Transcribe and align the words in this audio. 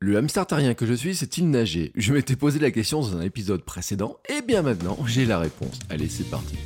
Le 0.00 0.16
hamster 0.16 0.46
terrien 0.46 0.74
que 0.74 0.86
je 0.86 0.94
suis 0.94 1.16
sait-il 1.16 1.50
nager 1.50 1.90
Je 1.96 2.12
m'étais 2.12 2.36
posé 2.36 2.60
la 2.60 2.70
question 2.70 3.00
dans 3.00 3.16
un 3.16 3.20
épisode 3.20 3.64
précédent, 3.64 4.18
et 4.28 4.42
bien 4.42 4.62
maintenant, 4.62 4.96
j'ai 5.06 5.26
la 5.26 5.40
réponse. 5.40 5.76
Allez, 5.90 6.08
c'est 6.08 6.30
parti. 6.30 6.56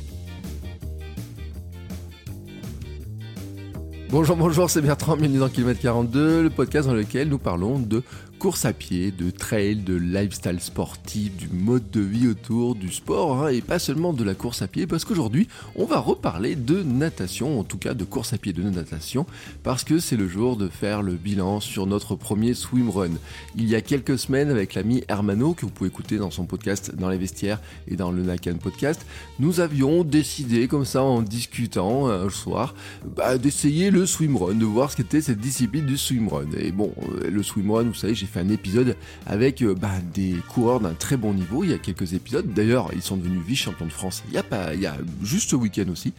Bonjour, 4.11 4.35
bonjour, 4.35 4.69
c'est 4.69 4.83
Bertrand, 4.83 5.17
bienvenue 5.17 5.39
dans 5.39 5.49
Kilomètre 5.49 5.81
42, 5.81 6.43
le 6.43 6.49
podcast 6.51 6.87
dans 6.87 6.93
lequel 6.93 7.29
nous 7.29 7.39
parlons 7.39 7.79
de 7.79 8.03
course 8.43 8.65
à 8.65 8.73
pied, 8.73 9.11
de 9.11 9.29
trail, 9.29 9.77
de 9.77 9.95
lifestyle 9.95 10.59
sportif, 10.59 11.33
du 11.37 11.47
mode 11.47 11.89
de 11.91 12.01
vie 12.01 12.27
autour 12.27 12.75
du 12.75 12.91
sport, 12.91 13.41
hein, 13.41 13.47
et 13.47 13.61
pas 13.61 13.79
seulement 13.79 14.11
de 14.11 14.21
la 14.25 14.35
course 14.35 14.61
à 14.61 14.67
pied, 14.67 14.85
parce 14.85 15.05
qu'aujourd'hui, 15.05 15.47
on 15.77 15.85
va 15.85 15.99
reparler 15.99 16.57
de 16.57 16.83
natation, 16.83 17.57
en 17.57 17.63
tout 17.63 17.77
cas 17.77 17.93
de 17.93 18.03
course 18.03 18.33
à 18.33 18.37
pied 18.37 18.51
de 18.51 18.61
natation, 18.61 19.25
parce 19.63 19.85
que 19.85 19.97
c'est 19.97 20.17
le 20.17 20.27
jour 20.27 20.57
de 20.57 20.67
faire 20.67 21.03
le 21.03 21.13
bilan 21.13 21.61
sur 21.61 21.87
notre 21.87 22.15
premier 22.15 22.53
swimrun. 22.53 23.11
Il 23.55 23.69
y 23.69 23.75
a 23.75 23.81
quelques 23.81 24.19
semaines, 24.19 24.49
avec 24.49 24.73
l'ami 24.73 25.05
Hermano, 25.07 25.53
que 25.53 25.61
vous 25.61 25.71
pouvez 25.71 25.87
écouter 25.87 26.17
dans 26.17 26.29
son 26.29 26.43
podcast 26.43 26.93
Dans 26.93 27.07
les 27.07 27.17
vestiaires 27.17 27.61
et 27.87 27.95
dans 27.95 28.11
le 28.11 28.23
Nakan 28.23 28.57
podcast, 28.57 29.05
nous 29.39 29.61
avions 29.61 30.03
décidé, 30.03 30.67
comme 30.67 30.83
ça, 30.83 31.01
en 31.01 31.21
discutant 31.21 32.09
un 32.09 32.29
soir, 32.29 32.75
bah, 33.15 33.37
d'essayer 33.37 33.89
le 33.89 34.05
swimrun, 34.05 34.55
de 34.55 34.65
voir 34.65 34.91
ce 34.91 34.97
qu'était 34.97 35.21
cette 35.21 35.39
discipline 35.39 35.85
du 35.85 35.97
swimrun. 35.97 36.51
Et 36.57 36.73
bon, 36.73 36.91
euh, 37.03 37.29
le 37.31 37.41
swimrun, 37.41 37.83
vous 37.83 37.93
savez, 37.93 38.13
j'ai 38.15 38.32
un 38.39 38.49
épisode 38.49 38.95
avec 39.25 39.61
euh, 39.61 39.75
bah, 39.75 39.91
des 40.13 40.35
coureurs 40.49 40.79
d'un 40.79 40.93
très 40.93 41.17
bon 41.17 41.33
niveau. 41.33 41.63
Il 41.63 41.71
y 41.71 41.73
a 41.73 41.77
quelques 41.77 42.13
épisodes. 42.13 42.53
D'ailleurs, 42.53 42.89
ils 42.93 43.01
sont 43.01 43.17
devenus 43.17 43.41
vice-champions 43.45 43.85
de 43.85 43.91
France 43.91 44.23
il 44.27 44.33
y 44.33 44.37
a, 44.37 44.43
pas, 44.43 44.73
il 44.73 44.81
y 44.81 44.85
a 44.85 44.97
juste 45.21 45.49
ce 45.51 45.55
week-end 45.55 45.85
aussi. 45.91 46.13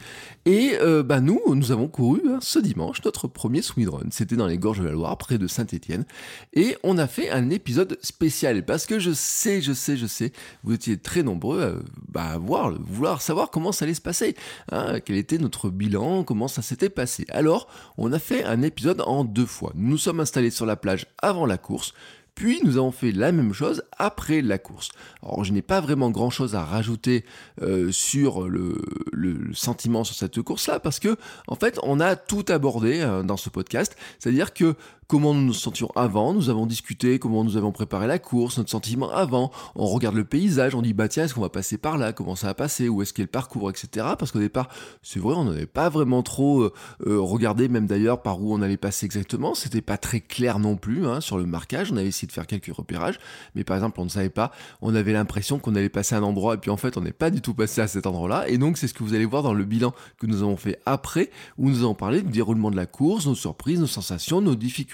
Et 0.46 0.76
euh, 0.80 1.02
bah, 1.02 1.20
nous, 1.20 1.40
nous 1.54 1.72
avons 1.72 1.88
couru 1.88 2.20
hein, 2.28 2.38
ce 2.40 2.58
dimanche 2.58 3.02
notre 3.04 3.28
premier 3.28 3.62
swimrun. 3.62 4.06
C'était 4.10 4.36
dans 4.36 4.46
les 4.46 4.58
gorges 4.58 4.80
de 4.80 4.84
la 4.84 4.92
Loire, 4.92 5.16
près 5.16 5.38
de 5.38 5.46
Saint-Étienne. 5.46 6.04
Et 6.52 6.76
on 6.82 6.98
a 6.98 7.06
fait 7.06 7.30
un 7.30 7.50
épisode 7.50 7.98
spécial 8.02 8.64
parce 8.64 8.86
que 8.86 8.98
je 8.98 9.12
sais, 9.12 9.62
je 9.62 9.72
sais, 9.72 9.96
je 9.96 10.06
sais, 10.06 10.32
vous 10.62 10.74
étiez 10.74 10.98
très 10.98 11.22
nombreux 11.22 11.62
à 11.62 11.72
bah, 12.08 12.38
voir, 12.38 12.72
vouloir 12.78 13.22
savoir 13.22 13.50
comment 13.50 13.72
ça 13.72 13.84
allait 13.84 13.94
se 13.94 14.00
passer. 14.00 14.34
Hein, 14.70 15.00
quel 15.04 15.16
était 15.16 15.38
notre 15.38 15.70
bilan, 15.70 16.24
comment 16.24 16.48
ça 16.48 16.62
s'était 16.62 16.90
passé. 16.90 17.26
Alors, 17.30 17.68
on 17.96 18.12
a 18.12 18.18
fait 18.18 18.44
un 18.44 18.62
épisode 18.62 19.02
en 19.06 19.24
deux 19.24 19.46
fois. 19.46 19.72
Nous 19.74 19.98
sommes 19.98 20.20
installés 20.20 20.50
sur 20.50 20.66
la 20.66 20.76
plage 20.76 21.06
avant 21.18 21.46
la 21.46 21.58
course. 21.58 21.94
Puis 22.34 22.60
nous 22.64 22.76
avons 22.76 22.90
fait 22.90 23.12
la 23.12 23.30
même 23.30 23.52
chose 23.52 23.84
après 23.96 24.42
la 24.42 24.58
course. 24.58 24.90
Alors 25.22 25.44
je 25.44 25.52
n'ai 25.52 25.62
pas 25.62 25.80
vraiment 25.80 26.10
grand 26.10 26.30
chose 26.30 26.54
à 26.54 26.64
rajouter 26.64 27.24
euh, 27.62 27.92
sur 27.92 28.48
le, 28.48 28.82
le, 29.12 29.54
sentiment 29.54 30.02
sur 30.02 30.16
cette 30.16 30.42
course-là 30.42 30.80
parce 30.80 30.98
que 30.98 31.16
en 31.46 31.54
fait 31.54 31.78
on 31.82 32.00
a 32.00 32.16
tout 32.16 32.44
abordé 32.48 33.00
euh, 33.00 33.22
dans 33.22 33.36
ce 33.36 33.50
podcast. 33.50 33.96
C'est-à-dire 34.18 34.52
que 34.52 34.74
comment 35.06 35.34
nous 35.34 35.42
nous 35.42 35.52
sentions 35.52 35.90
avant, 35.96 36.32
nous 36.32 36.50
avons 36.50 36.66
discuté 36.66 37.18
comment 37.18 37.44
nous 37.44 37.56
avons 37.56 37.72
préparé 37.72 38.06
la 38.06 38.18
course, 38.18 38.58
notre 38.58 38.70
sentiment 38.70 39.10
avant, 39.10 39.50
on 39.74 39.86
regarde 39.86 40.14
le 40.14 40.24
paysage, 40.24 40.74
on 40.74 40.82
dit 40.82 40.94
bah 40.94 41.08
tiens 41.08 41.24
est-ce 41.24 41.34
qu'on 41.34 41.40
va 41.40 41.48
passer 41.48 41.78
par 41.78 41.98
là, 41.98 42.12
comment 42.12 42.36
ça 42.36 42.48
va 42.48 42.54
passer, 42.54 42.88
où 42.88 43.02
est-ce 43.02 43.12
qu'est 43.12 43.22
le 43.22 43.28
parcours, 43.28 43.70
etc. 43.70 44.06
Parce 44.18 44.32
qu'au 44.32 44.38
départ, 44.38 44.68
c'est 45.02 45.20
vrai, 45.20 45.34
on 45.36 45.44
n'avait 45.44 45.66
pas 45.66 45.88
vraiment 45.88 46.22
trop 46.22 46.62
euh, 46.62 46.72
euh, 47.06 47.20
regardé, 47.20 47.68
même 47.68 47.86
d'ailleurs 47.86 48.22
par 48.22 48.40
où 48.40 48.54
on 48.54 48.62
allait 48.62 48.76
passer 48.76 49.06
exactement, 49.06 49.54
c'était 49.54 49.82
pas 49.82 49.96
très 49.96 50.20
clair 50.20 50.58
non 50.58 50.76
plus 50.76 51.06
hein, 51.06 51.20
sur 51.20 51.38
le 51.38 51.46
marquage, 51.46 51.92
on 51.92 51.96
avait 51.96 52.08
essayé 52.08 52.26
de 52.26 52.32
faire 52.32 52.46
quelques 52.46 52.74
repérages, 52.74 53.18
mais 53.54 53.64
par 53.64 53.76
exemple 53.76 54.00
on 54.00 54.04
ne 54.04 54.10
savait 54.10 54.30
pas, 54.30 54.52
on 54.80 54.94
avait 54.94 55.12
l'impression 55.12 55.58
qu'on 55.58 55.74
allait 55.74 55.88
passer 55.88 56.14
à 56.14 56.18
un 56.18 56.22
endroit. 56.22 56.54
Et 56.54 56.58
puis 56.58 56.70
en 56.70 56.76
fait 56.76 56.96
on 56.96 57.00
n'est 57.00 57.12
pas 57.12 57.30
du 57.30 57.40
tout 57.40 57.54
passé 57.54 57.80
à 57.80 57.88
cet 57.88 58.06
endroit-là, 58.06 58.48
et 58.48 58.58
donc 58.58 58.78
c'est 58.78 58.88
ce 58.88 58.94
que 58.94 59.02
vous 59.02 59.14
allez 59.14 59.24
voir 59.24 59.42
dans 59.42 59.54
le 59.54 59.64
bilan 59.64 59.92
que 60.18 60.26
nous 60.26 60.42
avons 60.42 60.56
fait 60.56 60.80
après, 60.86 61.30
où 61.58 61.68
nous 61.68 61.82
avons 61.82 61.94
parlé 61.94 62.22
du 62.22 62.30
déroulement 62.30 62.70
de 62.70 62.76
la 62.76 62.86
course, 62.86 63.26
nos 63.26 63.34
surprises, 63.34 63.80
nos 63.80 63.86
sensations, 63.86 64.40
nos 64.40 64.54
difficultés, 64.54 64.93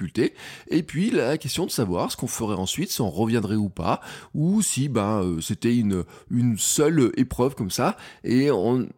et 0.69 0.83
puis 0.83 1.11
la 1.11 1.39
question 1.39 1.67
de 1.67 1.71
savoir 1.71 2.11
ce 2.11 2.17
qu'on 2.17 2.27
ferait 2.27 2.57
ensuite, 2.57 2.91
si 2.91 3.01
on 3.01 3.11
reviendrait 3.11 3.57
ou 3.57 3.69
pas, 3.69 4.01
ou 4.35 4.63
si 4.63 4.89
ben 4.89 5.23
euh, 5.23 5.41
c'était 5.41 5.77
une, 5.77 6.05
une 6.31 6.59
seule 6.59 7.13
épreuve 7.17 7.55
comme 7.55 7.71
ça, 7.71 7.97
et 8.25 8.51
on, 8.51 8.89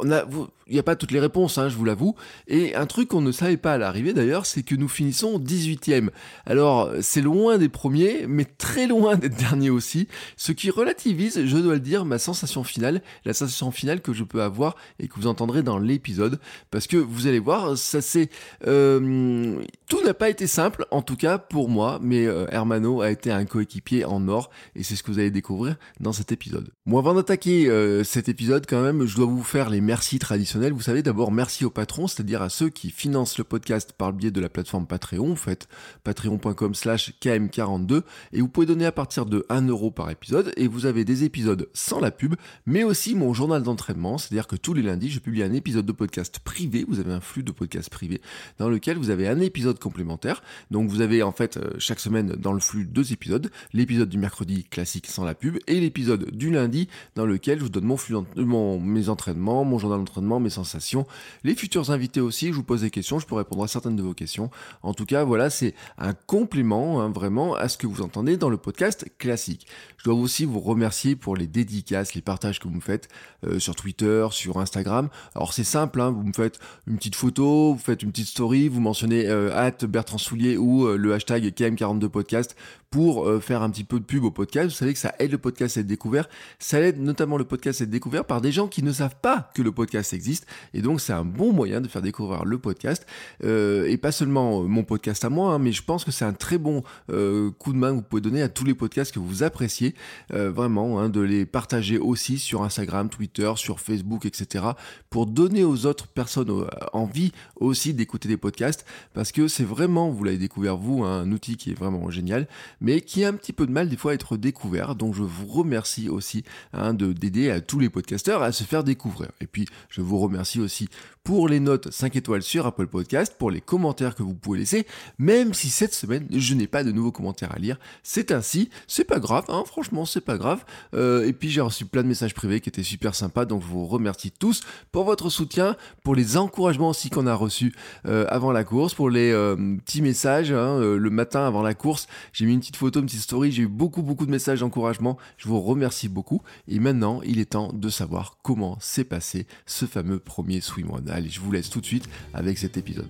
on 0.00 0.10
a, 0.10 0.24
il 0.68 0.74
n'y 0.74 0.78
a 0.78 0.82
pas 0.82 0.96
toutes 0.96 1.12
les 1.12 1.20
réponses, 1.20 1.58
hein, 1.58 1.68
je 1.68 1.76
vous 1.76 1.84
l'avoue. 1.84 2.14
Et 2.46 2.74
un 2.74 2.86
truc 2.86 3.08
qu'on 3.08 3.20
ne 3.20 3.32
savait 3.32 3.56
pas 3.56 3.74
à 3.74 3.78
l'arrivée 3.78 4.12
d'ailleurs, 4.12 4.46
c'est 4.46 4.62
que 4.62 4.74
nous 4.74 4.88
finissons 4.88 5.38
18e. 5.38 6.10
Alors, 6.46 6.90
c'est 7.00 7.22
loin 7.22 7.58
des 7.58 7.68
premiers, 7.68 8.26
mais 8.28 8.44
très 8.44 8.86
loin 8.86 9.16
des 9.16 9.28
derniers 9.28 9.70
aussi, 9.70 10.08
ce 10.36 10.52
qui 10.52 10.70
relativise, 10.70 11.44
je 11.44 11.56
dois 11.56 11.74
le 11.74 11.80
dire, 11.80 12.04
ma 12.04 12.18
sensation 12.18 12.64
finale, 12.64 13.02
la 13.24 13.32
sensation 13.32 13.70
finale 13.70 14.00
que 14.00 14.12
je 14.12 14.24
peux 14.24 14.42
avoir 14.42 14.76
et 14.98 15.08
que 15.08 15.14
vous 15.16 15.26
entendrez 15.26 15.62
dans 15.62 15.78
l'épisode. 15.78 16.38
Parce 16.70 16.86
que 16.86 16.96
vous 16.96 17.26
allez 17.26 17.38
voir, 17.38 17.76
ça 17.78 18.00
c'est... 18.00 18.28
Euh, 18.66 19.62
tout 19.88 20.02
n'a 20.04 20.14
pas 20.14 20.28
été 20.28 20.46
simple, 20.46 20.86
en 20.90 21.02
tout 21.02 21.16
cas 21.16 21.38
pour 21.38 21.68
moi, 21.68 21.98
mais 22.02 22.26
euh, 22.26 22.46
Hermano 22.50 23.00
a 23.00 23.10
été 23.10 23.30
un 23.30 23.44
coéquipier 23.46 24.04
en 24.04 24.28
or, 24.28 24.50
et 24.76 24.82
c'est 24.82 24.96
ce 24.96 25.02
que 25.02 25.10
vous 25.10 25.18
allez 25.18 25.30
découvrir 25.30 25.76
dans 26.00 26.12
cet 26.12 26.30
épisode. 26.32 26.70
Moi, 26.84 27.00
avant 27.00 27.14
d'attaquer 27.14 27.68
euh, 27.68 28.04
cet 28.04 28.28
épisode, 28.28 28.66
quand 28.68 28.82
même, 28.82 29.06
je 29.06 29.16
dois 29.16 29.26
vous 29.26 29.42
faire 29.42 29.70
les 29.70 29.80
merci 29.80 30.18
traditionnels 30.18 30.57
vous 30.66 30.80
savez 30.80 31.02
d'abord 31.02 31.30
merci 31.30 31.64
aux 31.64 31.70
patrons, 31.70 32.08
c'est-à-dire 32.08 32.42
à 32.42 32.48
ceux 32.48 32.68
qui 32.68 32.90
financent 32.90 33.38
le 33.38 33.44
podcast 33.44 33.92
par 33.92 34.10
le 34.10 34.16
biais 34.16 34.30
de 34.30 34.40
la 34.40 34.48
plateforme 34.48 34.86
Patreon. 34.86 35.28
Vous 35.28 35.36
faites 35.36 35.68
patreon.com 36.02 36.74
slash 36.74 37.12
km42 37.20 38.02
et 38.32 38.40
vous 38.40 38.48
pouvez 38.48 38.66
donner 38.66 38.84
à 38.84 38.92
partir 38.92 39.24
de 39.24 39.46
1 39.48 39.68
euro 39.68 39.90
par 39.90 40.10
épisode 40.10 40.52
et 40.56 40.66
vous 40.66 40.86
avez 40.86 41.04
des 41.04 41.22
épisodes 41.24 41.68
sans 41.74 42.00
la 42.00 42.10
pub, 42.10 42.34
mais 42.66 42.82
aussi 42.82 43.14
mon 43.14 43.32
journal 43.32 43.62
d'entraînement, 43.62 44.18
c'est-à-dire 44.18 44.48
que 44.48 44.56
tous 44.56 44.74
les 44.74 44.82
lundis, 44.82 45.10
je 45.10 45.20
publie 45.20 45.42
un 45.44 45.52
épisode 45.52 45.86
de 45.86 45.92
podcast 45.92 46.40
privé, 46.40 46.84
vous 46.88 46.98
avez 46.98 47.12
un 47.12 47.20
flux 47.20 47.44
de 47.44 47.52
podcast 47.52 47.88
privé 47.88 48.20
dans 48.58 48.68
lequel 48.68 48.98
vous 48.98 49.10
avez 49.10 49.28
un 49.28 49.40
épisode 49.40 49.78
complémentaire. 49.78 50.42
Donc 50.72 50.90
vous 50.90 51.00
avez 51.00 51.22
en 51.22 51.32
fait 51.32 51.56
euh, 51.56 51.70
chaque 51.78 52.00
semaine 52.00 52.30
dans 52.32 52.52
le 52.52 52.60
flux 52.60 52.84
deux 52.84 53.12
épisodes, 53.12 53.50
l'épisode 53.72 54.08
du 54.08 54.18
mercredi 54.18 54.64
classique 54.64 55.06
sans 55.06 55.24
la 55.24 55.34
pub 55.34 55.58
et 55.68 55.78
l'épisode 55.78 56.30
du 56.32 56.50
lundi 56.50 56.88
dans 57.14 57.26
lequel 57.26 57.58
je 57.58 57.64
vous 57.64 57.70
donne 57.70 57.84
mon 57.84 57.96
flux, 57.96 58.16
mon, 58.36 58.80
mes 58.80 59.08
entraînements, 59.08 59.64
mon 59.64 59.78
journal 59.78 60.00
d'entraînement, 60.00 60.40
sensations. 60.50 61.06
Les 61.44 61.54
futurs 61.54 61.90
invités 61.90 62.20
aussi, 62.20 62.48
je 62.48 62.52
vous 62.52 62.62
pose 62.62 62.82
des 62.82 62.90
questions, 62.90 63.18
je 63.18 63.26
peux 63.26 63.34
répondre 63.34 63.62
à 63.64 63.68
certaines 63.68 63.96
de 63.96 64.02
vos 64.02 64.14
questions. 64.14 64.50
En 64.82 64.94
tout 64.94 65.06
cas, 65.06 65.24
voilà, 65.24 65.50
c'est 65.50 65.74
un 65.98 66.14
complément 66.14 67.00
hein, 67.00 67.10
vraiment 67.10 67.54
à 67.54 67.68
ce 67.68 67.76
que 67.76 67.86
vous 67.86 68.02
entendez 68.02 68.36
dans 68.36 68.50
le 68.50 68.56
podcast 68.56 69.06
classique. 69.18 69.66
Je 69.98 70.04
dois 70.04 70.14
aussi 70.14 70.44
vous 70.44 70.60
remercier 70.60 71.16
pour 71.16 71.36
les 71.36 71.46
dédicaces, 71.46 72.14
les 72.14 72.22
partages 72.22 72.60
que 72.60 72.68
vous 72.68 72.74
me 72.74 72.80
faites 72.80 73.08
euh, 73.44 73.58
sur 73.58 73.74
Twitter, 73.74 74.26
sur 74.30 74.58
Instagram. 74.58 75.08
Alors 75.34 75.52
c'est 75.52 75.64
simple, 75.64 76.00
hein, 76.00 76.10
vous 76.10 76.22
me 76.22 76.32
faites 76.32 76.58
une 76.86 76.96
petite 76.96 77.16
photo, 77.16 77.74
vous 77.74 77.78
faites 77.78 78.02
une 78.02 78.10
petite 78.10 78.28
story, 78.28 78.68
vous 78.68 78.80
mentionnez 78.80 79.26
euh, 79.26 79.70
Bertrand 79.88 80.18
Soulier 80.18 80.56
ou 80.56 80.86
euh, 80.86 80.96
le 80.96 81.12
hashtag 81.14 81.44
KM42podcast 81.52 82.54
pour 82.90 83.28
euh, 83.28 83.40
faire 83.40 83.62
un 83.62 83.70
petit 83.70 83.84
peu 83.84 84.00
de 84.00 84.04
pub 84.04 84.24
au 84.24 84.30
podcast. 84.30 84.68
Vous 84.68 84.74
savez 84.74 84.92
que 84.92 84.98
ça 84.98 85.14
aide 85.18 85.32
le 85.32 85.38
podcast 85.38 85.76
à 85.76 85.80
être 85.80 85.86
découvert. 85.86 86.28
Ça 86.58 86.80
aide 86.80 87.00
notamment 87.00 87.36
le 87.36 87.44
podcast 87.44 87.80
à 87.80 87.84
être 87.84 87.90
découvert 87.90 88.24
par 88.24 88.40
des 88.40 88.52
gens 88.52 88.68
qui 88.68 88.82
ne 88.82 88.92
savent 88.92 89.16
pas 89.20 89.50
que 89.54 89.62
le 89.62 89.72
podcast 89.72 90.12
existe. 90.12 90.37
Et 90.74 90.82
donc 90.82 91.00
c'est 91.00 91.12
un 91.12 91.24
bon 91.24 91.52
moyen 91.52 91.80
de 91.80 91.88
faire 91.88 92.02
découvrir 92.02 92.44
le 92.44 92.58
podcast. 92.58 93.06
Euh, 93.44 93.86
et 93.86 93.96
pas 93.96 94.12
seulement 94.12 94.62
euh, 94.62 94.64
mon 94.64 94.84
podcast 94.84 95.24
à 95.24 95.30
moi, 95.30 95.52
hein, 95.52 95.58
mais 95.58 95.72
je 95.72 95.82
pense 95.82 96.04
que 96.04 96.10
c'est 96.10 96.24
un 96.24 96.32
très 96.32 96.58
bon 96.58 96.82
coup 97.08 97.72
de 97.72 97.78
main 97.78 97.90
que 97.90 97.96
vous 97.96 98.02
pouvez 98.02 98.22
donner 98.22 98.42
à 98.42 98.48
tous 98.48 98.64
les 98.64 98.74
podcasts 98.74 99.12
que 99.12 99.18
vous 99.18 99.42
appréciez. 99.42 99.94
vraiment, 100.30 100.98
hein, 100.98 101.08
de 101.08 101.20
les 101.20 101.46
partager 101.46 101.98
aussi 101.98 102.38
sur 102.38 102.62
Instagram, 102.62 103.08
Twitter, 103.08 103.50
sur 103.56 103.80
Facebook, 103.80 104.26
etc. 104.26 104.64
Pour 105.10 105.26
donner 105.26 105.64
aux 105.64 105.86
autres 105.86 106.06
personnes 106.08 106.66
envie 106.92 107.32
aussi 107.56 107.94
d'écouter 107.94 108.28
des 108.28 108.36
podcasts. 108.36 108.84
Parce 109.14 109.32
que 109.32 109.48
c'est 109.48 109.64
vraiment, 109.64 110.10
vous 110.10 110.24
l'avez 110.24 110.38
découvert 110.38 110.76
vous, 110.76 111.04
hein, 111.04 111.22
un 111.22 111.32
outil 111.32 111.56
qui 111.56 111.70
est 111.70 111.78
vraiment 111.78 112.10
génial 112.10 112.46
mais 112.80 113.00
qui 113.00 113.24
a 113.24 113.28
un 113.28 113.32
petit 113.32 113.52
peu 113.52 113.66
de 113.66 113.72
mal 113.72 113.88
des 113.88 113.96
fois 113.96 114.12
à 114.12 114.14
être 114.14 114.36
découvert. 114.36 114.94
Donc 114.94 115.14
je 115.14 115.22
vous 115.22 115.46
remercie 115.46 116.08
aussi 116.08 116.44
de 116.74 117.12
d'aider 117.12 117.50
à 117.50 117.60
tous 117.60 117.78
les 117.78 117.88
podcasteurs 117.88 118.42
à 118.42 118.52
se 118.52 118.64
faire 118.64 118.84
découvrir. 118.84 119.30
Et 119.40 119.46
puis 119.46 119.66
je 119.88 120.00
vous 120.00 120.18
remercie 120.18 120.27
aussi 120.36 120.88
pour 121.24 121.48
les 121.48 121.60
notes 121.60 121.92
5 121.92 122.16
étoiles 122.16 122.42
sur 122.42 122.66
Apple 122.66 122.86
Podcast, 122.86 123.34
pour 123.38 123.50
les 123.50 123.60
commentaires 123.60 124.14
que 124.14 124.22
vous 124.22 124.34
pouvez 124.34 124.60
laisser, 124.60 124.86
même 125.18 125.52
si 125.52 125.68
cette 125.68 125.92
semaine 125.92 126.26
je 126.30 126.54
n'ai 126.54 126.66
pas 126.66 126.84
de 126.84 126.92
nouveaux 126.92 127.12
commentaires 127.12 127.54
à 127.54 127.58
lire. 127.58 127.78
C'est 128.02 128.32
ainsi, 128.32 128.70
c'est 128.86 129.04
pas 129.04 129.18
grave, 129.18 129.44
hein, 129.48 129.62
franchement 129.66 130.06
c'est 130.06 130.22
pas 130.22 130.38
grave. 130.38 130.64
Euh, 130.94 131.26
et 131.26 131.32
puis 131.32 131.50
j'ai 131.50 131.60
reçu 131.60 131.84
plein 131.84 132.02
de 132.02 132.08
messages 132.08 132.34
privés 132.34 132.60
qui 132.60 132.70
étaient 132.70 132.82
super 132.82 133.14
sympas, 133.14 133.44
donc 133.44 133.62
je 133.62 133.66
vous 133.66 133.86
remercie 133.86 134.30
tous 134.30 134.62
pour 134.90 135.04
votre 135.04 135.28
soutien, 135.28 135.76
pour 136.02 136.14
les 136.14 136.36
encouragements 136.36 136.88
aussi 136.88 137.10
qu'on 137.10 137.26
a 137.26 137.34
reçus 137.34 137.74
euh, 138.06 138.24
avant 138.28 138.52
la 138.52 138.64
course, 138.64 138.94
pour 138.94 139.10
les 139.10 139.30
euh, 139.30 139.76
petits 139.84 140.02
messages 140.02 140.50
hein, 140.50 140.78
le 140.80 141.10
matin 141.10 141.46
avant 141.46 141.62
la 141.62 141.74
course. 141.74 142.06
J'ai 142.32 142.46
mis 142.46 142.54
une 142.54 142.60
petite 142.60 142.76
photo, 142.76 143.00
une 143.00 143.06
petite 143.06 143.20
story, 143.20 143.52
j'ai 143.52 143.64
eu 143.64 143.68
beaucoup 143.68 144.02
beaucoup 144.02 144.26
de 144.26 144.30
messages 144.30 144.60
d'encouragement. 144.60 145.18
Je 145.36 145.48
vous 145.48 145.60
remercie 145.60 146.08
beaucoup. 146.08 146.42
Et 146.66 146.78
maintenant, 146.80 147.20
il 147.24 147.38
est 147.38 147.50
temps 147.50 147.72
de 147.72 147.88
savoir 147.88 148.38
comment 148.42 148.78
s'est 148.80 149.04
passé 149.04 149.46
ce 149.66 149.86
fameux 149.86 150.17
premier 150.18 150.60
swimrun. 150.60 151.02
Allez, 151.10 151.28
je 151.28 151.40
vous 151.40 151.52
laisse 151.52 151.70
tout 151.70 151.80
de 151.80 151.86
suite 151.86 152.08
avec 152.34 152.58
cet 152.58 152.76
épisode. 152.76 153.08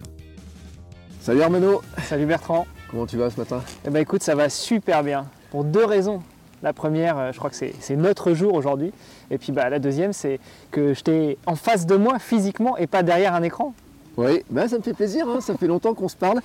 Salut 1.21 1.43
Armano 1.43 1.83
Salut 2.05 2.27
Bertrand 2.27 2.67
Comment 2.91 3.07
tu 3.07 3.19
vas 3.19 3.29
ce 3.29 3.39
matin? 3.39 3.63
Eh 3.87 3.91
ben 3.91 4.01
écoute, 4.01 4.23
ça 4.23 4.35
va 4.35 4.49
super 4.49 5.03
bien. 5.05 5.27
Pour 5.51 5.65
deux 5.65 5.85
raisons. 5.85 6.23
La 6.63 6.73
première, 6.73 7.19
euh, 7.19 7.33
je 7.33 7.39
crois 7.39 7.51
que 7.51 7.57
c'est 7.57 7.97
notre 7.97 8.33
jour 8.33 8.55
aujourd'hui. 8.55 8.93
Et 9.31 9.39
puis 9.39 9.53
bah, 9.53 9.69
la 9.69 9.79
deuxième, 9.79 10.13
c'est 10.13 10.41
que 10.71 10.95
je 10.95 11.03
t'ai 11.03 11.39
en 11.47 11.55
face 11.55 11.87
de 11.87 11.97
moi 11.97 12.19
physiquement 12.19 12.77
et 12.79 12.87
pas 12.87 13.03
derrière 13.03 13.35
un 13.35 13.43
écran. 13.43 13.75
Oui, 14.17 14.43
bah, 14.51 14.69
ça 14.69 14.79
me 14.79 14.83
fait 14.83 14.95
plaisir, 14.95 15.29
hein. 15.29 15.41
ça 15.41 15.57
fait 15.57 15.67
longtemps 15.67 15.95
qu'on 15.95 16.09
se 16.09 16.17
parle. 16.17 16.41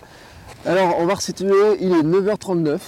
Alors, 0.65 0.97
on 0.99 1.05
va 1.05 1.15
resituer, 1.15 1.53
il 1.79 1.93
est 1.93 2.03
9h39. 2.03 2.79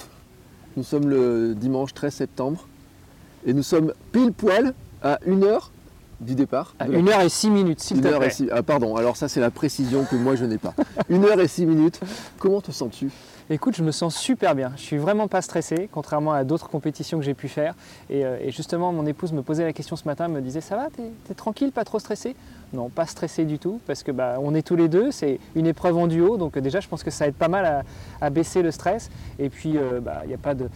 Nous 0.76 0.84
sommes 0.84 1.08
le 1.08 1.54
dimanche 1.54 1.94
13 1.94 2.14
septembre. 2.14 2.68
Et 3.46 3.52
nous 3.52 3.62
sommes 3.62 3.94
pile 4.12 4.32
poil 4.32 4.74
à 5.02 5.18
1 5.26 5.42
heure 5.42 5.72
du 6.20 6.34
départ. 6.34 6.74
À 6.78 6.86
1 6.86 7.08
heure 7.08 7.20
et 7.20 7.28
6 7.28 7.50
minutes, 7.50 7.80
s'il 7.80 8.00
te 8.00 8.08
plaît. 8.08 8.48
Ah, 8.52 8.62
pardon, 8.62 8.96
alors 8.96 9.16
ça 9.16 9.28
c'est 9.28 9.40
la 9.40 9.50
précision 9.50 10.04
que 10.04 10.16
moi 10.16 10.36
je 10.36 10.44
n'ai 10.44 10.58
pas. 10.58 10.74
1 11.10 11.22
heure 11.24 11.40
et 11.40 11.48
6 11.48 11.66
minutes. 11.66 12.00
Comment 12.38 12.60
te 12.60 12.72
sens-tu? 12.72 13.10
Écoute, 13.48 13.76
je 13.76 13.84
me 13.84 13.92
sens 13.92 14.16
super 14.16 14.56
bien. 14.56 14.72
Je 14.74 14.82
suis 14.82 14.96
vraiment 14.96 15.28
pas 15.28 15.40
stressé, 15.40 15.88
contrairement 15.92 16.32
à 16.32 16.42
d'autres 16.42 16.68
compétitions 16.68 17.18
que 17.18 17.24
j'ai 17.24 17.34
pu 17.34 17.46
faire. 17.46 17.76
Euh, 18.10 18.38
et, 18.42 18.50
justement, 18.50 18.92
mon 18.92 19.06
épouse 19.06 19.32
me 19.32 19.42
posait 19.42 19.62
la 19.62 19.72
question 19.72 19.94
ce 19.94 20.04
matin, 20.04 20.26
me 20.26 20.40
disait 20.40 20.60
Ça 20.60 20.74
va, 20.74 20.88
t'es 20.90 21.12
es 21.30 21.34
tranquille, 21.34 21.70
pas 21.70 21.84
trop 21.84 22.00
stressé? 22.00 22.34
Non, 22.72 22.88
pas 22.88 23.06
stressé 23.06 23.44
du 23.44 23.60
tout, 23.60 23.80
parce 23.86 24.02
que 24.02 24.10
bah, 24.10 24.38
on 24.40 24.52
est 24.56 24.62
tous 24.62 24.74
les 24.74 24.88
deux, 24.88 25.12
c'est 25.12 25.38
une 25.54 25.68
épreuve 25.68 25.96
en 25.96 26.08
duo, 26.08 26.36
donc 26.36 26.58
déjà 26.58 26.80
je 26.80 26.88
pense 26.88 27.04
que 27.04 27.12
ça 27.12 27.28
aide 27.28 27.36
pas 27.36 27.46
mal 27.46 27.84
à, 28.20 28.30
baisser 28.30 28.62
le 28.62 28.72
stress. 28.72 29.10
Et 29.38 29.48
puis, 29.48 29.70
il 29.70 29.78
euh, 29.78 29.98
n'y 29.98 30.04
bah, 30.04 30.22
a 30.34 30.38
pas 30.38 30.54
de 30.54 30.68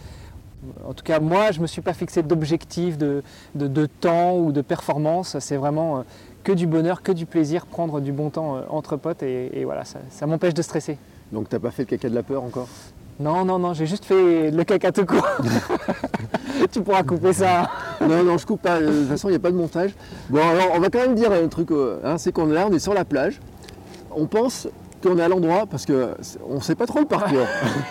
en 0.87 0.93
tout 0.93 1.03
cas, 1.03 1.19
moi, 1.19 1.51
je 1.51 1.57
ne 1.57 1.63
me 1.63 1.67
suis 1.67 1.81
pas 1.81 1.93
fixé 1.93 2.21
d'objectif 2.23 2.97
de, 2.97 3.23
temps 3.99 4.37
ou 4.37 4.51
de 4.51 4.61
performance. 4.61 5.37
C'est 5.39 5.57
vraiment 5.57 5.99
euh, 5.99 6.01
que 6.43 6.51
du 6.51 6.67
bonheur, 6.67 7.01
que 7.01 7.11
du 7.11 7.25
plaisir, 7.25 7.65
prendre 7.65 7.99
du 7.99 8.11
bon 8.11 8.29
temps 8.29 8.57
euh, 8.57 8.61
entre 8.69 8.97
potes 8.97 9.23
et, 9.23 9.63
voilà, 9.65 9.83
ça, 9.85 10.27
m'empêche 10.27 10.53
de 10.53 10.61
stresser. 10.61 10.97
Donc 11.31 11.49
tu 11.49 11.55
n'as 11.55 11.59
pas 11.59 11.71
fait 11.71 11.83
le 11.83 11.87
caca 11.87 12.09
de 12.09 12.15
la 12.15 12.23
peur 12.23 12.43
encore? 12.43 12.67
Non, 13.19 13.45
non, 13.45 13.59
non, 13.59 13.73
j'ai 13.73 13.85
juste 13.85 14.05
fait 14.05 14.51
le 14.51 14.63
caca 14.63 14.91
tout 14.91 15.05
court. 15.05 15.27
tu 16.71 16.81
pourras 16.81 17.03
couper 17.03 17.33
ça. 17.33 17.69
non, 18.01 18.23
non, 18.23 18.37
je 18.37 18.45
coupe 18.45 18.61
pas. 18.61 18.79
De 18.79 18.87
toute 18.87 19.07
façon, 19.07 19.29
il 19.29 19.31
n'y 19.31 19.37
a 19.37 19.39
pas 19.39 19.51
de 19.51 19.55
montage. 19.55 19.91
Bon, 20.29 20.39
alors 20.39 20.69
on 20.73 20.79
va 20.79 20.89
quand 20.89 20.99
même 20.99 21.15
dire 21.15 21.31
un 21.31 21.47
truc, 21.47 21.71
euh, 21.71 21.99
hein, 22.03 22.17
c'est 22.17 22.31
qu'on 22.31 22.49
est 22.49 22.53
là, 22.53 22.67
on 22.69 22.73
est 22.73 22.79
sur 22.79 22.93
la 22.93 23.05
plage. 23.05 23.39
On 24.13 24.25
pense 24.25 24.67
qu'on 25.01 25.17
est 25.17 25.23
à 25.23 25.27
l'endroit 25.27 25.65
parce 25.69 25.85
qu'on 25.85 26.55
ne 26.55 26.59
sait 26.61 26.75
pas 26.75 26.85
trop 26.85 26.99
le 26.99 27.05
parcours. 27.05 27.47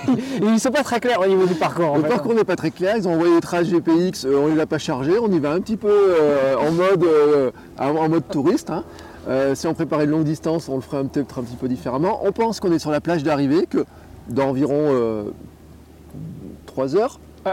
Ils 0.41 0.53
ne 0.53 0.59
sont 0.59 0.71
pas 0.71 0.83
très 0.83 1.01
clairs 1.01 1.21
au 1.21 1.27
niveau 1.27 1.47
du 1.47 1.55
parcours. 1.55 1.97
le 1.97 2.03
parcours 2.05 2.35
n'est 2.35 2.45
pas 2.45 2.57
très 2.57 2.71
clair. 2.71 2.97
Ils 2.97 3.09
ont 3.09 3.15
envoyé 3.15 3.35
des 3.35 3.41
traces 3.41 3.69
GPX, 3.69 4.25
euh, 4.25 4.37
on 4.37 4.49
ne 4.49 4.55
les 4.55 4.61
a 4.61 4.67
pas 4.67 4.79
chargés. 4.79 5.19
On 5.19 5.31
y 5.31 5.39
va 5.39 5.53
un 5.53 5.61
petit 5.61 5.77
peu 5.77 5.89
euh, 5.91 6.57
en, 6.57 6.71
mode, 6.71 7.05
euh, 7.05 7.51
en 7.79 8.09
mode 8.09 8.27
touriste. 8.29 8.71
Hein. 8.71 8.85
si 9.55 9.67
on 9.67 9.75
préparait 9.75 10.05
une 10.05 10.11
longue 10.11 10.25
distance, 10.25 10.69
on 10.69 10.77
le 10.77 10.83
ferait 10.83 11.05
peut-être 11.05 11.39
un 11.39 11.43
petit 11.43 11.57
peu 11.57 11.69
différemment. 11.69 12.21
On 12.25 12.33
pense 12.33 12.61
qu'on 12.61 12.73
est 12.73 12.79
sur 12.79 12.91
la 12.91 13.01
plage 13.01 13.23
d'arrivée, 13.23 13.67
que 13.67 13.85
d'environ 14.29 15.27
3 16.67 16.97
heures. 16.97 17.21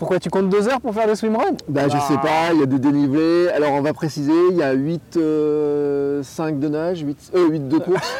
Pourquoi 0.00 0.18
tu 0.18 0.30
comptes 0.30 0.48
deux 0.48 0.66
heures 0.66 0.80
pour 0.80 0.94
faire 0.94 1.06
le 1.06 1.14
swimrun 1.14 1.52
bah, 1.68 1.82
Je 1.86 1.98
sais 1.98 2.16
pas, 2.22 2.54
il 2.54 2.60
y 2.60 2.62
a 2.62 2.66
des 2.66 2.78
dénivelés. 2.78 3.48
Alors 3.50 3.72
on 3.72 3.82
va 3.82 3.92
préciser, 3.92 4.32
il 4.50 4.56
y 4.56 4.62
a 4.62 4.72
8, 4.72 5.02
5 5.12 5.18
euh, 5.18 6.22
de 6.52 6.68
nage, 6.68 7.00
8, 7.02 7.32
euh, 7.34 7.48
8 7.50 7.68
de 7.68 7.76
course. 7.76 8.14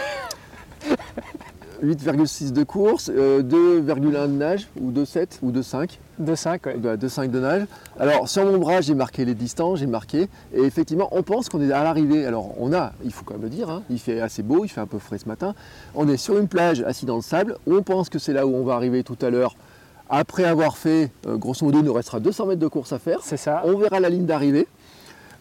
8,6 1.83 2.53
de 2.53 2.65
course, 2.65 3.09
2,1 3.09 3.15
euh, 3.17 4.27
de 4.27 4.33
nage, 4.33 4.69
ou 4.79 4.93
2,7 4.93 5.39
ou 5.41 5.53
2,5. 5.53 5.97
2,5, 6.23 6.59
oui. 6.67 6.73
2,5 6.83 7.31
de 7.31 7.41
nage. 7.41 7.63
Alors 7.99 8.29
sur 8.29 8.45
mon 8.45 8.59
bras, 8.59 8.83
j'ai 8.83 8.95
marqué 8.95 9.25
les 9.25 9.35
distances, 9.35 9.79
j'ai 9.79 9.87
marqué. 9.87 10.29
Et 10.53 10.61
effectivement, 10.61 11.09
on 11.13 11.23
pense 11.23 11.49
qu'on 11.49 11.63
est 11.63 11.73
à 11.73 11.83
l'arrivée. 11.83 12.27
Alors 12.27 12.53
on 12.59 12.75
a, 12.75 12.93
il 13.07 13.11
faut 13.11 13.25
quand 13.25 13.33
même 13.35 13.45
le 13.45 13.49
dire, 13.49 13.71
hein, 13.71 13.83
il 13.89 13.99
fait 13.99 14.21
assez 14.21 14.43
beau, 14.43 14.67
il 14.67 14.69
fait 14.69 14.83
un 14.83 14.87
peu 14.87 14.99
frais 14.99 15.17
ce 15.17 15.27
matin. 15.27 15.55
On 15.95 16.07
est 16.09 16.19
sur 16.19 16.37
une 16.37 16.47
plage 16.47 16.83
assis 16.83 17.07
dans 17.07 17.17
le 17.17 17.23
sable. 17.23 17.57
On 17.67 17.83
pense 17.83 18.11
que 18.11 18.19
c'est 18.19 18.35
là 18.35 18.47
où 18.47 18.55
on 18.55 18.65
va 18.65 18.75
arriver 18.75 19.03
tout 19.03 19.17
à 19.23 19.31
l'heure 19.31 19.57
après 20.11 20.45
avoir 20.45 20.77
fait, 20.77 21.11
euh, 21.27 21.37
grosso 21.37 21.65
modo, 21.65 21.79
il 21.79 21.85
nous 21.85 21.93
restera 21.93 22.19
200 22.19 22.47
mètres 22.47 22.61
de 22.61 22.67
course 22.67 22.93
à 22.93 22.99
faire. 22.99 23.21
C'est 23.23 23.37
ça. 23.37 23.63
On 23.65 23.79
verra 23.79 24.01
la 24.01 24.11
ligne 24.11 24.27
d'arrivée. 24.27 24.67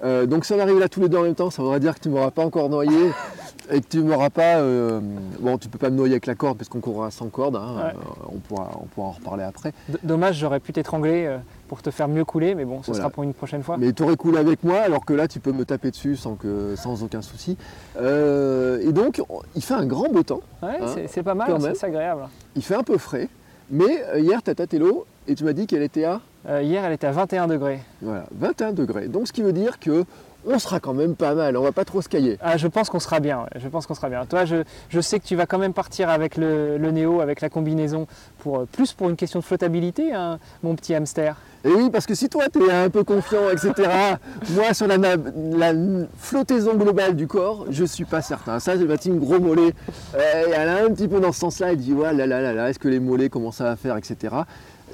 Euh, 0.02 0.26
donc 0.26 0.46
si 0.46 0.54
on 0.54 0.60
arrive 0.60 0.80
là 0.80 0.88
tous 0.88 1.02
les 1.02 1.10
deux 1.10 1.18
en 1.18 1.24
même 1.24 1.36
temps, 1.36 1.50
ça 1.50 1.62
voudrait 1.62 1.82
dire 1.82 1.96
que 1.96 2.00
tu 2.00 2.08
ne 2.08 2.14
m'auras 2.14 2.32
pas 2.32 2.46
encore 2.46 2.70
noyé 2.70 3.12
et 3.72 3.82
que 3.82 3.88
tu 3.88 4.02
m'auras 4.02 4.30
pas. 4.30 4.60
Euh, 4.60 5.02
bon, 5.40 5.58
tu 5.58 5.68
peux 5.68 5.80
pas 5.80 5.90
me 5.90 5.96
noyer 5.96 6.14
avec 6.14 6.28
la 6.28 6.36
corde 6.36 6.58
parce 6.58 6.70
qu'on 6.70 6.80
courra 6.80 7.10
sans 7.12 7.28
corde. 7.30 7.56
Hein. 7.58 7.94
on, 8.32 8.38
pourra, 8.38 8.70
on 8.82 8.86
pourra 8.86 9.08
en 9.08 9.12
reparler 9.12 9.44
après. 9.44 9.74
dommage, 10.04 10.38
j'aurais 10.38 10.60
pu 10.62 10.72
t'étrangler 10.72 11.38
pour 11.68 11.82
te 11.82 11.90
faire 11.90 12.08
mieux 12.08 12.24
couler, 12.24 12.56
mais 12.56 12.64
bon, 12.64 12.82
ce 12.84 12.94
sera 12.94 13.10
pour 13.10 13.24
une 13.24 13.34
prochaine 13.34 13.64
fois. 13.64 13.76
Mais 13.78 13.92
tu 13.92 14.04
aurais 14.04 14.16
coulé 14.16 14.38
avec 14.38 14.64
moi, 14.64 14.78
alors 14.78 15.04
que 15.04 15.14
là, 15.14 15.28
tu 15.28 15.40
peux 15.40 15.52
me 15.52 15.66
taper 15.66 15.92
dessus 15.92 16.16
sans, 16.16 16.36
que, 16.36 16.76
sans 16.78 17.04
aucun 17.04 17.22
souci. 17.22 17.58
et 18.00 18.94
donc, 18.94 19.22
il 19.56 19.64
fait 19.64 19.74
un 19.74 19.86
grand 19.86 20.10
beau 20.10 20.24
temps. 20.24 20.42
Ouais, 20.62 20.78
hein, 20.80 20.96
c'est 21.08 21.24
pas 21.24 21.34
mal, 21.34 21.60
c'est 21.76 21.88
agréable. 21.88 22.30
Il 22.56 22.64
fait 22.64 22.76
un 22.76 22.84
peu 22.84 22.98
frais. 22.98 23.28
Mais 23.72 24.04
euh, 24.14 24.20
hier, 24.20 24.42
tu 24.42 24.50
as 24.50 24.56
tâté 24.56 24.80
l'eau 24.80 25.06
et 25.28 25.36
tu 25.36 25.44
m'as 25.44 25.54
dit 25.54 25.68
qu'elle 25.68 25.84
était 25.84 26.04
à 26.04 26.22
euh, 26.48 26.62
Hier, 26.64 26.84
elle 26.84 26.94
était 26.94 27.08
à 27.08 27.12
21 27.12 27.48
degrés. 27.48 27.80
Voilà, 28.02 28.26
21 28.32 28.74
degrés. 28.74 29.08
Donc, 29.08 29.28
ce 29.28 29.34
qui 29.34 29.42
veut 29.42 29.54
dire 29.54 29.80
que 29.80 30.06
on 30.46 30.60
sera 30.60 30.80
quand 30.80 30.94
même 30.94 31.16
pas 31.16 31.36
mal, 31.36 31.58
on 31.58 31.64
va 31.64 31.72
pas 31.72 31.86
trop 31.86 32.02
se 32.02 32.10
cailler. 32.10 32.38
Ah, 32.42 32.58
je 32.58 32.68
pense 32.68 32.90
qu'on 32.90 33.00
sera 33.00 33.20
bien, 33.20 33.46
je 33.56 33.68
pense 33.68 33.86
qu'on 33.86 33.94
sera 33.94 34.10
bien. 34.10 34.26
Toi, 34.26 34.46
je, 34.46 35.02
sais 35.02 35.20
que 35.20 35.26
tu 35.26 35.36
vas 35.36 35.46
quand 35.46 35.58
même 35.58 35.74
partir 35.74 36.10
avec 36.10 36.38
le, 36.38 36.78
Néo, 36.92 37.22
avec 37.22 37.42
la 37.42 37.50
combinaison, 37.50 38.08
pour, 38.40 38.60
euh, 38.60 38.68
plus 38.72 38.94
pour 38.94 39.10
une 39.10 39.16
question 39.16 39.40
de 39.40 39.46
flottabilité, 39.46 40.14
hein, 40.14 40.40
mon 40.64 40.76
petit 40.76 40.96
hamster. 40.96 41.36
Et 41.66 41.70
oui, 41.70 41.90
parce 41.90 42.06
que 42.06 42.16
si 42.16 42.30
toi 42.30 42.46
tu 42.52 42.64
es 42.64 42.72
un 42.72 42.90
peu 42.90 43.04
confiant, 43.04 43.50
etc., 43.52 43.90
moi 44.52 44.74
sur 44.74 44.88
la, 44.88 44.98
la, 44.98 45.74
flottaison 46.18 46.76
globale 46.76 47.16
du 47.16 47.28
corps, 47.28 47.66
je 47.70 47.84
suis 47.84 48.06
pas 48.06 48.22
certain. 48.22 48.60
Ça, 48.60 48.78
j'ai 48.78 48.86
bâti 48.86 49.10
une 49.10 49.20
gros 49.20 49.40
mollet. 49.40 49.74
elle 50.14 50.70
a 50.70 50.86
un 50.86 50.90
petit 50.90 51.08
peu 51.08 51.20
dans 51.20 51.34
ce 51.34 51.40
sens-là, 51.40 51.72
elle 51.72 51.78
dit, 51.78 51.94
ouais, 51.94 52.14
là, 52.14 52.26
là, 52.26 52.42
là, 52.42 52.54
là, 52.54 52.70
est-ce 52.70 52.80
que 52.80 52.88
les 52.88 53.00
mollets, 53.00 53.30
comment 53.30 53.52
ça 53.52 53.66
va 53.66 53.76
faire, 53.76 53.98
etc. 53.98 54.36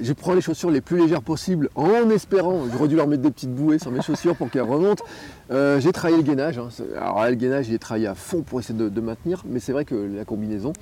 Je 0.00 0.12
prends 0.12 0.34
les 0.34 0.40
chaussures 0.40 0.70
les 0.70 0.80
plus 0.80 0.98
légères 0.98 1.22
possibles 1.22 1.70
en 1.74 2.10
espérant, 2.10 2.64
j'aurais 2.70 2.88
dû 2.88 2.96
leur 2.96 3.06
mettre 3.06 3.22
des 3.22 3.30
petites 3.30 3.54
bouées 3.54 3.78
sur 3.78 3.90
mes 3.90 4.02
chaussures 4.02 4.36
pour 4.36 4.50
qu'elles 4.50 4.62
remontent. 4.62 5.04
Euh, 5.50 5.80
j'ai 5.80 5.92
travaillé 5.92 6.16
le 6.16 6.22
gainage, 6.22 6.58
hein. 6.58 6.68
alors 6.96 7.24
le 7.24 7.34
gainage, 7.34 7.66
j'ai 7.66 7.78
travaillé 7.78 8.06
à 8.06 8.14
fond 8.14 8.42
pour 8.42 8.60
essayer 8.60 8.78
de, 8.78 9.00
maintenir, 9.00 9.42
mais 9.46 9.60
c'est 9.60 9.72
vrai 9.72 9.84
que 9.84 9.94
la 9.94 10.24
combinaison, 10.24 10.72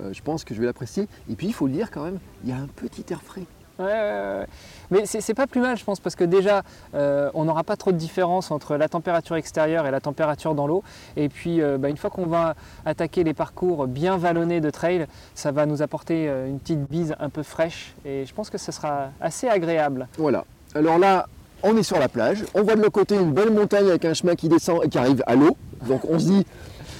euh, 0.00 0.12
je 0.12 0.22
pense 0.22 0.44
que 0.44 0.54
je 0.54 0.60
vais 0.60 0.66
l'apprécier. 0.66 1.08
Et 1.30 1.34
puis 1.34 1.46
il 1.46 1.52
faut 1.52 1.66
le 1.66 1.72
dire 1.72 1.90
quand 1.90 2.04
même, 2.04 2.18
il 2.44 2.50
y 2.50 2.52
a 2.52 2.56
un 2.56 2.68
petit 2.68 3.04
air 3.10 3.22
frais. 3.22 3.44
Ouais, 3.78 3.86
ouais, 3.86 4.46
Mais 4.90 5.06
c'est 5.06 5.34
pas 5.34 5.48
plus 5.48 5.60
mal, 5.60 5.76
je 5.76 5.84
pense, 5.84 5.98
parce 5.98 6.14
que 6.14 6.22
déjà, 6.22 6.62
euh, 6.94 7.30
on 7.34 7.44
n'aura 7.44 7.64
pas 7.64 7.76
trop 7.76 7.90
de 7.90 7.96
différence 7.96 8.50
entre 8.50 8.76
la 8.76 8.88
température 8.88 9.34
extérieure 9.34 9.86
et 9.86 9.90
la 9.90 10.00
température 10.00 10.54
dans 10.54 10.66
l'eau. 10.66 10.84
Et 11.16 11.28
puis, 11.28 11.60
euh, 11.60 11.76
bah, 11.76 11.88
une 11.88 11.96
fois 11.96 12.10
qu'on 12.10 12.26
va 12.26 12.54
attaquer 12.86 13.24
les 13.24 13.34
parcours 13.34 13.88
bien 13.88 14.16
vallonnés 14.16 14.60
de 14.60 14.70
trail, 14.70 15.06
ça 15.34 15.50
va 15.50 15.66
nous 15.66 15.82
apporter 15.82 16.28
euh, 16.28 16.48
une 16.48 16.60
petite 16.60 16.88
bise 16.88 17.16
un 17.18 17.30
peu 17.30 17.42
fraîche. 17.42 17.94
Et 18.04 18.24
je 18.26 18.32
pense 18.34 18.48
que 18.48 18.58
ce 18.58 18.70
sera 18.70 19.08
assez 19.20 19.48
agréable. 19.48 20.06
Voilà. 20.18 20.44
Alors 20.76 20.98
là, 20.98 21.26
on 21.64 21.76
est 21.76 21.82
sur 21.82 21.98
la 21.98 22.08
plage. 22.08 22.44
On 22.54 22.62
voit 22.62 22.76
de 22.76 22.80
l'autre 22.80 22.92
côté 22.92 23.16
une 23.16 23.32
belle 23.32 23.52
montagne 23.52 23.88
avec 23.88 24.04
un 24.04 24.14
chemin 24.14 24.36
qui 24.36 24.48
descend 24.48 24.84
et 24.84 24.88
qui 24.88 24.98
arrive 24.98 25.24
à 25.26 25.34
l'eau. 25.34 25.56
Donc 25.88 26.02
on 26.08 26.20
se 26.20 26.26
dit, 26.26 26.46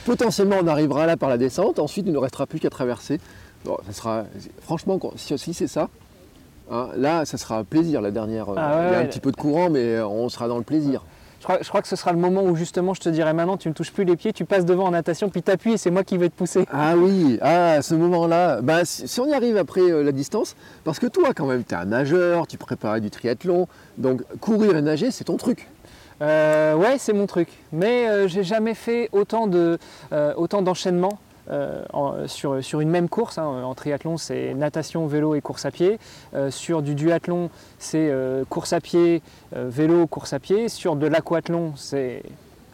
potentiellement, 0.05 0.57
on 0.61 0.67
arrivera 0.67 1.07
là 1.07 1.17
par 1.17 1.29
la 1.29 1.39
descente. 1.39 1.79
Ensuite, 1.79 2.07
il 2.07 2.13
ne 2.13 2.19
restera 2.19 2.47
plus 2.47 2.59
qu'à 2.59 2.71
traverser. 2.71 3.21
Bon, 3.65 3.79
ça 3.87 3.93
sera, 3.93 4.25
franchement, 4.61 4.99
si 5.17 5.55
c'est 5.55 5.69
ça, 5.69 5.89
Hein, 6.71 6.89
là, 6.97 7.25
ça 7.25 7.37
sera 7.37 7.59
un 7.59 7.65
plaisir, 7.65 8.01
la 8.01 8.11
dernière. 8.11 8.49
Euh, 8.49 8.55
ah 8.57 8.85
il 8.89 8.93
y 8.93 8.97
a 8.97 8.99
un 8.99 9.07
petit 9.07 9.21
peu 9.21 9.31
de 9.31 9.37
courant, 9.37 9.71
mais 9.71 9.97
euh, 9.97 10.07
on 10.07 10.29
sera 10.29 10.49
dans 10.49 10.59
le 10.59 10.65
plaisir. 10.65 11.05
Je 11.41 11.69
crois, 11.69 11.83
que 11.83 11.89
ce 11.89 11.95
sera 11.95 12.11
le 12.11 12.19
moment 12.19 12.43
où 12.43 12.57
justement 12.57 12.95
je 12.95 13.03
te 13.03 13.11
dirai 13.11 13.35
maintenant 13.35 13.59
tu 13.59 13.69
ne 13.69 13.75
touches 13.75 13.93
plus 13.93 14.05
les 14.05 14.17
pieds, 14.17 14.33
tu 14.33 14.47
passes 14.47 14.65
devant 14.65 14.87
en 14.87 14.93
natation, 14.93 15.29
puis 15.29 15.43
t'appuies 15.43 15.75
et 15.75 15.77
c'est 15.77 15.91
moi 15.91 16.03
qui 16.03 16.17
vais 16.17 16.31
te 16.31 16.35
pousser. 16.35 16.65
Ah 16.73 16.97
oui, 16.97 17.39
ah, 17.43 17.83
ce 17.83 17.95
moment-là, 17.95 18.63
bah, 18.63 18.87
si, 18.87 19.21
on 19.21 19.27
y 19.27 19.35
arrive 19.35 19.59
après 19.59 19.83
euh, 19.83 20.03
la 20.03 20.13
distance, 20.13 20.57
parce 20.85 20.99
que 20.99 21.07
toi 21.07 21.35
quand 21.37 21.45
même, 21.45 21.63
tu 21.63 21.75
es 21.75 21.77
un 21.77 21.85
nageur, 21.85 22.47
tu 22.47 22.57
préparais 22.57 23.03
du 23.03 23.11
triathlon, 23.11 23.69
donc 23.99 24.23
courir 24.41 24.75
et 24.75 24.81
nager, 24.81 25.11
c'est 25.11 25.25
ton 25.25 25.37
truc. 25.37 25.69
ouais, 26.23 26.97
c'est 26.97 27.13
mon 27.13 27.27
truc. 27.27 27.49
Mais 27.73 28.27
j'ai 28.27 28.43
jamais 28.43 28.73
fait 28.73 29.11
autant 29.13 29.47
de 29.47 29.79
autant 30.37 30.63
d'enchaînements 30.63 31.19
euh, 31.51 32.27
sur, 32.27 32.81
une 32.81 32.91
même 32.91 33.09
course. 33.09 33.39
Hein. 33.39 33.63
En 33.65 33.75
triathlon, 33.75 34.17
c'est 34.17 34.55
natation, 34.55 35.07
vélo 35.07 35.35
et 35.35 35.41
course 35.41 35.65
à 35.65 35.71
pied. 35.71 35.99
sur 36.51 36.83
du 36.83 36.95
duathlon, 36.95 37.51
c'est 37.79 38.13
course 38.49 38.73
à 38.73 38.81
pied, 38.81 39.23
vélo, 39.53 40.07
course 40.07 40.33
à 40.33 40.39
pied. 40.39 40.69
Sur 40.69 40.97
de 40.97 41.07
l'aquathlon, 41.07 41.73
c'est 41.77 42.23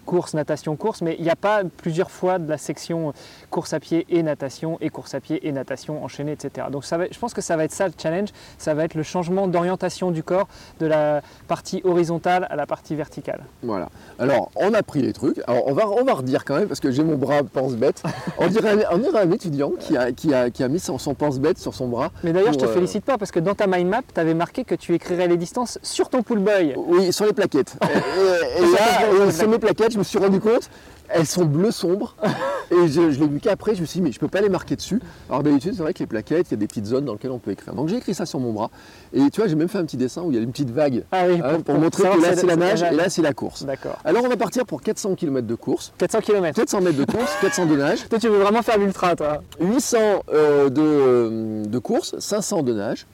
course, 0.06 0.34
natation, 0.34 0.76
course, 0.76 1.02
mais 1.02 1.16
il 1.18 1.24
n'y 1.24 1.30
a 1.30 1.36
pas 1.36 1.62
plusieurs 1.64 2.10
fois 2.10 2.38
de 2.38 2.48
la 2.48 2.58
section 2.58 3.12
course 3.50 3.72
à 3.72 3.80
pied 3.80 4.06
et 4.08 4.22
natation 4.22 4.78
et 4.80 4.90
course 4.90 5.14
à 5.14 5.20
pied 5.20 5.46
et 5.46 5.52
natation 5.52 6.02
enchaînée, 6.04 6.32
etc. 6.32 6.68
Donc 6.70 6.84
ça 6.84 6.98
je 7.10 7.18
pense 7.18 7.34
que 7.34 7.40
ça 7.40 7.56
va 7.56 7.64
être 7.64 7.72
ça 7.72 7.86
le 7.86 7.94
challenge, 7.96 8.28
ça 8.58 8.74
va 8.74 8.84
être 8.84 8.94
le 8.94 9.02
changement 9.02 9.48
d'orientation 9.48 10.10
du 10.10 10.22
corps 10.22 10.48
de 10.78 10.86
la 10.86 11.22
partie 11.48 11.80
horizontale 11.84 12.46
à 12.50 12.56
la 12.56 12.66
partie 12.66 12.94
verticale. 12.94 13.44
Voilà. 13.62 13.88
Alors 14.18 14.50
on 14.56 14.72
a 14.74 14.82
pris 14.82 15.02
les 15.02 15.12
trucs. 15.12 15.40
Alors 15.46 15.66
on 15.66 15.72
va, 15.72 15.88
on 15.88 16.04
va 16.04 16.14
redire 16.14 16.44
quand 16.44 16.56
même 16.56 16.68
parce 16.68 16.80
que 16.80 16.90
j'ai 16.90 17.04
mon 17.04 17.16
bras 17.16 17.42
pense-bête. 17.42 18.02
On 18.38 18.48
dirait, 18.48 18.84
on 18.90 18.98
dirait 18.98 19.20
un 19.20 19.30
étudiant 19.30 19.72
qui 19.78 19.96
a, 19.96 20.12
qui 20.12 20.34
a, 20.34 20.50
qui 20.50 20.62
a 20.62 20.68
mis 20.68 20.80
son, 20.80 20.98
son 20.98 21.14
pense-bête 21.14 21.58
sur 21.58 21.74
son 21.74 21.88
bras. 21.88 22.10
Mais 22.24 22.32
d'ailleurs 22.32 22.52
je 22.52 22.58
te 22.58 22.64
euh, 22.64 22.72
félicite 22.72 23.04
pas 23.04 23.18
parce 23.18 23.30
que 23.30 23.40
dans 23.40 23.54
ta 23.54 23.66
mind 23.66 23.88
map, 23.88 24.02
tu 24.12 24.20
avais 24.20 24.34
marqué 24.34 24.64
que 24.64 24.74
tu 24.74 24.94
écrirais 24.94 25.28
les 25.28 25.36
distances 25.36 25.78
sur 25.82 26.08
ton 26.08 26.22
pull 26.22 26.38
boy. 26.38 26.74
Oui, 26.76 27.12
sur 27.12 27.26
les 27.26 27.32
plaquettes. 27.32 27.76
et, 27.82 28.60
là, 28.60 29.30
sur 29.30 29.48
mes 29.48 29.58
plaquettes, 29.58 29.89
me 29.98 30.04
suis 30.04 30.18
rendu 30.18 30.40
compte, 30.40 30.70
elles 31.08 31.26
sont 31.26 31.44
bleues 31.44 31.70
sombres. 31.70 32.14
et 32.70 32.88
je, 32.88 33.00
l'ai 33.00 33.26
vu 33.26 33.40
qu'après, 33.40 33.74
je 33.74 33.80
me 33.80 33.86
suis 33.86 34.00
dit, 34.00 34.04
mais 34.04 34.12
je 34.12 34.18
peux 34.18 34.28
pas 34.28 34.40
les 34.40 34.48
marquer 34.48 34.76
dessus. 34.76 35.00
Alors 35.28 35.42
d'habitude, 35.42 35.74
c'est 35.74 35.82
vrai 35.82 35.92
que 35.92 35.98
les 35.98 36.06
plaquettes, 36.06 36.48
il 36.48 36.52
y 36.52 36.54
a 36.54 36.56
des 36.58 36.66
petites 36.66 36.86
zones 36.86 37.04
dans 37.04 37.12
lesquelles 37.12 37.30
on 37.30 37.38
peut 37.38 37.50
écrire. 37.50 37.74
Donc 37.74 37.88
j'ai 37.88 37.96
écrit 37.96 38.14
ça 38.14 38.26
sur 38.26 38.40
mon 38.40 38.52
bras. 38.52 38.70
Et 39.12 39.28
tu 39.30 39.40
vois, 39.40 39.48
j'ai 39.48 39.56
même 39.56 39.68
fait 39.68 39.78
un 39.78 39.84
petit 39.84 39.96
dessin 39.96 40.22
où 40.22 40.30
il 40.30 40.36
y 40.36 40.38
a 40.38 40.42
une 40.42 40.52
petite 40.52 40.70
vague 40.70 41.04
ah 41.12 41.24
hein, 41.24 41.60
pour, 41.60 41.76
montrer 41.76 42.04
que 42.04 42.22
là 42.22 42.36
c'est 42.36 42.46
la 42.46 42.56
nage 42.56 42.82
et 42.82 42.94
là 42.94 43.08
c'est 43.08 43.22
la 43.22 43.32
course. 43.32 43.64
D'accord. 43.64 43.98
Alors 44.04 44.24
on 44.24 44.28
va 44.28 44.36
partir 44.36 44.64
pour 44.66 44.82
400 44.82 45.14
km 45.16 45.46
de 45.46 45.54
course. 45.54 45.92
400 45.98 46.20
km 46.20 46.56
400 46.56 46.80
mètres 46.80 46.98
de 46.98 47.04
course, 47.04 47.30
400 47.40 47.66
de 47.66 47.76
nage. 47.76 48.08
toi, 48.08 48.18
tu 48.18 48.28
veux 48.28 48.38
vraiment 48.38 48.62
faire 48.62 48.78
l'ultra, 48.78 49.16
toi 49.16 49.42
800 49.60 49.98
euh, 50.32 50.68
de, 50.68 51.66
de 51.66 51.78
course, 51.78 52.18
500 52.18 52.62
de 52.62 52.74
nage. 52.74 53.06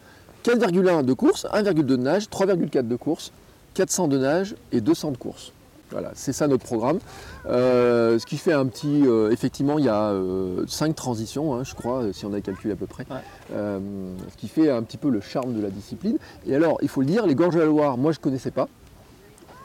4,1 0.44 1.04
de 1.04 1.12
course, 1.12 1.44
1,2 1.52 1.72
de 1.82 1.96
nage, 1.96 2.26
3,4 2.26 2.86
de 2.86 2.94
course, 2.94 3.32
400 3.74 4.06
de 4.06 4.18
nage 4.18 4.54
et 4.70 4.80
200 4.80 5.10
de 5.10 5.16
course. 5.16 5.52
Voilà, 5.90 6.10
c'est 6.14 6.32
ça 6.32 6.48
notre 6.48 6.64
programme. 6.64 6.98
Euh, 7.46 8.18
ce 8.18 8.26
qui 8.26 8.38
fait 8.38 8.52
un 8.52 8.66
petit. 8.66 9.02
Euh, 9.06 9.30
effectivement, 9.30 9.78
il 9.78 9.84
y 9.84 9.88
a 9.88 10.10
euh, 10.10 10.64
cinq 10.66 10.96
transitions, 10.96 11.54
hein, 11.54 11.62
je 11.64 11.74
crois, 11.74 12.12
si 12.12 12.26
on 12.26 12.32
a 12.32 12.40
calculé 12.40 12.74
à 12.74 12.76
peu 12.76 12.86
près. 12.86 13.06
ce 13.50 14.36
qui 14.36 14.48
fait 14.48 14.70
un 14.70 14.82
petit 14.82 14.96
peu 14.96 15.10
le 15.10 15.20
charme 15.20 15.54
de 15.54 15.62
la 15.62 15.70
discipline. 15.70 16.18
Et 16.46 16.54
alors, 16.54 16.78
il 16.82 16.88
faut 16.88 17.00
le 17.00 17.06
dire, 17.06 17.26
les 17.26 17.34
gorges 17.34 17.54
de 17.54 17.60
la 17.60 17.66
Loire, 17.66 17.96
moi 17.98 18.12
je 18.12 18.18
ne 18.18 18.22
connaissais 18.22 18.50
pas. 18.50 18.68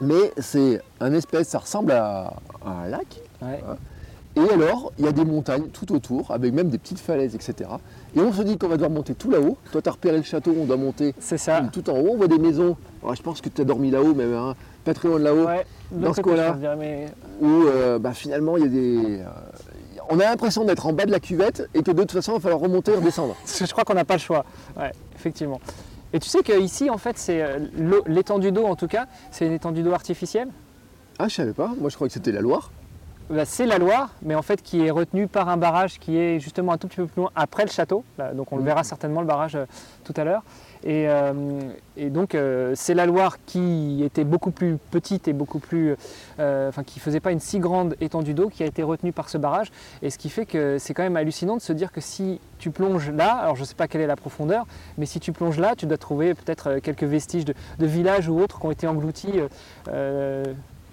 Mais 0.00 0.32
c'est 0.38 0.80
un 1.00 1.12
espèce, 1.12 1.48
ça 1.48 1.58
ressemble 1.58 1.92
à, 1.92 2.34
un 2.64 2.88
lac. 2.88 3.20
Et 4.34 4.40
alors, 4.40 4.92
il 4.98 5.04
y 5.04 5.08
a 5.08 5.12
des 5.12 5.26
montagnes 5.26 5.66
tout 5.68 5.92
autour, 5.94 6.30
avec 6.30 6.54
même 6.54 6.70
des 6.70 6.78
petites 6.78 6.98
falaises, 6.98 7.34
etc. 7.34 7.68
Et 8.16 8.20
on 8.20 8.32
se 8.32 8.42
dit 8.42 8.56
qu'on 8.56 8.68
va 8.68 8.76
devoir 8.76 8.90
monter 8.90 9.14
tout 9.14 9.30
là-haut. 9.30 9.58
Toi, 9.70 9.82
tu 9.82 9.88
as 9.88 9.92
repéré 9.92 10.16
le 10.16 10.22
château, 10.22 10.54
on 10.58 10.64
doit 10.64 10.78
monter 10.78 11.14
ça. 11.18 11.60
tout 11.70 11.90
en 11.90 11.98
haut. 11.98 12.12
On 12.12 12.16
voit 12.16 12.28
des 12.28 12.38
maisons. 12.38 12.76
je 13.12 13.20
pense 13.20 13.42
que 13.42 13.50
tu 13.50 13.60
as 13.60 13.64
dormi 13.64 13.90
là-haut, 13.90 14.14
mais 14.14 14.24
hein, 14.24 14.54
pas 14.84 14.94
très 14.94 15.08
loin 15.08 15.18
de 15.18 15.24
là-haut, 15.24 15.46
dans 15.90 16.14
ce 16.14 16.20
coin-là, 16.20 16.56
où 17.40 17.46
euh, 17.46 17.98
bah, 17.98 18.12
finalement 18.12 18.56
il 18.56 18.62
y 18.62 18.66
a 18.66 18.68
des. 18.68 19.20
Euh, 19.20 19.24
on 20.10 20.18
a 20.18 20.24
l'impression 20.24 20.64
d'être 20.64 20.86
en 20.86 20.92
bas 20.92 21.06
de 21.06 21.10
la 21.10 21.20
cuvette 21.20 21.68
et 21.74 21.82
que 21.82 21.90
de 21.90 22.00
toute 22.00 22.12
façon 22.12 22.32
il 22.32 22.34
va 22.36 22.40
falloir 22.40 22.60
remonter 22.60 22.92
et 22.92 22.96
redescendre. 22.96 23.36
je 23.46 23.70
crois 23.70 23.84
qu'on 23.84 23.94
n'a 23.94 24.04
pas 24.04 24.14
le 24.14 24.20
choix. 24.20 24.44
Ouais, 24.76 24.92
effectivement. 25.14 25.60
Et 26.12 26.18
tu 26.18 26.28
sais 26.28 26.42
qu'ici, 26.42 26.90
en 26.90 26.98
fait, 26.98 27.16
c'est 27.16 27.42
euh, 27.42 27.58
l'étendue 28.06 28.52
d'eau, 28.52 28.66
en 28.66 28.76
tout 28.76 28.88
cas, 28.88 29.06
c'est 29.30 29.46
une 29.46 29.52
étendue 29.52 29.82
d'eau 29.82 29.94
artificielle. 29.94 30.48
Ah, 31.18 31.28
je 31.28 31.34
savais 31.36 31.52
pas. 31.52 31.70
Moi, 31.80 31.88
je 31.88 31.94
croyais 31.94 32.08
que 32.08 32.14
c'était 32.14 32.32
la 32.32 32.42
Loire. 32.42 32.70
Bah, 33.30 33.44
c'est 33.46 33.64
la 33.64 33.78
Loire, 33.78 34.10
mais 34.20 34.34
en 34.34 34.42
fait 34.42 34.60
qui 34.60 34.84
est 34.84 34.90
retenue 34.90 35.26
par 35.26 35.48
un 35.48 35.56
barrage 35.56 35.98
qui 35.98 36.18
est 36.18 36.38
justement 36.38 36.72
un 36.72 36.78
tout 36.78 36.88
petit 36.88 36.96
peu 36.96 37.06
plus 37.06 37.20
loin 37.22 37.30
après 37.34 37.64
le 37.64 37.70
château. 37.70 38.04
Donc 38.34 38.52
on 38.52 38.56
le 38.56 38.62
mmh. 38.62 38.66
verra 38.66 38.84
certainement 38.84 39.20
le 39.20 39.26
barrage 39.26 39.56
tout 40.04 40.12
à 40.16 40.24
l'heure. 40.24 40.42
Euh, 40.86 41.60
et, 41.96 42.10
donc 42.10 42.34
euh, 42.34 42.72
c'est 42.74 42.94
la 42.94 43.06
Loire 43.06 43.38
qui 43.44 44.02
était 44.04 44.24
beaucoup 44.24 44.50
plus 44.50 44.78
petite 44.90 45.28
et 45.28 45.32
beaucoup 45.32 45.58
plus, 45.58 45.96
euh, 46.38 46.68
enfin 46.68 46.82
qui 46.82 47.00
faisait 47.00 47.20
pas 47.20 47.32
une 47.32 47.40
si 47.40 47.58
grande 47.58 47.96
étendue 48.00 48.34
d'eau 48.34 48.48
qui 48.48 48.62
a 48.62 48.66
été 48.66 48.82
retenue 48.82 49.12
par 49.12 49.28
ce 49.28 49.38
barrage. 49.38 49.70
Et 50.02 50.10
ce 50.10 50.18
qui 50.18 50.28
fait 50.28 50.46
que 50.46 50.78
c'est 50.78 50.94
quand 50.94 51.02
même 51.02 51.16
hallucinant 51.16 51.56
de 51.56 51.62
se 51.62 51.72
dire 51.72 51.92
que 51.92 52.00
si 52.00 52.40
tu 52.58 52.70
plonges 52.70 53.10
là, 53.10 53.34
alors 53.34 53.56
je 53.56 53.64
sais 53.64 53.74
pas 53.74 53.88
quelle 53.88 54.00
est 54.00 54.06
la 54.06 54.16
profondeur, 54.16 54.66
mais 54.98 55.06
si 55.06 55.20
tu 55.20 55.32
plonges 55.32 55.58
là, 55.58 55.74
tu 55.76 55.86
dois 55.86 55.98
trouver 55.98 56.34
peut-être 56.34 56.78
quelques 56.78 57.04
vestiges 57.04 57.44
de, 57.44 57.54
villages 57.78 58.28
ou 58.28 58.38
autres 58.40 58.58
qui 58.58 58.66
ont 58.66 58.70
été 58.70 58.86
engloutis 58.86 59.40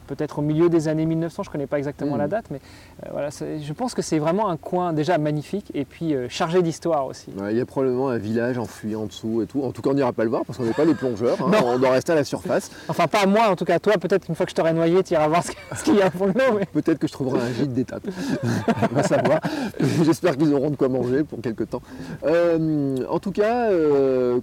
peut-être 0.09 0.39
au 0.39 0.41
milieu 0.41 0.69
des 0.69 0.87
années 0.87 1.05
1900, 1.05 1.43
je 1.43 1.49
ne 1.49 1.51
connais 1.51 1.67
pas 1.67 1.77
exactement 1.77 2.17
la 2.17 2.25
hmm. 2.25 2.31
date, 2.31 2.45
mais 2.49 2.59
euh, 3.05 3.09
voilà, 3.11 3.29
je 3.29 3.73
pense 3.73 3.93
que 3.93 4.01
c'est 4.01 4.17
vraiment 4.17 4.49
un 4.49 4.57
coin 4.57 4.91
déjà 4.91 5.19
magnifique 5.19 5.71
et 5.75 5.85
puis 5.85 6.15
euh, 6.15 6.27
chargé 6.29 6.63
d'histoire 6.63 7.05
aussi. 7.05 7.27
il 7.49 7.55
y 7.55 7.61
a 7.61 7.65
probablement 7.65 8.09
un 8.09 8.17
village 8.17 8.57
enfui 8.57 8.95
en 8.95 9.05
dessous 9.05 9.43
et 9.43 9.45
tout. 9.45 9.61
En 9.63 9.71
tout 9.71 9.83
cas, 9.83 9.91
on 9.91 9.93
n'ira 9.93 10.11
pas 10.11 10.23
le 10.23 10.31
voir 10.31 10.45
parce 10.45 10.57
qu'on 10.57 10.65
n'est 10.65 10.73
pas 10.73 10.85
les 10.85 10.95
plongeurs, 10.95 11.37
hein. 11.41 11.51
on 11.63 11.77
doit 11.77 11.91
rester 11.91 12.13
à 12.13 12.15
la 12.15 12.23
surface. 12.23 12.71
Enfin, 12.87 13.07
pas 13.07 13.27
moi, 13.27 13.49
en 13.49 13.55
tout 13.55 13.65
cas, 13.65 13.77
toi, 13.77 13.93
peut-être 13.99 14.25
qu'une 14.25 14.35
fois 14.35 14.47
que 14.47 14.51
je 14.51 14.55
t'aurai 14.55 14.73
noyé, 14.73 15.03
tu 15.03 15.13
iras 15.13 15.27
voir 15.27 15.43
ce 15.43 15.83
qu'il 15.83 15.95
y 15.95 16.01
a 16.01 16.07
au 16.07 16.11
fond 16.11 16.27
de 16.27 16.33
l'eau. 16.33 16.59
Peut-être 16.73 16.97
que 16.97 17.07
je 17.07 17.13
trouverai 17.13 17.39
un 17.39 17.53
gîte 17.53 17.73
d'étape, 17.73 18.03
on 18.91 18.95
va 18.95 19.03
savoir. 19.03 19.39
J'espère 20.03 20.37
qu'ils 20.37 20.53
auront 20.55 20.71
de 20.71 20.75
quoi 20.75 20.89
manger 20.89 21.23
pour 21.23 21.39
quelques 21.41 21.69
temps. 21.69 21.83
Euh, 22.25 22.97
en 23.07 23.19
tout 23.19 23.31
cas, 23.31 23.69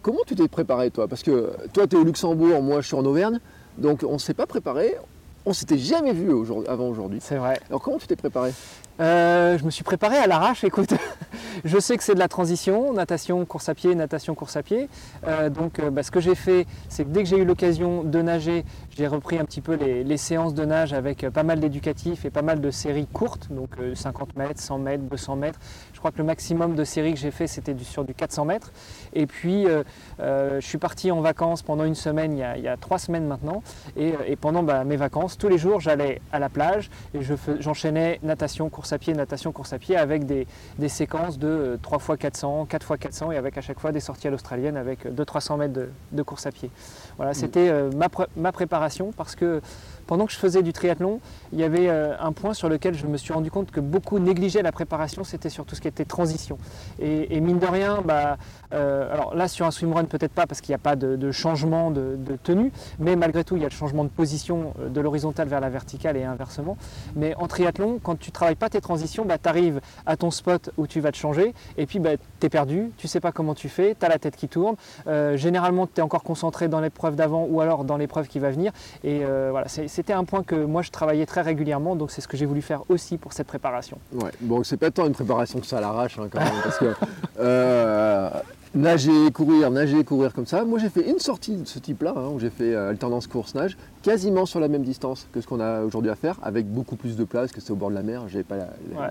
comment 0.02 0.20
tu 0.26 0.36
t'es 0.36 0.46
préparé 0.46 0.92
toi? 0.92 1.08
Parce 1.08 1.24
que 1.24 1.50
toi, 1.72 1.88
tu 1.88 1.96
es 1.96 1.98
au 1.98 2.04
Luxembourg, 2.04 2.62
moi, 2.62 2.80
je 2.80 2.86
suis 2.86 2.96
en 2.96 3.04
Auvergne. 3.04 3.40
Donc 3.78 4.04
on 4.06 4.14
ne 4.14 4.18
s'est 4.18 4.34
pas 4.34 4.46
préparé, 4.46 4.96
on 5.46 5.52
s'était 5.52 5.78
jamais 5.78 6.12
vu 6.12 6.30
avant 6.66 6.88
aujourd'hui. 6.88 7.20
C'est 7.22 7.36
vrai. 7.36 7.58
Alors 7.68 7.80
comment 7.80 7.98
tu 7.98 8.06
t'es 8.08 8.16
préparé? 8.16 8.52
Euh, 8.98 9.56
Je 9.58 9.64
me 9.64 9.70
suis 9.70 9.84
préparé 9.84 10.16
à 10.16 10.26
l'arrache, 10.26 10.64
écoute. 10.64 10.92
je 11.64 11.78
sais 11.78 11.96
que 11.96 12.02
c'est 12.02 12.14
de 12.14 12.18
la 12.18 12.28
transition, 12.28 12.92
natation, 12.92 13.44
course 13.44 13.68
à 13.68 13.74
pied, 13.74 13.94
natation, 13.94 14.34
course 14.34 14.56
à 14.56 14.62
pied. 14.62 14.88
Euh, 15.26 15.48
donc 15.48 15.78
euh, 15.78 15.90
bah, 15.90 16.02
ce 16.02 16.10
que 16.10 16.18
j'ai 16.18 16.34
fait, 16.34 16.66
c'est 16.88 17.04
que 17.04 17.10
dès 17.10 17.22
que 17.22 17.28
j'ai 17.28 17.38
eu 17.38 17.44
l'occasion 17.44 18.02
de 18.02 18.22
nager, 18.22 18.64
j'ai 18.90 19.06
repris 19.06 19.38
un 19.38 19.44
petit 19.44 19.60
peu 19.60 19.74
les, 19.74 20.16
séances 20.16 20.54
de 20.54 20.64
nage 20.64 20.94
avec 20.94 21.28
pas 21.28 21.42
mal 21.42 21.60
d'éducatifs 21.60 22.24
et 22.24 22.30
pas 22.30 22.42
mal 22.42 22.60
de 22.60 22.70
séries 22.70 23.06
courtes, 23.06 23.48
donc 23.50 23.76
50 23.94 24.34
mètres, 24.36 24.60
100 24.60 24.78
mètres, 24.78 25.04
200 25.04 25.36
mètres. 25.36 25.60
Je 25.92 25.98
crois 25.98 26.10
que 26.10 26.18
le 26.18 26.24
maximum 26.24 26.74
de 26.74 26.84
séries 26.84 27.12
que 27.12 27.20
j'ai 27.20 27.30
fait, 27.30 27.46
c'était 27.46 27.76
sur 27.78 28.04
du 28.04 28.14
400 28.14 28.46
mètres. 28.46 28.72
Et 29.16 29.26
puis, 29.26 29.66
je 30.18 30.60
suis 30.60 30.78
parti 30.78 31.10
en 31.10 31.20
vacances 31.20 31.62
pendant 31.62 31.84
une 31.84 31.94
semaine, 31.94 32.36
il 32.36 32.62
y 32.62 32.68
a, 32.68 32.76
trois 32.76 32.98
semaines 32.98 33.26
maintenant. 33.26 33.62
Et, 33.96 34.36
pendant 34.36 34.62
bah, 34.62 34.84
mes 34.84 34.96
vacances, 34.96 35.38
tous 35.38 35.48
les 35.48 35.58
jours, 35.58 35.80
j'allais 35.80 36.20
à 36.32 36.38
la 36.38 36.48
plage 36.48 36.90
et 37.14 37.20
j'enchaînais 37.60 38.20
natation, 38.22 38.68
course 38.68 38.92
à 38.92 38.98
pied, 38.98 39.14
natation, 39.14 39.52
course 39.52 39.72
à 39.72 39.78
pied 39.78 39.96
avec 39.96 40.26
des, 40.26 40.46
séquences 40.88 41.38
de 41.38 41.78
3 41.82 41.98
x 41.98 42.18
400, 42.18 42.66
4 42.66 42.94
x 42.94 43.00
400 43.00 43.32
et 43.32 43.36
avec 43.36 43.56
à 43.58 43.60
chaque 43.60 43.80
fois 43.80 43.92
des 43.92 44.00
sorties 44.00 44.28
à 44.28 44.30
l'australienne 44.30 44.76
avec 44.76 45.06
200-300 45.06 45.58
mètres 45.58 45.80
de, 46.12 46.22
course 46.22 46.46
à 46.46 46.52
pied. 46.52 46.70
Voilà, 47.16 47.32
mm. 47.32 47.34
c'était 47.34 47.68
euh, 47.68 47.90
ma, 48.36 48.52
préparation 48.52 49.12
parce 49.16 49.36
que 49.36 49.60
pendant 50.06 50.26
que 50.26 50.32
je 50.32 50.38
faisais 50.38 50.62
du 50.62 50.72
triathlon, 50.72 51.20
il 51.52 51.58
y 51.58 51.64
avait 51.64 51.88
euh, 51.88 52.14
un 52.20 52.32
point 52.32 52.54
sur 52.54 52.68
lequel 52.68 52.94
je 52.94 53.06
me 53.06 53.16
suis 53.16 53.32
rendu 53.32 53.50
compte 53.50 53.70
que 53.70 53.80
beaucoup 53.80 54.18
négligeaient 54.18 54.62
la 54.62 54.72
préparation, 54.72 55.24
c'était 55.24 55.50
sur 55.50 55.64
tout 55.64 55.74
ce 55.74 55.80
qui 55.80 55.88
était 55.88 56.04
transition. 56.04 56.58
Et, 57.00 57.40
mine 57.40 57.58
de 57.58 57.66
rien, 57.66 58.02
bah, 58.04 58.38
euh, 58.72 59.12
alors 59.12 59.34
là 59.34 59.48
sur 59.48 59.66
un 59.66 59.70
swimrun 59.70 60.04
peut-être 60.04 60.32
pas 60.32 60.46
parce 60.46 60.60
qu'il 60.60 60.72
n'y 60.72 60.76
a 60.76 60.78
pas 60.78 60.96
de, 60.96 61.30
changement 61.32 61.90
de, 61.90 62.16
tenue, 62.42 62.72
mais 62.98 63.16
malgré 63.16 63.44
tout 63.44 63.56
il 63.56 63.62
y 63.62 63.64
a 63.64 63.68
le 63.68 63.74
changement 63.74 64.04
de 64.04 64.08
position 64.08 64.74
de 64.78 65.00
l'horizontale 65.00 65.48
vers 65.48 65.60
la 65.60 65.70
verticale 65.70 66.16
et 66.16 66.24
inversement. 66.24 66.76
Mais 67.14 67.34
en 67.36 67.46
triathlon, 67.46 67.98
quand 68.02 68.18
tu 68.18 68.30
travailles 68.30 68.56
pas 68.56 68.68
tes 68.68 68.80
transitions, 68.80 69.24
bah, 69.24 69.38
tu 69.38 69.48
arrives 69.48 69.80
à 70.06 70.16
ton 70.16 70.30
spot 70.30 70.70
où 70.76 70.86
tu 70.86 71.00
vas 71.00 71.12
te 71.12 71.16
changer 71.16 71.54
et 71.78 71.86
puis 71.86 71.98
bah, 71.98 72.10
tu 72.40 72.46
es 72.46 72.48
perdu, 72.48 72.90
tu 72.96 73.08
sais 73.08 73.20
pas 73.20 73.32
comment 73.32 73.54
tu 73.54 73.68
fais, 73.68 73.96
tu 73.98 74.06
as 74.06 74.08
la 74.08 74.18
tête 74.18 74.36
qui 74.36 74.48
tourne. 74.48 74.76
généralement 75.34 75.86
tu 75.86 76.00
es 76.00 76.02
encore 76.02 76.22
concentré 76.22 76.68
dans 76.68 76.80
l'épreuve 76.80 77.05
d'avant 77.14 77.46
ou 77.48 77.60
alors 77.60 77.84
dans 77.84 77.96
l'épreuve 77.96 78.26
qui 78.26 78.38
va 78.40 78.50
venir. 78.50 78.72
Et 79.04 79.20
voilà, 79.50 79.68
c'est 79.68 79.86
c'était 79.88 80.12
un 80.12 80.24
point 80.24 80.42
que 80.42 80.54
moi 80.54 80.82
je 80.82 80.90
travaillais 80.90 81.26
très 81.26 81.42
régulièrement, 81.42 81.96
donc 81.96 82.10
c'est 82.10 82.20
ce 82.20 82.28
que 82.28 82.36
j'ai 82.36 82.46
voulu 82.46 82.62
faire 82.62 82.82
aussi 82.88 83.18
pour 83.18 83.32
cette 83.32 83.46
préparation. 83.46 83.98
Ouais, 84.12 84.30
bon, 84.40 84.62
c'est 84.64 84.76
pas 84.76 84.90
tant 84.90 85.06
une 85.06 85.12
préparation 85.12 85.60
que 85.60 85.66
ça 85.66 85.78
à 85.78 85.80
l'arrache 85.80 86.18
hein, 86.18 86.28
quand 86.30 86.40
même, 86.40 86.52
parce 86.62 86.78
que 86.78 86.94
euh, 87.40 88.30
nager, 88.74 89.30
courir, 89.32 89.70
nager, 89.70 90.04
courir 90.04 90.32
comme 90.32 90.46
ça. 90.46 90.64
Moi 90.64 90.78
j'ai 90.78 90.88
fait 90.88 91.08
une 91.10 91.18
sortie 91.18 91.56
de 91.56 91.66
ce 91.66 91.78
type-là, 91.78 92.14
hein, 92.16 92.28
où 92.34 92.38
j'ai 92.38 92.50
fait 92.50 92.74
euh, 92.74 92.90
alternance 92.90 93.26
course-nage, 93.26 93.76
quasiment 94.02 94.46
sur 94.46 94.60
la 94.60 94.68
même 94.68 94.82
distance 94.82 95.26
que 95.32 95.40
ce 95.40 95.46
qu'on 95.46 95.60
a 95.60 95.82
aujourd'hui 95.82 96.10
à 96.10 96.14
faire, 96.14 96.38
avec 96.42 96.66
beaucoup 96.66 96.96
plus 96.96 97.16
de 97.16 97.24
place, 97.24 97.52
que 97.52 97.60
c'est 97.60 97.72
au 97.72 97.76
bord 97.76 97.90
de 97.90 97.94
la 97.94 98.02
mer, 98.02 98.28
j'avais 98.28 98.44
pas 98.44 98.56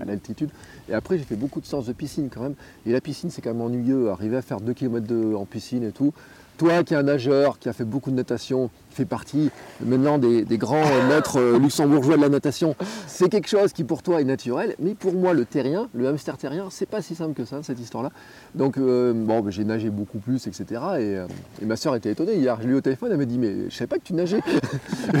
l'altitude. 0.06 0.50
Et 0.88 0.94
après 0.94 1.18
j'ai 1.18 1.24
fait 1.24 1.36
beaucoup 1.36 1.60
de 1.60 1.66
séances 1.66 1.86
de 1.86 1.92
piscine 1.92 2.28
quand 2.32 2.42
même. 2.42 2.54
Et 2.86 2.92
la 2.92 3.00
piscine 3.00 3.30
c'est 3.30 3.42
quand 3.42 3.52
même 3.52 3.62
ennuyeux, 3.62 4.10
arriver 4.10 4.36
à 4.36 4.42
faire 4.42 4.60
2 4.60 4.72
km 4.72 5.06
de, 5.06 5.34
en 5.34 5.44
piscine 5.44 5.82
et 5.82 5.92
tout. 5.92 6.12
Toi 6.56 6.82
qui 6.84 6.94
es 6.94 6.96
un 6.96 7.02
nageur, 7.02 7.58
qui 7.58 7.68
a 7.68 7.72
fait 7.72 7.84
beaucoup 7.84 8.10
de 8.10 8.16
natation, 8.16 8.70
qui 8.90 8.96
fait 8.96 9.04
partie 9.04 9.50
maintenant 9.84 10.18
des, 10.18 10.44
grands 10.58 10.84
maîtres 11.08 11.38
euh, 11.38 11.58
luxembourgeois 11.58 12.16
de 12.16 12.22
la 12.22 12.28
natation, 12.28 12.74
c'est 13.06 13.28
quelque 13.28 13.48
chose 13.48 13.72
qui 13.72 13.84
pour 13.84 14.02
toi 14.02 14.20
est 14.20 14.24
naturel, 14.24 14.74
mais 14.78 14.94
pour 14.94 15.12
moi 15.12 15.34
le 15.34 15.44
terrien, 15.44 15.88
le 15.94 16.08
hamster 16.08 16.36
terrien, 16.38 16.68
c'est 16.70 16.88
pas 16.88 17.02
si 17.02 17.14
simple 17.14 17.34
que 17.34 17.44
ça 17.44 17.62
cette 17.62 17.78
histoire-là. 17.80 18.10
Donc 18.54 18.78
euh, 18.78 19.12
bon, 19.12 19.48
j'ai 19.50 19.64
nagé 19.64 19.90
beaucoup 19.90 20.18
plus, 20.18 20.46
etc. 20.46 20.64
Et, 20.70 21.16
euh, 21.16 21.26
ma 21.62 21.76
soeur 21.76 21.94
était 21.94 22.10
étonnée 22.10 22.36
hier, 22.36 22.58
je 22.60 22.66
l'ai 22.66 22.72
eu 22.72 22.76
au 22.76 22.80
téléphone, 22.80 23.10
elle 23.12 23.18
m'a 23.18 23.24
dit 23.24 23.38
mais 23.38 23.68
je 23.68 23.74
savais 23.74 23.88
pas 23.88 23.98
que 23.98 24.04
tu 24.04 24.14
nageais. 24.14 24.40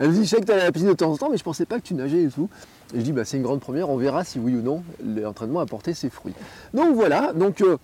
elle 0.00 0.08
me 0.08 0.12
dit 0.14 0.24
je 0.24 0.28
sais 0.28 0.40
que 0.40 0.46
tu 0.46 0.52
allais 0.52 0.62
à 0.62 0.66
la 0.66 0.72
piscine 0.72 0.88
de 0.88 0.94
temps 0.94 1.12
en 1.12 1.16
temps, 1.16 1.28
mais 1.30 1.36
je 1.36 1.44
pensais 1.44 1.66
pas 1.66 1.78
que 1.78 1.84
tu 1.84 1.94
nageais 1.94 2.22
et 2.22 2.28
tout. 2.28 2.48
Et 2.94 2.98
je 2.98 3.04
dis 3.04 3.12
bah 3.12 3.24
c'est 3.24 3.36
une 3.36 3.42
grande 3.42 3.60
première, 3.60 3.90
on 3.90 3.96
verra 3.96 4.24
si 4.24 4.38
oui 4.38 4.54
ou 4.54 4.62
non 4.62 4.82
l'entraînement 5.04 5.60
a 5.60 5.66
porté 5.66 5.94
ses 5.94 6.10
fruits. 6.10 6.34
Donc 6.74 6.94
voilà, 6.94 7.32
donc 7.32 7.60
euh, 7.60 7.76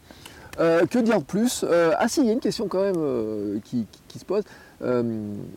euh, 0.60 0.86
que 0.86 0.98
dire 0.98 1.18
de 1.18 1.24
plus? 1.24 1.64
Euh, 1.68 1.92
Ah 1.98 2.08
si, 2.08 2.20
il 2.20 2.26
y 2.26 2.30
a 2.30 2.32
une 2.32 2.40
question 2.40 2.66
quand 2.68 2.82
même 2.82 2.94
euh, 2.98 3.58
qui, 3.64 3.86
qui- 3.90 4.00
qui 4.08 4.18
se 4.18 4.24
pose. 4.24 4.42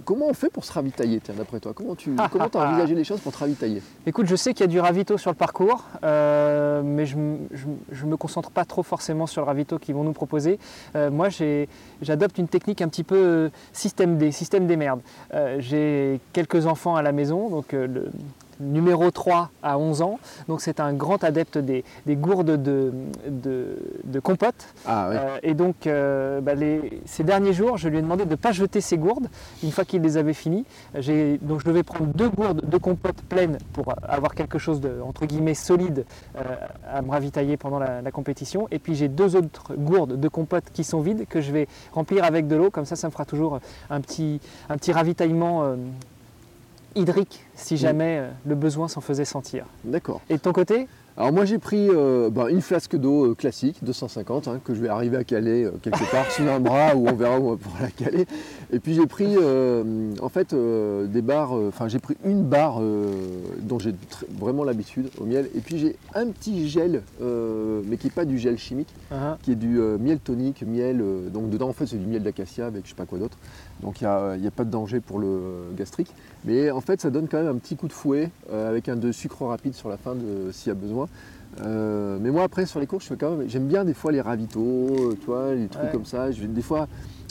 Comment 0.04 0.26
on 0.30 0.34
fait 0.34 0.50
pour 0.50 0.66
se 0.66 0.74
ravitailler, 0.74 1.20
tiens, 1.24 1.36
d'après 1.38 1.60
toi? 1.60 1.74
Comment 1.76 1.94
tu 1.96 2.16
comment 2.32 2.48
as 2.48 2.68
envisagé 2.70 2.96
les 2.96 3.04
choses 3.04 3.20
pour 3.20 3.32
te 3.32 3.38
ravitailler? 3.38 3.82
Écoute, 4.08 4.26
je 4.26 4.36
sais 4.36 4.54
qu'il 4.54 4.62
y 4.62 4.64
a 4.64 4.68
du 4.68 4.80
ravito 4.80 5.16
sur 5.20 5.30
le 5.30 5.36
parcours, 5.36 5.86
mais 6.02 7.06
je 7.06 7.16
ne 7.18 8.06
me 8.10 8.18
concentre 8.18 8.50
pas 8.50 8.66
trop 8.66 8.82
forcément 8.84 9.28
sur 9.28 9.42
le 9.44 9.46
ravito 9.48 9.78
qu'ils 9.78 9.94
vont 9.94 10.04
nous 10.04 10.14
proposer. 10.14 10.58
Moi, 10.96 11.30
j'ai- 11.30 11.70
j'adopte 12.02 12.40
une 12.40 12.48
technique 12.48 12.82
un 12.82 12.88
petit 12.88 13.04
peu 13.04 13.52
système 13.74 14.18
D, 14.18 14.32
système 14.32 14.66
des 14.66 14.76
merdes. 14.76 15.02
J'ai 15.60 16.20
quelques 16.34 16.66
enfants 16.66 16.96
à 16.96 17.04
la 17.04 17.12
maison, 17.12 17.50
donc 17.50 17.74
le 17.74 18.10
numéro 18.62 19.12
3 19.12 19.50
à 19.64 19.78
11 19.78 20.02
ans, 20.02 20.20
donc 20.48 20.62
c'est 20.62 20.80
un 20.80 20.94
grand 20.94 21.24
adepte 21.24 21.58
des, 21.58 21.84
des 22.06 22.16
gourdes 22.16 22.62
de, 22.62 22.94
de, 23.28 23.78
de 24.04 24.20
compote. 24.20 24.56
Ah 24.86 25.10
ouais. 25.10 25.16
Euh, 25.18 25.38
et 25.44 25.54
donc, 25.54 25.88
euh, 25.88 26.40
bah, 26.42 26.54
les- 26.56 27.02
ces 27.06 27.24
derniers 27.24 27.54
jours, 27.54 27.78
je 27.78 27.90
lui 27.90 27.98
ai 27.98 28.02
demandé 28.02 28.26
de 28.26 28.30
ne 28.32 28.36
pas 28.36 28.52
jeter 28.52 28.82
ses 28.82 28.98
gourdes 28.98 29.28
une 29.64 29.72
fois 29.72 29.84
qu'il 29.86 30.02
les 30.02 30.18
avait 30.18 30.34
finies. 30.34 30.66
Donc, 30.94 31.60
je 31.62 31.66
devais 31.66 31.84
prendre 31.84 32.14
deux 32.14 32.30
gourdes 32.30 32.68
de 32.70 32.78
compote 32.78 33.16
pleines 33.30 33.58
pour 33.74 33.94
avoir 34.08 34.36
quelque 34.36 34.58
chose 34.60 34.80
de 34.82 34.92
entre 35.04 35.26
guillemets 35.26 35.54
solide 35.56 36.06
euh, 36.38 36.42
à 36.92 37.02
me 37.02 37.10
ravitailler 37.12 37.58
pendant 37.58 37.80
la, 37.80 38.02
la 38.02 38.12
compétition. 38.12 38.68
Et 38.72 38.80
puis, 38.80 38.96
j'ai 38.96 39.08
deux 39.08 39.36
autres 39.36 39.74
gourdes 39.76 40.20
de 40.20 40.28
compote 40.28 40.66
qui 40.74 40.84
sont 40.84 41.02
vides 41.02 41.26
que 41.28 41.42
je 41.42 41.52
vais 41.52 41.68
remplir 41.94 42.24
avec 42.24 42.48
de 42.48 42.56
l'eau. 42.56 42.70
Comme 42.70 42.86
ça, 42.86 42.96
ça 42.96 43.08
me 43.08 43.12
fera 43.12 43.26
toujours 43.26 43.60
un 43.90 44.02
petit, 44.02 44.40
un 44.70 44.78
petit 44.78 44.92
ravitaillement 44.92 45.76
hydrique 46.96 47.46
si 47.56 47.78
jamais 47.78 48.18
euh, 48.20 48.30
le 48.46 48.56
besoin 48.56 48.88
s'en 48.88 49.02
faisait 49.02 49.26
sentir. 49.26 49.66
D'accord. 49.84 50.22
Et 50.30 50.36
de 50.36 50.40
ton 50.40 50.54
côté? 50.54 50.88
Alors 51.18 51.34
moi 51.34 51.44
j'ai 51.44 51.58
pris 51.58 51.90
euh, 51.90 52.30
bah, 52.30 52.50
une 52.50 52.62
flasque 52.62 52.96
d'eau 52.96 53.32
euh, 53.32 53.36
classique, 53.36 53.84
250, 53.84 54.48
hein, 54.48 54.62
que 54.64 54.74
je 54.74 54.82
vais 54.82 54.88
arriver 54.88 55.18
à 55.18 55.26
caler 55.26 55.66
euh, 55.66 55.72
quelque 55.82 56.10
part 56.10 56.32
sous 56.32 56.44
un 56.44 56.62
bras 56.62 56.96
ou 56.96 57.08
on 57.08 57.14
verra 57.14 57.38
où 57.38 57.52
on 57.52 57.58
pourra 57.58 57.82
la 57.82 57.92
caler. 57.92 58.26
Et 58.72 58.80
puis 58.80 58.94
j'ai 58.94 59.06
pris 59.06 59.36
euh, 59.38 60.14
en 60.22 60.30
fait 60.30 60.56
des 60.56 61.22
barres, 61.22 61.52
enfin 61.52 61.90
j'ai 61.90 62.00
pris 62.00 62.16
une 62.24 62.44
barre 62.44 62.80
dont 63.60 63.78
j'ai 63.78 63.94
vraiment 64.40 64.64
l'habitude 64.64 65.10
au 65.20 65.26
miel. 65.26 65.50
Et 65.54 65.60
puis 65.60 65.78
j'ai 65.78 65.98
un 66.16 66.28
petit 66.28 66.70
gel, 66.70 67.02
mais 67.20 67.98
qui 67.98 68.08
n'est 68.08 68.14
pas 68.14 68.26
du 68.26 68.40
gel 68.40 68.58
chimique, 68.58 68.94
Hein, 69.12 69.38
qui 69.44 69.52
est 69.52 69.56
du 69.56 69.80
miel 70.00 70.20
tonique, 70.20 70.64
miel. 70.66 71.04
donc 71.34 71.50
dedans 71.50 71.70
en 71.70 71.74
fait 71.74 71.86
c'est 71.86 71.98
du 71.98 72.06
miel 72.06 72.24
d'acacia 72.24 72.66
avec 72.66 72.86
je 72.86 72.90
sais 72.90 72.96
pas 72.96 73.06
quoi 73.06 73.20
d'autre. 73.20 73.38
Donc 73.82 74.02
il 74.02 74.08
n'y 74.40 74.48
a, 74.48 74.52
pas 74.52 74.64
de 74.64 74.70
danger 74.72 75.02
pour 75.02 75.20
le 75.20 75.40
gastrique. 75.76 76.14
Mais 76.46 76.72
en 76.72 76.82
fait 76.82 77.00
ça 77.02 77.10
donne 77.10 77.28
quand 77.28 77.38
même 77.38 77.48
un 77.56 77.58
petit 77.58 77.76
coup 77.76 77.88
de 77.88 77.94
fouet 77.94 78.30
euh, 78.52 78.70
avec 78.70 78.90
un 78.90 78.96
de 78.96 79.12
sucre 79.12 79.46
rapide 79.46 79.74
sur 79.76 79.90
la 79.90 79.98
fin 79.98 80.16
s'il 80.52 80.70
y 80.70 80.72
a 80.72 80.76
besoin. 80.76 81.08
Euh, 81.62 82.18
mais 82.22 82.32
moi 82.32 82.44
après 82.44 82.66
sur 82.66 82.80
les 82.80 82.88
courses 82.88 83.04
je 83.04 83.10
fais 83.10 83.16
quand 83.18 83.32
même 83.36 83.50
j'aime 83.50 83.68
bien 83.68 83.84
des 83.84 83.94
fois 83.94 84.12
les 84.12 84.22
ravitaux, 84.22 84.88
euh, 85.00 85.18
tu 85.20 85.26
vois, 85.28 85.54
les 85.54 85.68
trucs 85.68 85.84
Ouais. 85.84 85.92
comme 85.92 86.06
ça. 86.06 86.32
Je, 86.32 86.46
des 86.46 86.62
fois 86.62 86.88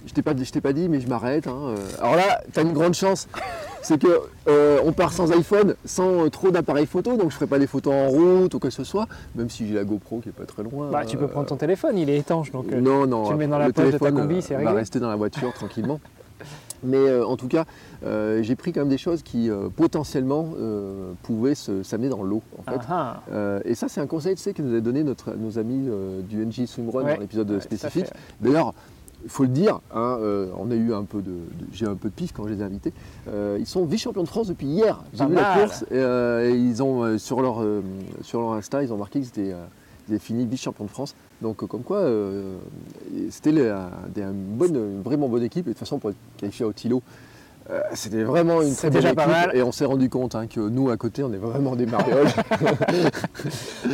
je 0.07 0.13
t'ai 0.15 0.23
pas, 0.23 0.33
je 0.37 0.51
t'ai 0.51 0.61
pas 0.61 0.73
dit 0.73 0.89
mais 0.89 1.01
je 1.01 1.09
m'arrête. 1.09 1.47
hein. 1.47 1.75
Alors 2.01 2.17
là 2.17 2.41
tu 2.53 2.59
as 2.59 2.63
une 2.63 2.73
grande 2.73 2.95
chance, 2.95 3.29
c'est 3.83 4.01
que 4.01 4.21
euh, 4.49 4.79
on 4.85 4.93
part 4.93 5.13
sans 5.13 5.33
iPhone, 5.33 5.75
sans 5.85 6.29
trop 6.31 6.51
d'appareils 6.51 6.87
photo, 6.87 7.17
donc 7.17 7.31
je 7.31 7.35
ferai 7.37 7.47
pas 7.47 7.59
des 7.59 7.67
photos 7.67 7.93
en 7.95 8.09
route 8.09 8.55
ou 8.55 8.59
quoi 8.59 8.71
que 8.71 8.77
ce 8.77 8.85
soit, 8.85 9.07
même 9.35 9.49
si 9.51 9.67
j'ai 9.67 9.75
la 9.75 9.85
GoPro 9.85 10.21
qui 10.21 10.29
est 10.29 10.33
pas 10.33 10.45
très 10.47 10.63
loin. 10.63 10.91
bah, 10.91 11.05
tu 11.05 11.17
peux 11.17 11.25
euh, 11.25 11.29
prendre 11.29 11.47
ton 11.47 11.57
téléphone, 11.57 11.99
il 11.99 12.09
est 12.11 12.19
étanche. 12.19 12.53
Donc, 12.53 12.71
non, 12.71 13.07
non. 13.07 13.25
tu 13.25 13.33
le 13.33 13.39
mets 13.39 13.47
dans 13.49 13.59
la 13.59 13.67
le 13.69 13.73
poche 13.73 13.93
de 13.93 13.99
ta 13.99 14.13
combi, 14.13 14.41
c'est 14.43 14.55
va 14.55 14.61
réglé. 14.61 14.75
rester 14.75 15.01
dans 15.01 15.09
la 15.09 15.17
voiture 15.17 15.53
tranquillement. 15.55 15.99
Mais 16.83 16.97
euh, 16.97 17.25
en 17.27 17.37
tout 17.37 17.49
cas, 17.49 17.65
euh, 18.05 18.43
j'ai 18.43 18.57
pris 18.57 18.73
quand 18.73 18.81
même 18.81 18.89
des 18.89 18.99
choses 18.99 19.23
qui 19.23 19.51
euh, 19.51 19.69
potentiellement 19.75 20.49
pouvaient 21.23 21.55
s'amener 21.55 22.09
dans 22.09 22.23
l'eau. 22.23 22.43
En 22.59 22.63
fait. 22.63 22.79
ah, 22.89 23.21
ah. 23.27 23.33
Euh, 23.33 23.61
et 23.65 23.75
ça, 23.75 23.89
c'est 23.89 24.01
un 24.01 24.07
conseil 24.07 24.35
tu 24.37 24.43
sais, 24.43 24.53
que 24.53 24.63
nous 24.63 24.77
a 24.77 24.81
donné 24.81 25.03
notre, 25.05 25.33
nos 25.35 25.59
amis 25.59 25.89
du 26.29 26.45
NJ 26.45 26.67
Swimrun 26.67 27.03
Ouais, 27.05 27.15
dans 27.15 27.21
l'épisode 27.21 27.51
ouais, 27.51 27.61
spécifique. 27.61 28.07
D'ailleurs, 28.41 28.75
il 29.23 29.29
faut 29.29 29.43
le 29.43 29.51
dire, 29.51 29.81
hein, 29.95 30.17
euh, 30.21 30.47
on 30.59 30.71
a 30.71 30.75
eu 30.75 30.95
un 30.95 31.05
peu 31.05 31.19
de, 31.21 31.31
de- 31.31 31.67
j'ai 31.73 31.85
eu 31.85 31.89
un 31.89 31.95
peu 31.95 32.09
de 32.09 32.15
pif 32.15 32.33
quand 32.33 32.45
je 32.49 32.55
les 32.55 32.61
ai 32.61 32.65
invités. 32.65 32.93
Euh, 33.29 33.59
ils 33.61 33.67
sont 33.67 33.85
vice-champions 33.85 34.23
de 34.23 34.29
France 34.29 34.49
depuis 34.49 34.67
hier. 34.67 35.03
J'ai 35.13 35.27
vu 35.27 35.35
la 35.35 35.43
mal. 35.43 35.61
course. 35.61 35.83
Et, 35.91 35.97
euh, 35.97 36.49
et 36.51 36.55
ils 36.57 36.83
ont 36.83 37.19
sur 37.19 37.43
leur 37.43 37.63
sur 38.23 38.41
leur 38.41 38.53
Insta, 38.55 38.83
ils 38.83 38.93
ont 38.93 38.97
marqué 38.97 39.21
qu'ils 39.21 39.29
étaient 39.29 39.53
euh, 39.53 39.65
ils 40.09 40.13
avaient 40.13 40.19
fini 40.21 40.47
vice-champion 40.47 40.87
de 40.87 40.91
France. 40.91 41.15
Donc 41.43 41.63
euh, 41.63 41.67
comme 41.67 41.83
quoi, 41.83 41.99
euh, 41.99 42.57
c'était 43.31 43.53
des- 43.53 44.23
une, 44.23 44.33
bonne, 44.57 44.75
une 44.77 45.03
vraiment 45.03 45.29
bonne 45.29 45.43
équipe. 45.43 45.67
Et 45.67 45.71
de 45.71 45.75
toute 45.75 45.79
façon, 45.79 45.99
pour 45.99 46.11
être 46.11 46.17
qualifié 46.37 46.65
au 46.67 46.73
Tilo, 46.73 47.03
euh, 47.71 47.81
c'était 47.95 48.23
vraiment 48.25 48.63
une 48.63 48.75
très 48.75 48.91
bonne 48.91 49.01
déjà 49.01 49.15
pas 49.15 49.25
équipe. 49.25 49.37
mal. 49.37 49.57
Et 49.57 49.63
on 49.63 49.73
s'est 49.73 49.85
rendu 49.85 50.09
compte 50.11 50.35
hein, 50.35 50.47
que 50.47 50.61
nous, 50.61 50.91
à 50.91 50.97
côté, 50.97 51.23
on 51.23 51.33
est 51.33 51.37
vraiment 51.39 51.77
des 51.77 51.87
marioles. 51.87 52.27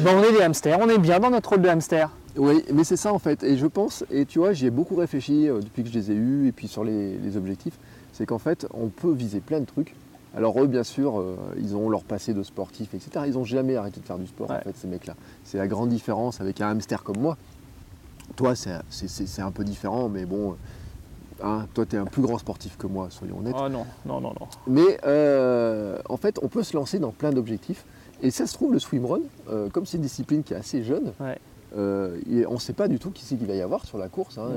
Bon, 0.02 0.10
on 0.18 0.22
est 0.22 0.32
des 0.32 0.42
hamsters, 0.42 0.78
on 0.80 0.88
est 0.88 0.98
bien 0.98 1.20
dans 1.20 1.30
notre 1.30 1.50
rôle 1.50 1.62
de 1.62 1.68
hamster. 1.68 2.10
Oui, 2.36 2.64
mais 2.72 2.84
c'est 2.84 2.96
ça 2.96 3.12
en 3.12 3.18
fait. 3.18 3.42
Et 3.44 3.56
je 3.56 3.66
pense, 3.66 4.04
et 4.10 4.26
tu 4.26 4.38
vois, 4.40 4.52
j'y 4.52 4.66
ai 4.66 4.70
beaucoup 4.70 4.96
réfléchi 4.96 5.48
euh, 5.48 5.60
depuis 5.60 5.82
que 5.82 5.88
je 5.88 5.94
les 5.94 6.10
ai 6.10 6.14
eus 6.14 6.48
et 6.48 6.52
puis 6.52 6.68
sur 6.68 6.84
les, 6.84 7.16
les 7.16 7.36
objectifs, 7.36 7.74
c'est 8.12 8.26
qu'en 8.26 8.38
fait, 8.38 8.66
on 8.74 8.88
peut 8.88 9.12
viser 9.12 9.40
plein 9.40 9.60
de 9.60 9.64
trucs. 9.66 9.94
Alors 10.36 10.60
eux, 10.62 10.66
bien 10.66 10.82
sûr, 10.84 11.18
euh, 11.18 11.36
ils 11.58 11.74
ont 11.74 11.88
leur 11.88 12.04
passé 12.04 12.34
de 12.34 12.42
sportifs, 12.42 12.92
etc. 12.94 13.24
Ils 13.26 13.32
n'ont 13.34 13.44
jamais 13.44 13.76
arrêté 13.76 14.00
de 14.00 14.04
faire 14.06 14.18
du 14.18 14.26
sport, 14.26 14.50
en 14.50 14.60
fait, 14.60 14.76
ces 14.76 14.86
mecs-là. 14.86 15.14
C'est 15.44 15.56
la 15.58 15.66
grande 15.66 15.88
différence 15.88 16.40
avec 16.40 16.60
un 16.60 16.68
hamster 16.68 17.02
comme 17.02 17.18
moi. 17.18 17.36
Toi, 18.36 18.54
c'est 18.54 19.40
un 19.42 19.50
peu 19.50 19.64
différent, 19.64 20.08
mais 20.10 20.26
bon, 20.26 20.52
euh, 20.52 20.54
hein, 21.44 21.66
toi, 21.74 21.86
tu 21.86 21.96
es 21.96 21.98
un 21.98 22.04
plus 22.04 22.20
grand 22.22 22.36
sportif 22.38 22.76
que 22.76 22.86
moi, 22.86 23.08
soyons 23.10 23.38
honnêtes. 23.38 23.56
Oh 23.58 23.68
non, 23.68 23.86
non, 24.04 24.20
non, 24.20 24.32
non. 24.38 24.46
Mais 24.66 24.98
euh, 25.06 25.98
en 26.08 26.16
fait, 26.18 26.38
on 26.42 26.48
peut 26.48 26.62
se 26.62 26.76
lancer 26.76 26.98
dans 26.98 27.12
plein 27.12 27.30
d'objectifs. 27.30 27.84
Et 28.22 28.30
ça 28.30 28.46
se 28.46 28.54
trouve, 28.54 28.72
le 28.72 28.78
swimrun, 28.78 29.20
euh, 29.50 29.68
comme 29.70 29.86
c'est 29.86 29.96
une 29.96 30.02
discipline 30.02 30.42
qui 30.42 30.52
est 30.54 30.56
assez 30.56 30.82
jeune, 30.82 31.12
Ouais. 31.20 31.38
et 32.30 32.46
on 32.46 32.54
ne 32.54 32.58
sait 32.58 32.72
pas 32.72 32.88
du 32.88 32.98
tout 32.98 33.10
qui 33.10 33.24
c'est 33.24 33.36
qu'il 33.36 33.46
va 33.46 33.54
y 33.54 33.60
avoir 33.60 33.84
sur 33.86 33.96
la 33.98 34.08
course. 34.08 34.38
hein. 34.38 34.48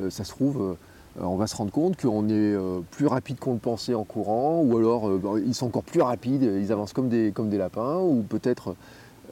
Ouais. 0.00 0.10
Ça 0.10 0.24
se 0.24 0.30
trouve, 0.30 0.76
on 1.20 1.36
va 1.36 1.46
se 1.46 1.56
rendre 1.56 1.70
compte 1.70 2.00
qu'on 2.00 2.28
est 2.28 2.32
euh, 2.32 2.80
plus 2.90 3.06
rapide 3.06 3.38
qu'on 3.38 3.52
le 3.52 3.58
pensait 3.58 3.94
en 3.94 4.04
courant, 4.04 4.60
ou 4.62 4.76
alors 4.76 5.08
euh, 5.08 5.20
bah, 5.22 5.30
ils 5.44 5.54
sont 5.54 5.66
encore 5.66 5.84
plus 5.84 6.00
rapides, 6.00 6.42
ils 6.42 6.72
avancent 6.72 6.92
comme 6.92 7.08
des, 7.08 7.32
lapins, 7.52 7.98
ou 7.98 8.24
peut-être. 8.28 8.74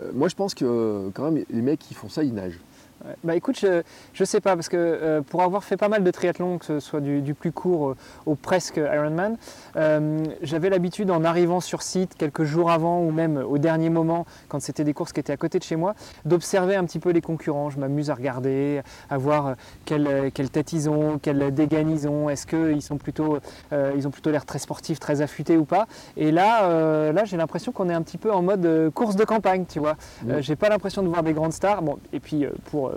euh, 0.00 0.10
moi, 0.14 0.28
je 0.28 0.34
pense 0.34 0.54
que 0.54 0.64
euh, 0.64 1.10
quand 1.12 1.30
même, 1.30 1.44
les 1.50 1.62
mecs 1.62 1.80
qui 1.80 1.94
font 1.94 2.08
ça, 2.08 2.22
ils 2.22 2.34
nagent. 2.34 2.60
Ouais. 3.04 3.16
Bah 3.24 3.34
écoute, 3.34 3.58
je, 3.58 3.82
je 4.12 4.24
sais 4.24 4.40
pas, 4.40 4.54
parce 4.54 4.68
que 4.68 4.76
euh, 4.76 5.22
pour 5.22 5.42
avoir 5.42 5.64
fait 5.64 5.76
pas 5.76 5.88
mal 5.88 6.04
de 6.04 6.10
triathlon, 6.10 6.58
que 6.58 6.64
ce 6.64 6.80
soit 6.80 7.00
du, 7.00 7.20
du 7.20 7.34
plus 7.34 7.50
court 7.50 7.90
euh, 7.90 7.96
au 8.26 8.34
presque 8.36 8.76
Ironman, 8.76 9.36
euh, 9.76 10.24
j'avais 10.42 10.70
l'habitude 10.70 11.10
en 11.10 11.24
arrivant 11.24 11.60
sur 11.60 11.82
site 11.82 12.14
quelques 12.16 12.44
jours 12.44 12.70
avant 12.70 13.00
ou 13.00 13.10
même 13.10 13.38
au 13.38 13.58
dernier 13.58 13.90
moment, 13.90 14.24
quand 14.48 14.60
c'était 14.60 14.84
des 14.84 14.94
courses 14.94 15.12
qui 15.12 15.20
étaient 15.20 15.32
à 15.32 15.36
côté 15.36 15.58
de 15.58 15.64
chez 15.64 15.74
moi, 15.74 15.94
d'observer 16.24 16.76
un 16.76 16.84
petit 16.84 17.00
peu 17.00 17.10
les 17.10 17.20
concurrents. 17.20 17.70
Je 17.70 17.78
m'amuse 17.80 18.10
à 18.10 18.14
regarder, 18.14 18.82
à 19.10 19.18
voir 19.18 19.54
quelle, 19.84 20.06
euh, 20.06 20.30
quelle 20.32 20.50
tête 20.50 20.72
ils 20.72 20.88
ont, 20.88 21.18
quelle 21.18 21.52
dégaine 21.52 21.90
ils 21.90 22.06
ont, 22.06 22.28
est-ce 22.28 22.46
qu'ils 22.46 22.82
sont 22.82 22.98
plutôt, 22.98 23.38
ils 23.72 24.06
ont 24.06 24.10
plutôt 24.10 24.30
l'air 24.30 24.44
très 24.44 24.58
sportifs, 24.58 25.00
très 25.00 25.22
affûtés 25.22 25.56
ou 25.56 25.64
pas. 25.64 25.86
Et 26.16 26.30
là, 26.30 27.12
là 27.12 27.24
j'ai 27.24 27.36
l'impression 27.36 27.72
qu'on 27.72 27.88
est 27.88 27.94
un 27.94 28.02
petit 28.02 28.18
peu 28.18 28.32
en 28.32 28.42
mode 28.42 28.90
course 28.94 29.16
de 29.16 29.24
campagne, 29.24 29.64
tu 29.68 29.78
vois. 29.78 29.96
Ouais. 30.26 30.42
j'ai 30.42 30.56
pas 30.56 30.68
l'impression 30.68 31.02
de 31.02 31.08
voir 31.08 31.22
des 31.22 31.32
grandes 31.32 31.52
stars. 31.52 31.82
Bon, 31.82 31.98
et 32.12 32.20
puis 32.20 32.46
pour, 32.66 32.91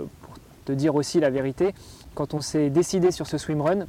te 0.66 0.72
dire 0.72 0.94
aussi 0.94 1.20
la 1.20 1.30
vérité, 1.30 1.74
quand 2.14 2.34
on 2.34 2.40
s'est 2.40 2.68
décidé 2.68 3.10
sur 3.10 3.26
ce 3.26 3.38
swimrun, 3.38 3.86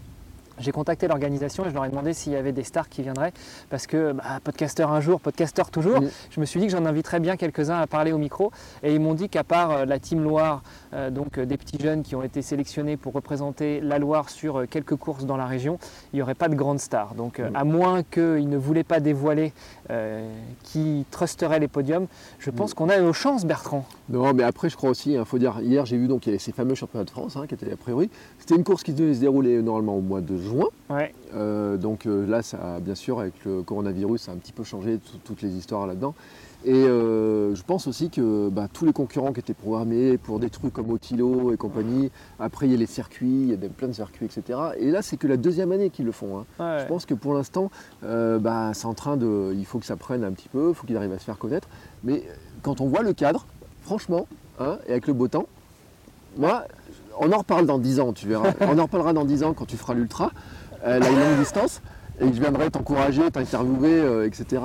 j'ai 0.60 0.72
contacté 0.72 1.08
l'organisation 1.08 1.66
et 1.66 1.70
je 1.70 1.74
leur 1.74 1.86
ai 1.86 1.90
demandé 1.90 2.14
s'il 2.14 2.34
y 2.34 2.36
avait 2.36 2.52
des 2.52 2.64
stars 2.64 2.90
qui 2.90 3.02
viendraient 3.02 3.34
parce 3.70 3.88
que 3.88 4.14
bah, 4.14 4.24
podcasteur 4.44 4.92
un 4.92 5.02
jour, 5.02 5.20
podcasteur 5.20 5.72
toujours. 5.72 6.00
Oui. 6.00 6.10
Je 6.30 6.40
me 6.40 6.46
suis 6.46 6.60
dit 6.60 6.68
que 6.68 6.72
j'en 6.72 6.86
inviterais 6.86 7.20
bien 7.20 7.38
quelques-uns 7.38 7.80
à 7.80 7.88
parler 7.88 8.12
au 8.12 8.18
micro 8.18 8.52
et 8.84 8.94
ils 8.94 9.00
m'ont 9.00 9.14
dit 9.14 9.30
qu'à 9.30 9.44
part 9.44 9.72
euh, 9.72 9.86
la 9.86 10.00
Team 10.00 10.24
Loire, 10.24 10.62
euh, 10.94 11.10
donc 11.10 11.38
euh, 11.38 11.46
des 11.46 11.58
petits 11.58 11.80
jeunes 11.82 12.04
qui 12.04 12.16
ont 12.16 12.24
été 12.24 12.42
sélectionnés 12.42 12.98
pour 12.98 13.14
représenter 13.14 13.80
la 13.82 14.00
Loire 14.00 14.30
sur 14.30 14.68
quelques 14.70 14.96
courses 14.96 15.26
dans 15.26 15.38
la 15.38 15.46
région, 15.46 15.80
il 16.14 16.18
n'y 16.18 16.22
aurait 16.22 16.36
pas 16.36 16.50
de 16.50 16.56
grandes 16.56 16.80
stars. 16.80 17.16
Donc 17.16 17.40
euh, 17.40 17.50
à 17.54 17.64
moins 17.64 18.04
qu'ils 18.04 18.50
ne 18.50 18.58
voulaient 18.58 18.84
pas 18.84 19.00
dévoiler 19.00 19.54
euh, 19.90 20.30
qui 20.64 21.06
trusterait 21.12 21.60
les 21.60 21.68
podiums, 21.68 22.08
je 22.40 22.50
pense 22.50 22.74
qu'on 22.74 22.90
a 22.90 23.00
nos 23.00 23.14
chances 23.14 23.46
Bertrand. 23.46 23.86
Non, 24.10 24.34
mais 24.34 24.44
après, 24.44 24.70
je 24.70 24.78
crois 24.78 24.90
aussi, 24.90 25.14
il 25.14 25.26
faut 25.26 25.38
dire, 25.38 25.60
hier, 25.62 25.86
j'ai 25.86 25.98
vu 25.98 26.08
donc 26.08 26.26
il 26.26 26.30
y 26.30 26.32
avait 26.32 26.40
ces 26.40 26.52
fameux 26.52 26.76
championnats 26.76 27.06
de 27.06 27.10
France 27.10 27.36
hein, 27.36 27.46
qui 27.48 27.56
étaient 27.56 27.72
a 27.72 27.78
priori. 27.78 28.10
C'était 28.40 28.56
une 28.56 28.64
course 28.64 28.84
qui 28.84 28.94
devait 28.94 29.14
se 29.14 29.20
dérouler 29.20 29.62
normalement 29.62 29.98
au 29.98 30.02
mois 30.02 30.22
de 30.22 30.38
juin. 30.48 30.68
Ouais. 30.90 31.14
Euh, 31.36 31.78
donc 31.78 32.06
euh, 32.08 32.26
là, 32.26 32.42
ça, 32.42 32.80
bien 32.80 32.96
sûr, 32.96 33.20
avec 33.20 33.34
le 33.46 33.62
coronavirus, 33.62 34.22
ça 34.24 34.32
a 34.32 34.34
un 34.34 34.38
petit 34.38 34.54
peu 34.54 34.64
changé 34.64 34.98
tout- 34.98 35.18
toutes 35.24 35.42
les 35.44 35.50
histoires 35.56 35.86
là-dedans. 35.86 36.16
Et 36.66 36.74
euh, 36.74 37.54
je 37.54 37.62
pense 37.64 37.86
aussi 37.88 38.10
que 38.10 38.50
bah, 38.50 38.68
tous 38.72 38.86
les 38.86 38.92
concurrents 38.92 39.32
qui 39.32 39.40
étaient 39.40 39.54
programmés 39.54 40.18
pour 40.18 40.40
des 40.40 40.50
trucs 40.50 40.74
comme 40.74 40.90
Otilo 40.90 41.54
et 41.54 41.58
compagnie, 41.58 42.10
après 42.40 42.66
il 42.68 42.72
y 42.72 42.76
a 42.76 42.78
les 42.78 42.88
circuits, 42.88 43.28
il 43.44 43.50
y 43.50 43.54
a 43.54 43.58
des- 43.58 43.70
plein 43.70 43.88
de 43.90 43.94
circuits, 43.94 44.26
etc. 44.26 44.60
Et 44.80 44.90
là, 44.90 45.02
c'est 45.04 45.18
que 45.18 45.28
la 45.28 45.38
deuxième 45.38 45.72
année 45.72 45.92
qu'ils 45.92 46.06
le 46.06 46.12
font. 46.12 46.40
hein. 46.40 46.46
Ouais. 46.60 46.80
Je 46.82 46.88
pense 46.88 47.06
que 47.06 47.14
pour 47.14 47.36
l'instant, 47.36 47.70
euh, 48.04 48.40
bah, 48.40 48.72
c'est 48.74 48.88
en 48.88 48.96
train 48.96 49.18
de. 49.18 49.54
Il 49.56 49.66
faut 49.66 49.78
que 49.78 49.86
ça 49.86 49.96
prenne 49.98 50.24
un 50.24 50.32
petit 50.32 50.50
peu, 50.50 50.70
il 50.70 50.76
faut 50.76 50.88
qu'il 50.88 50.98
arrive 50.98 51.12
à 51.14 51.20
se 51.20 51.26
faire 51.26 51.38
connaître. 51.38 51.68
Mais 52.04 52.24
quand 52.64 52.82
on 52.82 52.88
voit 52.88 53.04
le 53.04 53.14
cadre, 53.14 53.46
franchement, 53.84 54.28
hein, 54.60 54.80
et 54.88 54.92
avec 54.92 55.06
le 55.08 55.14
beau 55.14 55.28
temps, 55.28 55.48
moi, 56.38 56.64
on 57.20 57.32
en 57.32 57.38
reparle 57.40 57.66
dans 57.66 57.78
10 57.80 58.00
ans, 58.00 58.14
tu 58.14 58.28
verras. 58.28 58.54
on 58.62 58.78
en 58.80 58.84
reparlera 58.84 59.14
dans 59.14 59.26
10 59.26 59.44
ans 59.44 59.54
quand 59.54 59.66
tu 59.66 59.78
feras 59.78 59.94
l'ultra, 59.94 60.32
euh, 60.86 61.00
la 61.00 61.10
longue 61.10 61.40
distance, 61.40 61.82
et 62.20 62.26
je 62.28 62.40
viendrai 62.40 62.70
t'encourager, 62.72 63.30
t'interviewer, 63.32 64.00
euh, 64.00 64.26
etc. 64.28 64.62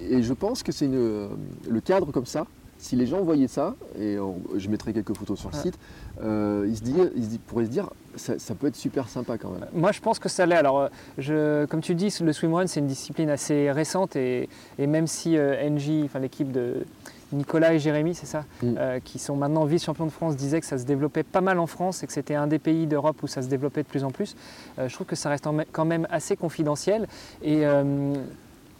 Et, 0.00 0.16
et 0.16 0.22
je 0.22 0.32
pense 0.32 0.62
que 0.62 0.72
c'est 0.72 0.88
euh, 0.90 1.28
le 1.68 1.80
cadre 1.80 2.12
comme 2.12 2.26
ça. 2.26 2.46
Si 2.78 2.94
les 2.94 3.06
gens 3.06 3.22
voyaient 3.22 3.48
ça, 3.48 3.74
et 3.98 4.18
on- 4.18 4.36
je 4.54 4.68
mettrai 4.68 4.92
quelques 4.92 5.16
photos 5.16 5.38
sur 5.38 5.48
le 5.50 5.56
Ouais. 5.56 5.62
site, 5.62 5.78
ils, 6.20 6.76
se 6.76 6.82
disent- 6.82 7.10
ils 7.16 7.24
se 7.24 7.28
disent- 7.30 7.40
pourraient 7.46 7.64
se 7.64 7.70
dire, 7.70 7.88
ça, 8.16 8.38
ça 8.38 8.54
peut 8.54 8.66
être 8.66 8.76
super 8.76 9.08
sympa 9.08 9.38
quand 9.38 9.48
même. 9.50 9.64
Moi, 9.72 9.92
je 9.92 10.00
pense 10.02 10.18
que 10.18 10.28
ça 10.28 10.44
l'est. 10.44 10.56
Alors, 10.56 10.90
je, 11.16 11.64
comme 11.66 11.80
tu 11.80 11.94
dis, 11.94 12.14
le 12.20 12.32
swimrun, 12.34 12.66
c'est 12.66 12.80
une 12.80 12.86
discipline 12.86 13.30
assez 13.30 13.70
récente 13.72 14.14
et, 14.16 14.50
et 14.78 14.86
même 14.86 15.06
si 15.06 15.38
euh, 15.38 15.68
NJ, 15.70 16.04
enfin 16.04 16.18
l'équipe 16.18 16.52
de 16.52 16.84
Nicolas 17.32 17.74
et 17.74 17.78
Jérémy, 17.78 18.14
c'est 18.14 18.26
ça, 18.26 18.44
Mm. 18.62 18.74
euh, 18.78 19.00
qui 19.04 19.18
sont 19.18 19.36
maintenant 19.36 19.64
vice-champions 19.64 20.06
de 20.06 20.10
France, 20.12 20.36
disaient 20.36 20.60
que 20.60 20.66
ça 20.66 20.78
se 20.78 20.84
développait 20.84 21.22
pas 21.24 21.40
mal 21.40 21.58
en 21.58 21.66
France 21.66 22.02
et 22.02 22.06
que 22.06 22.12
c'était 22.12 22.34
un 22.36 22.46
des 22.46 22.58
pays 22.58 22.86
d'Europe 22.86 23.22
où 23.22 23.26
ça 23.26 23.42
se 23.42 23.48
développait 23.48 23.82
de 23.82 23.88
plus 23.88 24.04
en 24.04 24.10
plus. 24.10 24.36
euh, 24.78 24.88
je 24.88 24.94
trouve 24.94 25.06
que 25.06 25.16
ça 25.16 25.28
reste 25.28 25.46
quand 25.72 25.84
même 25.84 26.06
assez 26.10 26.36
confidentiel 26.36 27.06
et 27.42 27.66
euh, 27.66 28.14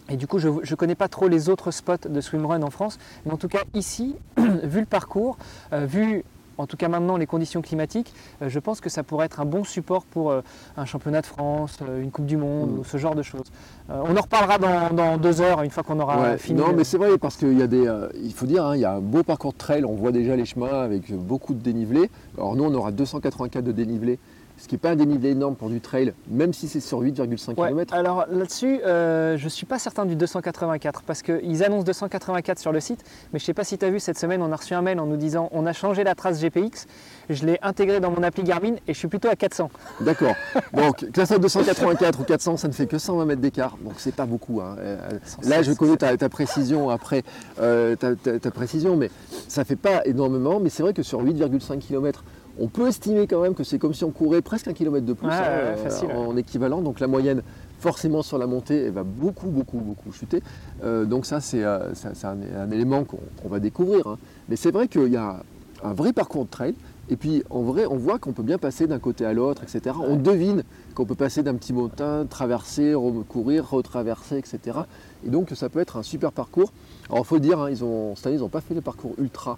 et 0.09 0.15
du 0.15 0.25
coup, 0.25 0.39
je 0.39 0.47
ne 0.47 0.75
connais 0.77 0.95
pas 0.95 1.09
trop 1.09 1.27
les 1.27 1.49
autres 1.49 1.69
spots 1.71 2.07
de 2.09 2.21
swimrun 2.21 2.61
en 2.63 2.69
France, 2.69 2.97
mais 3.25 3.33
en 3.33 3.37
tout 3.37 3.49
cas 3.49 3.63
ici, 3.73 4.15
vu 4.37 4.79
le 4.79 4.85
parcours, 4.85 5.37
euh, 5.73 5.85
vu 5.85 6.23
en 6.57 6.65
tout 6.67 6.77
cas 6.77 6.87
maintenant 6.87 7.17
les 7.17 7.25
conditions 7.25 7.61
climatiques, 7.61 8.13
euh, 8.41 8.49
je 8.49 8.59
pense 8.59 8.81
que 8.81 8.89
ça 8.89 9.03
pourrait 9.03 9.25
être 9.27 9.39
un 9.39 9.45
bon 9.45 9.63
support 9.63 10.05
pour 10.05 10.31
euh, 10.31 10.41
un 10.77 10.85
championnat 10.85 11.21
de 11.21 11.25
France, 11.25 11.77
euh, 11.81 12.01
une 12.01 12.11
Coupe 12.11 12.25
du 12.25 12.37
Monde 12.37 12.71
Mm. 12.71 12.79
ou 12.79 12.83
ce 12.83 12.97
genre 12.97 13.15
de 13.15 13.23
choses. 13.23 13.45
On 13.89 14.17
en 14.17 14.21
reparlera 14.21 14.57
dans, 14.57 14.93
dans 14.93 15.17
deux 15.17 15.39
heures, 15.41 15.61
une 15.61 15.69
fois 15.71 15.83
qu'on 15.83 15.99
aura 15.99 16.21
Ouais, 16.21 16.37
fini. 16.37 16.59
Non, 16.59 16.73
mais 16.75 16.83
c'est 16.83 16.97
vrai 16.97 17.17
parce 17.17 17.37
qu'il 17.37 17.57
y 17.57 17.61
a 17.61 17.67
des, 17.67 17.87
euh, 17.87 18.09
il 18.21 18.33
faut 18.33 18.45
dire, 18.45 18.65
hein, 18.65 18.75
il 18.75 18.81
y 18.81 18.85
a 18.85 18.93
un 18.93 18.99
beau 18.99 19.23
parcours 19.23 19.53
de 19.53 19.57
trail. 19.57 19.85
On 19.85 19.95
voit 19.95 20.11
déjà 20.11 20.35
les 20.35 20.45
chemins 20.45 20.81
avec 20.81 21.13
beaucoup 21.13 21.53
de 21.53 21.59
dénivelé. 21.61 22.09
Alors 22.37 22.55
nous, 22.55 22.65
on 22.65 22.73
aura 22.73 22.91
284 22.91 23.63
de 23.63 23.71
dénivelé, 23.71 24.19
ce 24.57 24.67
qui 24.67 24.75
n'est 24.75 24.79
pas 24.79 24.89
un 24.91 24.95
dénivelé 24.95 25.29
énorme 25.29 25.55
pour 25.55 25.69
du 25.69 25.79
trail, 25.81 26.13
même 26.29 26.51
si 26.53 26.67
c'est 26.67 26.79
sur 26.79 26.99
8,5 27.01 27.59
Ouais, 27.59 27.69
km. 27.69 27.93
alors 27.93 28.25
là-dessus, 28.31 28.79
euh, 28.85 29.37
je 29.37 29.43
ne 29.43 29.49
suis 29.49 29.65
pas 29.65 29.79
certain 29.79 30.05
du 30.05 30.15
284 30.15 31.03
parce 31.03 31.21
qu'ils 31.21 31.63
annoncent 31.63 31.83
284 31.83 32.59
sur 32.59 32.71
le 32.71 32.79
site, 32.79 33.01
mais 33.33 33.39
je 33.39 33.43
ne 33.43 33.45
sais 33.45 33.53
pas 33.53 33.63
si 33.63 33.77
tu 33.77 33.85
as 33.85 33.89
vu 33.89 33.99
cette 33.99 34.17
semaine, 34.17 34.41
on 34.41 34.51
a 34.51 34.55
reçu 34.55 34.73
un 34.73 34.81
mail 34.81 34.99
en 34.99 35.05
nous 35.05 35.17
disant 35.17 35.49
on 35.51 35.65
a 35.65 35.73
changé 35.73 36.03
la 36.03 36.15
trace 36.15 36.39
GPX, 36.41 36.87
je 37.29 37.45
l'ai 37.45 37.59
intégré 37.61 37.99
dans 37.99 38.11
mon 38.11 38.23
appli 38.23 38.43
Garmin 38.43 38.75
et 38.87 38.93
je 38.93 38.97
suis 38.97 39.07
plutôt 39.07 39.29
à 39.29 39.35
400. 39.35 39.69
D'accord. 40.01 40.33
Donc, 40.73 41.09
classe 41.11 41.31
à 41.31 41.37
284 41.37 42.19
ou 42.19 42.23
400, 42.23 42.57
ça 42.57 42.67
ne 42.67 42.73
fait 42.73 42.87
que 42.87 42.97
120 42.97 43.25
mètres 43.25 43.41
d'écart. 43.41 43.77
Donc, 43.83 43.93
c'est 43.97 44.15
pas 44.15 44.25
beaucoup. 44.25 44.61
hein. 44.61 44.75
Euh, 44.79 44.97
Là, 45.43 45.61
je 45.61 45.71
connais 45.73 45.97
ta, 45.97 46.15
ta 46.17 46.29
précision 46.29 46.89
après, 46.89 47.23
euh, 47.59 47.95
ta, 47.95 48.15
ta- 48.15 48.39
ta 48.39 48.51
précision, 48.51 48.95
mais 48.95 49.11
ça 49.47 49.63
fait 49.65 49.75
pas 49.75 50.01
énormément. 50.05 50.59
Mais 50.59 50.69
c'est 50.69 50.83
vrai 50.83 50.93
que 50.93 51.03
sur 51.03 51.21
8,5 51.23 51.77
km, 51.79 52.23
on 52.59 52.67
peut 52.67 52.87
estimer 52.87 53.27
quand 53.27 53.41
même 53.41 53.53
que 53.53 53.63
c'est 53.63 53.79
comme 53.79 53.93
si 53.93 54.03
on 54.03 54.11
courait 54.11 54.41
presque 54.41 54.67
un 54.67 54.73
kilomètre 54.73 55.05
de 55.05 55.13
plus 55.13 55.27
hein, 55.27 55.39
ouais, 55.39 55.75
euh, 55.85 56.07
ouais. 56.07 56.13
en 56.13 56.37
équivalent. 56.37 56.81
Donc, 56.81 56.99
la 56.99 57.07
moyenne, 57.07 57.41
forcément, 57.79 58.23
sur 58.23 58.37
la 58.37 58.47
montée, 58.47 58.85
elle 58.85 58.91
va 58.93 59.03
beaucoup, 59.03 59.47
beaucoup, 59.47 59.77
beaucoup 59.77 60.11
chuter. 60.11 60.41
Euh, 60.83 61.05
donc, 61.05 61.25
ça, 61.25 61.39
c'est 61.41 61.63
euh, 61.63 61.91
un, 62.23 62.61
un 62.61 62.71
élément 62.71 63.03
qu'on 63.03 63.49
va 63.49 63.59
découvrir. 63.59 64.07
hein. 64.07 64.17
Mais 64.49 64.55
c'est 64.55 64.71
vrai 64.71 64.87
qu'il 64.87 65.09
y 65.09 65.17
a 65.17 65.43
un 65.83 65.93
vrai 65.93 66.13
parcours 66.13 66.45
de 66.45 66.49
trail. 66.49 66.73
Et 67.09 67.15
puis 67.15 67.41
en 67.49 67.61
vrai, 67.61 67.85
on 67.85 67.95
voit 67.95 68.19
qu'on 68.19 68.33
peut 68.33 68.43
bien 68.43 68.57
passer 68.57 68.85
d'un 68.85 68.99
côté 68.99 69.25
à 69.25 69.31
l'autre, 69.31 69.63
etc. 69.63 69.95
On 70.05 70.17
devine 70.17 70.63
qu'on 70.93 71.05
peut 71.05 71.15
passer 71.15 71.41
d'un 71.41 71.55
petit 71.55 71.71
montin, 71.71 72.25
traverser, 72.29 72.93
recourir, 72.95 73.69
retraverser, 73.69 74.37
etc. 74.37 74.79
Et 75.25 75.29
donc 75.29 75.49
ça 75.55 75.69
peut 75.69 75.79
être 75.79 75.95
un 75.95 76.03
super 76.03 76.33
parcours. 76.33 76.73
Alors 77.09 77.23
il 77.23 77.25
faut 77.27 77.39
dire, 77.39 77.61
hein, 77.61 77.69
ils 77.69 77.81
ont, 77.85 78.13
cette 78.17 78.27
année, 78.27 78.35
ils 78.35 78.41
n'ont 78.41 78.49
pas 78.49 78.59
fait 78.59 78.73
le 78.73 78.81
parcours 78.81 79.13
ultra. 79.19 79.57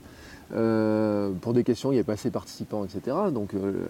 Euh, 0.55 1.31
pour 1.41 1.53
des 1.53 1.63
questions, 1.63 1.91
il 1.91 1.95
n'y 1.95 1.99
avait 1.99 2.05
pas 2.05 2.13
assez 2.13 2.29
de 2.29 2.33
participants, 2.33 2.83
etc. 2.83 3.15
Donc, 3.31 3.53
euh, 3.53 3.85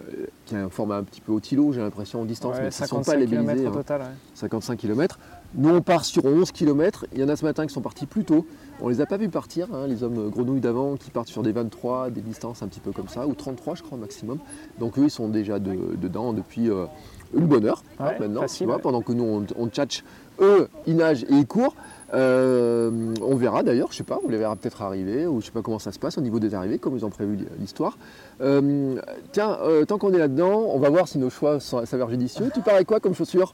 qui 0.46 0.56
a 0.56 0.60
un 0.66 0.70
format 0.70 0.98
un 0.98 1.04
petit 1.04 1.22
peu 1.22 1.32
au 1.32 1.40
tilo, 1.40 1.72
j'ai 1.72 1.80
l'impression, 1.82 2.22
en 2.22 2.26
distance, 2.26 2.56
Ouais, 2.58 2.64
mais 2.64 2.70
qui 2.70 2.82
ne 2.82 2.88
sont 2.88 3.02
55 3.04 3.12
pas 3.14 3.20
labellisés. 3.20 3.68
hein. 3.68 3.72
total. 3.72 4.02
ouais. 4.02 4.08
55 4.36 4.76
km. 4.78 5.20
Nous, 5.56 5.70
on 5.70 5.82
part 5.82 6.04
sur 6.06 6.26
11 6.26 6.52
km. 6.52 7.06
Il 7.14 7.20
y 7.20 7.24
en 7.24 7.30
a 7.30 7.36
ce 7.36 7.46
matin 7.46 7.66
qui 7.66 7.74
sont 7.74 7.82
partis 7.82 8.06
plus 8.06 8.24
tôt. 8.26 8.46
On 8.82 8.88
les 8.88 9.02
a 9.02 9.06
pas 9.06 9.18
vus 9.18 9.30
partir, 9.30 9.68
hein, 9.74 9.88
les 9.88 10.04
hommes 10.04 10.30
grenouilles 10.30 10.62
d'avant 10.62 10.96
qui 10.96 11.12
partent 11.12 11.28
sur 11.28 11.44
des 11.44 11.52
23, 11.52 12.10
des 12.12 12.22
distances 12.22 12.64
un 12.64 12.68
petit 12.68 12.80
peu 12.80 12.92
comme 12.92 13.10
ça, 13.10 13.28
ou 13.28 13.34
33, 13.34 13.76
je 13.76 13.84
crois, 13.84 13.98
au 13.98 14.02
maximum. 14.02 14.40
Donc, 14.80 14.98
eux, 14.98 15.04
ils 15.04 15.10
sont 15.12 15.28
déjà 15.28 15.60
de- 15.60 15.96
dedans 15.98 16.32
depuis 16.32 16.70
euh, 16.70 16.86
une 17.34 17.46
bonne 17.46 17.66
heure 17.66 17.84
hein, 18.00 18.12
maintenant. 18.20 18.42
facile, 18.42 18.60
tu 18.60 18.66
vois, 18.66 18.76
ouais. 18.78 18.82
pendant 18.82 19.02
que 19.02 19.12
nous, 19.12 19.24
on, 19.26 19.46
on 19.62 19.68
tchatche. 19.68 20.04
Eux, 20.42 20.70
ils 20.88 20.96
nagent 20.96 21.24
et 21.24 21.34
ils 21.34 21.46
courent. 21.46 21.76
Euh, 22.12 23.14
on 23.22 23.36
verra 23.36 23.62
d'ailleurs, 23.62 23.90
je 23.92 23.98
sais 23.98 24.04
pas, 24.04 24.18
on 24.26 24.30
les 24.30 24.38
verra 24.38 24.56
peut-être 24.56 24.82
arriver, 24.82 25.28
ou 25.28 25.42
je 25.42 25.46
sais 25.48 25.52
pas 25.52 25.62
comment 25.62 25.78
ça 25.78 25.92
se 25.92 26.00
passe 26.00 26.18
au 26.18 26.22
niveau 26.22 26.40
des 26.40 26.56
arrivées, 26.56 26.80
comme 26.80 26.96
ils 26.98 27.06
ont 27.06 27.10
prévu 27.12 27.38
l'histoire. 27.60 27.98
Euh, 28.42 28.96
tiens, 29.32 29.60
euh, 29.62 29.86
tant 29.86 30.00
qu'on 30.00 30.12
est 30.14 30.18
là-dedans, 30.18 30.64
on 30.74 30.80
va 30.80 30.90
voir 30.90 31.08
si 31.08 31.20
nos 31.20 31.30
choix 31.30 31.60
s'avèrent 31.60 32.10
judicieux. 32.10 32.50
Tu 32.54 32.62
pars 32.62 32.76
avec 32.76 32.88
quoi 32.88 33.00
comme 33.00 33.14
chaussures 33.14 33.54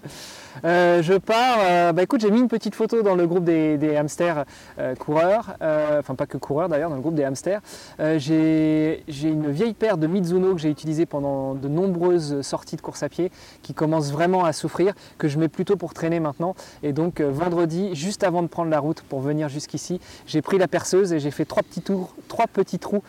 je 0.64 1.18
pars, 1.18 1.94
bah 1.94 2.04
écoute, 2.04 2.22
j'ai 2.22 2.32
mis 2.32 2.40
une 2.40 2.48
petite 2.48 2.76
photo 2.76 3.02
dans 3.02 3.16
le 3.16 3.28
groupe 3.28 3.44
des, 3.44 3.78
des 3.78 3.98
hamsters 3.98 4.46
euh, 4.80 4.96
euh, 5.16 6.00
enfin 6.00 6.16
pas 6.16 6.26
que 6.26 6.38
coureurs 6.38 6.70
d'ailleurs, 6.70 6.90
dans 6.90 6.96
le 6.96 7.02
groupe 7.02 7.16
des 7.16 7.24
hamsters. 7.24 7.62
Euh, 8.00 8.20
j'ai 8.20 9.04
une 9.24 9.52
vieille 9.52 9.74
paire 9.74 9.98
de 9.98 10.08
Mizuno 10.08 10.54
que 10.54 10.62
j'ai 10.62 10.70
utilisée 10.70 11.06
pendant 11.06 11.54
de 11.56 11.68
nombreuses 11.68 12.42
sorties 12.42 12.76
de 12.76 12.82
course 12.82 13.04
à 13.04 13.10
pied 13.10 13.32
qui 13.62 13.74
commence 13.74 14.12
vraiment 14.12 14.46
à 14.46 14.54
souffrir, 14.54 14.94
que 15.18 15.28
je 15.28 15.40
mets 15.40 15.48
plutôt 15.48 15.76
pour 15.76 15.94
traîner 15.94 16.20
maintenant. 16.20 16.56
Et 16.84 16.94
donc 16.94 17.20
euh, 17.20 17.30
vendredi, 17.30 17.96
juste 17.96 18.24
avant 18.24 18.44
de 18.44 18.48
prendre 18.48 18.70
la 18.70 18.80
route 18.80 19.02
pour 19.02 19.20
venir 19.20 19.50
jusqu'ici, 19.50 20.00
j'ai 20.26 20.42
pris 20.42 20.58
la 20.58 20.68
perceuse 20.68 21.14
et 21.14 21.20
j'ai 21.20 21.32
fait 21.32 21.46
trois 21.46 21.64
petits 21.64 21.82
tours, 21.82 22.14
trois 22.28 22.48
petits 22.48 22.80
trous 22.80 23.04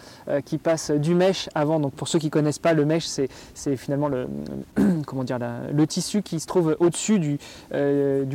qui 0.44 0.58
passent 0.58 0.90
du 0.90 1.14
mèche 1.14 1.48
avant. 1.54 1.80
Donc 1.80 1.92
pour 1.94 2.08
ceux 2.08 2.18
qui 2.18 2.30
connaissent 2.30 2.58
pas, 2.58 2.72
le 2.72 2.84
mèche 2.84 3.06
c'est 3.06 3.76
finalement 3.76 4.08
le, 4.08 4.28
comment 5.06 5.24
dire, 5.24 5.38
le 5.72 5.86
tissu 5.86 6.22
qui 6.22 6.40
se 6.40 6.46
trouve 6.46 6.76
au-dessus 6.80 7.18
du 7.18 7.38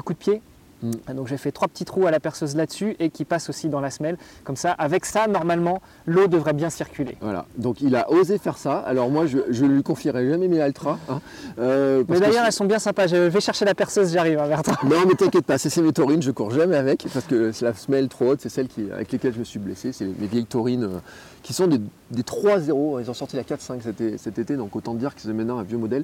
coup 0.03 0.13
de 0.13 0.17
pied. 0.17 0.41
Mm. 0.81 1.13
Donc 1.15 1.27
j'ai 1.27 1.37
fait 1.37 1.51
trois 1.51 1.67
petits 1.67 1.85
trous 1.85 2.07
à 2.07 2.11
la 2.11 2.19
perceuse 2.19 2.55
là-dessus 2.55 2.95
et 2.99 3.09
qui 3.09 3.25
passent 3.25 3.49
aussi 3.49 3.69
dans 3.69 3.81
la 3.81 3.89
semelle. 3.91 4.17
Comme 4.43 4.55
ça, 4.55 4.71
avec 4.71 5.05
ça, 5.05 5.27
normalement, 5.27 5.81
l'eau 6.05 6.27
devrait 6.27 6.53
bien 6.53 6.69
circuler. 6.69 7.17
Voilà, 7.21 7.45
donc 7.57 7.81
il 7.81 7.95
a 7.95 8.09
osé 8.11 8.37
faire 8.37 8.57
ça. 8.57 8.77
Alors 8.79 9.09
moi, 9.09 9.25
je, 9.27 9.39
je 9.49 9.65
lui 9.65 9.83
confierai 9.83 10.27
jamais 10.29 10.47
mes 10.47 10.61
Altra. 10.61 10.97
hein. 11.09 11.21
Euh, 11.59 12.03
Mais 12.09 12.19
d'ailleurs, 12.19 12.45
elles 12.45 12.51
sont 12.51 12.65
bien 12.65 12.79
sympas. 12.79 13.07
Je 13.07 13.15
vais 13.15 13.41
chercher 13.41 13.65
la 13.65 13.75
perceuse, 13.75 14.11
j'arrive 14.13 14.39
hein, 14.39 14.61
toi. 14.63 14.75
Non, 14.83 14.97
mais 15.07 15.13
t'inquiète 15.15 15.45
pas, 15.45 15.57
c'est 15.57 15.69
ces 15.69 15.81
mes 15.81 15.91
taurines, 15.93 16.21
je 16.21 16.31
cours 16.31 16.51
jamais 16.51 16.75
avec 16.77 17.05
parce 17.13 17.25
que 17.25 17.51
c'est 17.51 17.65
la 17.65 17.73
semelle 17.73 18.07
trop 18.07 18.31
haute, 18.31 18.41
c'est 18.41 18.49
celle 18.49 18.67
qui, 18.67 18.89
avec 18.91 19.11
lesquelles 19.11 19.33
je 19.33 19.39
me 19.39 19.43
suis 19.43 19.59
blessé. 19.59 19.91
C'est 19.91 20.05
mes 20.05 20.27
vieilles 20.27 20.45
taurines 20.45 20.83
euh, 20.85 20.99
qui 21.43 21.53
sont 21.53 21.67
des, 21.67 21.79
des 22.11 22.23
3-0. 22.23 23.01
Ils 23.01 23.09
ont 23.09 23.13
sorti 23.13 23.35
la 23.35 23.43
4-5 23.43 23.81
cet, 23.81 24.01
é- 24.01 24.17
cet 24.17 24.39
été, 24.39 24.55
donc 24.55 24.75
autant 24.75 24.93
dire 24.93 25.13
que 25.15 25.21
c'est 25.21 25.33
maintenant 25.33 25.57
un 25.59 25.63
vieux 25.63 25.77
modèle. 25.77 26.03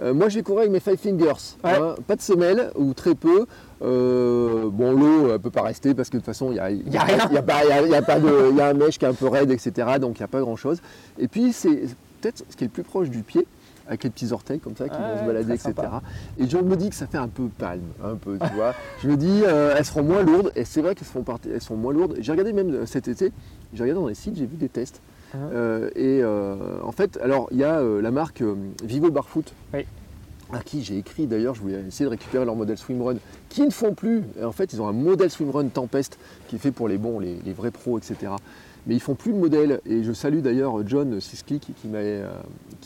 Euh, 0.00 0.12
moi, 0.14 0.28
je 0.28 0.36
vais 0.36 0.42
courir 0.42 0.60
avec 0.60 0.72
mes 0.72 0.80
Five 0.80 0.96
Fingers. 0.98 1.56
Ouais. 1.62 1.70
hein. 1.74 1.94
pas 2.06 2.16
de 2.16 2.22
semelle 2.22 2.70
ou 2.76 2.94
très 2.94 3.14
peu. 3.14 3.46
Euh, 3.82 4.68
bon, 4.70 4.92
l'eau 4.92 5.32
ne 5.32 5.36
peut 5.36 5.50
pas 5.50 5.62
rester 5.62 5.94
parce 5.94 6.08
que 6.08 6.16
de 6.16 6.20
toute 6.20 6.26
façon, 6.26 6.50
il 6.50 6.56
y 6.56 6.60
a, 6.60 6.70
Y 6.70 6.96
a 6.96 7.02
rien. 7.02 7.18
Il 7.30 7.34
y 7.34 7.38
a, 7.38 7.42
pas- 7.42 7.64
il 7.64 7.68
y 7.68 7.72
a- 7.72 7.82
il 7.82 7.90
y 7.90 7.94
a 7.94 8.02
pas 8.02 8.18
de, 8.18 8.50
il 8.50 8.56
y 8.56 8.60
a 8.60 8.68
un 8.68 8.74
mèche 8.74 8.98
qui 8.98 9.04
est 9.04 9.08
un 9.08 9.14
peu 9.14 9.28
raide, 9.28 9.50
etc. 9.50 9.72
Donc 10.00 10.18
il 10.18 10.22
n'y 10.22 10.24
a 10.24 10.28
pas 10.28 10.40
grand 10.40 10.56
chose. 10.56 10.80
Et 11.18 11.28
puis, 11.28 11.52
c'est 11.52 11.82
peut-être 12.20 12.44
ce 12.48 12.56
qui 12.56 12.64
est 12.64 12.68
le 12.68 12.72
plus 12.72 12.82
proche 12.82 13.10
du 13.10 13.22
pied. 13.22 13.46
Avec 13.86 14.02
les 14.04 14.08
petits 14.08 14.32
orteils 14.32 14.60
comme 14.60 14.74
ça 14.74 14.88
qui 14.88 14.96
vont 14.96 15.18
se 15.20 15.26
balader, 15.26 15.52
etc. 15.52 15.72
sympa. 15.76 16.00
Et 16.38 16.48
je 16.48 16.56
me 16.56 16.74
dis 16.74 16.88
que 16.88 16.94
ça 16.94 17.06
fait 17.06 17.18
un 17.18 17.28
peu 17.28 17.48
palme, 17.58 17.82
un 18.02 18.14
peu, 18.14 18.38
tu 18.38 18.54
vois. 18.54 18.72
Je 19.02 19.08
me 19.10 19.16
dis, 19.18 19.42
euh, 19.44 19.74
elles 19.76 19.84
seront 19.84 20.02
moins 20.02 20.22
lourdes, 20.22 20.50
et 20.56 20.64
c'est 20.64 20.80
vrai 20.80 20.94
qu'elles 20.94 21.06
seront, 21.06 21.22
parti- 21.22 21.50
elles 21.52 21.60
sont 21.60 21.76
moins 21.76 21.92
lourdes. 21.92 22.14
J'ai 22.18 22.32
regardé 22.32 22.54
même 22.54 22.86
cet 22.86 23.08
été, 23.08 23.30
j'ai 23.74 23.82
regardé 23.82 24.00
dans 24.00 24.08
les 24.08 24.14
sites, 24.14 24.36
j'ai 24.38 24.46
vu 24.46 24.56
des 24.56 24.70
tests. 24.70 25.02
Euh, 25.34 25.90
et 25.96 26.20
euh, 26.22 26.56
en 26.82 26.92
fait, 26.92 27.18
alors 27.22 27.48
il 27.50 27.58
y 27.58 27.64
a 27.64 27.80
euh, 27.80 28.00
la 28.00 28.10
marque 28.10 28.42
Vivo 28.84 29.10
Barfoot, 29.10 29.52
Oui. 29.72 29.84
à 30.52 30.60
qui 30.60 30.82
j'ai 30.84 30.96
écrit 30.98 31.26
d'ailleurs, 31.26 31.54
je 31.54 31.60
voulais 31.60 31.80
essayer 31.88 32.04
de 32.04 32.10
récupérer 32.10 32.44
leur 32.44 32.54
modèle 32.54 32.78
Swimrun, 32.78 33.16
qui 33.48 33.62
ne 33.62 33.70
font 33.70 33.94
plus. 33.94 34.22
En 34.42 34.52
fait, 34.52 34.72
ils 34.72 34.80
ont 34.80 34.86
un 34.88 34.92
modèle 34.92 35.30
Swimrun 35.30 35.66
Tempest 35.68 36.18
qui 36.48 36.56
est 36.56 36.58
fait 36.60 36.70
pour 36.70 36.86
les 36.88 36.98
bons, 36.98 37.18
les, 37.18 37.36
les 37.44 37.52
vrais 37.52 37.70
pros, 37.72 37.98
etc. 37.98 38.32
Mais 38.86 38.94
ils 38.94 39.00
font 39.00 39.14
plus 39.14 39.32
le 39.32 39.38
modèle. 39.38 39.80
Et 39.86 40.04
je 40.04 40.12
salue 40.12 40.40
d'ailleurs 40.40 40.86
John 40.86 41.20
Sisley 41.20 41.58
qui, 41.58 41.72
qui, 41.72 41.88
euh, 41.94 42.28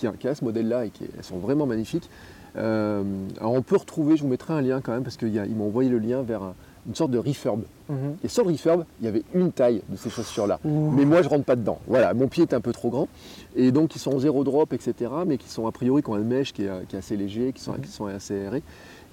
a, 0.05 0.13
qui 0.13 0.29
a 0.29 0.35
ce 0.35 0.45
modèle-là 0.45 0.87
et 0.87 0.91
qui 0.91 1.05
elles 1.17 1.25
sont 1.25 1.39
vraiment 1.39 1.67
magnifiques. 1.67 2.09
Euh, 2.57 3.03
alors 3.39 3.53
on 3.53 3.63
peut 3.63 3.77
retrouver, 3.77 4.17
je 4.17 4.23
vous 4.23 4.29
mettrai 4.29 4.55
un 4.55 4.63
lien 4.63 4.81
quand 4.81 4.93
même 4.93 5.03
parce 5.03 5.17
qu'ils 5.19 5.55
m'ont 5.55 5.67
envoyé 5.67 5.91
le 5.91 5.99
lien 5.99 6.23
vers 6.23 6.43
un- 6.43 6.55
une 6.89 6.95
sorte 6.95 7.11
de 7.11 7.19
refurb. 7.19 7.63
Mhm. 7.89 8.17
Et 8.25 8.29
sur 8.29 8.45
le 8.45 8.51
refurb, 8.51 8.85
il 9.01 9.05
y 9.05 9.09
avait 9.09 9.23
une 9.35 9.53
taille 9.53 9.83
de 9.89 9.97
ces 9.97 10.11
chaussures-là. 10.11 10.59
Mais 10.65 11.05
moi, 11.05 11.23
je 11.23 11.29
rentre 11.29 11.45
pas 11.45 11.57
dedans. 11.57 11.79
Voilà, 11.87 12.15
mon 12.15 12.29
pied 12.29 12.43
est 12.43 12.55
un 12.55 12.61
peu 12.61 12.73
trop 12.73 12.91
grand. 12.91 13.09
Et 13.55 13.71
donc, 13.71 13.95
ils 13.95 13.99
sont 13.99 14.13
en 14.13 14.19
zéro 14.19 14.43
drop, 14.43 14.73
etc. 14.73 15.11
Mais 15.27 15.37
qui 15.39 15.49
sont 15.49 15.67
a 15.67 15.73
priori, 15.73 16.03
qui 16.03 16.11
ont 16.11 16.15
un 16.15 16.21
mesh 16.21 16.53
qui 16.53 16.65
est, 16.65 16.87
qui 16.89 16.97
est 16.97 16.99
assez 16.99 17.17
léger, 17.17 17.53
qui 17.53 17.63
sont, 17.63 17.75
qui 17.75 17.91
sont 17.91 18.07
assez 18.07 18.35
aérés. 18.35 18.63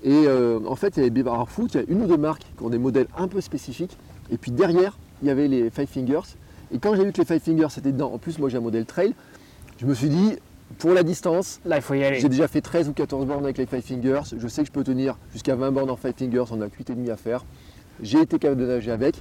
Et 0.03 0.25
euh, 0.27 0.59
en 0.67 0.75
fait, 0.75 0.97
il 0.97 1.03
y 1.03 1.05
a 1.05 1.09
les 1.09 1.23
Barefoot, 1.23 1.73
il 1.73 1.77
y 1.77 1.79
a 1.79 1.83
une 1.87 2.03
ou 2.03 2.07
deux 2.07 2.17
marques 2.17 2.45
qui 2.57 2.63
ont 2.63 2.69
des 2.69 2.77
modèles 2.77 3.07
un 3.17 3.27
peu 3.27 3.41
spécifiques. 3.41 3.97
Et 4.31 4.37
puis 4.37 4.51
derrière, 4.51 4.97
il 5.21 5.27
y 5.27 5.31
avait 5.31 5.47
les 5.47 5.69
Five 5.69 5.87
Fingers. 5.87 6.35
Et 6.71 6.79
quand 6.79 6.95
j'ai 6.95 7.03
vu 7.05 7.11
que 7.11 7.17
les 7.19 7.25
Five 7.25 7.39
Fingers 7.39 7.67
étaient 7.77 7.91
dedans, 7.91 8.11
en 8.13 8.17
plus 8.17 8.39
moi 8.39 8.49
j'ai 8.49 8.57
un 8.57 8.61
modèle 8.61 8.85
trail, 8.85 9.13
je 9.77 9.85
me 9.85 9.93
suis 9.93 10.09
dit, 10.09 10.35
pour 10.79 10.91
la 10.93 11.03
distance, 11.03 11.59
Là, 11.65 11.77
il 11.77 11.81
faut 11.81 11.93
y 11.93 12.03
aller. 12.03 12.19
j'ai 12.19 12.29
déjà 12.29 12.47
fait 12.47 12.61
13 12.61 12.89
ou 12.89 12.93
14 12.93 13.25
bornes 13.25 13.43
avec 13.43 13.57
les 13.57 13.65
Five 13.65 13.81
Fingers. 13.81 14.21
Je 14.37 14.47
sais 14.47 14.61
que 14.61 14.67
je 14.67 14.71
peux 14.71 14.83
tenir 14.83 15.17
jusqu'à 15.31 15.55
20 15.55 15.71
bornes 15.71 15.89
en 15.89 15.95
Five 15.95 16.13
Fingers. 16.17 16.45
On 16.51 16.61
a 16.61 16.67
8,5 16.67 17.11
à 17.11 17.15
faire. 17.17 17.45
J'ai 18.01 18.21
été 18.21 18.39
capable 18.39 18.61
de 18.61 18.67
nager 18.67 18.91
avec. 18.91 19.15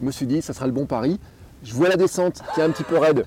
Je 0.00 0.06
me 0.06 0.10
suis 0.10 0.26
dit, 0.26 0.42
ça 0.42 0.52
sera 0.52 0.66
le 0.66 0.72
bon 0.72 0.86
pari. 0.86 1.18
Je 1.64 1.74
vois 1.74 1.88
la 1.88 1.96
descente 1.96 2.42
qui 2.54 2.60
est 2.60 2.64
un 2.64 2.70
petit 2.70 2.84
peu 2.84 2.96
raide. 2.98 3.24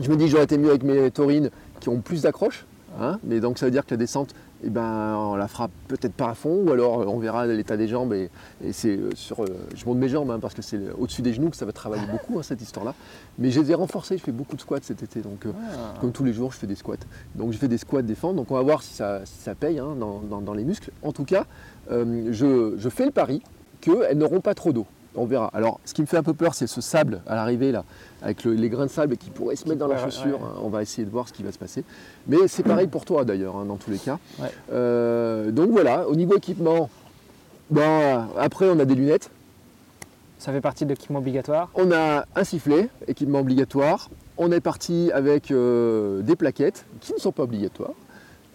Je 0.00 0.08
me 0.10 0.16
dis, 0.16 0.28
j'aurais 0.28 0.44
été 0.44 0.58
mieux 0.58 0.70
avec 0.70 0.82
mes 0.82 1.10
taurines 1.10 1.50
qui 1.80 1.88
ont 1.88 2.00
plus 2.00 2.22
d'accroche. 2.22 2.64
hein. 3.00 3.18
mais 3.24 3.40
donc 3.40 3.58
ça 3.58 3.66
veut 3.66 3.72
dire 3.72 3.84
que 3.84 3.90
la 3.90 3.96
descente, 3.96 4.34
eh 4.62 4.70
ben, 4.70 5.16
on 5.16 5.34
la 5.36 5.46
fera 5.48 5.68
peut-être 5.88 6.14
pas 6.14 6.30
à 6.30 6.34
fond, 6.34 6.62
ou 6.66 6.70
alors 6.72 6.98
on 7.12 7.18
verra 7.18 7.44
l'état 7.46 7.76
des 7.76 7.86
jambes. 7.88 8.12
Et, 8.12 8.30
et 8.64 8.72
c'est 8.72 8.96
euh, 8.96 9.10
sur, 9.16 9.42
euh, 9.42 9.46
je 9.74 9.84
monte 9.84 9.98
mes 9.98 10.08
jambes 10.08 10.30
hein, 10.30 10.38
parce 10.40 10.54
que 10.54 10.62
c'est 10.62 10.78
au-dessus 10.96 11.22
des 11.22 11.32
genoux 11.34 11.50
que 11.50 11.56
ça 11.56 11.66
va 11.66 11.72
travailler 11.72 12.06
beaucoup 12.10 12.38
hein, 12.38 12.42
cette 12.42 12.62
histoire-là. 12.62 12.94
Mais 13.38 13.50
je 13.50 13.60
les 13.60 13.72
ai 13.72 13.74
renforcés. 13.74 14.16
Je 14.16 14.22
fais 14.22 14.32
beaucoup 14.32 14.54
de 14.56 14.60
squats 14.60 14.78
cet 14.82 15.02
été, 15.02 15.20
donc 15.20 15.44
euh, 15.46 15.50
Ah. 15.54 15.94
comme 16.00 16.12
tous 16.12 16.24
les 16.24 16.32
jours, 16.32 16.52
je 16.52 16.58
fais 16.58 16.66
des 16.68 16.76
squats. 16.76 16.94
Donc 17.34 17.52
je 17.52 17.58
fais 17.58 17.68
des 17.68 17.78
squats 17.78 18.02
défendre. 18.02 18.36
Donc 18.36 18.50
on 18.50 18.54
va 18.54 18.62
voir 18.62 18.82
si 18.82 18.94
ça, 18.94 19.20
si 19.26 19.38
ça 19.42 19.54
paye 19.56 19.76
dans, 19.76 19.94
dans- 19.94 20.40
dans 20.40 20.54
les 20.54 20.64
muscles. 20.64 20.90
En 21.02 21.12
tout 21.12 21.24
cas, 21.24 21.46
euh, 21.90 22.28
je, 22.30 22.74
je 22.78 22.88
fais 22.88 23.04
le 23.04 23.10
pari 23.12 23.42
qu'elles 23.84 24.16
n'auront 24.18 24.40
pas 24.40 24.54
trop 24.54 24.72
d'eau. 24.72 24.86
On 25.16 25.26
verra. 25.26 25.48
Alors, 25.54 25.78
ce 25.84 25.94
qui 25.94 26.00
me 26.00 26.06
fait 26.06 26.16
un 26.16 26.24
peu 26.24 26.34
peur, 26.34 26.54
c'est 26.54 26.66
ce 26.66 26.80
sable 26.80 27.20
à 27.28 27.36
l'arrivée, 27.36 27.70
là, 27.70 27.84
avec 28.20 28.42
le- 28.42 28.54
les 28.54 28.68
grains 28.68 28.86
de 28.86 28.90
sable 28.90 29.16
qui 29.16 29.30
pourraient 29.30 29.54
se 29.54 29.68
mettre 29.68 29.78
dans 29.78 29.86
la 29.86 29.96
chaussure. 30.02 30.40
ouais. 30.40 30.46
hein. 30.46 30.58
On 30.60 30.68
va 30.70 30.82
essayer 30.82 31.04
de 31.04 31.10
voir 31.10 31.28
ce 31.28 31.32
qui 31.32 31.44
va 31.44 31.52
se 31.52 31.58
passer. 31.58 31.84
Mais 32.26 32.48
c'est 32.48 32.64
pareil 32.64 32.88
pour 32.88 33.04
toi, 33.04 33.24
d'ailleurs, 33.24 33.54
hein, 33.56 33.64
dans 33.64 33.76
tous 33.76 33.92
les 33.92 33.98
cas. 33.98 34.18
Ouais. 34.40 34.48
Euh, 34.72 35.52
donc 35.52 35.70
voilà, 35.70 36.08
au 36.08 36.16
niveau 36.16 36.36
équipement, 36.36 36.90
bon, 37.70 38.24
après, 38.38 38.68
on 38.68 38.78
a 38.80 38.84
des 38.84 38.96
lunettes. 38.96 39.30
Ça 40.38 40.52
fait 40.52 40.60
partie 40.60 40.84
de 40.84 40.90
l'équipement 40.90 41.20
obligatoire. 41.20 41.70
On 41.74 41.92
a 41.92 42.24
un 42.34 42.44
sifflet, 42.44 42.88
équipement 43.06 43.38
obligatoire. 43.40 44.10
On 44.36 44.50
est 44.50 44.60
parti 44.60 45.10
avec 45.14 45.52
euh, 45.52 46.22
des 46.22 46.34
plaquettes 46.34 46.86
qui 47.00 47.12
ne 47.14 47.18
sont 47.18 47.30
pas 47.32 47.44
obligatoires. 47.44 47.92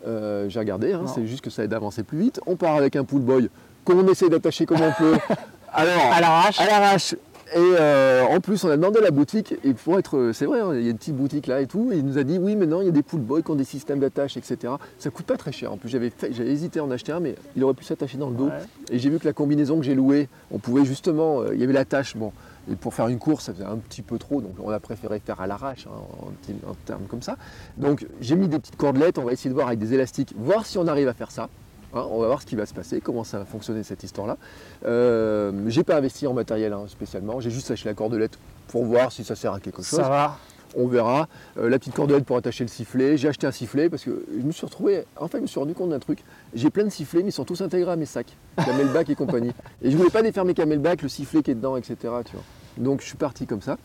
Euh, 0.05 0.49
J'ai 0.49 0.59
regardé, 0.59 0.91
hein, 0.93 1.03
c'est 1.13 1.25
juste 1.25 1.41
que 1.41 1.49
ça 1.49 1.63
aide 1.63 1.73
à 1.73 1.77
avancer 1.77 2.03
plus 2.03 2.17
vite. 2.19 2.41
On 2.45 2.57
part 2.57 2.75
avec 2.75 2.95
un 2.97 3.05
pull 3.05 3.21
boy 3.21 3.49
qu'on 3.93 4.07
essaie 4.07 4.29
d'attacher 4.29 4.65
comme 4.65 4.81
on 4.81 4.91
peut. 4.91 5.17
Alors, 5.73 6.11
À 6.13 6.21
l'arrache. 6.21 6.59
à 6.59 6.65
l'arrache. 6.65 7.13
Et 7.55 7.57
euh, 7.57 8.25
en 8.29 8.39
plus, 8.41 8.63
on 8.63 8.69
a 8.69 8.77
demandé 8.77 8.99
à 8.99 9.01
la 9.01 9.09
boutique, 9.09 9.55
et 9.63 9.73
pour 9.73 9.97
être, 9.97 10.29
c'est 10.35 10.45
vrai, 10.45 10.59
hein, 10.59 10.69
il 10.75 10.83
y 10.83 10.87
a 10.87 10.91
une 10.91 10.97
petite 10.99 11.15
boutique 11.15 11.47
là 11.47 11.61
et 11.61 11.65
tout, 11.65 11.89
et 11.91 11.97
il 11.97 12.05
nous 12.05 12.19
a 12.19 12.23
dit 12.23 12.37
oui, 12.37 12.55
maintenant 12.55 12.81
il 12.81 12.85
y 12.85 12.89
a 12.89 12.91
des 12.91 13.01
pull 13.01 13.21
boys 13.21 13.41
qui 13.41 13.49
ont 13.49 13.55
des 13.55 13.63
systèmes 13.63 13.99
d'attache, 13.99 14.37
etc. 14.37 14.73
Ça 14.99 15.09
coûte 15.09 15.25
pas 15.25 15.35
très 15.35 15.51
cher. 15.51 15.73
En 15.73 15.77
plus, 15.77 15.89
j'avais 15.89 16.11
fait- 16.11 16.31
j'avais 16.31 16.51
hésité 16.51 16.79
à 16.79 16.83
en 16.83 16.91
acheter 16.91 17.11
un, 17.11 17.19
mais 17.19 17.33
il 17.55 17.63
aurait 17.63 17.73
pu 17.73 17.83
s'attacher 17.83 18.19
dans 18.19 18.29
le 18.29 18.35
dos. 18.35 18.45
Ouais. 18.49 18.51
Et 18.91 18.99
j'ai 18.99 19.09
vu 19.09 19.17
que 19.17 19.25
la 19.25 19.33
combinaison 19.33 19.79
que 19.79 19.83
j'ai 19.83 19.95
louée, 19.95 20.29
on 20.51 20.59
pouvait 20.59 20.85
justement, 20.85 21.41
euh, 21.41 21.55
il 21.55 21.59
y 21.59 21.63
avait 21.63 21.73
l'attache, 21.73 22.15
bon, 22.15 22.31
et 22.71 22.75
pour 22.75 22.93
faire 22.93 23.07
une 23.07 23.17
course, 23.17 23.45
ça 23.45 23.53
faisait 23.53 23.65
un 23.65 23.77
petit 23.77 24.03
peu 24.03 24.19
trop, 24.19 24.41
donc 24.41 24.51
on 24.63 24.69
a 24.69 24.79
préféré 24.79 25.19
faire 25.19 25.41
à 25.41 25.47
l'arrache, 25.47 25.87
hein, 25.87 26.53
en 26.67 26.73
termes 26.85 27.05
comme 27.09 27.23
ça. 27.23 27.35
Donc 27.77 28.05
j'ai 28.21 28.35
mis 28.35 28.47
des 28.47 28.59
petites 28.59 28.75
cordelettes, 28.77 29.17
on 29.17 29.23
va 29.23 29.31
essayer 29.33 29.49
de 29.49 29.55
voir 29.55 29.67
avec 29.67 29.79
des 29.79 29.95
élastiques, 29.95 30.33
voir 30.37 30.67
si 30.67 30.77
on 30.77 30.85
arrive 30.87 31.07
à 31.07 31.15
faire 31.15 31.31
ça. 31.31 31.49
Hein, 31.93 32.05
on 32.11 32.19
va 32.19 32.27
voir 32.27 32.41
ce 32.41 32.45
qui 32.45 32.55
va 32.55 32.65
se 32.65 32.73
passer, 32.73 33.01
comment 33.01 33.23
ça 33.23 33.39
va 33.39 33.45
fonctionner 33.45 33.83
cette 33.83 34.03
histoire-là. 34.03 34.37
Euh, 34.85 35.51
j'ai 35.67 35.83
pas 35.83 35.97
investi 35.97 36.27
en 36.27 36.33
matériel 36.33 36.73
hein, 36.73 36.85
spécialement, 36.87 37.39
j'ai 37.39 37.49
juste 37.49 37.69
lâché 37.69 37.89
la 37.89 37.95
cordelette 37.95 38.37
pour 38.67 38.85
voir 38.85 39.11
si 39.11 39.23
ça 39.23 39.35
sert 39.35 39.53
à 39.53 39.59
quelque 39.59 39.81
chose. 39.81 39.99
Ça 39.99 40.09
va. 40.09 40.37
On 40.75 40.85
verra. 40.85 41.27
Euh, 41.57 41.67
la 41.67 41.79
petite 41.79 41.95
cordelette 41.95 42.25
pour 42.25 42.37
attacher 42.37 42.63
le 42.63 42.67
sifflet. 42.67 43.17
J'ai 43.17 43.27
acheté 43.27 43.47
un 43.47 43.51
sifflet 43.51 43.89
parce 43.89 44.03
que 44.03 44.23
je 44.31 44.45
me 44.45 44.51
suis 44.51 44.67
retrouvé. 44.67 45.03
En 45.17 45.27
fait, 45.27 45.37
je 45.37 45.41
me 45.41 45.47
suis 45.47 45.59
rendu 45.59 45.73
compte 45.73 45.89
d'un 45.89 45.97
truc. 45.97 46.19
J'ai 46.53 46.69
plein 46.69 46.83
de 46.83 46.89
sifflets, 46.89 47.23
mais 47.23 47.29
ils 47.29 47.33
sont 47.33 47.43
tous 47.43 47.61
intégrés 47.61 47.91
à 47.91 47.95
mes 47.95 48.05
sacs, 48.05 48.37
camelback 48.55 49.09
et 49.09 49.15
compagnie. 49.15 49.51
Et 49.81 49.89
je 49.89 49.97
voulais 49.97 50.11
pas 50.11 50.21
défaire 50.21 50.45
mes 50.45 50.53
camelback, 50.53 51.01
le 51.01 51.09
sifflet 51.09 51.41
qui 51.41 51.49
est 51.49 51.55
dedans, 51.55 51.75
etc. 51.75 51.95
Tu 52.23 52.33
vois. 52.33 52.43
Donc 52.77 53.01
je 53.01 53.07
suis 53.07 53.17
parti 53.17 53.47
comme 53.47 53.63
ça. 53.63 53.77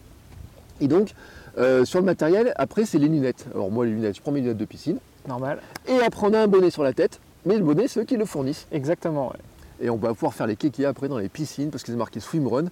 Et 0.80 0.88
donc 0.88 1.14
euh, 1.56 1.84
sur 1.84 2.00
le 2.00 2.04
matériel, 2.04 2.52
après 2.56 2.84
c'est 2.84 2.98
les 2.98 3.08
lunettes. 3.08 3.46
Alors 3.54 3.70
moi 3.70 3.86
les 3.86 3.92
lunettes, 3.92 4.16
je 4.16 4.20
prends 4.20 4.32
mes 4.32 4.40
lunettes 4.40 4.58
de 4.58 4.64
piscine. 4.64 4.98
Normal. 5.26 5.60
Et 5.88 6.00
après 6.00 6.26
on 6.26 6.34
a 6.34 6.40
un 6.40 6.48
bonnet 6.48 6.70
sur 6.70 6.82
la 6.82 6.92
tête. 6.92 7.20
Mais 7.46 7.56
le 7.58 7.64
bonnet, 7.64 7.88
c'est 7.88 8.00
eux 8.00 8.04
qui 8.04 8.16
le 8.16 8.24
fournissent. 8.24 8.66
Exactement. 8.72 9.28
ouais. 9.28 9.38
Et 9.80 9.90
on 9.90 9.96
va 9.96 10.08
pouvoir 10.14 10.34
faire 10.34 10.46
les 10.46 10.56
kékés 10.56 10.86
après 10.86 11.08
dans 11.08 11.18
les 11.18 11.28
piscines 11.28 11.70
parce 11.70 11.82
que 11.82 11.90
c'est 11.92 11.98
marqué 11.98 12.20
swimrun. 12.20 12.66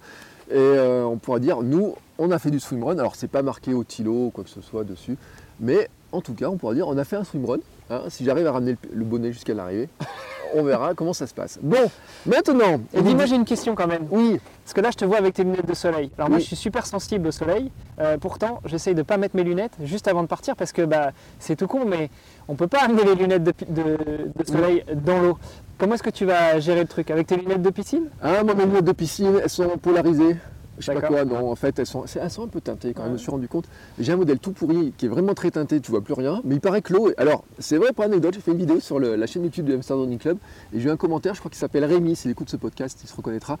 Et 0.49 0.55
euh, 0.55 1.03
on 1.03 1.17
pourra 1.17 1.39
dire, 1.39 1.61
nous, 1.61 1.95
on 2.17 2.31
a 2.31 2.39
fait 2.39 2.51
du 2.51 2.59
swimrun. 2.59 2.97
Alors, 2.97 3.15
c'est 3.15 3.27
pas 3.27 3.41
marqué 3.41 3.73
au 3.73 3.83
tilo 3.83 4.27
ou 4.27 4.29
quoi 4.29 4.43
que 4.43 4.49
ce 4.49 4.61
soit 4.61 4.83
dessus. 4.83 5.17
Mais 5.59 5.89
en 6.11 6.21
tout 6.21 6.33
cas, 6.33 6.47
on 6.47 6.57
pourra 6.57 6.73
dire, 6.73 6.87
on 6.87 6.97
a 6.97 7.03
fait 7.03 7.15
un 7.15 7.23
swimrun. 7.23 7.59
Hein, 7.89 8.03
si 8.09 8.23
j'arrive 8.23 8.47
à 8.47 8.51
ramener 8.53 8.71
le, 8.71 8.97
le 8.99 9.05
bonnet 9.05 9.31
jusqu'à 9.33 9.53
l'arrivée, 9.53 9.89
on 10.55 10.63
verra 10.63 10.93
comment 10.93 11.13
ça 11.13 11.27
se 11.27 11.33
passe. 11.33 11.59
Bon, 11.61 11.89
maintenant. 12.25 12.79
Et 12.93 13.01
dis-moi, 13.01 13.25
j'ai 13.25 13.35
une 13.35 13.45
question 13.45 13.75
quand 13.75 13.87
même. 13.87 14.07
Oui, 14.11 14.39
Parce 14.63 14.73
que 14.73 14.81
là, 14.81 14.89
je 14.91 14.97
te 14.97 15.05
vois 15.05 15.17
avec 15.17 15.33
tes 15.33 15.43
lunettes 15.43 15.65
de 15.67 15.73
soleil. 15.73 16.11
Alors 16.17 16.29
moi, 16.29 16.39
je 16.39 16.45
suis 16.45 16.55
super 16.55 16.85
sensible 16.85 17.27
au 17.27 17.31
soleil. 17.31 17.71
Euh, 17.99 18.17
pourtant, 18.17 18.59
j'essaye 18.65 18.95
de 18.95 19.01
pas 19.01 19.17
mettre 19.17 19.35
mes 19.35 19.43
lunettes 19.43 19.73
juste 19.83 20.07
avant 20.07 20.21
de 20.23 20.27
partir 20.27 20.55
parce 20.55 20.71
que 20.71 20.81
bah, 20.83 21.11
c'est 21.39 21.55
tout 21.55 21.67
con, 21.67 21.85
mais 21.85 22.09
on 22.47 22.55
peut 22.55 22.67
pas 22.67 22.83
amener 22.83 23.03
les 23.03 23.15
lunettes 23.15 23.43
de, 23.43 23.51
pi- 23.51 23.65
de- 23.65 23.97
de 24.35 24.45
soleil 24.47 24.83
dans 24.93 25.19
l'eau. 25.21 25.37
Comment 25.77 25.95
est-ce 25.95 26.03
que 26.03 26.09
tu 26.11 26.25
vas 26.25 26.59
gérer 26.59 26.81
le 26.81 26.87
truc? 26.87 27.09
Avec 27.11 27.27
tes 27.27 27.35
lunettes 27.35 27.61
de 27.61 27.69
piscine? 27.69 28.05
Hein, 28.21 28.43
moi, 28.43 28.53
mes 28.55 28.65
lunettes 28.65 28.85
de 28.85 28.91
piscine, 28.91 29.39
elles 29.43 29.49
sont 29.49 29.77
polarisées. 29.77 30.37
Je 30.79 30.85
sais 30.85 30.93
pas 30.93 31.01
quoi, 31.01 31.23
non, 31.25 31.51
en 31.51 31.55
fait, 31.55 31.77
elles 31.79 31.85
sont, 31.85 32.03
elles 32.19 32.29
sont 32.31 32.43
un 32.43 32.47
peu 32.47 32.59
teintées 32.61 32.93
quand 32.93 33.01
même, 33.03 33.11
je 33.11 33.13
me 33.13 33.17
suis 33.19 33.29
rendu 33.31 33.47
compte. 33.47 33.65
J'ai 33.99 34.11
un 34.11 34.15
modèle 34.17 34.39
tout 34.39 34.51
pourri 34.51 34.91
qui 34.97 35.05
est 35.05 35.09
vraiment 35.09 35.33
très 35.35 35.51
teinté, 35.51 35.79
tu 35.79 35.91
vois 35.91 36.01
plus 36.01 36.13
rien, 36.15 36.41
mais 36.43 36.55
il 36.55 36.61
paraît 36.61 36.81
que 36.81 36.93
l'eau. 36.93 37.11
Alors, 37.17 37.43
c'est 37.59 37.77
vrai, 37.77 37.93
pour 37.93 38.03
anecdote, 38.05 38.33
j'ai 38.33 38.41
fait 38.41 38.51
une 38.51 38.57
vidéo 38.57 38.79
sur 38.79 38.97
le- 38.99 39.15
la 39.15 39.27
chaîne 39.27 39.43
YouTube 39.43 39.65
du 39.65 39.73
Hamster 39.73 39.97
Running 39.97 40.17
Club 40.19 40.37
et 40.73 40.79
j'ai 40.79 40.89
eu 40.89 40.91
un 40.91 40.97
commentaire, 40.97 41.35
je 41.35 41.39
crois 41.39 41.49
qu'il 41.51 41.59
s'appelle 41.59 41.85
Rémi, 41.85 42.15
s'il 42.15 42.31
écoute 42.31 42.49
ce 42.49 42.57
podcast, 42.57 42.99
il 43.03 43.07
se 43.07 43.15
reconnaîtra. 43.15 43.59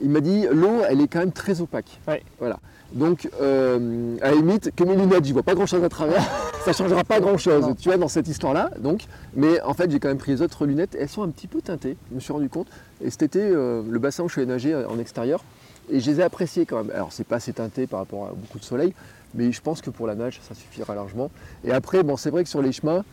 Il 0.00 0.08
m'a 0.10 0.20
dit 0.20 0.46
l'eau, 0.50 0.80
elle 0.88 1.00
est 1.00 1.08
quand 1.08 1.18
même 1.20 1.32
très 1.32 1.60
opaque. 1.60 2.00
Ouais. 2.08 2.22
Voilà. 2.38 2.58
Donc, 2.92 3.28
euh, 3.40 4.16
à 4.20 4.30
la 4.30 4.36
limite, 4.36 4.70
que 4.76 4.84
mes 4.84 4.94
lunettes, 4.96 5.24
j'y 5.24 5.32
vois 5.32 5.42
pas 5.42 5.54
grand 5.54 5.66
chose 5.66 5.82
à 5.82 5.88
travers, 5.88 6.22
ça 6.64 6.72
changera 6.72 7.04
pas 7.04 7.20
grand 7.20 7.38
chose, 7.38 7.62
Non. 7.62 7.74
tu 7.74 7.88
vois, 7.88 7.96
dans 7.98 8.08
cette 8.08 8.28
histoire-là. 8.28 8.70
Donc, 8.78 9.04
mais 9.34 9.60
en 9.62 9.72
fait, 9.74 9.90
j'ai 9.90 9.98
quand 9.98 10.08
même 10.08 10.18
pris 10.18 10.32
les 10.32 10.42
autres 10.42 10.66
lunettes, 10.66 10.96
elles 10.98 11.08
sont 11.08 11.22
un 11.22 11.28
petit 11.30 11.46
peu 11.46 11.60
teintées, 11.62 11.96
je 12.10 12.14
me 12.14 12.20
suis 12.20 12.32
rendu 12.32 12.48
compte. 12.48 12.66
Et 13.02 13.10
cet 13.10 13.22
été, 13.22 13.40
euh, 13.40 13.82
le 13.88 13.98
bassin 13.98 14.24
où 14.24 14.28
je 14.28 14.32
suis 14.34 14.42
allé 14.42 14.50
nager 14.50 14.74
euh, 14.74 14.86
en 14.88 14.98
extérieur, 14.98 15.42
et 15.90 16.00
je 16.00 16.10
les 16.10 16.20
ai 16.20 16.22
appréciées 16.22 16.66
quand 16.66 16.84
même. 16.84 16.94
Alors, 16.94 17.12
c'est 17.12 17.24
pas 17.24 17.36
assez 17.36 17.52
teinté 17.52 17.86
par 17.86 18.00
rapport 18.00 18.26
à 18.26 18.30
beaucoup 18.30 18.58
de 18.58 18.64
soleil, 18.64 18.94
mais 19.34 19.50
je 19.52 19.60
pense 19.60 19.80
que 19.80 19.90
pour 19.90 20.06
la 20.06 20.14
nage, 20.14 20.40
ça 20.46 20.54
suffira 20.54 20.94
largement. 20.94 21.30
Et 21.64 21.72
après, 21.72 22.02
bon, 22.02 22.16
c'est 22.16 22.30
vrai 22.30 22.42
que 22.44 22.48
sur 22.48 22.62
les 22.62 22.72
chemins, 22.72 23.04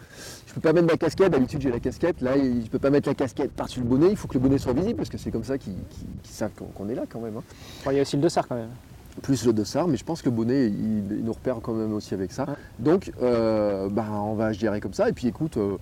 je 0.47 0.53
peux 0.53 0.61
pas 0.61 0.73
mettre 0.73 0.87
ma 0.87 0.97
casquette. 0.97 1.31
D'habitude, 1.31 1.61
j'ai 1.61 1.71
la 1.71 1.79
casquette. 1.79 2.21
Là, 2.21 2.33
je 2.37 2.67
peux 2.69 2.79
pas 2.79 2.89
mettre 2.89 3.07
la 3.07 3.15
casquette 3.15 3.51
par-dessus 3.51 3.79
le 3.79 3.85
bonnet. 3.85 4.07
Il 4.09 4.15
faut 4.17 4.27
que 4.27 4.33
le 4.35 4.39
bonnet 4.41 4.57
soit 4.57 4.73
visible 4.73 4.95
parce 4.95 5.09
que 5.09 5.17
c'est 5.17 5.31
comme 5.31 5.43
ça 5.43 5.57
qu'ils 5.57 5.73
savent 6.23 6.51
qu'on 6.57 6.65
qu'on 6.65 6.89
est 6.89 6.95
là 6.95 7.03
quand 7.09 7.19
même. 7.19 7.37
hein. 7.37 7.43
Bon, 7.85 7.91
Il 7.91 7.95
y 7.95 7.99
a 7.99 8.01
aussi 8.01 8.15
le 8.17 8.21
dossard 8.21 8.47
quand 8.47 8.55
même. 8.55 8.69
Plus 9.21 9.45
le 9.45 9.51
dossard, 9.53 9.87
mais 9.87 9.97
je 9.97 10.03
pense 10.05 10.21
que 10.21 10.29
le 10.29 10.35
bonnet, 10.35 10.67
il, 10.67 11.11
il 11.11 11.23
nous 11.25 11.33
repère 11.33 11.57
quand 11.61 11.73
même 11.73 11.93
aussi 11.93 12.13
avec 12.13 12.31
ça. 12.31 12.43
Ouais. 12.45 12.53
Donc, 12.79 13.11
euh, 13.21 13.89
bah, 13.89 14.05
on 14.11 14.33
va 14.35 14.53
gérer 14.53 14.79
comme 14.79 14.93
ça. 14.93 15.09
Et 15.09 15.13
puis, 15.13 15.27
écoute. 15.27 15.57
euh, 15.57 15.77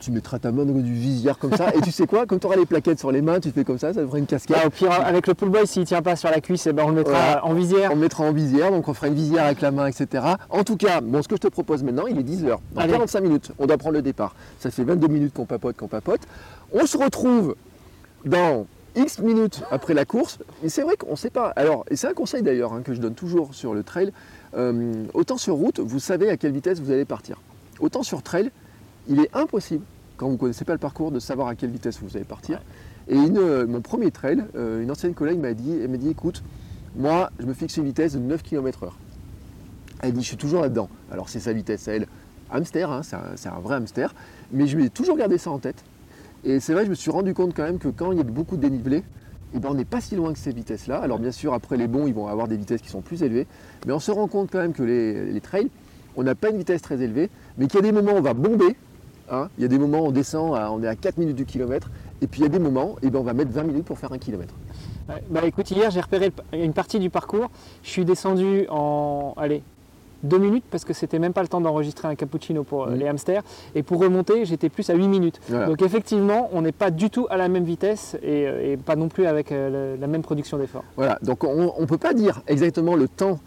tu 0.00 0.10
mettras 0.10 0.38
ta 0.38 0.52
main 0.52 0.64
dans 0.64 0.72
du 0.72 0.92
visière 0.92 1.38
comme 1.38 1.54
ça, 1.56 1.74
et 1.74 1.80
tu 1.80 1.90
sais 1.90 2.06
quoi, 2.06 2.26
comme 2.26 2.38
tu 2.40 2.46
auras 2.46 2.56
les 2.56 2.66
plaquettes 2.66 2.98
sur 2.98 3.10
les 3.12 3.22
mains, 3.22 3.40
tu 3.40 3.50
fais 3.50 3.64
comme 3.64 3.78
ça, 3.78 3.92
ça 3.92 4.00
devrait 4.00 4.18
une 4.20 4.26
casquette. 4.26 4.56
Bah, 4.56 4.66
au 4.66 4.70
pire, 4.70 4.92
avec 4.92 5.26
le 5.26 5.34
pull 5.34 5.48
boy, 5.48 5.66
s'il 5.66 5.84
tient 5.84 6.02
pas 6.02 6.16
sur 6.16 6.30
la 6.30 6.40
cuisse, 6.40 6.66
eh 6.66 6.72
ben, 6.72 6.84
on 6.84 6.88
le 6.90 6.96
mettra 6.96 7.12
Voilà. 7.12 7.44
en 7.44 7.54
visière. 7.54 7.90
On 7.92 7.96
mettra 7.96 8.24
en 8.24 8.32
visière, 8.32 8.70
donc 8.70 8.88
on 8.88 8.94
fera 8.94 9.08
une 9.08 9.14
visière 9.14 9.44
avec 9.44 9.60
la 9.60 9.70
main, 9.70 9.86
etc. 9.86 10.24
En 10.50 10.64
tout 10.64 10.76
cas, 10.76 11.00
bon, 11.00 11.22
ce 11.22 11.28
que 11.28 11.36
je 11.36 11.40
te 11.40 11.48
propose 11.48 11.82
maintenant, 11.82 12.06
il 12.06 12.18
est 12.18 12.22
10h. 12.22 12.58
Dans 12.72 12.80
Allez. 12.80 12.92
45 12.92 13.20
minutes, 13.20 13.52
on 13.58 13.66
doit 13.66 13.78
prendre 13.78 13.94
le 13.94 14.02
départ. 14.02 14.34
Ça 14.58 14.70
fait 14.70 14.84
22 14.84 15.08
minutes 15.08 15.34
qu'on 15.34 15.46
papote, 15.46 15.76
qu'on 15.76 15.88
papote. 15.88 16.20
On 16.72 16.86
se 16.86 16.96
retrouve 16.96 17.54
dans 18.24 18.66
X 18.96 19.18
minutes 19.18 19.62
après 19.70 19.94
la 19.94 20.04
course. 20.04 20.38
Et 20.64 20.68
c'est 20.68 20.82
vrai 20.82 20.96
qu'on 20.96 21.12
ne 21.12 21.16
sait 21.16 21.30
pas. 21.30 21.52
Alors, 21.56 21.84
et 21.90 21.96
c'est 21.96 22.08
un 22.08 22.14
conseil 22.14 22.42
d'ailleurs 22.42 22.72
hein, 22.72 22.82
que 22.82 22.94
je 22.94 23.00
donne 23.00 23.14
toujours 23.14 23.54
sur 23.54 23.74
le 23.74 23.82
trail. 23.82 24.12
Euh, 24.56 25.04
autant 25.12 25.36
sur 25.36 25.54
route, 25.54 25.80
vous 25.80 25.98
savez 26.00 26.30
à 26.30 26.36
quelle 26.36 26.52
vitesse 26.52 26.80
vous 26.80 26.90
allez 26.90 27.04
partir. 27.04 27.40
Autant 27.78 28.02
sur 28.02 28.22
trail, 28.22 28.50
il 29.08 29.20
est 29.20 29.34
impossible, 29.34 29.84
quand 30.16 30.26
vous 30.26 30.32
ne 30.32 30.38
connaissez 30.38 30.64
pas 30.64 30.72
le 30.72 30.78
parcours, 30.78 31.10
de 31.10 31.18
savoir 31.18 31.48
à 31.48 31.54
quelle 31.54 31.70
vitesse 31.70 31.98
vous 32.00 32.16
allez 32.16 32.24
partir. 32.24 32.60
Et 33.08 33.14
une, 33.14 33.38
euh, 33.38 33.66
mon 33.66 33.80
premier 33.80 34.10
trail, 34.10 34.44
euh, 34.56 34.82
une 34.82 34.90
ancienne 34.90 35.14
collègue 35.14 35.38
m'a 35.38 35.54
dit, 35.54 35.72
elle 35.82 35.90
m'a 35.90 35.96
dit, 35.96 36.08
écoute, 36.08 36.42
moi, 36.96 37.30
je 37.38 37.46
me 37.46 37.52
fixe 37.52 37.76
une 37.76 37.84
vitesse 37.84 38.14
de 38.14 38.18
9 38.18 38.42
km/h. 38.42 38.90
Elle 40.00 40.12
dit, 40.12 40.22
je 40.22 40.28
suis 40.28 40.36
toujours 40.36 40.62
là-dedans. 40.62 40.88
Alors, 41.10 41.28
c'est 41.28 41.40
sa 41.40 41.52
vitesse, 41.52 41.88
à 41.88 41.92
elle, 41.92 42.06
hamster, 42.50 42.90
hein, 42.90 43.02
c'est 43.02 43.16
un, 43.16 43.32
c'est 43.36 43.48
un 43.48 43.60
vrai 43.60 43.76
hamster. 43.76 44.14
Mais 44.52 44.66
je 44.66 44.76
lui 44.76 44.86
ai 44.86 44.90
toujours 44.90 45.16
gardé 45.16 45.38
ça 45.38 45.50
en 45.50 45.58
tête. 45.58 45.84
Et 46.44 46.60
c'est 46.60 46.72
vrai, 46.72 46.84
je 46.84 46.90
me 46.90 46.94
suis 46.94 47.10
rendu 47.10 47.34
compte 47.34 47.54
quand 47.54 47.64
même 47.64 47.78
que 47.78 47.88
quand 47.88 48.12
il 48.12 48.18
y 48.18 48.20
a 48.20 48.24
beaucoup 48.24 48.56
de 48.56 48.62
dénivelé, 48.62 49.04
eh 49.54 49.58
ben, 49.58 49.68
on 49.70 49.74
n'est 49.74 49.84
pas 49.84 50.00
si 50.00 50.16
loin 50.16 50.32
que 50.32 50.38
ces 50.38 50.52
vitesses-là. 50.52 50.98
Alors, 50.98 51.18
bien 51.18 51.32
sûr, 51.32 51.54
après, 51.54 51.76
les 51.76 51.86
bons, 51.86 52.06
ils 52.06 52.14
vont 52.14 52.26
avoir 52.26 52.48
des 52.48 52.56
vitesses 52.56 52.82
qui 52.82 52.88
sont 52.88 53.02
plus 53.02 53.22
élevées. 53.22 53.46
Mais 53.86 53.92
on 53.92 54.00
se 54.00 54.10
rend 54.10 54.26
compte 54.26 54.50
quand 54.50 54.58
même 54.58 54.72
que 54.72 54.82
les, 54.82 55.32
les 55.32 55.40
trails, 55.40 55.70
on 56.16 56.22
n'a 56.22 56.34
pas 56.34 56.50
une 56.50 56.58
vitesse 56.58 56.82
très 56.82 57.00
élevée, 57.02 57.30
mais 57.58 57.66
qu'il 57.66 57.76
y 57.76 57.78
a 57.78 57.82
des 57.82 57.92
moments 57.92 58.12
où 58.12 58.16
on 58.16 58.22
va 58.22 58.34
bomber. 58.34 58.76
Hein. 59.30 59.48
Il 59.58 59.62
y 59.62 59.64
a 59.64 59.68
des 59.68 59.78
moments 59.78 60.00
où 60.00 60.06
on 60.06 60.10
descend, 60.12 60.54
à- 60.54 60.70
on 60.72 60.82
est 60.82 60.88
à 60.88 60.94
4 60.96 61.18
minutes 61.18 61.36
du 61.36 61.44
kilomètre. 61.46 61.90
Et 62.22 62.26
puis, 62.26 62.40
il 62.40 62.44
y 62.44 62.46
a 62.46 62.50
des 62.50 62.58
moments, 62.58 62.96
eh 63.02 63.10
ben, 63.10 63.18
on 63.18 63.22
va 63.22 63.34
mettre 63.34 63.50
20 63.52 63.64
minutes 63.64 63.84
pour 63.84 63.98
faire 63.98 64.12
un 64.12 64.18
kilomètre. 64.18 64.54
Ouais. 65.08 65.22
Bah 65.30 65.40
écoute, 65.44 65.70
hier 65.70 65.90
j'ai 65.90 66.00
repéré 66.00 66.32
une 66.52 66.72
partie 66.72 66.98
du 66.98 67.10
parcours. 67.10 67.48
Je 67.84 67.90
suis 67.90 68.04
descendu 68.04 68.66
en 68.70 69.34
allez, 69.36 69.62
2 70.24 70.38
minutes 70.38 70.64
parce 70.70 70.84
que 70.84 70.92
c'était 70.92 71.20
même 71.20 71.32
pas 71.32 71.42
le 71.42 71.48
temps 71.48 71.60
d'enregistrer 71.60 72.08
un 72.08 72.16
cappuccino 72.16 72.64
pour 72.64 72.84
euh, 72.84 72.90
Mhm. 72.90 72.96
les 72.98 73.06
hamsters. 73.08 73.42
Et 73.76 73.82
pour 73.84 74.00
remonter, 74.00 74.44
j'étais 74.46 74.68
plus 74.68 74.88
à 74.90 74.94
8 74.94 75.06
minutes. 75.06 75.38
Voilà. 75.48 75.66
Donc 75.66 75.80
effectivement, 75.82 76.48
on 76.52 76.62
n'est 76.62 76.72
pas 76.72 76.90
du 76.90 77.10
tout 77.10 77.26
à 77.30 77.36
la 77.36 77.46
même 77.48 77.62
vitesse 77.64 78.16
et, 78.22 78.48
euh, 78.48 78.72
et 78.72 78.76
pas 78.76 78.96
non 78.96 79.08
plus 79.08 79.26
avec 79.26 79.52
euh, 79.52 79.94
le- 79.94 80.00
la 80.00 80.06
même 80.08 80.22
production 80.22 80.58
d'effort. 80.58 80.82
Voilà, 80.96 81.18
donc 81.22 81.44
on 81.44 81.72
ne 81.80 81.86
peut 81.86 81.98
pas 81.98 82.12
dire 82.14 82.40
exactement 82.48 82.96
le 82.96 83.06
temps. 83.06 83.38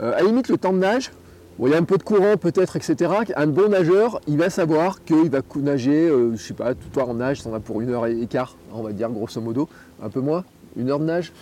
Euh, 0.00 0.14
à 0.14 0.16
la 0.16 0.22
limite, 0.24 0.48
le 0.48 0.58
temps 0.58 0.72
de 0.72 0.78
nage, 0.78 1.12
il 1.60 1.68
y 1.68 1.74
a 1.74 1.78
un 1.78 1.84
peu 1.84 1.98
de 1.98 2.02
courant 2.02 2.36
peut-être, 2.36 2.76
etc. 2.76 3.12
Un 3.36 3.46
bon 3.46 3.70
nageur, 3.70 4.20
il 4.26 4.36
va 4.36 4.50
savoir 4.50 5.04
qu'il 5.04 5.30
va 5.30 5.40
nager, 5.56 6.08
euh, 6.08 6.32
je 6.34 6.42
sais 6.42 6.54
pas, 6.54 6.74
tout 6.74 6.98
en 6.98 7.14
nage, 7.14 7.42
ça 7.42 7.50
en 7.50 7.54
a 7.54 7.60
pour 7.60 7.80
une 7.80 7.90
heure 7.90 8.06
et 8.06 8.26
quart, 8.26 8.56
on 8.72 8.82
va 8.82 8.92
dire 8.92 9.08
grosso 9.10 9.40
modo, 9.40 9.68
un 10.02 10.08
peu 10.08 10.20
moins, 10.20 10.44
une 10.76 10.90
heure 10.90 10.98
de 10.98 11.04
nage. 11.04 11.32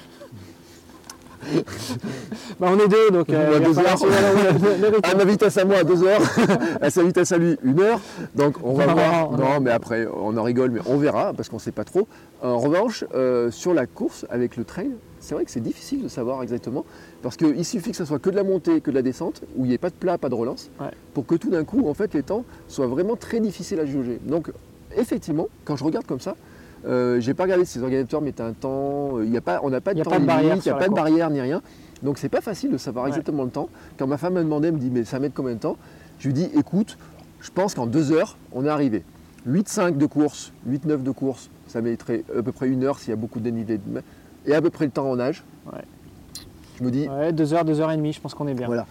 Bah, 2.60 2.68
on 2.70 2.78
est 2.78 2.88
deux, 2.88 3.10
donc 3.10 3.28
va 3.30 3.58
deux 3.58 3.78
heures. 3.78 3.98
rythme. 3.98 5.00
À 5.02 5.14
ma 5.14 5.24
vitesse 5.24 5.56
à 5.58 5.64
moi, 5.64 5.82
deux 5.84 6.04
heures, 6.04 6.22
à 6.80 6.90
sa 6.90 7.02
vitesse 7.02 7.32
à 7.32 7.38
lui, 7.38 7.56
une 7.64 7.80
heure. 7.80 8.00
Donc 8.34 8.56
on 8.62 8.74
va 8.74 8.86
Non, 8.86 8.92
voir. 8.94 9.30
non. 9.32 9.38
Non, 9.38 9.60
mais 9.60 9.70
après, 9.70 10.06
on 10.06 10.36
en 10.36 10.42
rigole, 10.42 10.70
mais 10.70 10.80
on 10.86 10.96
verra, 10.96 11.32
parce 11.32 11.48
qu'on 11.48 11.56
ne 11.56 11.60
sait 11.60 11.72
pas 11.72 11.84
trop. 11.84 12.06
En 12.42 12.58
revanche, 12.58 13.04
euh, 13.14 13.50
sur 13.50 13.74
la 13.74 13.86
course 13.86 14.26
avec 14.30 14.56
le 14.56 14.64
trail, 14.64 14.90
c'est 15.20 15.34
vrai 15.34 15.44
que 15.44 15.50
c'est 15.50 15.60
difficile 15.60 16.02
de 16.02 16.08
savoir 16.08 16.42
exactement, 16.42 16.84
parce 17.22 17.36
qu'il 17.36 17.64
suffit 17.64 17.90
que 17.90 17.96
ce 17.96 18.04
soit 18.04 18.18
que 18.18 18.30
de 18.30 18.36
la 18.36 18.44
montée, 18.44 18.80
que 18.80 18.90
de 18.90 18.96
la 18.96 19.02
descente, 19.02 19.42
où 19.56 19.64
il 19.64 19.68
n'y 19.68 19.74
ait 19.74 19.78
pas 19.78 19.90
de 19.90 19.94
plat, 19.94 20.18
pas 20.18 20.28
de 20.28 20.34
relance, 20.34 20.70
Ouais. 20.80 20.88
pour 21.14 21.26
que 21.26 21.34
tout 21.34 21.50
d'un 21.50 21.64
coup, 21.64 21.88
en 21.88 21.94
fait, 21.94 22.14
les 22.14 22.22
temps 22.22 22.44
soient 22.68 22.86
vraiment 22.86 23.16
très 23.16 23.40
difficiles 23.40 23.80
à 23.80 23.86
jauger. 23.86 24.20
Donc, 24.24 24.50
effectivement, 24.96 25.48
quand 25.64 25.76
je 25.76 25.84
regarde 25.84 26.06
comme 26.06 26.20
ça, 26.20 26.36
euh, 26.86 27.20
j'ai 27.20 27.34
pas 27.34 27.44
regardé 27.44 27.64
si 27.64 27.78
les 27.78 27.84
organisateurs 27.84 28.20
mettaient 28.22 28.42
un 28.42 28.52
temps, 28.52 29.18
euh, 29.18 29.24
il 29.24 29.32
y 29.32 29.36
a 29.36 29.40
pas, 29.40 29.60
on 29.62 29.70
n'a 29.70 29.80
pas 29.80 29.92
de 29.94 29.98
y 29.98 30.00
a 30.00 30.04
temps 30.04 30.10
pas 30.10 30.18
de 30.18 30.24
barrière 30.26 30.50
limite, 30.50 30.66
il 30.66 30.68
n'y 30.68 30.72
a 30.72 30.76
pas 30.76 30.84
de 30.84 30.88
course. 30.88 31.00
barrière 31.00 31.30
ni 31.30 31.40
rien. 31.40 31.62
Donc 32.02 32.18
c'est 32.18 32.28
pas 32.28 32.40
facile 32.40 32.70
de 32.72 32.78
savoir 32.78 33.04
Ouais. 33.04 33.10
exactement 33.10 33.44
le 33.44 33.50
temps. 33.50 33.68
Quand 33.98 34.06
ma 34.06 34.16
femme 34.18 34.34
me 34.34 34.42
demandait, 34.42 34.68
elle 34.68 34.74
me 34.74 34.78
dit 34.80 34.90
mais 34.90 35.04
ça 35.04 35.18
met 35.18 35.30
combien 35.30 35.54
de 35.54 35.60
temps? 35.60 35.76
Je 36.18 36.26
lui 36.28 36.34
dis 36.34 36.48
écoute, 36.56 36.98
je 37.40 37.50
pense 37.50 37.74
qu'en 37.74 37.86
deux 37.86 38.10
heures, 38.12 38.36
on 38.52 38.64
est 38.64 38.68
arrivé. 38.68 39.04
8-5 39.48 39.96
de 39.96 40.06
course, 40.06 40.52
8-9 40.68 41.02
de 41.02 41.10
course, 41.10 41.50
ça 41.66 41.80
mettrait 41.80 42.24
à 42.36 42.42
peu 42.42 42.52
près 42.52 42.68
une 42.68 42.84
heure 42.84 42.98
s'il 42.98 43.10
y 43.10 43.12
a 43.12 43.16
beaucoup 43.16 43.38
de 43.40 43.44
dénivelé. 43.44 43.80
Et 44.46 44.54
à 44.54 44.60
peu 44.62 44.70
près 44.70 44.84
le 44.84 44.90
temps 44.90 45.08
en 45.10 45.16
nage. 45.16 45.42
Ouais. 45.72 45.80
Je 46.78 46.84
me 46.84 46.90
dis, 46.90 47.08
Ouais, 47.08 47.32
deux 47.32 47.52
heures, 47.54 47.64
deux 47.64 47.80
heures 47.80 47.90
et 47.92 47.96
demie, 47.96 48.12
je 48.12 48.20
pense 48.20 48.34
qu'on 48.34 48.46
est 48.48 48.54
bien. 48.54 48.66
voilà. 48.66 48.86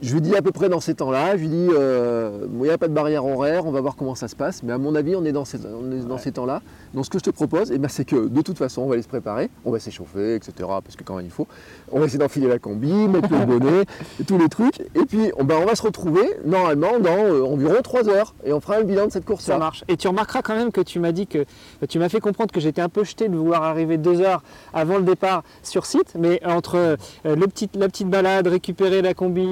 Je 0.00 0.14
lui 0.14 0.20
dis 0.20 0.36
à 0.36 0.42
peu 0.42 0.52
près 0.52 0.68
dans 0.68 0.78
ces 0.78 0.94
temps-là, 0.94 1.36
je 1.36 1.40
lui 1.42 1.48
dis, 1.48 1.68
euh, 1.72 2.46
il 2.52 2.58
n'y 2.60 2.70
a 2.70 2.78
pas 2.78 2.86
de 2.86 2.92
barrière 2.92 3.24
horaire, 3.26 3.66
on 3.66 3.72
va 3.72 3.80
voir 3.80 3.96
comment 3.96 4.14
ça 4.14 4.28
se 4.28 4.36
passe, 4.36 4.62
mais 4.62 4.72
à 4.72 4.78
mon 4.78 4.94
avis, 4.94 5.16
on 5.16 5.24
est 5.24 5.32
dans 5.32 5.44
ces, 5.44 5.58
Ouais. 5.58 6.30
temps-là. 6.30 6.62
Donc 6.94 7.04
ce 7.04 7.10
que 7.10 7.18
je 7.18 7.24
te 7.24 7.30
propose, 7.30 7.72
eh 7.72 7.78
ben, 7.78 7.88
c'est 7.88 8.04
que 8.04 8.28
de 8.28 8.42
toute 8.42 8.58
façon, 8.58 8.82
on 8.82 8.86
va 8.86 8.92
aller 8.94 9.02
se 9.02 9.08
préparer, 9.08 9.50
on 9.64 9.72
va 9.72 9.80
s'échauffer, 9.80 10.36
etc., 10.36 10.52
parce 10.58 10.94
que 10.94 11.02
quand 11.02 11.16
même 11.16 11.24
il 11.26 11.32
faut. 11.32 11.48
On 11.90 11.98
va 11.98 12.04
essayer 12.06 12.18
d'enfiler 12.20 12.46
la 12.46 12.60
combi, 12.60 12.92
mettre 13.08 13.28
le 13.32 13.44
bonnet, 13.44 13.82
et 14.20 14.24
tous 14.26 14.38
les 14.38 14.48
trucs, 14.48 14.78
et 14.80 15.04
puis 15.08 15.32
on, 15.36 15.42
ben, 15.44 15.56
on 15.60 15.66
va 15.66 15.74
se 15.74 15.82
retrouver 15.82 16.22
normalement 16.44 17.00
dans 17.00 17.16
euh, 17.18 17.42
environ 17.44 17.74
3 17.82 18.08
heures, 18.08 18.34
et 18.44 18.52
on 18.52 18.60
fera 18.60 18.76
un 18.76 18.82
bilan 18.84 19.06
de 19.06 19.10
cette 19.12 19.24
Ça 19.24 19.28
course-là. 19.28 19.58
marche. 19.58 19.82
Et 19.88 19.96
tu 19.96 20.06
remarqueras 20.06 20.42
quand 20.42 20.54
même 20.54 20.70
que 20.70 20.80
tu 20.80 21.00
m'as 21.00 21.12
dit 21.12 21.26
que 21.26 21.44
tu 21.88 21.98
m'as 21.98 22.08
fait 22.08 22.20
comprendre 22.20 22.52
que 22.52 22.60
j'étais 22.60 22.82
un 22.82 22.88
peu 22.88 23.02
jeté 23.02 23.28
de 23.28 23.36
vouloir 23.36 23.64
arriver 23.64 23.96
deux 23.98 24.20
heures 24.20 24.42
avant 24.72 24.98
le 24.98 25.02
départ 25.02 25.42
sur 25.64 25.86
site, 25.86 26.14
mais 26.16 26.40
entre 26.46 26.76
euh, 26.76 26.96
le 27.24 27.46
petit, 27.48 27.68
la 27.74 27.88
petite 27.88 28.08
balade, 28.08 28.46
récupérer 28.46 29.02
la 29.02 29.12
combi, 29.14 29.48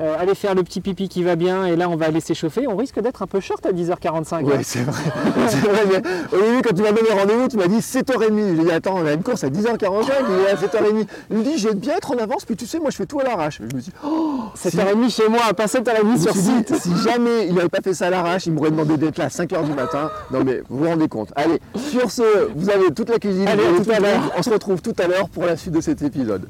euh, 0.00 0.16
aller 0.18 0.34
faire 0.34 0.54
le 0.54 0.62
petit 0.62 0.80
pipi 0.80 1.08
qui 1.08 1.22
va 1.22 1.36
bien, 1.36 1.66
et 1.66 1.76
là 1.76 1.88
on 1.88 1.96
va 1.96 2.06
aller 2.06 2.20
s'échauffer, 2.20 2.66
on 2.68 2.76
risque 2.76 3.00
d'être 3.00 3.22
un 3.22 3.26
peu 3.26 3.40
short 3.40 3.64
à 3.66 3.72
10h45. 3.72 4.44
Ouais, 4.44 4.56
hein. 4.56 4.60
c'est 4.62 4.80
vrai. 4.80 5.02
vrai 5.36 5.82
mais 5.88 6.36
au 6.36 6.40
début, 6.40 6.62
quand 6.62 6.74
tu 6.74 6.82
m'as 6.82 6.92
donné 6.92 7.10
rendez-vous, 7.10 7.48
tu 7.48 7.56
m'as 7.56 7.68
dit 7.68 7.78
7h30. 7.78 8.56
J'ai 8.56 8.64
dit, 8.64 8.70
attends, 8.70 8.96
on 8.96 9.06
a 9.06 9.12
une 9.12 9.22
course 9.22 9.44
à 9.44 9.48
10h45, 9.48 10.10
il 10.28 10.46
est 10.46 10.50
à 10.50 10.54
7h30. 10.54 11.06
Il 11.30 11.36
me 11.38 11.42
dit, 11.42 11.58
je 11.58 11.68
vais 11.68 11.74
bien 11.74 11.96
être 11.96 12.10
en 12.12 12.18
avance, 12.18 12.44
puis 12.44 12.56
tu 12.56 12.66
sais, 12.66 12.78
moi 12.78 12.90
je 12.90 12.96
fais 12.96 13.06
tout 13.06 13.20
à 13.20 13.24
l'arrache. 13.24 13.58
Je 13.58 13.76
me 13.76 13.80
dis, 13.80 13.92
oh, 14.04 14.44
7h30 14.56 15.10
chez 15.10 15.28
moi, 15.28 15.40
pas 15.56 15.68
7 15.68 15.86
à 15.88 15.94
la 15.94 16.02
nuit 16.02 16.12
Je 16.14 16.18
me 16.18 16.22
sur 16.22 16.32
suis 16.32 16.42
dit, 16.42 16.56
site. 16.58 16.74
si 16.76 16.96
jamais 17.02 17.46
il 17.46 17.54
n'avait 17.54 17.68
pas 17.68 17.80
fait 17.82 17.94
ça 17.94 18.06
à 18.06 18.10
l'arrache, 18.10 18.46
il 18.46 18.52
m'aurait 18.52 18.70
demandé 18.70 18.96
d'être 18.96 19.18
là 19.18 19.26
à 19.26 19.28
5h 19.28 19.64
du 19.64 19.72
matin. 19.72 20.10
Non 20.30 20.44
mais 20.44 20.62
vous 20.68 20.78
vous 20.78 20.88
rendez 20.88 21.08
compte. 21.08 21.32
Allez, 21.36 21.60
sur 21.76 22.10
ce, 22.10 22.48
vous 22.54 22.70
avez 22.70 22.92
toute 22.92 23.10
la 23.10 23.18
cuisine. 23.18 23.46
Allez, 23.48 23.62
tout 23.82 23.90
à 23.90 24.00
l'heure. 24.00 24.32
On 24.36 24.42
se 24.42 24.50
retrouve 24.50 24.82
tout 24.82 24.94
à 24.98 25.06
l'heure 25.06 25.28
pour 25.28 25.44
la 25.44 25.56
suite 25.56 25.74
de 25.74 25.80
cet 25.80 26.02
épisode. 26.02 26.48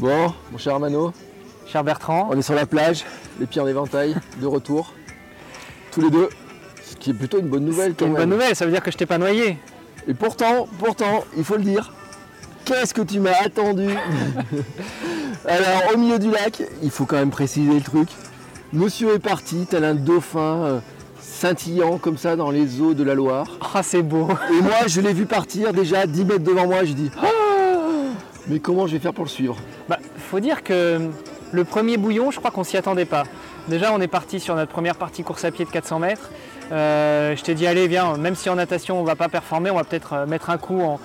Bon, 0.00 0.32
mon 0.50 0.56
cher 0.56 0.72
Armano, 0.72 1.12
Cher 1.66 1.84
Bertrand, 1.84 2.30
on 2.32 2.38
est 2.38 2.40
sur 2.42 2.54
la 2.54 2.64
plage, 2.64 3.04
les 3.38 3.44
pieds 3.44 3.60
en 3.60 3.66
éventail, 3.66 4.16
de 4.40 4.46
retour. 4.46 4.94
Tous 5.92 6.00
les 6.00 6.08
deux. 6.08 6.30
Ce 6.82 6.96
qui 6.96 7.10
est 7.10 7.14
plutôt 7.14 7.38
une 7.38 7.48
bonne 7.48 7.66
nouvelle 7.66 7.90
c'est 7.90 7.98
quand 7.98 8.06
une 8.06 8.12
même. 8.12 8.22
bonne 8.22 8.30
nouvelle, 8.30 8.56
ça 8.56 8.64
veut 8.64 8.72
dire 8.72 8.82
que 8.82 8.90
je 8.90 8.96
t'ai 8.96 9.04
pas 9.04 9.18
noyé. 9.18 9.58
Et 10.08 10.14
pourtant, 10.14 10.66
pourtant, 10.78 11.22
il 11.36 11.44
faut 11.44 11.56
le 11.56 11.64
dire, 11.64 11.92
qu'est-ce 12.64 12.94
que 12.94 13.02
tu 13.02 13.20
m'as 13.20 13.42
attendu? 13.44 13.90
Alors, 15.46 15.92
au 15.94 15.98
milieu 15.98 16.18
du 16.18 16.30
lac, 16.30 16.62
il 16.82 16.90
faut 16.90 17.04
quand 17.04 17.16
même 17.16 17.30
préciser 17.30 17.74
le 17.74 17.82
truc. 17.82 18.08
Monsieur 18.72 19.14
est 19.16 19.18
parti, 19.18 19.66
tel 19.68 19.84
un 19.84 19.94
dauphin 19.94 20.64
euh, 20.64 20.78
scintillant 21.20 21.98
comme 21.98 22.16
ça 22.16 22.36
dans 22.36 22.50
les 22.50 22.80
eaux 22.80 22.94
de 22.94 23.04
la 23.04 23.14
Loire. 23.14 23.46
Ah 23.74 23.82
c'est 23.82 24.02
beau. 24.02 24.28
Et 24.50 24.62
moi, 24.62 24.86
je 24.86 25.02
l'ai 25.02 25.12
vu 25.12 25.26
partir 25.26 25.74
déjà 25.74 26.06
10 26.06 26.24
mètres 26.24 26.44
devant 26.44 26.66
moi. 26.66 26.84
Dit, 26.84 27.10
Ah 27.22 27.26
mais 28.50 28.58
comment 28.58 28.86
je 28.86 28.92
vais 28.94 28.98
faire 28.98 29.14
pour 29.14 29.24
le 29.24 29.30
suivre? 29.30 29.56
Bah, 29.88 29.98
faut 30.18 30.40
dire 30.40 30.62
que 30.62 30.98
le 31.52 31.64
premier 31.64 31.96
bouillon, 31.96 32.30
je 32.30 32.38
crois 32.38 32.50
qu'on 32.50 32.64
s'y 32.64 32.76
attendait 32.76 33.04
pas. 33.04 33.24
Déjà, 33.68 33.92
on 33.92 34.00
est 34.00 34.08
parti 34.08 34.40
sur 34.40 34.54
notre 34.56 34.72
première 34.72 34.96
partie 34.96 35.22
course 35.22 35.44
à 35.44 35.50
pied 35.50 35.64
de 35.64 35.70
400 35.70 35.98
mètres. 36.00 36.30
Euh, 36.72 37.34
je 37.36 37.42
t'ai 37.42 37.54
dit, 37.54 37.66
allez, 37.66 37.86
viens, 37.88 38.16
même 38.16 38.34
si 38.34 38.48
en 38.50 38.56
natation 38.56 39.00
on 39.00 39.04
va 39.04 39.16
pas 39.16 39.28
performer, 39.28 39.70
on 39.70 39.76
va 39.76 39.84
peut-être 39.84 40.12
euh, 40.14 40.26
mettre 40.26 40.50
un 40.50 40.58
coup 40.58 40.80
en, 40.80 40.98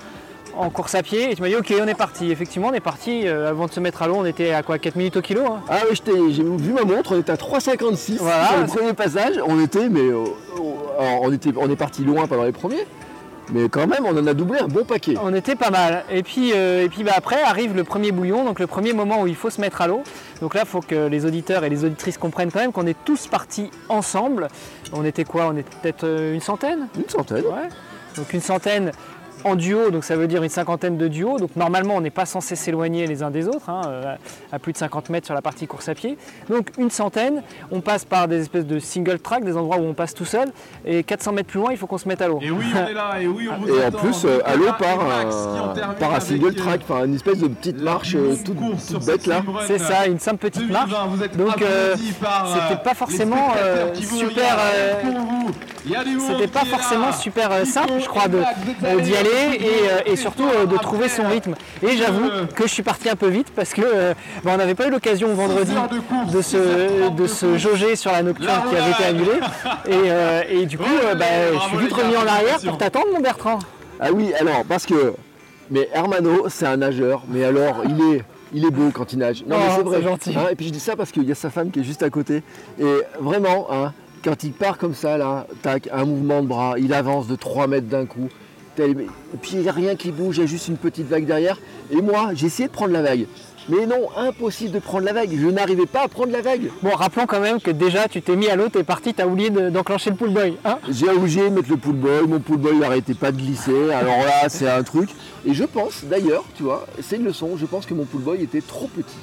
en 0.58 0.69
course 0.69 0.95
à 0.95 1.03
pied. 1.03 1.31
Et 1.31 1.36
tu 1.36 1.41
m'as 1.41 1.47
dit, 1.49 1.55
ok, 1.55 1.73
on 1.81 1.88
est 1.88 1.95
parti. 1.95 2.31
Effectivement, 2.31 2.69
on 2.69 2.73
est 2.73 2.79
parti. 2.79 3.27
euh, 3.27 3.49
avant 3.49 3.65
de 3.67 3.71
se 3.71 3.79
mettre 3.79 4.01
à 4.01 4.08
l'eau, 4.08 4.15
on 4.17 4.25
était 4.25 4.51
à 4.51 4.63
quoi 4.63 4.77
4 4.79 4.95
minutes 4.95 5.17
au 5.17 5.21
kilo 5.21 5.45
hein? 5.45 5.62
Ah 5.69 5.79
oui, 5.89 5.99
j'ai 6.31 6.43
vu 6.43 6.73
ma 6.73 6.84
montre, 6.84 7.15
on 7.15 7.19
était 7.19 7.31
à 7.31 7.36
3,56 7.36 8.17
Voilà. 8.19 8.47
sur 8.47 8.58
le 8.60 8.65
premier 8.67 8.93
passage. 8.93 9.39
On 9.45 9.60
était, 9.62 9.89
mais 9.89 10.01
euh, 10.01 10.23
on, 11.21 11.31
était, 11.31 11.51
on 11.58 11.69
est 11.69 11.75
parti 11.75 12.03
loin 12.03 12.25
pendant 12.27 12.43
les 12.43 12.51
premiers. 12.51 12.86
Mais 13.53 13.69
quand 13.69 13.88
même, 13.88 14.05
on 14.05 14.17
en 14.17 14.27
a 14.27 14.34
doublé 14.34 14.60
un 14.60 14.67
bon 14.67 14.84
paquet. 14.84 15.15
On 15.21 15.34
était 15.34 15.55
pas 15.55 15.69
mal. 15.69 16.03
Et 16.10 16.23
puis, 16.23 16.51
euh, 16.53 16.84
et 16.84 16.89
puis 16.89 17.03
bah, 17.03 17.13
après 17.15 17.41
arrive 17.41 17.75
le 17.75 17.84
premier 17.84 18.12
bouillon, 18.12 18.43
donc 18.43 18.60
le 18.60 18.67
premier 18.67 18.93
moment 18.93 19.21
où 19.21 19.27
il 19.27 19.36
faut 19.36 19.49
se 19.49 19.62
mettre 19.62 19.81
à 19.81 19.88
l'eau. 19.88 20.03
Donc 20.41 20.55
là, 20.55 20.62
il 20.63 20.67
faut 20.67 20.81
que 20.81 21.08
les 21.08 21.25
auditeurs 21.25 21.63
et 21.63 21.69
les 21.69 21.86
auditrices 21.86 22.17
comprennent 22.17 22.51
quand 22.51 22.60
même 22.60 22.71
qu'on 22.71 22.88
est 22.88 22.97
tous 23.05 23.27
partis 23.27 23.69
ensemble. 23.89 24.47
On 24.93 25.05
était 25.05 25.25
quoi? 25.25 25.47
On 25.47 25.58
était 25.58 25.75
peut-être 25.81 26.03
euh, 26.05 26.34
une 26.34 26.41
centaine? 26.41 26.88
Une 26.97 27.10
centaine. 27.10 27.43
Ouais. 27.45 27.69
Donc 28.17 28.34
une 28.34 28.41
centaine 28.41 28.91
en 29.45 29.55
duo, 29.55 29.91
donc 29.91 30.03
ça 30.03 30.17
veut 30.17 30.27
dire 30.27 30.43
une 30.43 30.49
cinquantaine 30.49 30.97
de 30.97 31.08
duos. 31.08 31.39
Donc 31.39 31.55
normalement, 31.55 31.95
on 31.95 32.01
n'est 32.01 32.10
pas 32.10 32.25
censé 32.25 32.55
s'éloigner 32.55 33.08
les 33.08 33.23
uns 33.23 33.31
des 33.31 33.47
autres, 33.47 33.69
hein, 33.69 33.81
euh, 33.88 34.15
à 34.51 34.60
plus 34.60 34.73
de 34.73 34.77
50 34.77 35.10
mètres 35.10 35.25
sur 35.25 35.36
la 35.36 35.41
partie 35.41 35.67
course 35.67 35.88
à 35.88 35.95
pied. 35.95 36.17
Donc 36.49 36.71
une 36.77 36.89
centaine, 36.89 37.41
on 37.71 37.79
passe 37.81 38.03
par 38.05 38.27
des 38.27 38.41
espèces 38.41 38.65
de 38.65 38.79
single 38.79 39.19
track, 39.19 39.45
des 39.45 39.55
endroits 39.55 39.77
où 39.77 39.84
on 39.86 39.93
passe 39.93 40.13
tout 40.13 40.25
seul. 40.25 40.49
Et 40.86 41.03
400 41.03 41.31
mètres 41.31 41.49
plus 41.49 41.60
loin, 41.60 41.71
il 41.71 41.77
faut 41.77 41.88
qu'on 41.88 41.97
se 41.97 42.08
mette 42.08 42.21
à 42.21 42.27
l'eau. 42.27 42.39
Et 42.41 42.51
oui, 42.51 42.65
on 42.75 42.88
est 42.88 42.93
là, 42.93 43.21
et 43.21 43.27
oui, 43.27 43.47
on 43.49 43.58
vous 43.62 43.73
Et 43.73 43.86
en 43.86 43.91
plus, 43.91 44.25
euh, 44.25 44.39
à 44.45 44.55
l'eau 44.55 44.65
Nicolas 44.65 44.95
par 44.95 45.89
un, 45.89 45.93
par 45.93 46.13
un 46.13 46.19
single 46.19 46.47
euh, 46.47 46.51
track, 46.53 46.81
par 46.81 47.03
une 47.03 47.15
espèce 47.15 47.39
de 47.39 47.47
petite 47.47 47.81
marche 47.81 48.15
euh, 48.15 48.36
toute, 48.43 48.58
toute 48.58 49.05
bête 49.05 49.27
là. 49.27 49.41
C'est 49.67 49.79
ça, 49.79 50.08
une 50.08 50.19
simple 50.19 50.49
petite 50.49 50.69
marche. 50.69 50.89
2020, 50.89 51.05
vous 51.08 51.23
êtes 51.23 51.38
Donc, 51.38 51.62
euh, 51.62 51.95
euh, 51.95 51.95
c'était 51.95 52.81
pas 52.81 52.93
forcément, 52.93 53.53
euh, 53.58 53.93
super, 53.93 54.58
euh, 54.73 54.93
C'était 56.27 56.47
pas 56.47 56.65
forcément 56.65 57.12
super 57.13 57.51
euh, 57.51 57.65
simple, 57.65 57.93
je 57.99 58.08
crois, 58.08 58.23
euh, 58.84 59.01
d'y 59.01 59.15
aller 59.15 59.35
et, 59.36 59.89
euh, 59.89 60.00
et 60.06 60.15
surtout 60.15 60.43
euh, 60.48 60.65
de 60.65 60.78
trouver 60.78 61.10
son 61.10 61.28
rythme. 61.28 61.54
Et 61.84 61.98
j'avoue 61.98 62.30
que 62.56 62.63
je 62.67 62.71
suis 62.74 62.84
parti 62.84 63.10
un 63.10 63.15
peu 63.15 63.28
vite 63.28 63.48
parce 63.56 63.74
que 63.74 63.82
euh, 63.84 64.13
bah, 64.43 64.52
on 64.54 64.58
n'avait 64.58 64.76
pas 64.76 64.88
eu 64.88 64.91
l'occasion 64.91 65.34
vendredi 65.34 65.71
de 66.34 66.41
se, 66.41 67.10
de 67.15 67.28
se 67.28 67.58
jauger 67.58 67.95
sur 67.95 68.12
la 68.12 68.24
nocturne 68.24 68.62
qui 68.69 68.76
avait 68.76 68.91
été 68.91 69.04
annulée. 69.04 69.39
Et, 69.88 69.91
euh, 70.12 70.41
et 70.50 70.65
du 70.65 70.78
coup, 70.78 70.84
euh, 71.04 71.15
bah, 71.15 71.26
je 71.54 71.60
suis 71.69 71.78
vite 71.78 71.93
remis 71.93 72.15
en 72.17 72.28
arrière 72.28 72.60
pour 72.65 72.78
t'attendre, 72.78 73.08
mon 73.13 73.19
Bertrand. 73.21 73.60
Ah 74.00 74.10
oui, 74.13 74.34
alors 74.39 74.63
parce 74.67 74.86
que 74.86 75.13
mais 75.71 75.89
Hermano, 75.93 76.45
c'est 76.50 76.65
un 76.67 76.78
nageur, 76.78 77.24
mais 77.28 77.43
alors 77.43 77.82
il 77.86 78.00
est 78.15 78.24
il 78.54 78.63
est 78.65 78.69
beau 78.71 78.89
quand 78.93 79.12
il 79.13 79.19
nage. 79.19 79.43
Non 79.48 79.58
mais 79.58 79.63
Oh, 79.69 79.74
c'est 79.78 79.84
vrai. 79.84 80.02
gentil. 80.04 80.36
Hein, 80.38 80.48
et 80.52 80.56
puis 80.56 80.67
je 80.67 80.71
dis 80.71 80.80
ça 80.80 80.95
parce 80.95 81.12
qu'il 81.12 81.24
y 81.24 81.32
a 81.32 81.36
sa 81.36 81.50
femme 81.50 81.71
qui 81.71 81.80
est 81.80 81.84
juste 81.84 82.04
à 82.04 82.10
côté. 82.10 82.43
Et 82.80 82.86
vraiment, 83.19 83.67
hein, 83.71 83.91
quand 84.24 84.43
il 84.43 84.52
part 84.54 84.78
comme 84.78 84.93
ça 84.93 85.17
là, 85.17 85.48
tac, 85.62 85.89
un 85.91 86.06
mouvement 86.06 86.41
de 86.43 86.48
bras, 86.48 86.76
il 86.78 86.93
avance 86.93 87.28
de 87.28 87.36
3 87.36 87.67
mètres 87.67 87.88
d'un 87.88 88.06
coup. 88.06 88.30
Et 88.83 89.38
puis 89.41 89.51
il 89.53 89.59
n'y 89.59 89.69
a 89.69 89.71
rien 89.71 89.95
qui 89.95 90.11
bouge, 90.11 90.38
il 90.38 90.41
y 90.41 90.43
a 90.43 90.47
juste 90.47 90.67
une 90.67 90.77
petite 90.77 91.07
vague 91.07 91.25
derrière. 91.25 91.57
Et 91.91 92.01
moi, 92.01 92.29
j'ai 92.33 92.47
essayé 92.47 92.67
de 92.67 92.73
prendre 92.73 92.91
la 92.93 93.01
vague. 93.01 93.25
Mais 93.67 93.88
non, 93.88 94.09
impossible 94.15 94.71
de 94.73 94.79
prendre 94.79 95.05
la 95.05 95.13
vague. 95.13 95.31
Je 95.35 95.47
n'arrivais 95.47 95.88
pas 95.88 96.03
à 96.03 96.07
prendre 96.07 96.31
la 96.31 96.41
vague. 96.41 96.69
Bon, 96.83 96.91
rappelons 96.91 97.25
quand 97.25 97.39
même 97.39 97.59
que 97.59 97.71
déjà 97.71 98.07
tu 98.07 98.21
t'es 98.21 98.35
mis 98.35 98.47
à 98.47 98.55
l'eau, 98.55 98.69
t'es 98.69 98.83
parti, 98.83 99.11
t'as 99.13 99.25
oublié 99.25 99.49
de- 99.49 99.69
d'enclencher 99.71 100.11
le 100.11 100.15
pull 100.17 100.29
boy. 100.29 100.55
Hein? 100.63 100.77
J'ai 100.88 101.09
obligé 101.09 101.49
de 101.49 101.55
mettre 101.55 101.69
le 101.71 101.77
pull 101.77 101.93
boy, 101.95 102.27
mon 102.27 102.39
pull 102.39 102.57
boy 102.57 102.75
n'arrêtait 102.77 103.15
pas 103.15 103.31
de 103.31 103.38
glisser, 103.38 103.91
alors 103.91 104.19
là 104.19 104.49
c'est 104.49 104.69
un 104.69 104.83
truc. 104.83 105.09
Et 105.47 105.55
je 105.55 105.63
pense 105.63 106.03
d'ailleurs, 106.03 106.43
tu 106.55 106.61
vois, 106.61 106.85
c'est 107.01 107.15
une 107.15 107.23
leçon, 107.25 107.57
je 107.57 107.65
pense 107.65 107.88
que 107.88 107.95
mon 107.95 108.05
pull 108.05 108.21
boy 108.21 108.43
était 108.43 108.61
trop 108.61 108.88
petit 108.88 109.15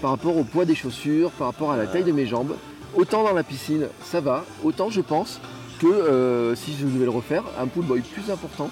par 0.00 0.12
rapport 0.12 0.36
au 0.36 0.44
poids 0.44 0.64
des 0.64 0.76
chaussures, 0.76 1.30
par 1.32 1.48
rapport 1.48 1.72
à 1.72 1.76
la 1.76 1.86
taille 1.86 2.04
de 2.04 2.12
mes 2.12 2.26
jambes. 2.26 2.54
Autant 2.94 3.24
dans 3.24 3.32
la 3.32 3.42
piscine 3.42 3.86
ça 4.04 4.20
va, 4.20 4.44
autant 4.62 4.90
je 4.90 5.00
pense 5.00 5.40
que 5.82 5.86
euh, 5.88 6.54
si 6.54 6.74
je 6.78 6.86
devais 6.86 7.04
le 7.04 7.10
refaire, 7.10 7.42
un 7.60 7.66
pull 7.66 7.84
boy 7.84 8.00
plus 8.00 8.30
important 8.30 8.70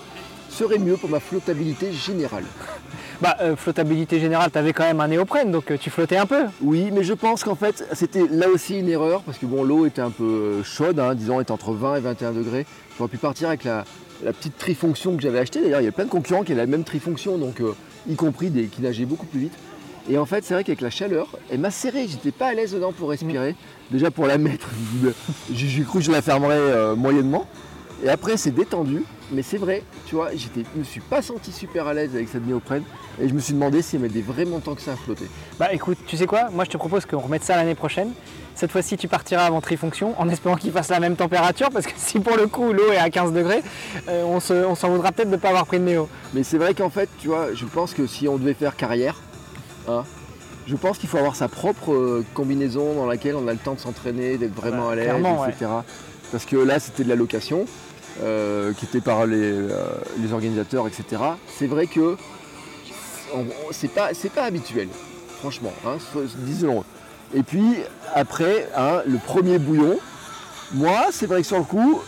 serait 0.49 0.79
mieux 0.79 0.97
pour 0.97 1.11
ma 1.11 1.21
flottabilité 1.21 1.93
générale. 1.93 2.45
Bah, 3.21 3.37
euh, 3.43 3.55
flottabilité 3.55 4.19
générale, 4.19 4.51
tu 4.51 4.57
avais 4.57 4.73
quand 4.73 4.85
même 4.85 4.99
un 4.99 5.09
néoprène, 5.09 5.51
donc 5.51 5.71
euh, 5.71 5.77
tu 5.77 5.91
flottais 5.91 6.17
un 6.17 6.25
peu. 6.25 6.45
Oui, 6.63 6.89
mais 6.91 7.05
je 7.05 7.13
pense 7.13 7.45
qu'en 7.45 7.55
fait, 7.55 7.87
c'était 7.93 8.27
là 8.31 8.49
aussi 8.49 8.79
une 8.79 8.89
erreur, 8.89 9.21
parce 9.25 9.37
que 9.37 9.45
bon, 9.45 9.63
l'eau 9.63 9.85
était 9.85 10.01
un 10.01 10.09
peu 10.09 10.63
chaude, 10.63 10.99
hein, 10.99 11.15
disons, 11.15 11.39
était 11.39 11.53
entre 11.53 11.73
20 11.73 11.97
et 11.97 12.01
21 12.01 12.33
degrés. 12.33 12.65
J'aurais 12.97 13.11
pu 13.11 13.19
partir 13.19 13.49
avec 13.49 13.65
la, 13.65 13.85
la 14.25 14.33
petite 14.33 14.57
trifonction 14.57 15.17
que 15.17 15.23
j'avais 15.23 15.39
achetée. 15.39 15.61
D'ailleurs, 15.61 15.83
il 15.83 15.85
y 15.85 15.89
a 15.89 15.93
plein 15.93 16.07
de 16.07 16.11
concurrents 16.11 16.45
qui 16.45 16.53
avaient 16.53 16.63
la 16.63 16.67
même 16.67 16.85
trifonction, 16.85 17.39
donc 17.39 17.61
euh, 17.61 17.75
y 18.09 18.15
compris 18.15 18.49
des 18.49 18.69
qui 18.69 18.81
nageaient 18.83 19.05
beaucoup 19.05 19.27
plus 19.27 19.41
vite. 19.41 19.55
Et 20.13 20.19
en 20.19 20.27
fait, 20.27 20.45
c'est 20.45 20.55
vrai 20.55 20.65
qu'avec 20.65 20.81
la 20.81 20.91
chaleur, 20.91 21.29
elle 21.51 21.61
m'a 21.61 21.71
serré, 21.71 22.07
j'étais 22.09 22.33
pas 22.33 22.49
à 22.49 22.55
l'aise 22.55 22.73
dedans 22.73 22.93
pour 22.93 23.11
respirer. 23.11 23.55
Déjà 23.93 24.11
pour 24.11 24.27
la 24.27 24.39
mettre, 24.39 24.69
j'ai 25.55 25.83
cru 25.85 26.01
que 26.01 26.05
je 26.05 26.11
la 26.11 26.21
fermerais 26.21 26.57
euh, 26.59 26.97
moyennement. 26.97 27.47
Et 28.03 28.09
après, 28.09 28.37
c'est 28.37 28.51
détendu. 28.51 29.05
Mais 29.33 29.43
c'est 29.43 29.59
vrai, 29.59 29.85
tu 30.07 30.17
vois, 30.17 30.31
je 30.35 30.47
me 30.77 30.83
suis 30.83 31.01
pas 31.01 31.23
senti 31.23 31.53
super 31.53 31.87
à 31.87 31.95
l'aise 31.95 32.17
avec 32.17 32.29
cette 32.29 32.45
néoprène. 32.45 32.83
Et 33.23 33.29
je 33.29 33.35
me 33.35 33.39
suis 33.39 33.53
demandé 33.55 33.83
si 33.83 33.95
elle 33.95 34.03
mettait 34.03 34.23
vraiment 34.23 34.59
tant 34.59 34.75
que 34.75 34.83
ça 34.83 34.93
à 34.93 34.97
flotter. 34.97 35.27
Bah 35.61 35.73
écoute, 35.73 35.99
tu 36.07 36.17
sais 36.17 36.27
quoi? 36.27 36.49
Moi 36.51 36.65
je 36.65 36.71
te 36.71 36.77
propose 36.77 37.07
qu'on 37.07 37.21
remette 37.21 37.45
ça 37.45 37.55
l'année 37.55 37.77
prochaine. 37.77 38.11
Cette 38.57 38.73
fois-ci 38.73 38.97
tu 38.97 39.07
partiras 39.07 39.45
avant 39.45 39.61
trifonction 39.61 40.21
en 40.21 40.29
espérant 40.29 40.57
qu'il 40.57 40.73
fasse 40.73 40.89
la 40.89 40.99
même 40.99 41.15
température 41.15 41.71
parce 41.71 41.87
que 41.87 41.93
si 41.97 42.19
pour 42.19 42.37
le 42.37 42.49
coup 42.49 42.73
l'eau 42.73 42.91
est 42.91 42.97
à 42.97 43.09
15 43.11 43.33
degrés, 43.33 43.63
euh, 44.09 44.25
on 44.27 44.41
se- 44.41 44.65
on 44.67 44.75
s'en 44.75 44.89
voudra 44.89 45.13
peut-être 45.13 45.29
de 45.31 45.37
ne 45.37 45.41
pas 45.41 45.51
avoir 45.51 45.67
pris 45.67 45.79
de 45.79 45.85
néo. 45.85 46.09
Mais 46.35 46.43
c'est 46.43 46.59
vrai 46.59 46.75
qu'en 46.75 46.91
fait, 46.91 47.09
tu 47.21 47.29
vois, 47.29 47.55
je 47.55 47.67
pense 47.67 47.95
que 47.95 48.09
si 48.09 48.27
on 48.27 48.37
devait 48.37 48.55
faire 48.55 48.75
carrière, 48.75 49.15
hein, 49.89 50.05
je 50.67 50.77
pense 50.77 50.99
qu'il 50.99 51.09
faut 51.09 51.19
avoir 51.19 51.35
sa 51.37 51.49
propre 51.49 51.93
euh, 51.93 52.25
combinaison 52.35 52.95
dans 52.95 53.07
laquelle 53.07 53.35
on 53.37 53.49
a 53.49 53.53
le 53.53 53.59
temps 53.59 53.75
de 53.75 53.81
s'entraîner, 53.81 54.37
d'être 54.39 54.55
vraiment 54.55 54.87
Bah, 54.87 54.93
à 54.93 54.95
l'aise, 54.97 55.09
etc. 55.49 55.71
Parce 56.33 56.45
que 56.45 56.57
là, 56.57 56.79
c'était 56.79 57.03
de 57.05 57.09
la 57.09 57.17
location, 57.17 57.67
euh, 58.23 58.73
qui 58.75 58.85
était 58.85 59.01
par 59.01 59.27
les, 59.27 59.37
euh, 59.41 59.69
les 60.19 60.33
organisateurs, 60.33 60.87
etc. 60.87 61.05
C'est 61.59 61.67
vrai 61.67 61.87
que 61.87 62.17
c'est 63.71 63.89
pas, 63.93 64.11
pas 64.35 64.43
habituel, 64.45 64.89
franchement, 65.41 65.73
hein, 65.87 65.97
so- 66.13 66.23
disons-le. 66.39 67.39
Et 67.39 67.43
puis 67.43 67.77
après, 68.15 68.69
hein, 68.77 69.03
le 69.07 69.19
premier 69.19 69.59
bouillon, 69.59 69.99
moi, 70.73 71.07
c'est 71.13 71.27
vrai 71.27 71.41
que 71.43 71.47
sur 71.47 71.59
le 71.59 71.65
coup, 71.65 72.01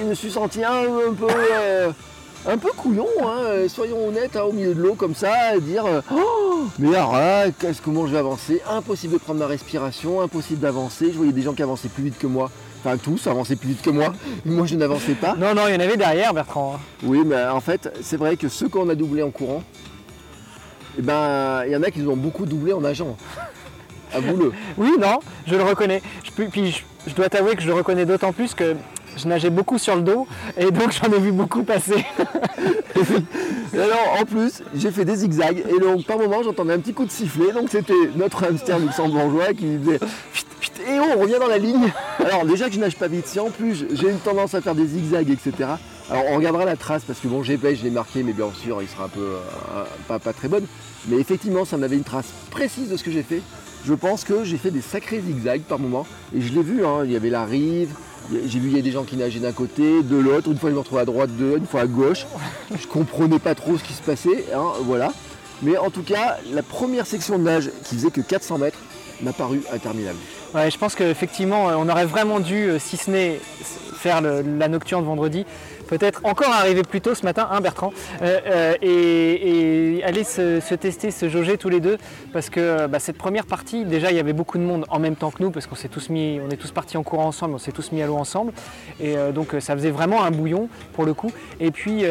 je 0.00 0.04
me 0.06 0.14
suis 0.14 0.30
senti 0.30 0.64
un, 0.64 0.72
un 0.84 1.12
peu, 1.14 1.26
un 2.46 2.58
peu 2.58 2.70
couillon, 2.76 3.06
hein, 3.22 3.38
euh, 3.44 3.68
soyons 3.68 4.08
honnêtes, 4.08 4.36
hein, 4.36 4.42
au 4.42 4.52
milieu 4.52 4.74
de 4.74 4.80
l'eau 4.80 4.94
comme 4.94 5.14
ça, 5.14 5.32
à 5.52 5.58
dire 5.58 5.86
euh, 5.86 6.00
Oh, 6.12 6.64
mais 6.78 6.88
alors 6.94 7.12
là, 7.12 7.50
qu'est-ce 7.50 7.80
comment 7.80 8.06
je 8.06 8.12
vais 8.12 8.18
avancer 8.18 8.60
Impossible 8.68 9.14
de 9.14 9.18
prendre 9.18 9.38
ma 9.38 9.46
respiration, 9.46 10.20
impossible 10.20 10.60
d'avancer. 10.60 11.06
Je 11.12 11.16
voyais 11.16 11.32
des 11.32 11.42
gens 11.42 11.52
qui 11.52 11.62
avançaient 11.62 11.88
plus 11.88 12.04
vite 12.04 12.18
que 12.18 12.26
moi. 12.26 12.50
Enfin 12.84 12.96
tous 12.96 13.28
avançaient 13.28 13.54
plus 13.54 13.68
vite 13.70 13.82
que 13.82 13.90
moi. 13.90 14.12
Moi 14.44 14.66
je 14.66 14.74
n'avançais 14.74 15.14
pas. 15.14 15.36
Non, 15.36 15.54
non, 15.54 15.68
il 15.68 15.74
y 15.74 15.76
en 15.76 15.80
avait 15.80 15.96
derrière 15.96 16.34
Bertrand. 16.34 16.80
Oui, 17.04 17.22
mais 17.24 17.44
en 17.44 17.60
fait, 17.60 17.96
c'est 18.02 18.16
vrai 18.16 18.36
que 18.36 18.48
ceux 18.48 18.68
qu'on 18.68 18.88
a 18.88 18.96
doublés 18.96 19.22
en 19.22 19.30
courant, 19.30 19.62
eh 20.98 21.02
ben, 21.02 21.62
il 21.64 21.72
y 21.72 21.76
en 21.76 21.82
a 21.82 21.90
qui 21.90 22.00
nous 22.00 22.10
ont 22.10 22.16
beaucoup 22.16 22.44
doublé 22.44 22.72
en 22.72 22.80
nageant. 22.80 23.16
Avoue-le. 24.12 24.52
Oui, 24.76 24.90
non, 25.00 25.20
je 25.46 25.54
le 25.54 25.62
reconnais. 25.62 26.02
Je, 26.24 26.42
puis 26.42 26.72
je, 26.72 26.82
je 27.06 27.14
dois 27.14 27.28
t'avouer 27.28 27.54
que 27.54 27.62
je 27.62 27.68
le 27.68 27.74
reconnais 27.74 28.04
d'autant 28.04 28.32
plus 28.32 28.52
que 28.52 28.74
je 29.16 29.28
nageais 29.28 29.50
beaucoup 29.50 29.78
sur 29.78 29.96
le 29.96 30.02
dos 30.02 30.26
et 30.56 30.70
donc 30.70 30.92
j'en 30.92 31.12
ai 31.12 31.18
vu 31.18 31.32
beaucoup 31.32 31.62
passer. 31.62 32.04
Et 33.74 33.78
alors, 33.78 34.18
en 34.20 34.24
plus, 34.26 34.62
j'ai 34.74 34.90
fait 34.90 35.06
des 35.06 35.16
zigzags 35.16 35.64
et 35.66 35.80
donc 35.80 36.04
par 36.04 36.18
moment 36.18 36.42
j'entendais 36.42 36.74
un 36.74 36.78
petit 36.78 36.92
coup 36.92 37.06
de 37.06 37.10
sifflet. 37.10 37.52
Donc 37.52 37.68
c'était 37.70 37.94
notre 38.16 38.44
hamster 38.44 38.78
luxembourgeois 38.78 39.54
qui 39.54 39.78
pfft, 39.78 40.80
et 40.86 41.00
on 41.00 41.18
revient 41.18 41.38
dans 41.40 41.48
la 41.48 41.56
ligne. 41.56 41.90
Alors 42.18 42.44
déjà 42.44 42.68
que 42.68 42.74
je 42.74 42.80
nage 42.80 42.96
pas 42.96 43.08
vite, 43.08 43.26
si 43.26 43.40
en 43.40 43.50
plus 43.50 43.86
j'ai 43.92 44.10
une 44.10 44.18
tendance 44.18 44.54
à 44.54 44.60
faire 44.60 44.74
des 44.74 44.86
zigzags, 44.86 45.30
etc. 45.30 45.70
Alors 46.10 46.24
on 46.30 46.36
regardera 46.36 46.66
la 46.66 46.76
trace 46.76 47.04
parce 47.06 47.18
que 47.18 47.28
bon 47.28 47.42
GPS 47.42 47.78
je 47.78 47.84
l'ai 47.84 47.90
marqué 47.90 48.22
mais 48.22 48.34
bien 48.34 48.50
sûr 48.52 48.82
il 48.82 48.88
sera 48.88 49.04
un 49.04 49.08
peu 49.08 49.36
pas, 50.06 50.18
pas 50.18 50.34
très 50.34 50.48
bonne. 50.48 50.66
Mais 51.08 51.16
effectivement 51.16 51.64
ça 51.64 51.78
m'avait 51.78 51.96
une 51.96 52.04
trace 52.04 52.28
précise 52.50 52.90
de 52.90 52.96
ce 52.98 53.04
que 53.04 53.10
j'ai 53.10 53.22
fait. 53.22 53.40
Je 53.86 53.94
pense 53.94 54.24
que 54.24 54.44
j'ai 54.44 54.58
fait 54.58 54.70
des 54.70 54.82
sacrés 54.82 55.20
zigzags 55.20 55.62
par 55.62 55.78
moment 55.78 56.06
et 56.36 56.42
je 56.42 56.52
l'ai 56.52 56.62
vu, 56.62 56.84
hein, 56.84 57.04
il 57.04 57.12
y 57.12 57.16
avait 57.16 57.30
la 57.30 57.46
rive, 57.46 57.94
j'ai 58.30 58.58
vu 58.58 58.68
il 58.68 58.76
y 58.76 58.78
a 58.78 58.82
des 58.82 58.92
gens 58.92 59.04
qui 59.04 59.16
nageaient 59.16 59.40
d'un 59.40 59.52
côté, 59.52 60.02
de 60.02 60.16
l'autre, 60.16 60.50
une 60.50 60.58
fois 60.58 60.70
je 60.70 60.74
me 60.74 60.80
retrouvais 60.80 61.02
à 61.02 61.04
droite 61.04 61.30
d'eux, 61.36 61.56
une 61.58 61.66
fois 61.66 61.82
à 61.82 61.86
gauche. 61.86 62.26
Je 62.80 62.86
comprenais 62.86 63.38
pas 63.38 63.54
trop 63.54 63.76
ce 63.76 63.84
qui 63.84 63.92
se 63.92 64.02
passait, 64.02 64.46
hein, 64.54 64.72
voilà. 64.82 65.12
Mais 65.62 65.76
en 65.76 65.90
tout 65.90 66.02
cas, 66.02 66.38
la 66.52 66.62
première 66.62 67.06
section 67.06 67.38
de 67.38 67.44
nage 67.44 67.70
qui 67.84 67.94
faisait 67.94 68.10
que 68.10 68.20
400 68.20 68.58
mètres 68.58 68.78
m'a 69.22 69.32
paru 69.32 69.62
interminable. 69.72 70.18
Ouais, 70.54 70.70
je 70.70 70.78
pense 70.78 70.94
qu'effectivement, 70.94 71.70
euh, 71.70 71.74
on 71.78 71.88
aurait 71.88 72.06
vraiment 72.06 72.40
dû, 72.40 72.68
euh, 72.68 72.78
si 72.78 72.96
ce 72.96 73.10
n'est 73.10 73.40
faire 73.94 74.20
la 74.20 74.68
nocturne 74.68 75.04
vendredi, 75.04 75.46
peut-être 75.92 76.22
encore 76.24 76.50
arriver 76.54 76.84
plus 76.84 77.02
tôt 77.02 77.14
ce 77.14 77.22
matin, 77.22 77.46
hein, 77.50 77.60
Bertrand, 77.60 77.92
euh, 78.22 78.40
euh, 78.46 78.74
et, 78.80 80.02
aller 80.04 80.24
se, 80.24 80.74
tester, 80.74 81.10
se 81.10 81.28
jauger 81.28 81.58
tous 81.58 81.68
les 81.68 81.80
deux, 81.80 81.98
parce 82.32 82.48
que 82.48 82.86
bah, 82.86 82.98
cette 82.98 83.18
première 83.18 83.44
partie, 83.44 83.84
déjà 83.84 84.10
il 84.10 84.16
y 84.16 84.20
avait 84.20 84.32
beaucoup 84.32 84.56
de 84.56 84.62
monde 84.62 84.86
en 84.88 84.98
même 84.98 85.16
temps 85.16 85.30
que 85.30 85.42
nous, 85.42 85.50
parce 85.50 85.66
qu'on 85.66 85.74
s'est 85.74 85.90
tous 85.90 86.08
mis, 86.08 86.40
on 86.40 86.50
est 86.50 86.56
tous 86.56 86.70
partis 86.70 86.96
en 86.96 87.02
courant 87.02 87.26
ensemble, 87.26 87.54
on 87.54 87.58
s'est 87.58 87.72
tous 87.72 87.92
mis 87.92 88.00
à 88.00 88.06
l'eau 88.06 88.16
ensemble, 88.16 88.54
et 89.00 89.18
euh, 89.18 89.32
donc 89.32 89.54
ça 89.60 89.74
faisait 89.74 89.90
vraiment 89.90 90.24
un 90.24 90.30
bouillon 90.30 90.70
pour 90.94 91.04
le 91.04 91.12
coup. 91.12 91.30
Et 91.60 91.70
puis, 91.70 92.06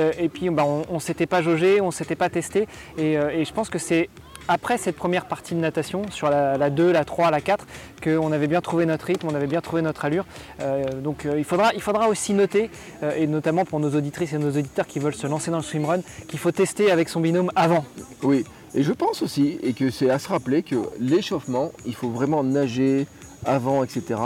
bah, 0.51 0.63
on, 0.63 0.83
on 0.89 0.99
s'était 0.99 1.25
pas 1.25 1.41
jaugé, 1.41 1.81
on 1.81 1.89
s'était 1.89 2.15
pas 2.15 2.29
testé, 2.29 2.67
et 2.99 3.45
je 3.45 3.51
pense 3.51 3.69
que 3.69 3.79
c'est 3.79 4.09
après 4.47 4.77
cette 4.77 4.95
première 4.95 5.25
partie 5.25 5.55
de 5.55 5.59
natation, 5.59 6.03
sur 6.11 6.29
la, 6.29 6.57
la 6.57 6.69
2, 6.69 6.91
la 6.91 7.05
3, 7.05 7.31
la 7.31 7.41
4, 7.41 7.65
qu'on 8.03 8.31
avait 8.31 8.47
bien 8.47 8.61
trouvé 8.61 8.85
notre 8.85 9.05
rythme, 9.05 9.27
on 9.27 9.35
avait 9.35 9.47
bien 9.47 9.61
trouvé 9.61 9.81
notre 9.81 10.05
allure. 10.05 10.25
Euh, 10.59 10.83
donc 11.01 11.25
euh, 11.25 11.37
il, 11.37 11.43
faudra, 11.43 11.73
il 11.73 11.81
faudra 11.81 12.07
aussi 12.09 12.33
noter, 12.33 12.69
euh, 13.03 13.13
et 13.15 13.27
notamment 13.27 13.65
pour 13.65 13.79
nos 13.79 13.95
auditrices 13.95 14.33
et 14.33 14.37
nos 14.37 14.51
auditeurs 14.51 14.87
qui 14.87 14.99
veulent 14.99 15.15
se 15.15 15.27
lancer 15.27 15.51
dans 15.51 15.57
le 15.57 15.63
swimrun, 15.63 16.01
qu'il 16.27 16.39
faut 16.39 16.51
tester 16.51 16.91
avec 16.91 17.09
son 17.09 17.19
binôme 17.19 17.51
avant. 17.55 17.85
Oui, 18.23 18.43
et 18.75 18.83
je 18.83 18.91
pense 18.91 19.21
aussi, 19.21 19.59
et 19.63 19.73
que 19.73 19.89
c'est 19.89 20.09
à 20.09 20.19
se 20.19 20.29
rappeler 20.29 20.63
que 20.63 20.75
l'échauffement, 20.99 21.71
il 21.85 21.95
faut 21.95 22.09
vraiment 22.09 22.43
nager 22.43 23.07
avant, 23.45 23.83
etc. 23.83 24.19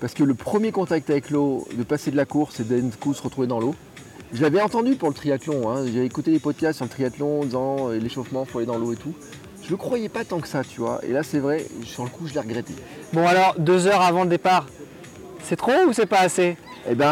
Parce 0.00 0.14
que 0.14 0.22
le 0.22 0.34
premier 0.34 0.72
contact 0.72 1.10
avec 1.10 1.30
l'eau, 1.30 1.66
de 1.76 1.82
passer 1.82 2.10
de 2.10 2.16
la 2.16 2.24
course 2.24 2.60
et 2.60 2.64
d'un 2.64 2.90
coup 3.00 3.14
se 3.14 3.22
retrouver 3.22 3.46
dans 3.46 3.60
l'eau, 3.60 3.74
je 4.32 4.42
l'avais 4.42 4.60
entendu 4.60 4.94
pour 4.94 5.08
le 5.08 5.14
triathlon, 5.14 5.70
hein. 5.70 5.86
j'avais 5.86 6.04
écouté 6.04 6.30
les 6.30 6.38
podcasts 6.38 6.76
sur 6.76 6.84
le 6.84 6.90
triathlon 6.90 7.40
en 7.40 7.44
disant 7.44 7.88
l'échauffement, 7.88 8.44
il 8.46 8.50
faut 8.50 8.58
aller 8.58 8.66
dans 8.66 8.76
l'eau 8.76 8.92
et 8.92 8.96
tout. 8.96 9.14
Je 9.68 9.72
le 9.74 9.76
croyais 9.76 10.08
pas 10.08 10.24
tant 10.24 10.38
que 10.40 10.48
ça, 10.48 10.62
tu 10.64 10.80
vois. 10.80 10.98
Et 11.06 11.12
là, 11.12 11.22
c'est 11.22 11.38
vrai, 11.40 11.64
sur 11.84 12.02
le 12.02 12.08
coup, 12.08 12.26
je 12.26 12.32
l'ai 12.32 12.40
regretté. 12.40 12.72
Bon 13.12 13.26
alors, 13.26 13.54
deux 13.58 13.86
heures 13.86 14.00
avant 14.00 14.22
le 14.24 14.30
départ, 14.30 14.66
c'est 15.42 15.56
trop 15.56 15.72
ou 15.86 15.92
c'est 15.92 16.06
pas 16.06 16.20
assez? 16.20 16.56
Eh 16.90 16.94
ben, 16.94 17.04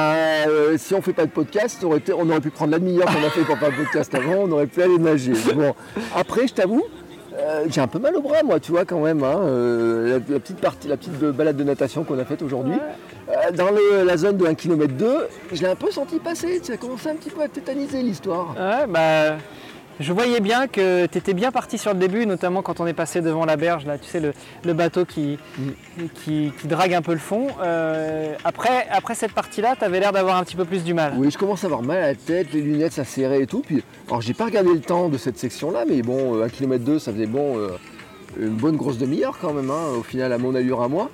euh, 0.48 0.78
si 0.78 0.94
on 0.94 1.02
fait 1.02 1.12
pas 1.12 1.26
de 1.26 1.30
podcast, 1.30 1.76
ça 1.80 1.86
aurait 1.86 1.98
été- 1.98 2.14
on 2.14 2.28
aurait 2.30 2.40
pu 2.40 2.48
prendre 2.48 2.70
la 2.72 2.78
demi-heure 2.78 3.04
qu'on 3.07 3.26
a 3.26 3.30
fait 3.30 3.42
pour 3.42 3.59
faire 3.59 3.70
le 3.70 3.76
podcast 3.84 4.14
avant, 4.14 4.36
on 4.44 4.50
aurait 4.52 4.66
pu 4.68 4.82
aller 4.82 4.96
nager. 4.98 5.32
Bon, 5.54 5.74
après, 6.16 6.46
je 6.48 6.54
t'avoue, 6.54 6.82
euh, 7.38 7.64
j'ai 7.68 7.82
un 7.82 7.86
peu 7.88 7.98
mal 7.98 8.16
au 8.16 8.22
bras, 8.22 8.42
moi, 8.42 8.59
tu 8.59 8.72
vois, 8.72 8.86
quand 8.86 9.00
même. 9.00 9.22
hein, 9.22 9.38
euh, 9.42 10.09
la, 10.28 10.32
la 10.34 10.40
petite 10.40 10.59
partie, 10.61 10.88
la 10.88 10.96
petite 10.96 11.12
balade 11.18 11.59
de 11.59 11.64
natation 11.64 12.04
qu'on 12.04 12.18
a 12.18 12.24
faite 12.24 12.40
aujourd'hui, 12.40 12.78
dans 13.54 13.70
le- 13.70 14.04
la 14.07 14.16
zone 14.16 14.38
de 14.38 14.46
1 14.46 14.54
km 14.54 14.94
2, 14.94 15.26
je 15.52 15.61
l'ai 15.61 15.68
un 15.68 15.74
peu 15.74 15.90
senti 15.90 16.18
passer. 16.20 16.59
Ça 16.62 16.72
a 16.72 16.76
commencé 16.78 17.11
un 17.11 17.16
petit 17.16 17.28
peu 17.30 17.42
à 17.42 17.48
tétaniser 17.48 18.00
l'histoire. 18.00 18.54
Ouais, 18.59 18.86
bah, 18.88 19.36
je 20.01 20.12
voyais 20.12 20.40
bien 20.40 20.66
que 20.66 21.07
tu 21.07 21.18
étais 21.18 21.34
bien 21.34 21.51
parti 21.53 21.78
sur 21.78 21.92
le 21.92 21.99
début, 21.99 22.26
notamment 22.26 22.62
quand 22.62 22.80
on 22.80 22.86
est 22.86 22.92
passé 22.92 23.20
devant 23.20 23.44
la 23.44 23.57
berge, 23.57 23.86
là, 23.86 23.99
tu 23.99 24.09
sais, 24.09 24.20
le, 24.20 24.32
le 24.64 24.72
bateau 24.72 25.05
qui, 25.05 25.38
qui, 26.14 26.53
qui 26.61 26.68
drague 26.68 26.94
un 26.94 27.03
peu 27.03 27.12
le 27.12 27.18
fond. 27.18 27.49
Euh, 27.62 28.34
après, 28.44 28.86
après 28.90 29.14
cette 29.14 29.32
partie-là, 29.32 29.74
tu 29.78 29.84
avais 29.84 30.01
l'air 30.01 30.12
d'avoir 30.12 30.36
un 30.36 30.44
petit 30.44 30.57
peu 30.57 30.64
plus 30.64 30.84
du 30.84 30.94
mal. 30.94 31.14
Oui, 31.16 31.30
je 31.30 31.38
commence 31.38 31.64
à 31.64 31.66
avoir 31.66 31.82
mal 31.82 31.99
à 31.99 32.09
la 32.09 32.14
tête, 32.14 32.53
les 32.53 32.61
lunettes 32.61 32.92
ça 32.92 33.05
serrait 33.05 33.42
et 33.42 33.47
tout. 33.47 33.62
Puis, 33.66 33.82
alors 34.09 34.20
j'ai 34.20 34.34
pas 34.34 34.47
regardé 34.47 34.72
le 34.72 34.80
temps 34.80 35.09
de 35.09 35.18
cette 35.18 35.38
section-là, 35.38 35.84
mais 35.88 36.03
bon, 36.03 36.42
1 36.42 36.49
km 36.49 36.84
2, 36.84 36.99
ça 36.99 37.12
faisait 37.12 37.26
bon 37.26 37.59
euh, 37.59 37.70
une 38.38 38.51
bonne 38.51 38.76
grosse 38.76 38.99
demi-heure 38.99 39.38
quand 39.40 39.53
même, 39.53 39.70
hein, 39.70 39.97
au 39.99 40.03
final 40.03 40.32
à 40.32 40.38
mon 40.38 40.55
allure 40.55 40.82
à 40.82 40.88
moi. 40.88 41.11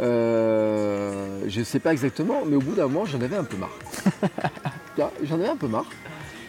Euh, 0.00 1.40
je 1.48 1.62
sais 1.62 1.80
pas 1.80 1.92
exactement, 1.92 2.42
mais 2.46 2.56
au 2.56 2.60
bout 2.60 2.74
d'un 2.74 2.86
moment, 2.86 3.04
j'en 3.04 3.20
avais 3.20 3.36
un 3.36 3.44
peu 3.44 3.56
marre. 3.56 3.76
J'en 5.22 5.36
avais 5.36 5.48
un 5.48 5.56
peu 5.56 5.68
marre. 5.68 5.86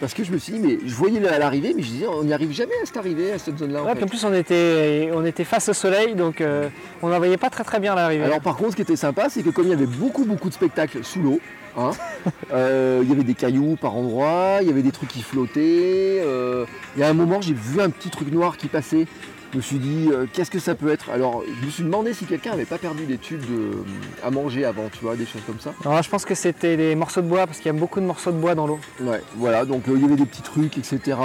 Parce 0.00 0.14
que 0.14 0.24
je 0.24 0.32
me 0.32 0.38
suis 0.38 0.54
dit, 0.54 0.60
mais 0.60 0.78
je 0.86 0.94
voyais 0.94 1.24
à 1.28 1.38
l'arrivée, 1.38 1.74
mais 1.76 1.82
je 1.82 1.88
disais, 1.88 2.06
on 2.06 2.24
n'y 2.24 2.32
arrive 2.32 2.52
jamais 2.52 2.72
à 2.82 2.86
cette 2.86 2.96
arrivée, 2.96 3.32
à 3.32 3.38
cette 3.38 3.58
zone-là. 3.58 3.82
en 3.82 3.84
Ouais, 3.84 3.90
fait. 3.90 3.96
puis 3.96 4.04
en 4.04 4.08
plus, 4.08 4.24
on 4.24 4.32
était, 4.32 5.10
on 5.14 5.24
était 5.26 5.44
face 5.44 5.68
au 5.68 5.74
soleil, 5.74 6.14
donc 6.14 6.40
euh, 6.40 6.68
on 7.02 7.08
n'en 7.08 7.18
voyait 7.18 7.36
pas 7.36 7.50
très 7.50 7.64
très 7.64 7.80
bien 7.80 7.94
l'arrivée. 7.94 8.24
Alors 8.24 8.40
par 8.40 8.56
contre, 8.56 8.70
ce 8.70 8.76
qui 8.76 8.82
était 8.82 8.96
sympa, 8.96 9.28
c'est 9.28 9.42
que 9.42 9.50
comme 9.50 9.66
il 9.66 9.70
y 9.70 9.74
avait 9.74 9.84
beaucoup 9.86 10.24
beaucoup 10.24 10.48
de 10.48 10.54
spectacles 10.54 11.04
sous 11.04 11.20
l'eau, 11.20 11.40
hein, 11.76 11.90
euh, 12.52 13.00
il 13.02 13.10
y 13.10 13.12
avait 13.12 13.24
des 13.24 13.34
cailloux 13.34 13.76
par 13.80 13.94
endroits, 13.94 14.58
il 14.62 14.68
y 14.68 14.70
avait 14.70 14.82
des 14.82 14.90
trucs 14.90 15.10
qui 15.10 15.20
flottaient. 15.22 16.22
euh, 16.24 16.64
il 16.96 17.00
y 17.00 17.04
a 17.04 17.08
un 17.08 17.12
moment, 17.14 17.40
j'ai 17.42 17.52
vu 17.54 17.80
un 17.82 17.90
petit 17.90 18.08
truc 18.10 18.32
noir 18.32 18.56
qui 18.56 18.68
passait. 18.68 19.06
Je 19.52 19.56
me 19.56 19.62
suis 19.62 19.78
dit, 19.78 20.08
euh, 20.12 20.26
qu'est-ce 20.32 20.50
que 20.50 20.60
ça 20.60 20.76
peut 20.76 20.90
être? 20.92 21.10
Alors, 21.10 21.42
je 21.60 21.66
me 21.66 21.70
suis 21.72 21.82
demandé 21.82 22.14
si 22.14 22.24
quelqu'un 22.24 22.52
avait 22.52 22.64
pas 22.64 22.78
perdu 22.78 23.04
des 23.04 23.18
tubes 23.18 23.40
de- 23.40 23.82
à 24.24 24.30
manger 24.30 24.64
avant, 24.64 24.88
tu 24.92 25.00
vois, 25.04 25.16
des 25.16 25.26
choses 25.26 25.42
comme 25.44 25.58
ça. 25.58 25.74
Non, 25.84 26.00
je 26.00 26.08
pense 26.08 26.24
que 26.24 26.36
c'était 26.36 26.76
des 26.76 26.94
morceaux 26.94 27.20
de 27.20 27.26
bois, 27.26 27.46
parce 27.48 27.58
qu'il 27.58 27.66
y 27.66 27.70
a 27.70 27.78
beaucoup 27.78 27.98
de 28.00 28.06
morceaux 28.06 28.30
de 28.30 28.36
bois 28.38 28.54
dans 28.54 28.68
l'eau. 28.68 28.78
Ouais, 29.00 29.20
voilà, 29.34 29.64
donc 29.64 29.88
euh, 29.88 29.94
il 29.96 30.02
y 30.02 30.04
avait 30.04 30.14
des 30.14 30.24
petits 30.26 30.42
trucs, 30.42 30.78
etc. 30.78 31.16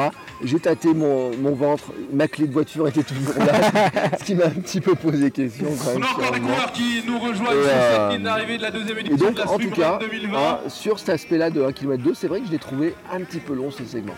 J'ai 0.44 0.60
tâté 0.60 0.94
mon, 0.96 1.38
mon 1.38 1.54
ventre, 1.54 1.94
ma 2.12 2.28
clé 2.28 2.48
de 2.48 2.54
voiture 2.54 2.88
était 2.88 3.04
toujours 3.04 3.36
là, 3.38 3.72
ce 4.20 4.24
qui 4.24 4.34
m'a 4.34 4.46
un 4.46 4.50
petit 4.50 4.82
peu 4.82 4.96
posé 4.96 5.30
question 5.30 5.68
quand 5.84 5.92
On 5.92 6.00
même. 6.00 6.04
a 6.04 6.08
sur 6.08 6.18
encore 6.18 6.32
des 6.32 6.40
coureurs 6.40 6.72
qui 6.72 7.04
nous 7.06 7.20
rejoignent 7.20 7.62
sur 7.62 7.70
euh, 7.70 8.10
cette 8.10 8.16
ligne 8.18 8.24
d'arrivée 8.26 8.58
de 8.58 8.62
la 8.64 8.72
deuxième 8.72 8.98
Et 8.98 9.02
édition 9.02 9.18
donc, 9.28 9.36
de 9.36 9.40
la 9.42 9.52
en 9.52 9.60
tout 9.60 9.70
cas, 9.70 9.92
Run 9.92 9.98
2020. 10.00 10.38
hein, 10.40 10.60
sur 10.70 10.98
cet 10.98 11.10
aspect-là 11.10 11.52
de 11.52 11.62
1 11.64 11.72
km 11.74 12.02
2, 12.04 12.14
c'est 12.16 12.28
vrai 12.28 12.40
que 12.42 12.48
je 12.48 12.52
l'ai 12.52 12.58
trouvé 12.58 12.96
un 13.14 13.20
petit 13.22 13.40
peu 13.40 13.54
long 13.54 13.70
ce 13.70 13.86
segment. 13.86 14.16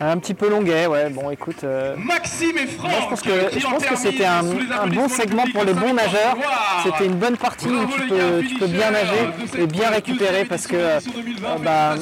Un 0.00 0.16
petit 0.18 0.34
peu 0.34 0.48
longuet, 0.48 0.86
ouais. 0.86 1.10
Bon, 1.10 1.28
écoute. 1.30 1.64
euh, 1.64 1.96
Maxime 1.96 2.56
et 2.56 2.66
Franck 2.68 2.90
moi, 2.90 3.00
je 3.02 3.08
pense 3.08 3.20
que, 3.22 3.30
je 3.58 3.66
pense 3.66 3.84
que 3.84 3.96
c'était 3.96 4.24
un, 4.26 4.44
un 4.82 4.86
bon 4.86 5.08
segment 5.08 5.42
pour 5.52 5.64
les 5.64 5.74
bons 5.74 5.92
nageurs. 5.92 6.36
C'était 6.84 7.06
une 7.06 7.16
bonne 7.16 7.36
partie 7.36 7.66
où 7.66 7.84
tu 7.86 8.02
peux, 8.08 8.42
tu 8.48 8.54
peux 8.54 8.66
bien 8.68 8.92
nager 8.92 9.28
et 9.58 9.66
bien 9.66 9.90
récupérer 9.90 10.44
parce 10.44 10.68
que 10.68 10.76
euh, 10.76 11.00
bah, 11.64 11.96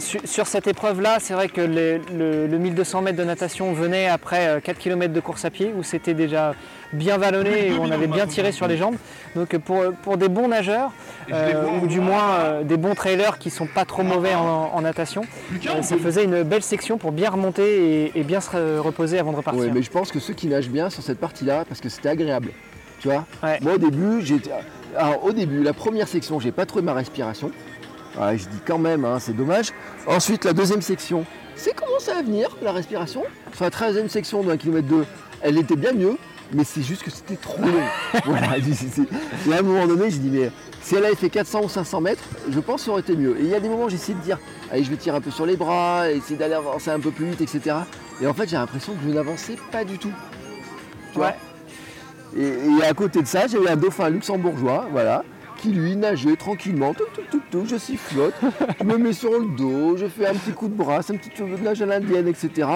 sur, 0.00 0.20
sur 0.24 0.46
cette 0.48 0.66
épreuve-là, 0.66 1.18
c'est 1.20 1.34
vrai 1.34 1.48
que 1.48 1.60
les- 1.60 1.98
le, 2.12 2.48
le 2.48 2.58
1200 2.58 3.02
mètres 3.02 3.18
de 3.18 3.24
natation 3.24 3.72
venait 3.74 4.08
après 4.08 4.48
euh, 4.48 4.60
4 4.60 4.78
km 4.78 5.12
de 5.12 5.20
course 5.20 5.44
à 5.44 5.50
pied 5.50 5.72
où 5.76 5.84
c'était 5.84 6.14
déjà 6.14 6.54
bien 6.92 7.18
vallonné 7.18 7.68
et 7.68 7.72
où 7.72 7.82
on 7.82 7.90
avait 7.90 8.06
bien 8.06 8.26
tiré 8.26 8.52
sur 8.52 8.66
les 8.68 8.76
jambes. 8.76 8.96
Donc 9.36 9.54
euh, 9.54 9.58
pour, 9.58 9.82
pour 10.02 10.16
des 10.16 10.28
bons 10.28 10.48
nageurs, 10.48 10.92
euh, 11.32 11.64
ou 11.82 11.86
du 11.86 12.00
moins 12.00 12.30
euh, 12.38 12.62
des 12.64 12.76
bons 12.76 12.94
trailers 12.94 13.38
qui 13.38 13.50
sont 13.50 13.66
pas 13.66 13.84
trop 13.84 14.02
mauvais 14.02 14.34
en, 14.34 14.70
en 14.74 14.80
natation, 14.80 15.22
euh, 15.66 15.82
ça 15.82 15.96
faisait 15.98 16.24
une 16.24 16.42
belle 16.42 16.62
section 16.62 16.98
pour 16.98 17.12
bien 17.12 17.30
remonter 17.30 18.06
et, 18.06 18.18
et 18.18 18.24
bien 18.24 18.40
se 18.40 18.50
re- 18.50 18.78
reposer 18.78 19.18
avant 19.18 19.30
de 19.32 19.36
repartir. 19.36 19.62
Ouais, 19.62 19.70
mais 19.72 19.82
je 19.82 19.90
pense 19.90 20.10
que 20.10 20.18
ceux 20.18 20.34
qui 20.34 20.46
nagent 20.48 20.68
bien 20.70 20.90
sur 20.90 21.02
cette 21.02 21.18
partie-là, 21.20 21.64
parce 21.68 21.80
que 21.80 21.88
c'était 21.88 22.08
agréable. 22.08 22.48
Tu 23.00 23.08
vois 23.08 23.24
Ouais. 23.42 23.58
Moi 23.62 23.74
au 23.74 23.78
début, 23.78 24.20
j'étais. 24.24 24.50
Alors 24.96 25.24
au 25.24 25.32
début, 25.32 25.62
la 25.62 25.72
première 25.72 26.08
section, 26.08 26.40
j'ai 26.40 26.52
pas 26.52 26.66
trouvé 26.66 26.82
ma 26.84 26.92
respiration. 26.94 27.50
Ouais, 28.20 28.36
je 28.36 28.44
dis 28.48 28.60
quand 28.66 28.78
même, 28.78 29.04
hein, 29.04 29.18
c'est 29.20 29.36
dommage. 29.36 29.68
Ensuite, 30.08 30.44
la 30.44 30.52
deuxième 30.52 30.82
section, 30.82 31.24
c'est 31.54 31.72
commencé 31.74 32.10
à 32.10 32.22
venir, 32.22 32.48
la 32.60 32.72
respiration? 32.72 33.22
Sur 33.54 33.64
la 33.64 33.70
troisième 33.70 34.08
section 34.08 34.42
de 34.42 34.50
1 34.50 34.56
km 34.56 34.88
2, 34.88 35.06
elle 35.42 35.58
était 35.58 35.76
bien 35.76 35.92
mieux, 35.92 36.16
mais 36.52 36.64
c'est 36.64 36.82
juste 36.82 37.02
que 37.02 37.10
c'était 37.10 37.36
trop 37.36 37.62
long. 37.62 37.82
voilà, 38.24 38.58
et 39.48 39.52
à 39.52 39.58
un 39.58 39.62
moment 39.62 39.86
donné, 39.86 40.10
j'ai 40.10 40.18
dit, 40.18 40.30
mais 40.30 40.50
si 40.82 40.96
elle 40.96 41.04
avait 41.04 41.14
fait 41.14 41.30
400 41.30 41.62
ou 41.64 41.68
500 41.68 42.00
mètres, 42.00 42.22
je 42.50 42.60
pense 42.60 42.80
que 42.80 42.84
ça 42.86 42.90
aurait 42.92 43.00
été 43.00 43.16
mieux. 43.16 43.36
Et 43.38 43.42
il 43.42 43.48
y 43.48 43.54
a 43.54 43.60
des 43.60 43.68
moments, 43.68 43.88
j'ai 43.88 43.96
essayé 43.96 44.14
de 44.14 44.22
dire, 44.22 44.38
allez, 44.70 44.82
je 44.84 44.90
vais 44.90 44.96
tirer 44.96 45.16
un 45.16 45.20
peu 45.20 45.30
sur 45.30 45.46
les 45.46 45.56
bras, 45.56 46.10
essayer 46.10 46.36
d'aller 46.36 46.54
avancer 46.54 46.90
un 46.90 47.00
peu 47.00 47.10
plus 47.10 47.26
vite, 47.26 47.40
etc. 47.40 47.76
Et 48.20 48.26
en 48.26 48.34
fait, 48.34 48.48
j'ai 48.48 48.56
l'impression 48.56 48.92
que 48.94 48.98
je 49.08 49.14
n'avançais 49.14 49.56
pas 49.70 49.84
du 49.84 49.98
tout. 49.98 50.12
Tu 51.12 51.18
vois 51.18 51.28
Ouais. 51.28 52.42
et, 52.42 52.78
et 52.80 52.84
à 52.84 52.94
côté 52.94 53.22
de 53.22 53.26
ça, 53.26 53.46
j'ai 53.46 53.58
eu 53.58 53.66
un 53.68 53.76
dauphin 53.76 54.08
luxembourgeois, 54.08 54.86
voilà, 54.92 55.24
qui 55.60 55.70
lui 55.70 55.94
nageait 55.96 56.36
tranquillement, 56.36 56.94
tout, 56.94 57.04
tout, 57.14 57.22
tout, 57.30 57.42
tout, 57.50 57.66
je 57.66 57.76
sifflote, 57.76 58.34
je 58.78 58.84
me 58.84 58.96
mets 58.96 59.12
sur 59.12 59.30
le 59.32 59.46
dos, 59.56 59.96
je 59.96 60.06
fais 60.06 60.26
un 60.26 60.34
petit 60.34 60.52
coup 60.52 60.68
de 60.68 60.74
brasse, 60.74 61.10
un 61.10 61.16
petit 61.16 61.30
coup 61.30 61.44
de 61.44 61.62
nage 61.62 61.82
à 61.82 61.86
l'indienne, 61.86 62.28
etc. 62.28 62.68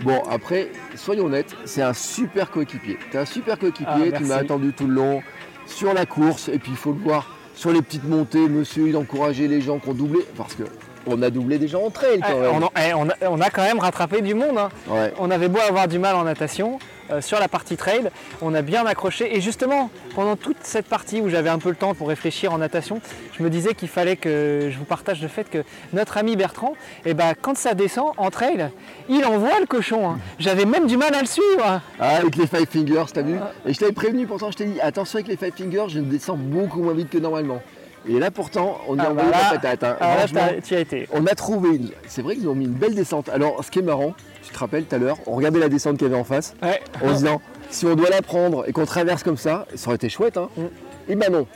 Bon, 0.00 0.22
après, 0.30 0.68
soyons 0.94 1.26
honnêtes, 1.26 1.54
c'est 1.64 1.82
un 1.82 1.92
super 1.92 2.50
coéquipier. 2.50 2.98
T'es 3.10 3.18
un 3.18 3.24
super 3.24 3.54
Ah, 3.56 3.60
coéquipier, 3.60 4.04
tu 4.06 4.10
merci. 4.10 4.24
m'as 4.26 4.36
attendu 4.36 4.72
tout 4.72 4.86
le 4.86 4.94
long, 4.94 5.22
sur 5.66 5.92
la 5.92 6.06
course, 6.06 6.48
et 6.48 6.58
puis 6.58 6.70
il 6.72 6.76
faut 6.76 6.92
le 6.92 7.00
voir, 7.00 7.34
sur 7.54 7.72
les 7.72 7.82
petites 7.82 8.04
montées, 8.08 8.48
monsieur, 8.48 8.88
il 8.88 8.96
encourageait 8.96 9.48
les 9.48 9.60
gens 9.60 9.78
qui 9.78 9.88
ont 9.88 9.94
doublé, 9.94 10.20
parce 10.36 10.54
que 10.54 10.62
on 11.06 11.20
a 11.22 11.30
doublé 11.30 11.58
des 11.58 11.68
gens 11.68 11.82
en 11.84 11.90
trail 11.90 12.18
Eh, 12.18 12.20
quand 12.20 12.38
même. 12.38 12.50
on, 12.54 12.62
en- 12.66 12.70
eh, 12.80 12.94
on 12.94 13.08
a, 13.08 13.14
on 13.30 13.40
a 13.40 13.50
quand 13.50 13.62
même 13.62 13.78
rattrapé 13.80 14.20
du 14.20 14.34
monde. 14.34 14.56
hein. 14.58 14.68
Ouais. 14.88 15.12
On 15.18 15.30
avait 15.30 15.48
beau 15.48 15.58
avoir 15.66 15.88
du 15.88 15.98
mal 15.98 16.14
en 16.14 16.24
natation, 16.24 16.78
euh, 17.10 17.20
sur 17.20 17.38
la 17.38 17.48
partie 17.48 17.76
trail, 17.76 18.10
on 18.42 18.54
a 18.54 18.62
bien 18.62 18.84
accroché. 18.86 19.36
Et 19.36 19.40
justement, 19.40 19.90
pendant 20.14 20.36
toute 20.36 20.56
cette 20.62 20.86
partie 20.86 21.20
où 21.20 21.28
j'avais 21.28 21.50
un 21.50 21.58
peu 21.58 21.70
le 21.70 21.76
temps 21.76 21.94
pour 21.94 22.08
réfléchir 22.08 22.52
en 22.52 22.58
natation, 22.58 23.00
je 23.36 23.42
me 23.42 23.50
disais 23.50 23.74
qu'il 23.74 23.88
fallait 23.88 24.16
que 24.16 24.68
je 24.72 24.78
vous 24.78 24.84
partage 24.84 25.22
le 25.22 25.28
fait 25.28 25.48
que 25.48 25.64
notre 25.92 26.16
ami 26.18 26.36
Bertrand, 26.36 26.74
eh 27.04 27.14
ben, 27.14 27.34
quand 27.40 27.56
ça 27.56 27.74
descend 27.74 28.12
en 28.16 28.30
trail, 28.30 28.70
il 29.08 29.24
envoie 29.24 29.58
le 29.60 29.66
cochon. 29.66 30.08
hein. 30.10 30.18
J'avais 30.38 30.64
même 30.64 30.86
du 30.86 30.96
mal 30.96 31.14
à 31.14 31.20
le 31.20 31.26
suivre. 31.26 31.80
Ah, 32.00 32.16
avec 32.16 32.36
les 32.36 32.46
Five 32.46 32.66
Fingers, 32.70 33.04
t'as 33.12 33.22
vu 33.22 33.36
Et 33.66 33.72
je 33.72 33.78
t'avais 33.78 33.92
prévenu, 33.92 34.26
pourtant 34.26 34.50
je 34.50 34.56
t'ai 34.56 34.64
dit, 34.66 34.80
attention 34.80 35.18
avec 35.18 35.28
les 35.28 35.36
Five 35.36 35.52
Fingers, 35.56 35.86
je 35.88 36.00
descends 36.00 36.36
beaucoup 36.36 36.82
moins 36.82 36.94
vite 36.94 37.10
que 37.10 37.18
normalement. 37.18 37.60
Et 38.08 38.18
là 38.18 38.30
pourtant, 38.30 38.78
on 38.88 38.96
y 38.96 39.00
Ah, 39.00 39.04
a 39.06 39.10
envoyé 39.10 39.30
bah 39.30 39.36
la 39.52 39.58
patate. 39.58 39.84
hein. 39.84 39.96
Ah, 40.00 40.06
là, 40.08 40.16
Franchement, 40.18 40.40
t'as- 40.54 40.60
tu 40.62 40.74
y 40.74 40.76
as 40.76 40.80
été. 40.80 41.08
on 41.12 41.26
a 41.26 41.34
trouvé 41.34 41.70
une... 41.76 41.90
C'est 42.06 42.22
vrai 42.22 42.36
qu'ils 42.36 42.48
ont 42.48 42.54
mis 42.54 42.64
une 42.64 42.72
belle 42.72 42.94
descente. 42.94 43.28
Alors, 43.28 43.62
ce 43.64 43.70
qui 43.70 43.80
est 43.80 43.82
marrant, 43.82 44.14
tu 44.48 44.54
te 44.54 44.58
rappelles 44.58 44.84
tout 44.86 44.94
à 44.94 44.98
l'heure, 44.98 45.16
on 45.26 45.32
regardait 45.34 45.60
la 45.60 45.68
descente 45.68 45.98
qu'il 45.98 46.06
y 46.08 46.10
avait 46.10 46.18
en 46.20 46.24
face, 46.24 46.54
Ouais. 46.62 46.80
en 47.02 47.08
se 47.10 47.14
disant, 47.14 47.40
si 47.70 47.86
on 47.86 47.94
doit 47.94 48.10
la 48.10 48.22
prendre 48.22 48.66
et 48.68 48.72
qu'on 48.72 48.86
traverse 48.86 49.22
comme 49.22 49.36
ça, 49.36 49.66
ça 49.74 49.88
aurait 49.88 49.96
été 49.96 50.08
chouette, 50.08 50.36
hein 50.38 50.48
Mm. 50.56 50.62
Et 51.10 51.16
ben 51.16 51.30
non. 51.32 51.46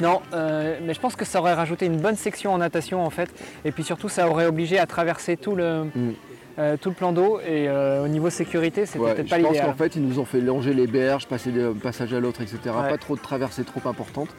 Non, 0.00 0.20
euh, 0.32 0.78
mais 0.82 0.94
je 0.94 1.00
pense 1.00 1.14
que 1.14 1.24
ça 1.24 1.38
aurait 1.40 1.52
rajouté 1.54 1.86
une 1.86 1.98
bonne 2.00 2.16
section 2.16 2.52
en 2.52 2.58
natation 2.58 3.04
en 3.04 3.10
fait. 3.10 3.28
Et 3.64 3.70
puis 3.72 3.84
surtout, 3.84 4.08
ça 4.08 4.28
aurait 4.28 4.46
obligé 4.46 4.78
à 4.78 4.86
traverser 4.86 5.36
tout 5.36 5.54
le, 5.54 5.84
Mm. 5.84 6.12
euh, 6.58 6.76
tout 6.80 6.88
le 6.88 6.94
plan 6.94 7.12
d'eau. 7.12 7.38
Et 7.40 7.68
euh, 7.68 8.04
au 8.04 8.08
niveau 8.08 8.28
sécurité, 8.30 8.86
c'était 8.86 8.98
Ouais, 8.98 9.14
peut-être 9.14 9.26
je 9.26 9.30
pas 9.30 9.38
pense 9.40 9.48
l'idéal. 9.52 9.66
qu'en 9.66 9.74
fait, 9.76 9.94
ils 9.96 10.02
nous 10.02 10.18
ont 10.18 10.24
fait 10.24 10.40
longer 10.40 10.74
les 10.74 10.86
berges, 10.88 11.26
passer 11.26 11.52
d'un 11.52 11.74
passage 11.74 12.12
à 12.14 12.20
l'autre, 12.20 12.40
etc. 12.40 12.58
Ouais. 12.66 12.88
Pas 12.90 12.98
trop 12.98 13.14
de 13.16 13.20
traversées 13.20 13.64
trop 13.64 13.86
importantes. 13.88 14.30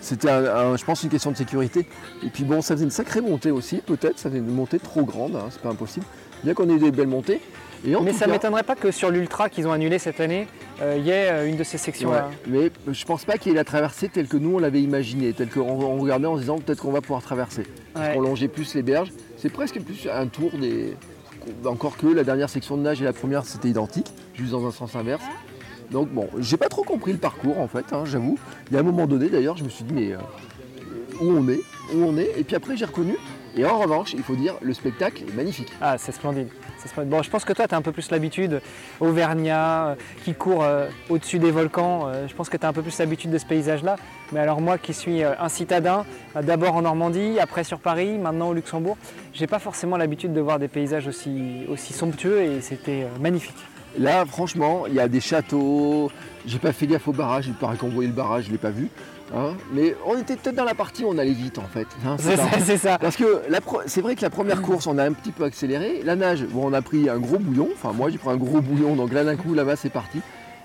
C'était, 0.00 0.28
je 0.28 0.84
pense, 0.84 1.04
une 1.04 1.10
question 1.10 1.30
de 1.30 1.36
sécurité. 1.36 1.86
Et 2.26 2.30
puis 2.30 2.42
bon, 2.42 2.60
ça 2.60 2.74
faisait 2.74 2.84
une 2.84 2.90
sacrée 2.90 3.20
montée 3.20 3.52
aussi, 3.52 3.76
peut-être. 3.76 4.18
Ça 4.18 4.28
faisait 4.30 4.40
une 4.40 4.52
montée 4.52 4.80
trop 4.80 5.02
grande, 5.04 5.36
hein, 5.36 5.46
c'est 5.50 5.60
pas 5.62 5.68
impossible. 5.68 6.06
Bien 6.44 6.54
qu'on 6.54 6.68
ait 6.68 6.74
eu 6.74 6.78
des 6.78 6.90
belles 6.90 7.06
montées. 7.08 7.40
Et 7.84 7.96
en 7.96 8.02
Mais 8.02 8.12
tout 8.12 8.18
ça 8.18 8.26
cas- 8.26 8.30
m'étonnerait 8.32 8.62
pas 8.62 8.76
que 8.76 8.90
sur 8.92 9.10
l'ultra 9.10 9.48
qu'ils 9.48 9.66
ont 9.66 9.72
annulé 9.72 9.98
cette 9.98 10.20
année, 10.20 10.46
euh, 10.80 10.94
il 10.98 11.04
y 11.04 11.10
ait 11.10 11.28
euh, 11.30 11.48
une 11.48 11.56
de 11.56 11.64
ces 11.64 11.78
sections-là. 11.78 12.30
Ouais, 12.48 12.70
mais 12.86 12.94
je 12.94 13.04
pense 13.04 13.24
pas 13.24 13.38
qu'il 13.38 13.50
y 13.50 13.54
ait 13.54 13.58
la 13.58 13.64
traversée 13.64 14.08
telle 14.08 14.28
que 14.28 14.36
nous 14.36 14.54
on 14.54 14.58
l'avait 14.60 14.80
imaginée, 14.80 15.32
telle 15.32 15.48
qu'on 15.48 15.62
on 15.62 15.98
regardait 15.98 16.26
en 16.28 16.36
se 16.36 16.42
disant 16.42 16.58
peut-être 16.58 16.80
qu'on 16.80 16.92
va 16.92 17.00
pouvoir 17.00 17.22
traverser. 17.22 17.64
Ouais. 17.96 18.12
qu'on 18.14 18.20
longeait 18.20 18.46
plus 18.48 18.72
les 18.76 18.82
berges. 18.82 19.10
C'est 19.36 19.50
presque 19.50 19.80
plus 19.80 20.08
un 20.12 20.26
tour 20.28 20.50
des. 20.60 20.96
Encore 21.64 21.96
que 21.96 22.06
la 22.06 22.22
dernière 22.22 22.48
section 22.48 22.76
de 22.76 22.82
nage 22.82 23.02
et 23.02 23.04
la 23.04 23.12
première 23.12 23.44
c'était 23.44 23.68
identique, 23.68 24.06
juste 24.34 24.52
dans 24.52 24.64
un 24.64 24.70
sens 24.70 24.94
inverse. 24.94 25.24
Donc 25.90 26.08
bon, 26.08 26.28
j'ai 26.38 26.56
pas 26.56 26.68
trop 26.68 26.84
compris 26.84 27.10
le 27.12 27.18
parcours 27.18 27.58
en 27.58 27.66
fait, 27.66 27.86
hein, 27.92 28.04
j'avoue. 28.04 28.38
Il 28.70 28.74
y 28.74 28.76
a 28.76 28.80
un 28.80 28.84
moment 28.84 29.06
donné 29.08 29.28
d'ailleurs, 29.28 29.56
je 29.56 29.64
me 29.64 29.68
suis 29.68 29.82
dit 29.82 29.92
mais 29.92 30.12
euh, 30.12 30.18
où 31.20 31.32
on 31.32 31.48
est, 31.48 31.58
où 31.94 31.98
on 32.04 32.16
est, 32.16 32.30
et 32.38 32.44
puis 32.44 32.54
après 32.54 32.76
j'ai 32.76 32.84
reconnu. 32.84 33.16
Et 33.56 33.66
en 33.66 33.78
revanche, 33.78 34.14
il 34.14 34.22
faut 34.22 34.34
dire, 34.34 34.54
le 34.62 34.72
spectacle 34.72 35.24
est 35.28 35.34
magnifique. 35.34 35.68
Ah, 35.80 35.96
c'est 35.98 36.12
splendide. 36.12 36.48
Bon, 37.04 37.22
je 37.22 37.30
pense 37.30 37.44
que 37.44 37.52
toi, 37.52 37.68
tu 37.68 37.74
as 37.74 37.78
un 37.78 37.82
peu 37.82 37.92
plus 37.92 38.10
l'habitude, 38.10 38.60
Auvergnat, 38.98 39.88
euh, 39.88 39.94
qui 40.24 40.34
court 40.34 40.64
euh, 40.64 40.88
au-dessus 41.10 41.38
des 41.38 41.50
volcans. 41.50 42.08
euh, 42.08 42.26
je 42.26 42.34
pense 42.34 42.48
que 42.48 42.56
tu 42.56 42.64
as 42.64 42.68
un 42.68 42.72
peu 42.72 42.82
plus 42.82 42.98
l'habitude 42.98 43.30
de 43.30 43.38
ce 43.38 43.46
paysage-là. 43.46 43.96
Mais 44.32 44.40
alors 44.40 44.60
moi 44.60 44.78
qui 44.78 44.94
suis 44.94 45.22
euh, 45.22 45.34
un 45.38 45.48
citadin, 45.48 46.04
euh, 46.34 46.42
d'abord 46.42 46.74
en 46.74 46.82
Normandie, 46.82 47.38
après 47.38 47.62
sur 47.62 47.78
Paris, 47.78 48.18
maintenant 48.18 48.48
au 48.48 48.54
Luxembourg, 48.54 48.96
j'ai 49.32 49.46
pas 49.46 49.58
forcément 49.58 49.96
l'habitude 49.96 50.32
de 50.32 50.40
voir 50.40 50.58
des 50.58 50.68
paysages 50.68 51.06
aussi, 51.06 51.66
aussi 51.68 51.92
somptueux 51.92 52.40
et 52.42 52.60
c'était 52.62 53.02
euh, 53.04 53.18
magnifique. 53.20 53.56
Là, 53.98 54.24
franchement, 54.24 54.84
il 54.88 54.94
y 54.94 55.00
a 55.00 55.06
des 55.06 55.20
châteaux. 55.20 56.10
J'ai 56.46 56.58
pas 56.58 56.72
fait 56.72 56.86
gaffe 56.86 57.06
au 57.06 57.12
barrage, 57.12 57.46
il 57.46 57.54
paraît 57.54 57.76
qu'on 57.76 57.90
voyait 57.90 58.08
le 58.08 58.16
barrage, 58.16 58.46
je 58.46 58.50
l'ai 58.50 58.58
pas 58.58 58.70
vu. 58.70 58.88
Hein. 59.34 59.54
Mais 59.72 59.94
on 60.06 60.18
était 60.18 60.36
peut-être 60.36 60.54
dans 60.56 60.64
la 60.64 60.74
partie 60.74 61.04
où 61.04 61.08
on 61.08 61.18
allait 61.18 61.32
vite 61.32 61.58
en 61.58 61.66
fait. 61.72 61.86
hein, 62.06 62.16
c'est 62.18 62.36
ça. 62.36 62.44
c'est 62.64 62.76
ça. 62.78 62.98
Parce 62.98 63.16
que 63.16 63.42
c'est 63.86 64.00
vrai 64.00 64.14
que 64.16 64.22
la 64.22 64.30
première 64.30 64.62
course, 64.62 64.86
on 64.86 64.98
a 64.98 65.04
un 65.04 65.12
petit 65.12 65.32
peu 65.32 65.44
accéléré. 65.44 66.02
La 66.04 66.16
nage, 66.16 66.44
bon, 66.44 66.68
on 66.68 66.72
a 66.72 66.82
pris 66.82 67.08
un 67.08 67.18
gros 67.18 67.38
bouillon. 67.38 67.68
Enfin, 67.74 67.92
moi, 67.92 68.10
j'ai 68.10 68.18
pris 68.18 68.30
un 68.30 68.36
gros 68.36 68.60
bouillon. 68.60 68.94
Donc 68.96 69.12
là, 69.12 69.24
d'un 69.24 69.36
coup, 69.36 69.54
là-bas, 69.54 69.76
c'est 69.76 69.90
parti. 69.90 70.20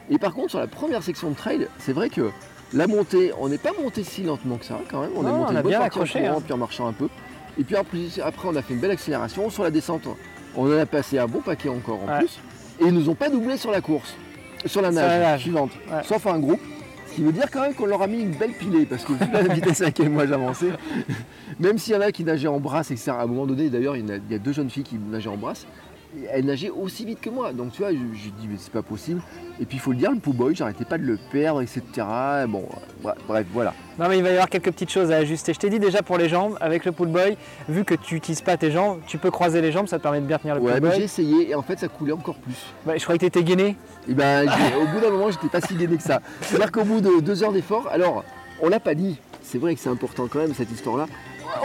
Et 0.09 0.17
par 0.17 0.33
contre, 0.33 0.51
sur 0.51 0.59
la 0.59 0.67
première 0.67 1.03
section 1.03 1.29
de 1.31 1.35
trail, 1.35 1.67
c'est 1.79 1.93
vrai 1.93 2.09
que 2.09 2.29
la 2.73 2.87
montée, 2.87 3.31
on 3.39 3.49
n'est 3.49 3.57
pas 3.57 3.71
monté 3.81 4.03
si 4.03 4.23
lentement 4.23 4.57
que 4.57 4.65
ça, 4.65 4.79
quand 4.89 5.01
même. 5.01 5.11
On 5.15 5.23
Non, 5.23 5.29
est 5.29 5.31
monté 5.31 5.53
on 5.53 5.55
a 5.57 5.61
une 5.61 5.67
bien 5.67 5.79
en 5.81 5.83
accroché, 5.83 6.19
courant, 6.21 6.37
hein. 6.37 6.41
puis 6.43 6.53
en 6.53 6.57
marchant 6.57 6.87
un 6.87 6.93
peu. 6.93 7.07
Et 7.59 7.63
puis 7.63 7.75
après, 7.75 8.47
on 8.47 8.55
a 8.55 8.61
fait 8.61 8.73
une 8.73 8.79
belle 8.79 8.91
accélération. 8.91 9.49
Sur 9.49 9.63
la 9.63 9.71
descente, 9.71 10.03
on 10.55 10.67
en 10.71 10.77
a 10.77 10.85
passé 10.85 11.17
un 11.17 11.25
bon 11.27 11.39
paquet 11.41 11.69
encore 11.69 11.99
en 12.03 12.07
Ouais. 12.11 12.19
plus. 12.19 12.39
Et 12.79 12.85
ils 12.85 12.93
nous 12.93 13.09
ont 13.09 13.15
pas 13.15 13.29
doublé 13.29 13.57
sur 13.57 13.71
la 13.71 13.81
course, 13.81 14.13
sur 14.65 14.81
la 14.81 14.91
nage, 14.91 15.09
la 15.09 15.19
nage. 15.19 15.41
suivante. 15.41 15.71
Ouais. 15.91 16.03
Sauf 16.03 16.27
un 16.27 16.37
groupe. 16.39 16.61
Qui 17.17 17.23
veut 17.23 17.31
dire 17.31 17.49
quand 17.51 17.61
même 17.61 17.73
qu'on 17.73 17.87
leur 17.87 18.03
a 18.03 18.05
mis 18.07 18.19
une 18.21 18.29
belle 18.35 18.51
pilée, 18.51 18.85
parce 18.85 19.03
que 19.03 19.13
vu 19.13 19.25
la 19.33 19.41
vitesse 19.55 19.81
à 19.81 19.85
laquelle 19.85 20.11
moi 20.11 20.27
j'avançais, 20.27 20.69
même 21.59 21.79
s'il 21.79 21.93
y 21.95 21.97
en 21.97 22.01
a 22.01 22.11
qui 22.11 22.23
nageaient 22.23 22.47
en 22.47 22.59
brasse, 22.59 22.91
etc. 22.91 23.09
À 23.09 23.23
un 23.23 23.25
moment 23.25 23.47
donné, 23.47 23.71
d'ailleurs, 23.71 23.95
il 23.97 24.03
y 24.03 24.05
en 24.05 24.13
a- 24.13 24.17
il 24.17 24.31
y 24.31 24.35
a 24.35 24.37
deux 24.37 24.51
jeunes 24.53 24.69
filles 24.69 24.83
qui 24.83 24.99
nageaient 24.99 25.27
en 25.29 25.35
brasse. 25.35 25.65
Et 26.15 26.25
Elles 26.31 26.45
nageaient 26.45 26.69
aussi 26.69 27.05
vite 27.05 27.19
que 27.21 27.29
moi. 27.29 27.53
Donc 27.53 27.71
tu 27.73 27.81
vois, 27.81 27.91
je- 27.91 27.97
j'ai 28.13 28.29
dit, 28.31 28.47
mais 28.49 28.55
c'est 28.57 28.71
pas 28.71 28.81
possible. 28.81 29.21
Et 29.59 29.65
puis 29.65 29.77
il 29.77 29.79
faut 29.79 29.91
le 29.91 29.97
dire, 29.97 30.11
le 30.11 30.17
Boy, 30.17 30.55
j'arrêtais 30.55 30.85
pas 30.85 30.97
de 30.97 31.03
le 31.03 31.17
perdre, 31.31 31.61
etc. 31.61 31.81
Bon, 32.47 32.65
bref, 33.27 33.45
voilà. 33.53 33.73
Non 33.99 34.07
mais 34.07 34.17
il 34.17 34.23
va 34.23 34.29
y 34.29 34.33
avoir 34.33 34.49
quelques 34.49 34.71
petites 34.71 34.91
choses 34.91 35.11
à 35.11 35.15
ajuster. 35.17 35.53
Je 35.53 35.59
t'ai 35.59 35.69
dit 35.71 35.79
déjà 35.79 36.03
pour 36.03 36.17
les 36.19 36.29
jambes, 36.29 36.55
avec 36.61 36.85
le 36.85 36.91
pull 36.91 37.07
boy, 37.07 37.35
vu 37.67 37.83
que 37.83 37.95
tu 37.95 38.13
n'utilises 38.15 38.41
pas 38.41 38.55
tes 38.55 38.69
jambes, 38.71 38.99
tu 39.07 39.17
peux 39.17 39.31
croiser 39.31 39.59
les 39.61 39.71
jambes, 39.71 39.87
ça 39.87 39.97
te 39.97 40.03
permet 40.03 40.21
de 40.21 40.25
bien 40.27 40.37
tenir 40.37 40.55
le 40.55 40.61
Ouais, 40.61 40.79
mais 40.79 40.95
j'ai 40.95 41.03
essayé 41.03 41.49
et 41.49 41.55
en 41.55 41.63
fait 41.63 41.79
ça 41.79 41.87
coulait 41.87 42.11
encore 42.13 42.35
plus. 42.35 42.55
Ouais, 42.85 42.99
je 42.99 43.03
croyais 43.03 43.17
que 43.17 43.23
tu 43.25 43.27
étais 43.27 43.43
gainé. 43.43 43.75
Et 44.07 44.13
ben, 44.13 44.47
j'ai- 44.49 44.75
au 44.75 44.85
bout 44.87 44.99
d'un 44.99 45.09
moment, 45.09 45.31
j'étais 45.31 45.47
pas 45.49 45.61
si 45.61 45.73
gainé 45.75 45.97
que 45.97 46.03
ça. 46.03 46.21
C'est-à-dire 46.41 46.71
qu'au 46.71 46.83
bout 46.83 47.01
de 47.01 47.19
deux 47.21 47.43
heures 47.43 47.51
d'effort, 47.53 47.87
alors, 47.91 48.23
on 48.61 48.69
l'a 48.69 48.79
pas 48.79 48.93
dit, 48.93 49.17
c'est 49.41 49.57
vrai 49.57 49.73
que 49.73 49.81
c'est 49.81 49.89
important 49.89 50.27
quand 50.31 50.39
même 50.39 50.53
cette 50.53 50.71
histoire-là. 50.71 51.07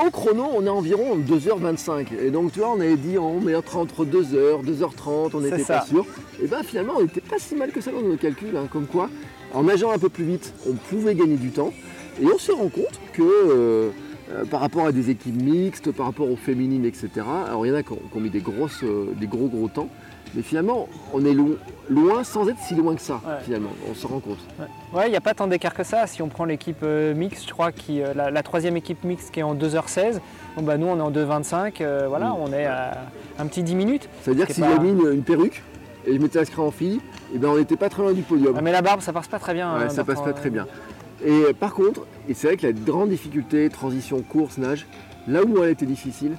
Au 0.05 0.11
chrono, 0.11 0.45
on 0.55 0.64
est 0.64 0.70
environ 0.70 1.16
2h25. 1.18 2.07
Et 2.20 2.30
donc, 2.30 2.53
tu 2.53 2.61
vois, 2.61 2.70
on 2.70 2.80
avait 2.80 2.97
dit 2.97 3.18
on 3.18 3.41
met 3.41 3.55
entre, 3.55 3.76
entre 3.76 4.05
2h, 4.05 4.64
2h30, 4.64 5.30
on 5.35 5.41
n'était 5.41 5.64
pas 5.64 5.85
sûr. 5.85 6.07
Et 6.43 6.47
ben 6.47 6.62
finalement, 6.62 6.95
on 6.99 7.03
n'était 7.03 7.20
pas 7.20 7.39
si 7.39 7.55
mal 7.55 7.70
que 7.70 7.80
ça 7.80 7.93
dans 7.93 8.03
nos 8.03 8.16
calculs, 8.16 8.57
hein, 8.57 8.68
comme 8.70 8.87
quoi, 8.87 9.09
en 9.53 9.64
nageant 9.64 9.91
un 9.91 9.99
peu 9.99 10.09
plus 10.09 10.24
vite, 10.24 10.53
on 10.68 10.74
pouvait 10.74 11.14
gagner 11.14 11.37
du 11.37 11.51
temps. 11.51 11.72
Et 12.20 12.26
on 12.26 12.39
se 12.39 12.53
rend 12.53 12.68
compte 12.68 13.01
que 13.12 13.22
euh, 13.22 13.91
euh, 14.33 14.45
par 14.45 14.61
rapport 14.61 14.87
à 14.87 14.93
des 14.93 15.11
équipes 15.11 15.41
mixtes, 15.43 15.93
par 15.93 16.07
rapport 16.07 16.30
aux 16.30 16.37
féminines, 16.37 16.85
etc., 16.85 17.11
alors 17.47 17.66
il 17.66 17.70
y 17.70 17.72
en 17.72 17.76
a 17.76 17.83
qui 17.83 17.93
ont, 17.93 18.01
qui 18.11 18.16
ont 18.16 18.20
mis 18.20 18.30
des, 18.30 18.41
grosses, 18.41 18.83
euh, 18.83 19.07
des 19.18 19.26
gros 19.26 19.49
gros 19.49 19.68
temps, 19.68 19.89
Mais 20.35 20.43
finalement, 20.43 20.89
on 21.12 21.24
est 21.24 21.35
lo- 21.35 21.59
loin 21.91 22.24
sans 22.24 22.49
être 22.49 22.59
si 22.59 22.74
loin 22.74 22.95
que 22.95 23.03
ça, 23.03 23.14
Ouais. 23.26 23.35
finalement. 23.45 23.70
On 23.91 23.95
se 23.95 24.07
rend 24.07 24.18
compte. 24.20 24.39
Ouais, 24.95 25.07
il 25.09 25.11
n'y 25.11 25.16
a 25.16 25.20
pas 25.20 25.35
tant 25.35 25.47
d'écart 25.47 25.74
que 25.74 25.85
ça. 25.85 26.07
Si 26.07 26.22
on 26.22 26.28
prend 26.28 26.45
l'équipe 26.47 26.78
euh, 26.83 27.14
mixte, 27.14 27.47
je 27.47 27.53
crois, 27.53 27.70
qui, 27.72 28.01
euh, 28.03 28.14
la, 28.14 28.30
la 28.30 28.43
troisième 28.43 28.76
équipe 28.76 29.05
mixte 29.05 29.30
qui 29.30 29.41
est 29.41 29.43
en 29.43 29.55
2h16, 29.55 30.20
bon, 30.57 30.62
bah, 30.62 30.78
nous 30.78 30.87
on 30.87 30.97
est 30.97 31.01
en 31.03 31.11
2h25, 31.11 31.80
euh, 31.83 32.07
voilà, 32.09 32.30
Mm. 32.30 32.37
on 32.41 32.53
est 32.53 32.64
à 32.64 32.99
un 33.39 33.47
petit 33.47 33.62
10 33.62 33.74
minutes. 33.74 34.09
Ça 34.22 34.30
veut 34.30 34.37
dire 34.37 34.47
que 34.47 34.55
si 34.55 34.61
pas- 34.62 34.68
j'avais 34.70 34.80
mis 34.91 34.91
une, 35.03 35.12
une 35.12 35.22
perruque 35.22 35.62
et 36.07 36.14
je 36.14 36.18
m'étais 36.18 36.39
inscrit 36.39 36.62
en 36.62 36.70
fille, 36.70 37.01
eh 37.35 37.39
ben 37.39 37.49
on 37.49 37.57
n'était 37.59 37.76
pas 37.76 37.89
très 37.91 38.03
loin 38.03 38.12
du 38.12 38.22
podium. 38.22 38.55
Ah, 38.57 38.62
mais 38.62 38.72
la 38.72 38.80
barbe, 38.83 39.01
ça 39.03 39.12
passe 39.12 39.28
pas 39.28 39.39
très 39.39 39.53
bien. 39.55 39.76
Ouais, 39.76 39.85
hein, 39.85 39.89
ça 39.91 40.03
passe 40.05 40.20
pas 40.22 40.33
très 40.33 40.49
bien. 40.51 40.66
Et 41.24 41.53
par 41.53 41.74
contre, 41.74 42.07
et 42.28 42.35
c'est 42.35 42.47
vrai 42.49 42.57
que 42.57 42.66
la 42.66 42.72
grande 42.72 43.11
difficulté, 43.11 43.68
transition, 43.68 44.22
course, 44.22 44.57
nage, 44.59 44.87
là 45.28 45.43
où 45.45 45.62
elle 45.62 45.70
était 45.70 45.87
difficile, 45.87 46.33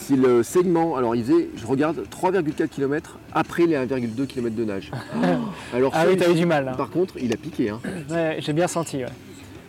c'est 0.00 0.16
le 0.16 0.42
segment. 0.42 0.96
Alors 0.96 1.14
il 1.14 1.24
faisait, 1.24 1.48
je 1.56 1.66
regarde, 1.66 2.04
3,4 2.10 2.68
km 2.68 3.18
après 3.32 3.66
les 3.66 3.76
1,2 3.76 4.26
km 4.26 4.54
de 4.56 4.64
nage. 4.64 4.90
Alors 5.74 5.92
Ah 5.94 6.04
oui, 6.08 6.16
eu 6.30 6.34
du 6.34 6.46
mal. 6.46 6.64
là. 6.64 6.72
par 6.74 6.90
contre, 6.90 7.14
il 7.20 7.32
a 7.32 7.36
piqué. 7.36 7.70
hein. 7.70 7.80
Ouais, 8.10 8.36
J'ai 8.40 8.52
bien 8.52 8.68
senti. 8.68 8.98
ouais. 8.98 9.06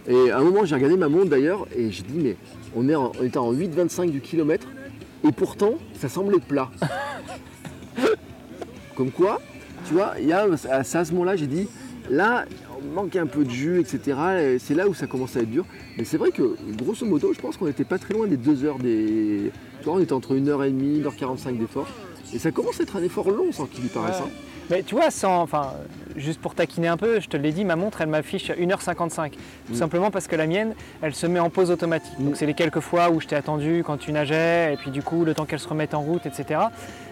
Et 0.08 0.32
à 0.32 0.40
un 0.40 0.44
moment, 0.44 0.66
j'ai 0.66 0.76
regardé 0.76 0.98
ma 0.98 1.10
montre 1.10 1.30
d'ailleurs 1.30 1.68
et 1.76 1.92
j'ai 1.92 2.04
dit, 2.04 2.18
mais 2.18 2.36
on, 2.76 2.90
est 2.90 2.96
en- 2.96 3.12
on 3.20 3.24
était 3.24 3.38
en 3.38 3.54
8,25 3.54 4.10
du 4.10 4.20
kilomètre 4.22 4.68
et 5.28 5.32
pourtant, 5.32 5.76
ça 6.00 6.10
semblait 6.10 6.40
plat. 6.40 6.70
Comme 8.96 9.12
quoi, 9.12 9.40
tu 9.88 9.94
vois, 9.94 10.14
il 10.20 10.28
y 10.28 10.34
a, 10.34 10.46
à 10.70 10.84
ce 10.84 11.12
moment-là, 11.14 11.36
j'ai 11.36 11.48
dit, 11.48 11.68
là, 12.10 12.46
on 12.82 12.94
manque 12.96 13.16
un 13.16 13.26
peu 13.28 13.44
de 13.46 13.50
jus, 13.50 13.80
etc. 13.80 14.18
Et 14.42 14.60
C'est 14.60 14.74
là 14.74 14.88
où 14.88 14.94
ça 14.94 15.08
commence 15.08 15.38
à 15.38 15.42
être 15.42 15.50
dur. 15.52 15.66
Mais 15.98 16.04
c'est 16.04 16.18
vrai 16.18 16.32
que, 16.32 16.56
grosso 16.78 17.06
modo, 17.06 17.32
je 17.34 17.40
pense 17.40 17.58
qu'on 17.58 17.66
n'était 17.68 17.84
pas 17.84 18.00
très 18.00 18.14
loin 18.14 18.28
des 18.28 18.38
deux 18.38 18.64
heures 18.66 18.80
des. 18.80 19.52
On 19.88 20.00
était 20.00 20.14
entre 20.14 20.36
1h30, 20.36 21.04
1h45 21.04 21.58
d'effort. 21.58 21.88
Et 22.34 22.40
ça 22.40 22.52
commence 22.52 22.80
à 22.80 22.84
être 22.84 22.96
un 22.96 23.04
effort 23.04 23.30
long 23.30 23.52
sans 23.52 23.66
qu'il 23.66 23.86
y 23.86 23.88
paraisse. 23.90 24.18
Ouais. 24.20 24.26
hein. 24.28 24.30
Mais 24.70 24.84
tu 24.84 24.96
vois, 24.96 25.12
sans, 25.12 25.42
enfin, 25.42 25.74
juste 26.16 26.40
pour 26.40 26.56
taquiner 26.56 26.88
un 26.88 26.96
peu, 26.96 27.20
je 27.20 27.28
te 27.28 27.36
l'ai 27.36 27.52
dit, 27.52 27.66
ma 27.66 27.76
montre, 27.76 28.00
elle 28.00 28.08
m'affiche 28.08 28.52
1h55. 28.52 29.32
Tout 29.32 29.38
Mm. 29.74 29.76
simplement 29.76 30.12
parce 30.12 30.28
que 30.28 30.36
la 30.38 30.48
mienne, 30.48 30.76
elle 31.02 31.14
se 31.14 31.28
met 31.28 31.42
en 31.42 31.50
pause 31.50 31.72
automatique. 31.72 32.14
Mm. 32.20 32.24
Donc 32.26 32.38
c'est 32.38 32.46
les 32.46 32.54
quelques 32.54 32.80
fois 32.80 33.10
où 33.10 33.20
je 33.20 33.28
t'ai 33.28 33.36
attendu 33.36 33.84
quand 33.86 33.98
tu 33.98 34.14
nageais, 34.14 34.74
et 34.74 34.78
puis 34.78 34.90
du 34.92 35.02
coup, 35.04 35.26
le 35.26 35.34
temps 35.34 35.44
qu'elle 35.46 35.60
se 35.60 35.68
remette 35.68 35.94
en 35.94 36.00
route, 36.02 36.26
etc. 36.26 36.62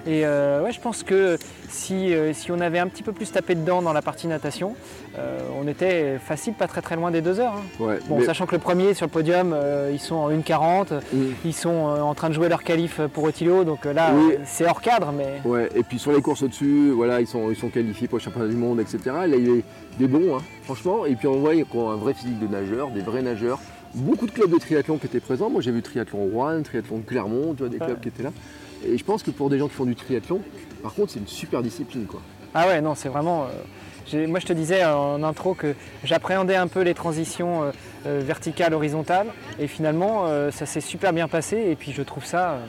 Et 0.07 0.25
euh, 0.25 0.63
ouais, 0.63 0.71
je 0.71 0.79
pense 0.79 1.03
que 1.03 1.37
si, 1.69 2.13
euh, 2.13 2.33
si 2.33 2.51
on 2.51 2.59
avait 2.61 2.79
un 2.79 2.87
petit 2.87 3.03
peu 3.03 3.11
plus 3.11 3.31
tapé 3.31 3.53
dedans 3.53 3.81
dans 3.81 3.93
la 3.93 4.01
partie 4.01 4.27
natation, 4.27 4.75
euh, 5.17 5.39
on 5.61 5.67
était 5.67 6.17
facile, 6.17 6.53
pas 6.53 6.67
très 6.67 6.81
très 6.81 6.95
loin 6.95 7.11
des 7.11 7.21
deux 7.21 7.39
heures. 7.39 7.53
hein. 7.55 7.83
Ouais, 7.83 7.99
Bon, 8.07 8.19
mais- 8.19 8.25
sachant 8.25 8.45
que 8.45 8.55
le 8.55 8.59
premier 8.61 8.93
sur 8.93 9.05
le 9.05 9.11
podium, 9.11 9.55
ils 9.91 9.99
sont 9.99 10.15
en 10.15 10.29
1,40, 10.31 10.93
Mm. 11.13 11.17
ils 11.45 11.53
sont 11.53 11.69
en 11.69 12.13
train 12.15 12.29
de 12.29 12.33
jouer 12.33 12.49
leur 12.49 12.63
qualif 12.63 13.01
pour 13.13 13.25
Otilo, 13.25 13.63
donc 13.65 13.85
là, 13.85 14.11
Oui. 14.15 14.35
c'est 14.45 14.65
hors 14.65 14.81
cadre, 14.81 15.11
mais 15.15 15.41
Ouais, 15.45 15.69
et 15.75 15.83
puis 15.83 15.99
sur 15.99 16.11
les 16.11 16.21
courses 16.21 16.43
au-dessus, 16.43 16.91
voilà, 16.91 17.19
ils 17.21 17.27
sont, 17.27 17.49
ils 17.51 17.55
sont 17.57 17.69
qualifiés 17.69 18.07
pour 18.07 18.17
le 18.19 18.23
championnat 18.23 18.47
du 18.47 18.55
monde, 18.55 18.79
etc. 18.79 18.99
Là, 19.05 19.27
il 19.27 19.49
est 19.49 19.63
des 19.99 20.07
bons, 20.07 20.37
hein, 20.37 20.41
franchement. 20.63 21.05
Et 21.05 21.15
puis 21.15 21.27
on 21.27 21.39
voit 21.39 21.53
qu'ils 21.53 21.65
ont 21.75 21.89
un 21.91 21.95
vrai 21.97 22.13
physique 22.13 22.39
de 22.39 22.47
nageurs, 22.47 22.89
des 22.91 23.01
vrais 23.01 23.21
nageurs. 23.21 23.59
Beaucoup 23.93 24.27
de 24.27 24.31
clubs 24.31 24.51
de 24.51 24.57
triathlon 24.59 24.97
qui 24.97 25.07
étaient 25.07 25.19
présents. 25.19 25.49
Moi, 25.49 25.61
j'ai 25.61 25.71
vu 25.71 25.81
Triathlon 25.81 26.19
Rouen, 26.31 26.61
Triathlon 26.61 27.01
Clermont, 27.05 27.53
tu 27.55 27.63
vois, 27.63 27.69
des 27.69 27.79
Ouais. 27.79 27.85
clubs 27.87 27.99
qui 27.99 28.09
étaient 28.09 28.21
là. 28.23 28.29
Et 28.85 28.97
je 28.97 29.03
pense 29.03 29.23
que 29.23 29.31
pour 29.31 29.49
des 29.49 29.59
gens 29.59 29.67
qui 29.67 29.75
font 29.75 29.85
du 29.85 29.95
triathlon, 29.95 30.41
par 30.81 30.93
contre, 30.93 31.11
c'est 31.11 31.19
une 31.19 31.27
super 31.27 31.61
discipline, 31.61 32.05
quoi. 32.05 32.21
Ah 32.53 32.67
ouais, 32.67 32.81
non, 32.81 32.95
c'est 32.95 33.09
vraiment. 33.09 33.47
euh, 34.13 34.27
moi, 34.27 34.39
je 34.39 34.47
te 34.47 34.53
disais 34.53 34.83
en 34.85 35.21
intro 35.23 35.53
que 35.53 35.75
j'appréhendais 36.03 36.55
un 36.55 36.67
peu 36.67 36.81
les 36.81 36.93
transitions 36.93 37.63
euh, 37.63 37.71
euh, 38.07 38.21
verticales, 38.23 38.73
horizontales, 38.73 39.27
et 39.59 39.67
finalement, 39.67 40.25
ça 40.51 40.65
s'est 40.65 40.81
super 40.81 41.13
bien 41.13 41.27
passé, 41.27 41.57
et 41.57 41.75
puis 41.75 41.91
je 41.91 42.01
trouve 42.01 42.25
ça 42.25 42.59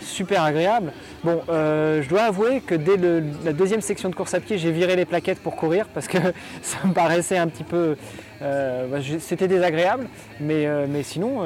super 0.00 0.42
agréable. 0.42 0.92
Bon, 1.24 1.40
euh, 1.48 2.02
je 2.02 2.08
dois 2.08 2.22
avouer 2.22 2.60
que 2.60 2.74
dès 2.74 2.96
le- 2.96 3.22
la 3.44 3.52
deuxième 3.52 3.80
section 3.80 4.08
de 4.08 4.14
course 4.14 4.34
à 4.34 4.40
pied, 4.40 4.58
j'ai 4.58 4.70
viré 4.72 4.96
les 4.96 5.04
plaquettes 5.04 5.38
pour 5.40 5.56
courir 5.56 5.86
parce 5.92 6.06
que 6.08 6.18
ça 6.62 6.78
me 6.86 6.92
paraissait 6.92 7.38
un 7.38 7.48
petit 7.48 7.64
peu. 7.64 7.96
euh, 8.42 8.86
bah, 8.86 8.98
C'était 9.20 9.48
désagréable, 9.48 10.06
mais, 10.40 10.66
euh, 10.66 10.86
mais 10.88 11.02
sinon, 11.02 11.42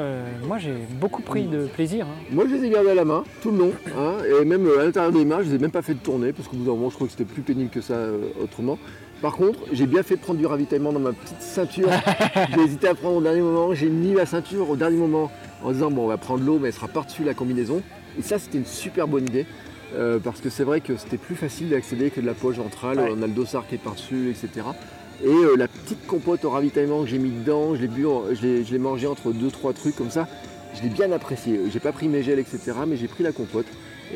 moi, 0.47 0.57
j'ai 0.57 0.73
beaucoup 0.99 1.21
pris 1.21 1.43
de 1.43 1.65
plaisir. 1.65 2.05
hein. 2.05 2.15
Moi, 2.31 2.45
je 2.49 2.55
les 2.55 2.65
ai 2.65 2.69
gardés 2.69 2.91
à 2.91 2.95
la 2.95 3.05
main, 3.05 3.23
tout 3.41 3.51
le 3.51 3.57
long. 3.57 3.71
hein, 3.97 4.13
et 4.41 4.45
même 4.45 4.67
à 4.79 4.83
l'intérieur 4.83 5.11
des 5.11 5.25
mains, 5.25 5.39
je 5.43 5.49
les 5.49 5.55
ai 5.55 5.59
même 5.59 5.71
pas 5.71 5.81
fait 5.81 5.93
de 5.93 5.99
tourner, 5.99 6.31
parce 6.33 6.47
qu'au 6.47 6.55
bout 6.57 6.63
d'un 6.65 6.71
moment, 6.71 6.89
je 6.89 6.95
crois 6.95 7.07
que 7.07 7.11
c'était 7.11 7.25
plus 7.25 7.41
pénible 7.41 7.69
que 7.69 7.81
ça 7.81 7.95
autrement. 8.41 8.77
Par 9.21 9.33
contre, 9.37 9.59
j'ai 9.71 9.85
bien 9.87 10.03
fait 10.03 10.15
de 10.15 10.19
prendre 10.21 10.39
du 10.39 10.45
ravitaillement 10.45 10.91
dans 10.91 10.99
ma 10.99 11.13
petite 11.13 11.41
ceinture. 11.41 11.87
j'ai 12.55 12.61
hésité 12.61 12.87
à 12.89 12.95
prendre 12.95 13.15
au 13.17 13.21
dernier 13.21 13.41
moment. 13.41 13.73
J'ai 13.73 13.87
mis 13.89 14.13
la 14.13 14.25
ceinture 14.25 14.69
au 14.69 14.75
dernier 14.75 14.97
moment 14.97 15.31
en 15.63 15.71
disant 15.71 15.89
bon, 15.89 16.03
on 16.03 16.07
va 16.07 16.17
prendre 16.17 16.43
l'eau, 16.43 16.59
mais 16.61 16.67
elle 16.67 16.73
sera 16.73 16.87
par-dessus 16.89 17.23
la 17.23 17.33
combinaison. 17.33 17.81
Et 18.17 18.21
ça, 18.21 18.39
c'était 18.39 18.57
une 18.57 18.65
super 18.65 19.07
bonne 19.07 19.25
idée. 19.27 19.45
euh, 19.95 20.19
parce 20.19 20.41
que 20.41 20.49
c'est 20.49 20.63
vrai 20.65 20.81
que 20.81 20.97
c'était 20.97 21.15
plus 21.17 21.35
facile 21.35 21.69
d'accéder 21.69 22.09
que 22.09 22.19
de 22.19 22.25
la 22.25 22.33
poche 22.33 22.55
ventrale. 22.57 22.99
Ouais. 22.99 23.09
On 23.15 23.21
a 23.21 23.27
le 23.27 23.33
dossard 23.33 23.65
qui 23.67 23.75
est 23.75 23.77
par-dessus, 23.77 24.29
etc. 24.31 24.65
Et 25.23 25.27
euh, 25.29 25.55
la 25.55 25.67
petite 25.69 26.05
compote 26.07 26.43
au 26.43 26.49
ravitaillement 26.49 27.03
que 27.03 27.07
j'ai 27.07 27.19
mis 27.19 27.29
dedans, 27.29 27.75
je 27.75 27.81
l'ai 27.81 27.87
bu, 27.87 28.05
en- 28.05 28.23
je 28.33 28.41
l'ai- 28.41 28.63
je 28.65 28.71
l'ai 28.73 28.79
mangé 28.79 29.07
entre 29.07 29.31
deux 29.31 29.51
trois 29.51 29.71
trucs 29.73 29.95
comme 29.95 30.09
ça. 30.09 30.27
Je 30.75 30.81
l'ai 30.81 30.89
bien 30.89 31.11
apprécié. 31.13 31.59
J'ai 31.71 31.79
pas 31.79 31.93
pris 31.93 32.09
mes 32.09 32.23
gels, 32.23 32.39
etc. 32.39 32.59
Mais 32.85 32.97
j'ai 32.97 33.07
pris 33.07 33.23
la 33.23 33.31
compote. 33.31 33.67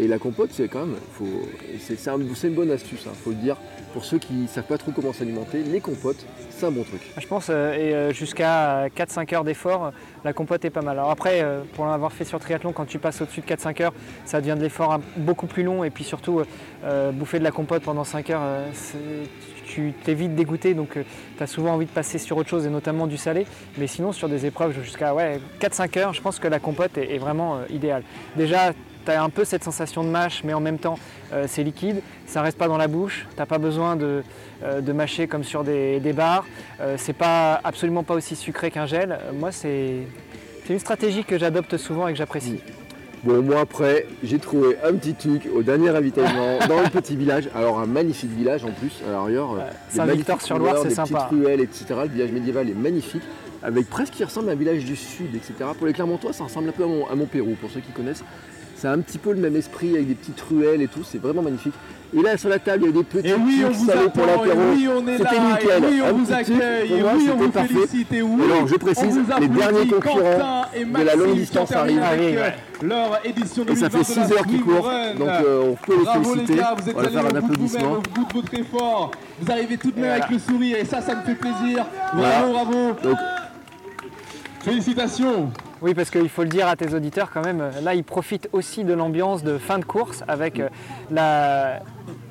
Et 0.01 0.07
la 0.07 0.17
compote, 0.17 0.49
c'est 0.53 0.69
quand 0.69 0.85
même, 0.85 0.95
c'est, 1.79 2.07
un- 2.07 2.17
une 2.19 2.53
bonne 2.55 2.71
astuce, 2.71 3.03
il 3.05 3.11
faut 3.21 3.31
le 3.31 3.35
dire. 3.35 3.57
Pour 3.91 4.05
ceux 4.05 4.17
qui 4.17 4.47
savent 4.47 4.63
pas 4.63 4.77
trop 4.77 4.91
comment 4.91 5.11
s'alimenter, 5.11 5.61
les 5.63 5.81
compotes, 5.81 6.25
c'est 6.51 6.65
un 6.67 6.71
bon 6.71 6.83
truc. 6.83 7.01
Je 7.17 7.27
pense, 7.27 7.47
euh, 7.49 7.53
euh, 7.75 8.13
jusqu'à 8.13 8.87
4-5 8.95 9.33
heures 9.33 9.43
d'effort, 9.43 9.91
la 10.23 10.31
compote 10.31 10.63
est 10.63 10.69
pas 10.69 10.81
mal. 10.81 10.97
Alors 10.97 11.09
après, 11.11 11.41
euh, 11.41 11.61
pour 11.73 11.85
l'avoir 11.85 12.13
fait 12.13 12.23
sur 12.23 12.39
triathlon, 12.39 12.71
quand 12.71 12.85
tu 12.85 12.97
passes 12.97 13.19
au-dessus 13.21 13.41
de 13.41 13.45
4-5 13.47 13.81
heures, 13.81 13.93
ça 14.25 14.39
devient 14.39 14.55
de 14.57 14.61
l'effort 14.63 14.99
beaucoup 15.17 15.47
plus 15.47 15.63
long. 15.63 15.83
Et 15.83 15.89
puis 15.89 16.05
surtout, 16.05 16.43
bouffer 17.13 17.39
de 17.39 17.43
la 17.43 17.51
compote 17.51 17.83
pendant 17.83 18.05
5 18.05 18.29
heures, 18.29 18.43
tu 19.65 19.93
t'es 20.03 20.13
vite 20.13 20.33
dégoûté. 20.35 20.73
Donc 20.75 20.91
tu 21.37 21.43
as 21.43 21.47
souvent 21.47 21.73
envie 21.73 21.85
de 21.87 21.91
passer 21.91 22.19
sur 22.19 22.37
autre 22.37 22.49
chose, 22.49 22.65
et 22.65 22.69
notamment 22.69 23.05
du 23.07 23.17
salé. 23.17 23.45
Mais 23.77 23.87
sinon, 23.87 24.11
sur 24.13 24.29
des 24.29 24.45
épreuves 24.45 24.79
jusqu'à 24.81 25.13
ouais, 25.13 25.41
4-5 25.59 25.99
heures, 25.99 26.13
je 26.13 26.21
pense 26.21 26.39
que 26.39 26.47
la 26.47 26.59
compote 26.59 26.97
est, 26.97 27.15
est 27.15 27.17
vraiment 27.19 27.59
idéale. 27.69 28.03
Déjà, 28.37 28.71
tu 29.09 29.15
as 29.17 29.23
un 29.23 29.29
peu 29.29 29.45
cette 29.45 29.63
sensation 29.63 30.03
de 30.03 30.09
mâche, 30.09 30.43
mais 30.43 30.53
en 30.53 30.59
même 30.59 30.77
temps, 30.77 30.97
euh, 31.33 31.45
c'est 31.47 31.63
liquide. 31.63 32.01
Ça 32.27 32.41
reste 32.41 32.57
pas 32.57 32.67
dans 32.67 32.77
la 32.77 32.87
bouche. 32.87 33.27
Tu 33.31 33.39
n'as 33.39 33.45
pas 33.45 33.57
besoin 33.57 33.95
de, 33.95 34.23
euh, 34.63 34.81
de 34.81 34.91
mâcher 34.93 35.27
comme 35.27 35.43
sur 35.43 35.63
des, 35.63 35.99
des 35.99 36.13
bars. 36.13 36.45
Euh, 36.81 36.95
c'est 36.97 37.13
pas 37.13 37.59
absolument 37.63 38.03
pas 38.03 38.13
aussi 38.13 38.35
sucré 38.35 38.71
qu'un 38.71 38.85
gel. 38.85 39.19
Moi, 39.33 39.51
c'est 39.51 40.07
c'est 40.65 40.73
une 40.73 40.79
stratégie 40.79 41.23
que 41.23 41.39
j'adopte 41.39 41.77
souvent 41.77 42.07
et 42.07 42.11
que 42.11 42.17
j'apprécie. 42.17 42.59
Bon, 43.23 43.41
moi 43.41 43.59
après, 43.61 44.05
j'ai 44.23 44.37
trouvé 44.39 44.77
un 44.83 44.93
petit 44.93 45.13
truc 45.15 45.49
au 45.53 45.63
dernier 45.63 45.89
ravitaillement 45.89 46.59
dans 46.69 46.81
le 46.81 46.89
petit 46.89 47.15
village. 47.15 47.49
Alors, 47.55 47.79
un 47.79 47.87
magnifique 47.87 48.29
village 48.31 48.63
en 48.63 48.71
plus, 48.71 49.01
à 49.07 49.11
l'arrière. 49.11 49.47
Saint-Victor-sur-Loire, 49.89 50.77
c'est 50.83 50.91
sympa. 50.91 51.27
Petites 51.29 51.39
ruelles, 51.43 51.61
etc. 51.61 51.85
Le 52.03 52.07
village 52.09 52.31
médiéval 52.31 52.69
est 52.69 52.73
magnifique. 52.75 53.23
Avec 53.61 53.89
presque 53.89 54.13
qui 54.13 54.23
ressemble 54.23 54.47
à 54.49 54.53
un 54.53 54.55
village 54.55 54.85
du 54.85 54.95
sud, 54.95 55.35
etc. 55.35 55.53
Pour 55.77 55.85
les 55.87 55.91
Clermontois, 55.91 56.31
ça 56.31 56.45
ressemble 56.45 56.69
un 56.69 56.71
peu 56.71 56.83
à, 56.83 56.87
Mon- 56.87 57.07
à 57.07 57.15
Montpérou, 57.15 57.55
pour 57.59 57.69
ceux 57.69 57.81
qui 57.81 57.91
connaissent. 57.91 58.23
C'est 58.81 58.87
un 58.87 58.99
petit 58.99 59.17
peu 59.17 59.31
le 59.33 59.41
même 59.41 59.55
esprit 59.57 59.93
avec 59.95 60.07
des 60.07 60.15
petites 60.15 60.39
ruelles 60.49 60.81
et 60.81 60.87
tout, 60.87 61.03
c'est 61.03 61.17
vraiment 61.21 61.41
magnifique. 61.41 61.73
Et 62.17 62.21
là, 62.23 62.37
sur 62.37 62.49
la 62.49 62.57
table, 62.57 62.83
il 62.83 62.87
y 62.87 62.89
a 62.89 62.93
des 62.93 63.03
petits 63.03 63.27
Et 63.27 63.33
oui, 63.33 63.61
on 63.63 63.65
trucs 63.65 63.75
vous 63.77 63.85
pour 63.85 64.23
attend, 64.23 64.43
et 64.45 64.47
l'apéro. 64.47 64.61
oui, 64.73 64.87
on 64.89 65.07
est 65.07 65.17
C'était 65.17 65.35
là, 65.35 65.41
nickel. 65.51 65.83
et 65.83 65.87
oui, 65.87 66.01
Un 66.01 66.09
on 66.09 66.13
vous 66.17 66.33
accueille, 66.33 66.87
pour 66.87 66.97
et 66.97 67.01
moi, 67.01 67.11
oui, 67.17 67.29
on 67.31 67.37
vous 67.37 67.49
parfait. 67.49 67.73
félicite, 67.73 68.11
et 68.13 68.21
oui. 68.23 68.41
Alors, 68.45 68.67
je 68.67 68.75
on 68.75 68.77
précise, 68.79 69.05
vous 69.17 69.19
les 69.27 69.31
applaudit, 69.33 69.57
derniers 69.59 69.87
concurrents 69.87 70.15
Quentin 70.17 70.61
et 70.73 70.85
de 70.85 70.93
la 71.03 71.15
longue 71.15 71.19
Maxime 71.27 71.35
distance 71.35 71.67
qui 71.69 71.75
ont 71.75 71.77
terminé 71.77 72.01
arrivent. 72.01 72.39
euh, 72.39 72.87
Leur 72.87 73.19
édition 73.25 73.63
Et 73.69 73.75
ça 73.75 73.89
2020 73.89 73.89
fait 73.89 73.97
de 73.99 74.03
6 74.03 74.15
la 74.15 74.35
heures 74.39 74.45
qu'ils 74.47 74.61
courent, 74.61 74.91
donc 75.19 75.27
euh, 75.29 75.61
on 75.71 75.75
peut 75.85 75.97
les 75.97 76.03
Bravo 76.05 76.19
les 76.23 76.29
féliciter. 76.39 76.55
gars, 76.55 76.75
vous 76.79 76.89
êtes 76.89 76.95
on 76.95 76.99
va 76.99 77.03
allés 77.05 77.13
faire 77.15 77.25
un 77.25 77.29
de 77.29 77.37
applaudissement. 77.37 77.91
au 77.91 78.01
bout 78.01 78.25
de 78.25 78.33
votre 78.33 78.53
effort. 78.55 79.11
Vous 79.41 79.51
arrivez 79.51 79.77
tout 79.77 79.91
de 79.91 79.99
même 79.99 80.11
avec 80.11 80.29
le 80.31 80.39
sourire 80.39 80.77
et 80.79 80.85
ça, 80.85 81.01
ça 81.01 81.13
me 81.15 81.21
fait 81.21 81.35
plaisir. 81.35 81.85
Bravo, 82.15 82.53
bravo. 82.53 82.95
Félicitations. 84.61 85.51
Oui, 85.81 85.93
parce 85.93 86.09
qu'il 86.09 86.27
faut 86.29 86.43
le 86.43 86.49
dire 86.49 86.67
à 86.67 86.75
tes 86.75 86.93
auditeurs 86.93 87.31
quand 87.31 87.43
même, 87.45 87.63
là 87.83 87.93
ils 87.95 88.03
profitent 88.03 88.49
aussi 88.51 88.83
de 88.83 88.93
l'ambiance 88.93 89.43
de 89.43 89.57
fin 89.57 89.79
de 89.79 89.85
course 89.85 90.23
avec 90.27 90.59
euh, 90.59 90.67
la- 91.09 91.79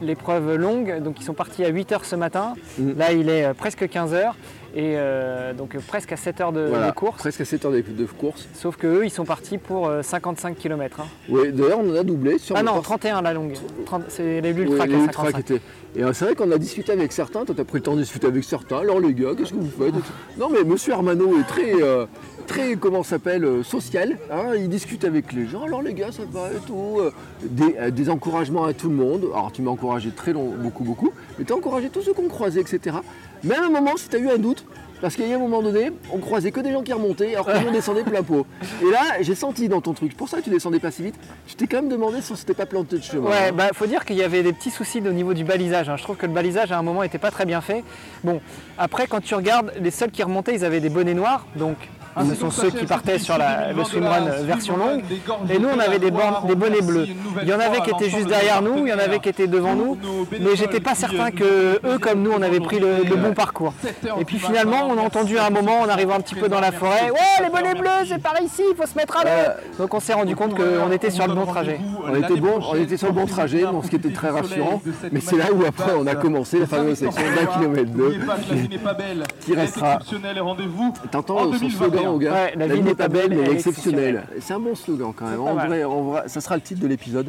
l'épreuve 0.03 0.57
longue. 0.57 1.03
Donc 1.03 1.16
ils 1.20 1.24
sont 1.24 1.32
partis 1.34 1.64
à 1.64 1.70
8h 1.70 2.05
ce 2.05 2.14
matin, 2.16 2.55
Mhm. 2.78 2.94
là 2.99 3.12
il 3.12 3.28
est 3.30 3.44
euh, 3.46 3.55
presque 3.55 3.84
15h 3.88 4.32
et 4.74 4.94
euh, 4.96 5.55
donc 5.55 5.76
presque 5.86 6.12
à 6.12 6.16
7h 6.16 6.53
de, 6.53 6.61
voilà, 6.68 6.88
de 6.88 6.92
course. 6.94 7.16
presque 7.18 7.40
à 7.40 7.44
7 7.46 7.64
heures 7.64 7.72
de, 7.72 7.80
de 7.80 8.05
course. 8.05 8.46
Sauf 8.55 8.76
que 8.76 8.86
eux 8.86 9.05
ils 9.07 9.11
sont 9.11 9.24
partis 9.24 9.57
pour 9.57 9.88
euh, 9.88 10.03
55 10.03 10.55
km. 10.57 11.01
Oui, 11.30 11.51
d'ailleurs, 11.53 11.78
on 11.82 11.90
en 11.90 11.96
a 11.96 12.05
doublé 12.05 12.38
sur 12.38 12.55
Ah 12.55 12.62
non, 12.62 12.74
port- 12.74 12.82
31 12.82 13.22
la 13.22 13.32
longue. 13.32 13.55
30 13.86 14.03
C'est 14.09 14.40
les 14.42 14.53
Oui, 14.53 14.64
l'ultra 14.66 14.86
qui 14.86 14.92
les 14.92 14.99
est 14.99 15.05
ultras 15.05 15.24
55. 15.24 15.44
qui 15.44 15.53
étaient. 15.55 15.62
Et 15.96 16.03
c'est 16.12 16.26
vrai 16.26 16.34
qu'on 16.34 16.51
a 16.53 16.59
discuté 16.59 16.92
avec 16.92 17.12
certains, 17.12 17.44
toi 17.46 17.55
t'as 17.57 17.64
pris 17.64 17.78
le 17.78 17.82
temps 17.82 17.94
de 17.94 18.01
discuter 18.03 18.26
avec 18.26 18.44
certains, 18.44 18.80
alors 18.80 19.01
les 19.01 19.14
gars, 19.14 19.30
qu'est-ce 19.36 19.53
que 19.55 19.59
vous 19.59 19.70
faites? 19.84 19.94
Tout. 19.94 20.03
Non 20.38 20.51
mais 20.53 20.62
monsieur 20.64 20.92
Armano 20.92 21.40
est 21.40 21.44
très, 21.49 21.82
euh, 21.82 22.05
très 22.49 22.74
comment 22.76 23.05
s'appelle, 23.05 23.44
euh, 23.44 23.62
social, 23.62 24.16
hein, 24.32 24.55
il 24.57 24.68
discute 24.68 25.05
avec 25.05 25.32
les 25.32 25.46
gens, 25.46 25.62
alors 25.62 25.82
les 25.82 25.94
gars 25.94 26.11
ça 26.11 26.22
va 26.28 26.49
et 26.51 26.59
tout, 26.66 26.96
euh, 26.99 27.12
des, 27.42 27.76
euh, 27.78 27.90
des 27.90 28.11
encouragements 28.11 28.64
à 28.64 28.72
tout 28.72 28.88
le 28.88 28.96
monde, 28.96 29.26
alors 29.32 29.53
tu 29.53 29.62
m'as 29.62 29.70
encouragé 29.70 30.11
très 30.11 30.32
long, 30.32 30.53
beaucoup 30.59 30.82
beaucoup, 30.82 31.12
mais 31.38 31.44
t'as 31.44 31.55
encouragé 31.55 31.90
tous 31.90 32.03
ceux 32.03 32.14
qu'on 32.14 32.28
croisait, 32.28 32.61
etc. 32.61 32.96
Mais 33.44 33.55
à 33.55 33.64
un 33.66 33.70
moment, 33.70 33.96
si 33.96 34.09
t'as 34.09 34.18
eu 34.18 34.28
un 34.30 34.38
doute, 34.38 34.64
Parce 35.01 35.14
qu'il 35.14 35.28
y 35.28 35.32
a 35.32 35.36
un 35.36 35.38
moment 35.38 35.62
donné, 35.62 35.92
on 36.12 36.18
croisait 36.18 36.51
que 36.51 36.59
des 36.59 36.72
gens 36.72 36.82
qui 36.82 36.92
remontaient 36.92 37.32
alors 37.34 37.46
que 37.46 37.57
nous 37.61 37.68
on 37.68 37.72
descendait 37.72 38.03
plein 38.03 38.24
pot. 38.24 38.44
Et 38.82 38.90
là, 38.90 39.03
j'ai 39.20 39.36
senti 39.36 39.68
dans 39.68 39.80
ton 39.80 39.92
truc, 39.94 40.16
pour 40.16 40.28
ça 40.28 40.38
que 40.38 40.42
tu 40.42 40.51
descendais 40.51 40.80
pas 40.80 40.90
si 40.90 41.05
vite, 41.05 41.14
je 41.46 41.55
t'ai 41.55 41.68
quand 41.68 41.76
même 41.82 41.88
demandé 41.88 42.20
si 42.20 42.32
on 42.32 42.34
s'était 42.34 42.53
pas 42.53 42.66
planté 42.66 42.96
de 42.99 43.03
chemin. 43.05 43.30
Ouais, 43.30 43.49
hein. 43.51 43.53
bah 43.57 43.68
faut 43.74 43.86
dire 43.86 44.05
qu'il 44.05 44.16
y 44.16 44.24
avait 44.24 44.42
des 44.42 44.53
petits 44.53 44.72
soucis 44.72 45.01
au 45.07 45.12
niveau 45.12 45.34
du 45.34 45.44
balisage. 45.44 45.88
hein. 45.88 45.96
Je 45.96 46.03
trouve 46.03 46.16
que 46.16 46.26
le 46.26 46.32
balisage 46.32 46.72
à 46.72 46.78
un 46.80 46.82
moment 46.82 47.05
était 47.05 47.18
pas 47.26 47.30
très 47.30 47.46
bien 47.46 47.61
fait. 47.61 47.84
Bon, 48.24 48.40
après 48.76 49.07
quand 49.07 49.20
tu 49.20 49.36
regardes, 49.36 49.72
les 49.80 49.92
seuls 49.92 50.11
qui 50.11 50.24
remontaient, 50.24 50.57
ils 50.57 50.64
avaient 50.64 50.80
des 50.80 50.90
bonnets 50.90 51.14
noirs, 51.14 51.46
donc 51.55 51.76
hein, 52.18 52.24
ce 52.28 52.34
sont 52.34 52.50
ceux 52.50 52.70
qui 52.70 52.86
partaient 52.86 53.18
sur 53.18 53.38
la- 53.38 53.72
le 53.72 53.84
swimrun 53.84 54.26
euh, 54.26 54.42
version 54.44 54.76
longue. 54.76 55.02
Et 55.50 55.58
nous 55.58 55.68
on 55.74 55.78
avait 55.78 55.98
des, 55.98 56.10
bornes- 56.10 56.46
des 56.46 56.54
bonnets 56.54 56.80
bleus. 56.82 57.06
Il 57.42 57.48
y 57.48 57.52
en 57.52 57.60
avait 57.60 57.80
qui 57.80 57.90
étaient 57.90 58.10
juste 58.10 58.28
derrière 58.28 58.62
nous, 58.62 58.78
il 58.86 58.88
y 58.88 58.92
en 58.92 58.98
avait 58.98 59.18
qui 59.20 59.28
étaient 59.28 59.46
devant 59.46 59.74
nous, 59.74 59.96
mais 60.32 60.56
j'étais 60.56 60.80
pas 60.80 60.94
certain 60.94 61.30
que 61.30 61.80
eux 61.84 61.98
comme 62.00 62.22
nous 62.22 62.32
on 62.32 62.42
avait 62.42 62.60
pris 62.60 62.78
le, 62.80 63.04
le 63.08 63.16
bon 63.16 63.32
parcours. 63.34 63.72
Et 64.20 64.24
puis 64.24 64.38
finalement 64.38 64.88
on 64.88 64.98
a 64.98 65.02
entendu 65.02 65.38
à 65.38 65.46
un 65.46 65.50
moment 65.50 65.80
en 65.80 65.88
arrivant 65.88 66.14
un 66.14 66.20
petit 66.20 66.34
peu 66.34 66.48
dans 66.48 66.60
la 66.60 66.72
forêt, 66.72 67.10
ouais 67.10 67.44
les 67.44 67.50
bonnets 67.50 67.74
bleus 67.74 67.88
c'est 68.08 68.22
par 68.22 68.40
ici, 68.42 68.62
il 68.70 68.76
faut 68.76 68.86
se 68.86 68.96
mettre 68.96 69.16
à 69.18 69.24
l'eau. 69.24 69.52
Donc 69.78 69.94
on 69.94 70.00
s'est 70.00 70.14
rendu 70.14 70.34
compte 70.36 70.54
qu'on 70.56 70.90
était 70.92 71.10
sur 71.10 71.26
le 71.26 71.34
bon 71.34 71.46
trajet. 71.46 71.78
On 72.10 72.14
était, 72.14 72.36
bon, 72.40 72.60
on 72.70 72.74
était 72.76 72.96
sur 72.96 73.08
le 73.08 73.12
bon 73.12 73.26
trajet, 73.26 73.62
donc 73.62 73.84
ce 73.84 73.90
qui 73.90 73.96
était 73.96 74.12
très 74.12 74.30
rassurant. 74.30 74.80
Mais 75.12 75.20
c'est 75.20 75.36
là 75.36 75.46
où 75.52 75.64
après 75.66 75.92
on 75.98 76.06
a 76.06 76.14
commencé 76.14 76.58
la 76.58 76.66
fameuse 76.66 76.98
section 76.98 77.22
d'un 77.22 77.46
kilomètre 77.46 77.90
deux. 77.92 78.18
La 78.50 78.54
vie 78.56 78.68
n'est 78.68 78.78
pas 78.78 78.94
belle. 78.94 79.24
Qui 79.44 79.54
restera- 79.54 79.94
Exceptionnel 79.94 80.36
et 80.36 80.40
rendez-vous. 80.40 80.92
T'entends 81.10 81.38
En 81.38 81.44
son 81.44 81.58
2021. 81.58 82.07
Slogan 82.09 82.32
Ouais, 82.32 82.52
la 82.56 82.66
vie 82.66 82.82
n'est 82.82 82.94
pas 82.94 83.09
belle, 83.09 83.30
mais 83.30 83.42
elle 83.42 83.48
est 83.50 83.54
exceptionnelle. 83.54 84.24
C'est 84.40 84.54
un 84.54 84.61
bon 84.61 84.74
slogan 84.74 85.12
quand 85.16 85.26
même. 85.26 85.40
En 85.40 85.54
mal. 85.54 85.68
vrai, 85.68 85.84
en 85.84 86.02
vrai, 86.02 86.22
ça 86.26 86.40
sera 86.40 86.54
le 86.56 86.62
titre 86.62 86.80
de 86.80 86.86
l'épisode. 86.86 87.28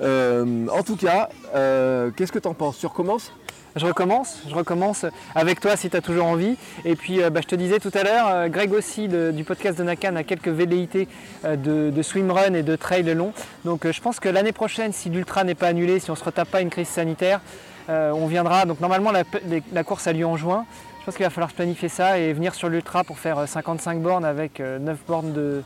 Euh, 0.00 0.66
en 0.68 0.82
tout 0.82 0.96
cas, 0.96 1.28
euh, 1.54 2.10
qu'est-ce 2.14 2.32
que 2.32 2.38
t'en 2.38 2.54
penses? 2.54 2.78
Tu 2.78 2.86
recommences? 2.86 3.32
Je 3.76 3.84
recommence, 3.84 4.38
je 4.48 4.54
recommence 4.54 5.04
avec 5.34 5.60
toi 5.60 5.76
si 5.76 5.90
tu 5.90 5.96
as 5.98 6.00
toujours 6.00 6.24
envie. 6.24 6.56
Et 6.86 6.96
puis 6.96 7.22
euh, 7.22 7.28
bah, 7.28 7.40
je 7.42 7.46
te 7.48 7.54
disais 7.54 7.78
tout 7.78 7.90
à 7.92 8.04
l'heure, 8.04 8.48
Greg 8.48 8.72
aussi 8.72 9.06
de- 9.06 9.30
du 9.32 9.44
podcast 9.44 9.76
de 9.78 9.84
Nakan 9.84 10.16
a 10.16 10.22
quelques 10.24 10.48
velléités 10.48 11.08
de, 11.44 11.90
de 11.90 12.02
swimrun 12.02 12.54
et 12.54 12.62
de 12.62 12.74
trail 12.74 13.02
long. 13.14 13.32
Donc 13.66 13.90
je 13.90 14.00
pense 14.00 14.18
que 14.18 14.30
l'année 14.30 14.52
prochaine, 14.52 14.94
si 14.94 15.10
l'ultra 15.10 15.44
n'est 15.44 15.54
pas 15.54 15.66
annulé, 15.68 16.00
si 16.00 16.08
on 16.10 16.14
ne 16.14 16.18
se 16.18 16.24
retape 16.24 16.48
pas 16.50 16.62
une 16.62 16.70
crise 16.70 16.88
sanitaire, 16.88 17.42
euh, 17.90 18.12
on 18.12 18.26
viendra. 18.26 18.64
Donc 18.64 18.80
normalement 18.80 19.12
la 19.12 19.84
course 19.84 20.06
a 20.06 20.14
lieu 20.14 20.24
en 20.26 20.38
juin. 20.38 20.64
Je 21.06 21.12
pense 21.12 21.18
qu'il 21.18 21.24
va 21.26 21.30
falloir 21.30 21.50
se 21.50 21.54
planifier 21.54 21.88
ça 21.88 22.18
et 22.18 22.32
venir 22.32 22.52
sur 22.56 22.68
l'ultra 22.68 23.04
pour 23.04 23.20
faire 23.20 23.38
euh, 23.38 23.46
55 23.46 24.00
bornes 24.00 24.24
avec 24.24 24.58
euh, 24.58 24.80
9 24.80 24.98
bornes 25.06 25.32
de. 25.32 25.62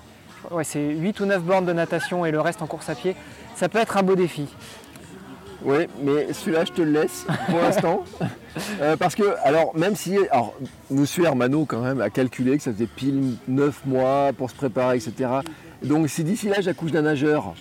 Ouais, 0.50 0.64
c'est 0.64 0.86
8 0.86 1.18
ou 1.20 1.24
9 1.24 1.42
bornes 1.42 1.64
de 1.64 1.72
natation 1.72 2.26
et 2.26 2.30
le 2.30 2.42
reste 2.42 2.60
en 2.60 2.66
course 2.66 2.90
à 2.90 2.94
pied. 2.94 3.16
Ça 3.56 3.70
peut 3.70 3.78
être 3.78 3.96
un 3.96 4.02
beau 4.02 4.16
défi. 4.16 4.54
Oui, 5.62 5.86
mais 6.02 6.34
celui-là, 6.34 6.66
je 6.66 6.72
te 6.72 6.82
le 6.82 6.92
laisse 6.92 7.26
pour 7.48 7.58
l'instant. 7.58 8.04
Euh, 8.82 8.96
parce 8.96 9.14
que, 9.14 9.22
alors, 9.44 9.74
même 9.76 9.94
si. 9.94 10.18
Alors, 10.32 10.54
Monsieur 10.90 11.24
Hermano, 11.24 11.64
quand 11.64 11.80
même, 11.80 12.00
a 12.00 12.10
calculé 12.10 12.56
que 12.58 12.62
ça 12.64 12.72
faisait 12.72 12.88
pile 12.88 13.36
9 13.46 13.86
mois 13.86 14.32
pour 14.36 14.50
se 14.50 14.56
préparer, 14.56 14.96
etc. 14.96 15.30
Donc, 15.84 16.10
si 16.10 16.24
d'ici 16.24 16.48
là, 16.48 16.60
j'accouche 16.60 16.90
d'un 16.90 17.02
nageur, 17.02 17.54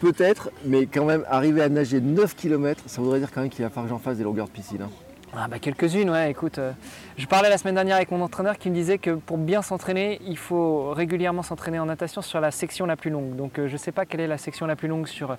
peut-être, 0.00 0.50
mais 0.64 0.86
quand 0.86 1.04
même, 1.04 1.24
arriver 1.30 1.62
à 1.62 1.68
nager 1.68 2.00
9 2.00 2.34
km, 2.34 2.82
ça 2.86 3.00
voudrait 3.00 3.20
dire 3.20 3.30
quand 3.32 3.40
même 3.40 3.50
qu'il 3.50 3.64
va 3.64 3.70
falloir 3.70 3.84
que 3.84 3.90
j'en 3.90 4.00
fasse 4.00 4.18
des 4.18 4.24
longueurs 4.24 4.46
de 4.46 4.50
piscine. 4.50 4.82
hein. 4.82 4.90
Ah 5.36 5.46
bah 5.48 5.58
quelques-unes, 5.58 6.10
ouais, 6.10 6.30
écoute. 6.30 6.58
euh, 6.58 6.72
je 7.18 7.26
parlais 7.26 7.50
la 7.50 7.58
semaine 7.58 7.74
dernière 7.74 7.96
avec 7.96 8.10
mon 8.10 8.20
entraîneur 8.22 8.56
qui 8.58 8.70
me 8.70 8.74
disait 8.74 8.98
que 8.98 9.10
pour 9.10 9.36
bien 9.36 9.60
s'entraîner, 9.62 10.20
il 10.26 10.38
faut 10.38 10.90
régulièrement 10.92 11.42
s'entraîner 11.42 11.78
en 11.78 11.86
natation 11.86 12.22
sur 12.22 12.40
la 12.40 12.50
section 12.50 12.86
la 12.86 12.96
plus 12.96 13.10
longue. 13.10 13.36
Donc 13.36 13.58
euh, 13.58 13.68
je 13.68 13.74
ne 13.74 13.78
sais 13.78 13.92
pas 13.92 14.06
quelle 14.06 14.20
est 14.20 14.26
la 14.26 14.38
section 14.38 14.66
la 14.66 14.74
plus 14.74 14.88
longue 14.88 15.06
sur, 15.06 15.36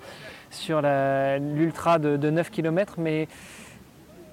sur 0.50 0.80
l'ultra 0.80 1.98
de, 1.98 2.16
de 2.16 2.30
9 2.30 2.50
km, 2.50 2.94
mais 2.98 3.26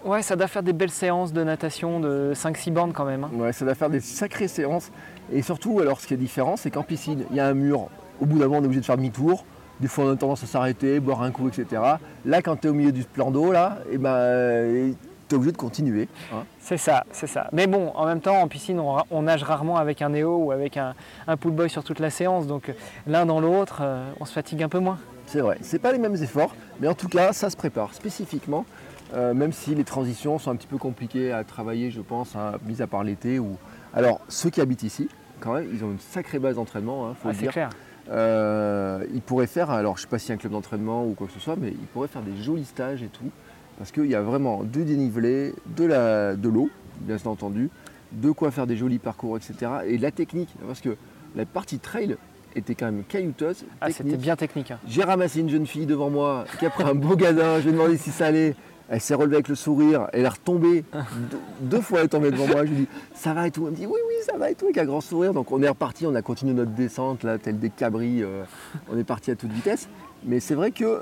ouais, 0.05 0.21
ça 0.21 0.35
doit 0.35 0.47
faire 0.47 0.63
des 0.63 0.73
belles 0.73 0.91
séances 0.91 1.33
de 1.33 1.43
natation 1.43 1.99
de 1.99 2.33
5-6 2.35 2.71
bornes 2.71 2.93
quand 2.93 3.05
même. 3.05 3.23
hein. 3.25 3.31
Ouais, 3.33 3.51
ça 3.51 3.65
va 3.65 3.73
faire 3.73 3.89
des 3.89 3.99
sacrées 3.99 4.47
séances. 4.47 4.91
Et 5.33 5.41
surtout, 5.41 5.79
alors, 5.81 5.99
ce 5.99 6.07
qui 6.07 6.13
est 6.13 6.17
différent, 6.17 6.55
c'est 6.55 6.69
qu'en 6.69 6.83
piscine, 6.83 7.25
il 7.31 7.35
y 7.35 7.39
a 7.39 7.47
un 7.47 7.53
mur. 7.55 7.87
Au 8.21 8.25
bout 8.25 8.37
d'un 8.37 8.45
moment, 8.45 8.59
on 8.59 8.61
est 8.61 8.65
obligé 8.65 8.81
de 8.81 8.85
faire 8.85 8.95
demi-tour. 8.97 9.43
Des 9.81 9.87
fois, 9.87 10.05
on 10.05 10.11
a 10.13 10.15
tendance 10.15 10.43
à 10.43 10.47
s'arrêter, 10.47 10.99
boire 11.01 11.21
un 11.23 11.31
coup, 11.31 11.47
etc. 11.49 11.81
Là, 12.25 12.41
quand 12.41 12.55
tu 12.61 12.67
es 12.67 12.69
au 12.69 12.73
milieu 12.73 12.91
du 12.93 13.03
plan 13.03 13.29
d'eau, 13.29 13.51
là, 13.51 13.79
et 13.91 13.97
ben, 13.97 14.93
tu 15.27 15.35
es 15.35 15.37
obligé 15.37 15.51
de 15.51 15.57
continuer. 15.57 16.07
hein. 16.33 16.43
C'est 16.59 16.77
ça, 16.77 17.05
c'est 17.11 17.27
ça. 17.27 17.49
Mais 17.53 17.67
bon, 17.67 17.91
en 17.95 18.05
même 18.05 18.21
temps, 18.21 18.37
en 18.41 18.47
piscine, 18.47 18.79
on, 18.79 19.21
nage 19.21 19.43
rarement 19.43 19.77
avec 19.77 20.01
un 20.01 20.09
néo 20.09 20.37
ou 20.37 20.51
avec 20.51 20.77
un, 20.77 20.95
un 21.27 21.37
pool 21.37 21.51
boy 21.53 21.69
sur 21.69 21.83
toute 21.83 21.99
la 21.99 22.09
séance. 22.09 22.47
Donc 22.47 22.71
l'un 23.07 23.25
dans 23.25 23.39
l'autre, 23.39 23.79
euh, 23.81 24.09
on 24.19 24.25
se 24.25 24.33
fatigue 24.33 24.63
un 24.63 24.69
peu 24.69 24.79
moins. 24.79 24.97
C'est 25.25 25.41
vrai, 25.41 25.57
c'est 25.61 25.79
pas 25.79 25.91
les 25.91 25.97
mêmes 25.97 26.15
efforts, 26.15 26.55
mais 26.79 26.87
en 26.87 26.93
tout 26.93 27.09
cas, 27.09 27.33
ça 27.33 27.49
se 27.49 27.57
prépare 27.57 27.93
spécifiquement, 27.93 28.65
euh, 29.13 29.33
même 29.33 29.51
si 29.51 29.75
les 29.75 29.83
transitions 29.83 30.39
sont 30.39 30.51
un 30.51 30.55
petit 30.55 30.67
peu 30.67 30.77
compliquées 30.77 31.33
à 31.33 31.43
travailler, 31.43 31.91
je 31.91 31.99
pense, 32.01 32.35
hein, 32.35 32.53
mis 32.65 32.81
à 32.81 32.87
part 32.87 33.03
l'été. 33.03 33.37
Ou... 33.37 33.57
Alors, 33.93 34.21
ceux 34.29 34.49
qui 34.49 34.61
habitent 34.61 34.83
ici, 34.83 35.09
quand 35.41 35.53
même, 35.53 35.67
ils 35.73 35.83
ont 35.83 35.91
une 35.91 35.99
sacrée 35.99 36.39
base 36.39 36.55
d'entraînement, 36.55 37.09
il 37.09 37.15
faut 37.15 37.21
Ah, 37.25 37.27
le 37.31 37.33
c'est 37.33 37.41
dire. 37.41 37.51
clair. 37.51 37.69
Euh, 38.09 39.05
ils 39.13 39.21
pourraient 39.21 39.47
faire, 39.47 39.69
alors 39.69 39.97
je 39.97 40.03
sais 40.03 40.07
pas 40.07 40.17
s'il 40.17 40.29
y 40.29 40.31
a 40.31 40.35
un 40.35 40.37
club 40.37 40.53
d'entraînement 40.53 41.05
ou 41.05 41.13
quoi 41.13 41.27
que 41.27 41.33
ce 41.33 41.39
soit, 41.41 41.55
mais 41.57 41.69
ils 41.71 41.87
pourraient 41.87 42.07
faire 42.07 42.21
des 42.21 42.37
jolis 42.41 42.63
stages 42.65 43.03
et 43.03 43.07
tout, 43.07 43.29
parce 43.77 43.91
qu'il 43.91 44.07
y 44.07 44.15
a 44.15 44.21
vraiment 44.21 44.63
du 44.63 44.83
dénivelé, 44.83 45.53
de 45.75 46.49
l'eau, 46.49 46.69
bien 47.01 47.17
entendu, 47.25 47.69
de 48.11 48.31
quoi 48.31 48.51
faire 48.51 48.67
des 48.67 48.77
jolis 48.77 48.99
parcours, 48.99 49.37
etc. 49.37 49.71
Et 49.85 49.97
de 49.97 50.01
la 50.01 50.11
technique, 50.11 50.49
parce 50.65 50.81
que 50.81 50.95
la 51.35 51.45
partie 51.45 51.79
trail 51.79 52.17
était 52.55 52.73
quand 52.73 52.85
même 52.87 53.03
caillouteuse. 53.07 53.65
Ah, 53.81 53.91
c'était 53.91 54.17
bien 54.17 54.35
technique. 54.35 54.71
hein. 54.71 54.79
J'ai 54.87 55.03
ramassé 55.03 55.41
une 55.41 55.49
jeune 55.49 55.67
fille 55.67 55.85
devant 55.85 56.09
moi 56.09 56.45
qui 56.59 56.65
a 56.65 56.69
pris 56.69 56.83
un 56.83 56.95
beau 56.95 57.15
gadin, 57.15 57.57
je 57.59 57.63
lui 57.63 57.69
ai 57.69 57.73
demandé 57.73 57.97
si 57.97 58.09
ça 58.09 58.27
allait. 58.27 58.55
Elle 58.89 59.01
s'est 59.01 59.15
relevée 59.15 59.35
avec 59.35 59.47
le 59.49 59.55
sourire, 59.55 60.07
elle 60.13 60.23
est 60.25 60.29
retombée. 60.29 60.83
deux, 60.93 61.37
deux 61.61 61.81
fois 61.81 61.99
elle 61.99 62.05
est 62.05 62.09
tombée 62.09 62.31
devant 62.31 62.47
moi, 62.47 62.65
je 62.65 62.71
lui 62.71 62.77
ai 62.77 62.79
dit 62.81 62.87
ça 63.13 63.33
va 63.33 63.47
et 63.47 63.51
tout. 63.51 63.65
Elle 63.65 63.71
me 63.71 63.75
dit 63.77 63.85
oui, 63.85 63.99
oui, 64.07 64.13
ça 64.25 64.37
va 64.37 64.49
et 64.49 64.55
tout, 64.55 64.65
avec 64.65 64.77
un 64.77 64.85
grand 64.85 65.01
sourire. 65.01 65.33
Donc 65.33 65.51
on 65.51 65.61
est 65.61 65.67
reparti, 65.69 66.05
on 66.05 66.15
a 66.15 66.21
continué 66.21 66.53
notre 66.53 66.71
descente, 66.71 67.23
là, 67.23 67.37
tel 67.37 67.59
des 67.59 67.69
cabris, 67.69 68.23
euh, 68.23 68.43
on 68.91 68.97
est 68.97 69.03
parti 69.03 69.31
à 69.31 69.35
toute 69.35 69.51
vitesse. 69.51 69.87
Mais 70.25 70.39
c'est 70.39 70.55
vrai 70.55 70.71
que 70.71 71.01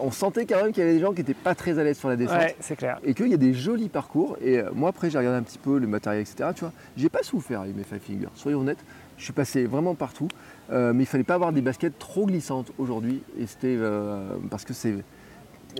on 0.00 0.10
sentait 0.10 0.46
quand 0.46 0.56
même 0.56 0.72
qu'il 0.72 0.82
y 0.82 0.86
avait 0.86 0.94
des 0.94 1.00
gens 1.00 1.12
qui 1.12 1.18
n'étaient 1.18 1.34
pas 1.34 1.54
très 1.54 1.78
à 1.78 1.84
l'aise 1.84 1.98
sur 1.98 2.08
la 2.08 2.16
descente. 2.16 2.38
Ouais, 2.38 2.56
c'est 2.60 2.76
clair. 2.76 2.98
Et 3.04 3.12
qu'il 3.12 3.28
y 3.28 3.34
a 3.34 3.36
des 3.36 3.52
jolis 3.52 3.90
parcours. 3.90 4.36
Et 4.40 4.58
euh, 4.58 4.70
moi, 4.74 4.88
après, 4.88 5.10
j'ai 5.10 5.18
regardé 5.18 5.36
un 5.38 5.42
petit 5.42 5.58
peu 5.58 5.78
le 5.78 5.86
matériel, 5.86 6.22
etc. 6.22 6.48
Tu 6.54 6.60
vois, 6.60 6.72
j'ai 6.96 7.10
pas 7.10 7.22
souffert 7.22 7.60
avec 7.60 7.76
mes 7.76 7.84
five 7.84 8.00
fingers. 8.00 8.28
Soyons 8.34 8.60
honnêtes, 8.60 8.82
je 9.18 9.24
suis 9.24 9.32
passé 9.34 9.66
vraiment 9.66 9.94
partout. 9.94 10.28
Euh, 10.72 10.92
mais 10.94 11.02
il 11.02 11.06
fallait 11.06 11.24
pas 11.24 11.34
avoir 11.34 11.52
des 11.52 11.60
baskets 11.60 11.98
trop 11.98 12.24
glissantes 12.26 12.72
aujourd'hui. 12.78 13.22
Et 13.38 13.46
c'était 13.46 13.76
euh, 13.78 14.28
parce 14.50 14.64
que 14.64 14.72
c'est- 14.72 15.04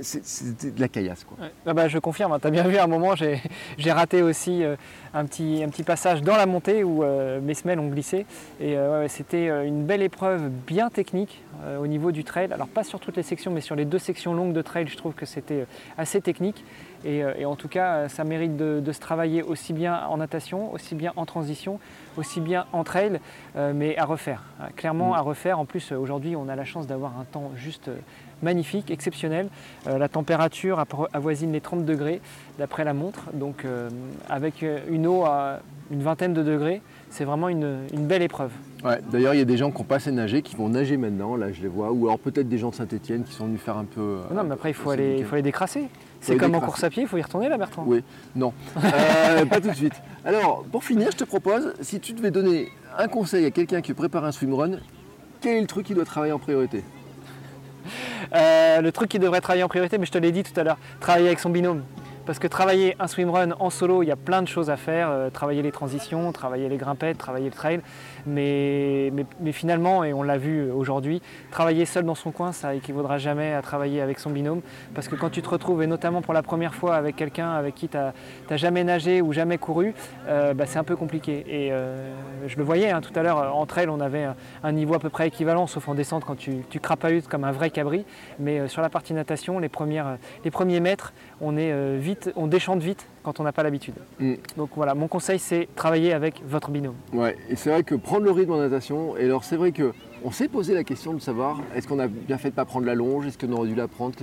c'était 0.01 0.71
de 0.71 0.81
la 0.81 0.89
caillasse, 0.89 1.25
quoi. 1.25 1.37
Ouais. 1.41 1.51
Ah 1.67 1.75
bah, 1.75 1.89
je 1.89 1.99
confirme, 1.99 2.39
tu 2.41 2.47
as 2.47 2.51
bien 2.51 2.65
vu 2.65 2.77
à 2.77 2.85
un 2.85 2.87
moment, 2.87 3.15
j'ai 3.15 3.93
raté 3.93 4.23
aussi 4.23 4.63
euh, 4.65 4.77
un, 5.13 5.25
petit, 5.25 5.63
un 5.65 5.69
petit 5.69 5.83
passage 5.83 6.23
dans 6.23 6.37
la 6.37 6.47
montée 6.47 6.85
où 6.85 7.03
euh, 7.03 7.41
mes 7.41 7.55
semelles 7.55 7.79
ont 7.79 7.89
glissé. 7.89 8.27
Et 8.61 8.77
euh, 8.77 9.03
ouais, 9.03 9.09
c'était 9.09 9.47
une 9.67 9.85
belle 9.85 10.03
épreuve 10.03 10.49
bien 10.49 10.91
technique 10.91 11.43
au 11.81 11.87
niveau 11.87 12.11
du 12.13 12.25
trail. 12.25 12.53
Alors 12.53 12.67
pas 12.69 12.83
sur 12.85 12.99
toutes 13.01 13.17
les 13.17 13.23
sections, 13.23 13.51
mais 13.51 13.61
sur 13.61 13.77
les 13.77 13.85
deux 13.85 13.99
sections 14.01 14.35
longues 14.35 14.53
de 14.53 14.61
trail, 14.61 14.87
je 14.89 14.97
trouve 14.97 15.15
que 15.15 15.25
c'était 15.25 15.67
assez 15.97 16.21
technique. 16.21 16.65
Et, 17.07 17.19
et 17.39 17.45
en 17.45 17.55
tout 17.55 17.69
cas, 17.69 18.09
ça 18.09 18.25
mérite 18.25 18.57
de, 18.57 18.81
de 18.81 18.93
se 18.93 18.99
travailler 19.01 19.43
aussi 19.43 19.73
bien 19.73 20.05
en 20.09 20.17
natation, 20.17 20.73
aussi 20.73 20.95
bien 20.95 21.13
en 21.17 21.27
transition, 21.27 21.79
aussi 22.17 22.41
bien 22.41 22.67
en 22.73 22.83
trail, 22.83 23.21
mais 23.57 23.97
à 23.97 24.05
refaire. 24.05 24.43
hein. 24.61 24.69
Clairement 24.77 25.11
Mm. 25.11 25.15
à 25.15 25.21
refaire. 25.21 25.59
En 25.59 25.65
plus, 25.65 25.93
aujourd'hui, 25.93 26.35
on 26.37 26.49
a 26.49 26.57
la 26.57 26.65
chance 26.65 26.87
d'avoir 26.87 27.19
un 27.19 27.25
temps 27.25 27.51
juste 27.57 27.91
magnifique, 28.45 28.93
exceptionnel. 28.93 29.49
Euh, 29.89 29.99
la 29.99 30.09
température 30.09 30.85
avoisine 31.13 31.53
les 31.53 31.61
30 31.61 31.85
degrés 31.85 32.21
d'après 32.59 32.85
la 32.85 32.95
montre. 32.95 33.25
Donc 33.33 33.65
euh, 33.65 33.91
avec 34.29 34.63
euh, 34.63 34.79
une 34.89 35.09
eau 35.09 35.25
à 35.25 35.59
une 35.91 36.03
vingtaine 36.03 36.33
de 36.33 36.43
degrés, 36.43 36.81
c'est 37.11 37.25
vraiment 37.25 37.49
une, 37.49 37.79
une 37.93 38.07
belle 38.07 38.23
épreuve. 38.23 38.53
Ouais, 38.85 39.01
D'ailleurs, 39.11 39.35
il 39.35 39.39
y 39.39 39.43
a 39.43 39.47
des 39.47 39.57
gens 39.57 39.71
qui 39.71 39.81
ont 39.81 39.85
pas 39.85 39.97
assez 39.97 40.13
nagé, 40.13 40.43
qui 40.43 40.55
vont 40.57 40.69
nager 40.69 40.97
maintenant, 40.97 41.35
là 41.37 41.51
je 41.53 41.61
les 41.63 41.69
vois. 41.69 41.91
Ou 41.91 42.07
alors 42.07 42.19
peut-être 42.21 42.49
des 42.49 42.59
gens 42.59 42.71
de 42.71 42.75
Saint-Etienne 42.77 43.25
qui 43.25 43.33
sont 43.33 43.47
venus 43.47 43.61
faire 43.61 43.77
un 43.77 43.85
peu. 43.85 44.21
non, 44.33 44.45
mais 44.45 44.53
après, 44.53 44.71
il 44.71 44.75
faut, 44.75 44.91
aller, 44.91 45.05
il 45.05 45.11
week-end. 45.17 45.29
faut 45.29 45.35
aller 45.35 45.43
décrasser. 45.43 45.89
C'est 46.21 46.37
comme 46.37 46.55
en 46.55 46.61
course 46.61 46.83
à 46.85 46.91
pied, 46.91 47.03
il 47.03 47.09
faut 47.09 47.19
y 47.19 47.23
retourner 47.23 47.49
là, 47.49 47.59
Bertrand. 47.59 47.85
Oui, 47.87 48.03
non. 48.35 48.53
Euh, 48.83 49.45
pas 49.47 49.61
tout 49.61 49.69
de 49.69 49.75
suite. 49.75 49.95
Alors, 50.25 50.65
pour 50.71 50.85
finir, 50.85 51.11
je 51.11 51.17
te 51.19 51.25
propose, 51.25 51.75
si 51.81 52.01
tu 52.01 52.13
devais 52.15 52.31
donner 52.31 52.69
un 52.99 53.09
conseil 53.09 53.45
à 53.45 53.51
quelqu'un 53.51 53.83
qui 53.83 53.93
prépare 53.93 54.25
un 54.25 54.33
swimrun, 54.33 54.79
quel 55.41 55.57
est 55.57 55.61
le 55.61 55.67
truc 55.67 55.87
qu'il 55.87 55.97
doit 55.97 56.05
travailler 56.05 56.33
en 56.33 56.39
priorité? 56.39 56.83
Euh, 58.35 58.81
le 58.81 58.93
truc 58.93 59.09
qui 59.09 59.19
devrait 59.19 59.41
travailler 59.41 59.63
en 59.63 59.69
priorité, 59.69 59.99
mais 59.99 60.07
je 60.07 60.13
te 60.13 60.19
l'ai 60.19 60.33
dit 60.33 60.43
tout 60.43 60.59
à 60.59 60.65
l'heure, 60.65 60.79
travailler 61.01 61.27
avec 61.27 61.41
son 61.41 61.51
binôme. 61.51 61.83
Parce 62.27 62.39
que 62.39 62.47
travailler 62.47 62.97
un 62.99 63.07
swimrun 63.07 63.53
en 63.59 63.69
solo, 63.69 64.03
il 64.03 64.07
y 64.07 64.11
a 64.11 64.17
plein 64.17 64.41
de 64.41 64.49
choses 64.49 64.71
à 64.71 64.77
faire. 64.77 65.11
euh, 65.11 65.31
travailler 65.31 65.63
les 65.63 65.73
transitions, 65.73 66.33
travailler 66.33 66.69
les 66.69 66.77
grimpettes, 66.77 67.19
travailler 67.19 67.47
le 67.47 67.53
trail. 67.53 67.81
Mais, 68.27 69.13
finalement, 69.53 70.05
et 70.05 70.15
on 70.15 70.23
l'a 70.23 70.39
vu 70.39 70.71
aujourd'hui, 70.71 71.21
travailler 71.51 71.85
seul 71.85 72.05
dans 72.05 72.15
son 72.15 72.31
coin, 72.31 72.53
ça 72.53 72.75
équivaudra 72.75 73.19
jamais 73.19 73.53
à 73.53 73.61
travailler 73.61 74.01
avec 74.01 74.19
son 74.19 74.31
binôme. 74.31 74.63
Parce 74.95 75.09
que 75.09 75.17
quand 75.17 75.29
tu 75.29 75.43
te 75.43 75.49
retrouves, 75.49 75.83
et 75.83 75.87
notamment 75.87 76.23
pour 76.23 76.33
la 76.33 76.43
première 76.43 76.75
fois 76.75 76.95
avec 76.97 77.17
quelqu'un 77.17 77.53
avec 77.53 77.75
qui 77.75 77.89
tu 77.89 77.97
n'as 77.97 78.57
jamais 78.57 78.85
nagé 78.85 79.21
ou 79.21 79.33
jamais 79.33 79.59
couru, 79.59 79.95
euh, 80.27 80.55
bah, 80.55 80.65
c'est 80.67 80.79
un 80.79 80.85
peu 80.85 80.97
compliqué. 80.97 81.45
Et 81.47 81.73
euh, 81.73 82.11
je 82.47 82.57
le 82.57 82.65
voyais 82.65 82.91
hein, 82.91 83.03
tout 83.03 83.13
à 83.15 83.23
l'heure, 83.23 83.55
en 83.55 83.67
trail, 83.67 83.89
on 83.91 84.01
avait 84.01 84.27
un, 84.63 84.73
niveau 84.73 84.95
à 84.95 84.99
peu 84.99 85.11
près 85.11 85.29
équivalent, 85.29 85.67
sauf 85.67 85.89
en 85.89 85.95
descente 85.95 86.25
quand 86.25 86.37
tu, 86.37 86.65
tu 86.71 86.81
crapahutes 86.81 87.29
comme 87.29 87.45
un 87.45 87.53
vrai 87.53 87.69
cabri. 87.69 88.07
Mais 88.39 88.67
sur 88.69 88.81
la 88.81 88.89
partie 88.89 89.13
natation, 89.13 89.59
les, 89.59 89.71
les 90.45 90.51
premiers 90.51 90.81
mètres, 90.81 91.13
on 91.43 91.57
est 91.59 91.99
vite 91.99 92.14
vite, 92.15 92.33
on 92.37 92.47
déchante 92.47 92.83
vite 92.83 93.07
quand 93.23 93.41
on 93.41 93.45
n'a 93.45 93.53
pas 93.53 93.63
l'habitude. 93.63 93.95
Mm. 94.19 94.35
Donc 94.57 94.71
voilà, 94.77 94.95
mon 94.95 95.09
conseil 95.09 95.39
c'est 95.39 95.69
travailler 95.75 96.13
avec 96.13 96.43
votre 96.47 96.71
binôme. 96.71 96.97
Ouais, 97.13 97.37
et 97.49 97.57
c'est 97.57 97.71
vrai 97.71 97.83
que 97.83 97.95
prendre 97.95 98.25
le 98.25 98.31
rythme 98.31 98.53
en 98.53 98.59
natation, 98.59 99.17
et 99.17 99.25
alors 99.25 99.45
c'est 99.45 99.57
vrai 99.57 99.73
que 99.73 99.93
on 100.25 100.31
s'est 100.31 100.49
posé 100.49 100.75
la 100.75 100.85
question 100.85 101.13
de 101.13 101.21
savoir 101.21 101.61
est-ce 101.75 101.87
qu'on 101.87 101.99
a 101.99 102.07
bien 102.07 102.39
fait 102.39 102.51
de 102.51 102.55
pas 102.55 102.65
prendre 102.65 102.87
la 102.87 102.95
longe, 102.95 103.27
est-ce 103.27 103.39
qu'on 103.39 103.53
aurait 103.53 103.69
dû 103.69 103.75
la 103.75 103.89
prendre 103.89 104.15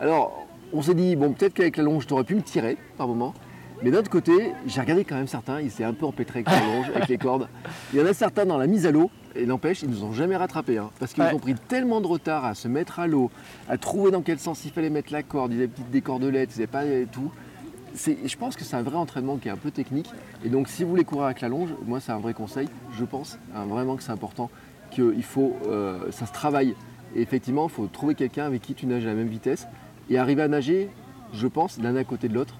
Alors 0.00 0.46
on 0.72 0.82
s'est 0.82 0.94
dit 0.94 1.16
bon 1.16 1.32
peut-être 1.32 1.54
qu'avec 1.54 1.76
la 1.76 1.82
longe 1.82 2.06
t'aurais 2.06 2.24
pu 2.24 2.34
me 2.34 2.42
tirer 2.42 2.76
par 2.96 3.08
moment, 3.08 3.34
mais 3.82 3.90
d'un 3.90 3.98
autre 3.98 4.10
côté 4.10 4.52
j'ai 4.66 4.80
regardé 4.80 5.04
quand 5.04 5.16
même 5.16 5.26
certains, 5.26 5.60
ils 5.60 5.68
étaient 5.68 5.84
un 5.84 5.94
peu 5.94 6.06
empêtrés 6.06 6.44
avec 6.46 6.50
la 6.50 6.66
longe, 6.66 6.86
avec 6.94 7.08
les 7.08 7.18
cordes. 7.18 7.48
Il 7.92 7.98
y 7.98 8.02
en 8.02 8.06
a 8.06 8.14
certains 8.14 8.46
dans 8.46 8.58
la 8.58 8.66
mise 8.66 8.86
à 8.86 8.90
l'eau, 8.90 9.10
et 9.34 9.46
n'empêche 9.46 9.82
ils 9.82 9.90
nous 9.90 10.04
ont 10.04 10.12
jamais 10.12 10.36
rattrapés, 10.36 10.78
hein, 10.78 10.90
parce 10.98 11.12
qu'ils 11.12 11.22
Ouais. 11.24 11.34
ont 11.34 11.38
pris 11.38 11.54
tellement 11.54 12.00
de 12.00 12.06
retard 12.06 12.44
à 12.44 12.54
se 12.54 12.68
mettre 12.68 13.00
à 13.00 13.06
l'eau, 13.06 13.30
à 13.68 13.78
trouver 13.78 14.10
dans 14.10 14.22
quel 14.22 14.38
sens 14.38 14.64
il 14.64 14.70
fallait 14.70 14.90
mettre 14.90 15.12
la 15.12 15.22
corde, 15.22 15.52
ils 15.52 15.56
avaient 15.58 15.68
petites 15.68 15.90
des 15.90 16.00
cordelettes, 16.00 16.50
ils 16.56 16.60
n'avaient 16.60 16.66
pas 16.66 16.84
tout. 17.10 17.30
Je 17.96 18.36
pense 18.36 18.56
que 18.56 18.64
c'est 18.64 18.74
un 18.76 18.82
vrai 18.82 18.96
entraînement 18.96 19.36
qui 19.36 19.46
est 19.46 19.52
un 19.52 19.56
peu 19.56 19.70
technique. 19.70 20.10
Et 20.44 20.48
donc, 20.48 20.66
si 20.68 20.82
vous 20.82 20.90
voulez 20.90 21.04
courir 21.04 21.26
avec 21.26 21.40
la 21.40 21.48
longe, 21.48 21.68
moi, 21.86 22.00
c'est 22.00 22.10
un 22.10 22.18
vrai 22.18 22.34
conseil. 22.34 22.68
Je 22.98 23.04
pense 23.04 23.38
hein, 23.54 23.66
vraiment 23.66 23.94
que 23.94 24.02
c'est 24.02 24.10
important, 24.10 24.50
qu'il 24.90 25.22
faut, 25.22 25.54
euh, 25.68 26.10
ça 26.10 26.26
se 26.26 26.32
travaille. 26.32 26.74
Et 27.14 27.22
effectivement, 27.22 27.66
il 27.68 27.70
faut 27.72 27.86
trouver 27.86 28.16
quelqu'un 28.16 28.46
avec 28.46 28.62
qui 28.62 28.74
tu 28.74 28.86
nages 28.86 29.04
à 29.04 29.10
la 29.10 29.14
même 29.14 29.28
vitesse 29.28 29.68
et 30.10 30.18
arriver 30.18 30.42
à 30.42 30.48
nager, 30.48 30.90
je 31.32 31.46
pense, 31.46 31.78
l'un 31.80 31.94
à 31.94 32.02
côté 32.02 32.28
de 32.28 32.34
l'autre. 32.34 32.56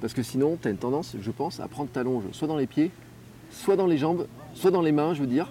Parce 0.00 0.14
que 0.14 0.22
sinon, 0.22 0.56
tu 0.60 0.68
as 0.68 0.70
une 0.70 0.76
tendance, 0.78 1.16
je 1.20 1.30
pense, 1.30 1.60
à 1.60 1.68
prendre 1.68 1.90
ta 1.90 2.02
longe 2.02 2.24
soit 2.32 2.48
dans 2.48 2.56
les 2.56 2.66
pieds, 2.66 2.90
soit 3.50 3.76
dans 3.76 3.86
les 3.86 3.98
jambes, 3.98 4.26
soit 4.54 4.70
dans 4.70 4.82
les 4.82 4.92
mains, 4.92 5.14
je 5.14 5.20
veux 5.20 5.26
dire. 5.26 5.50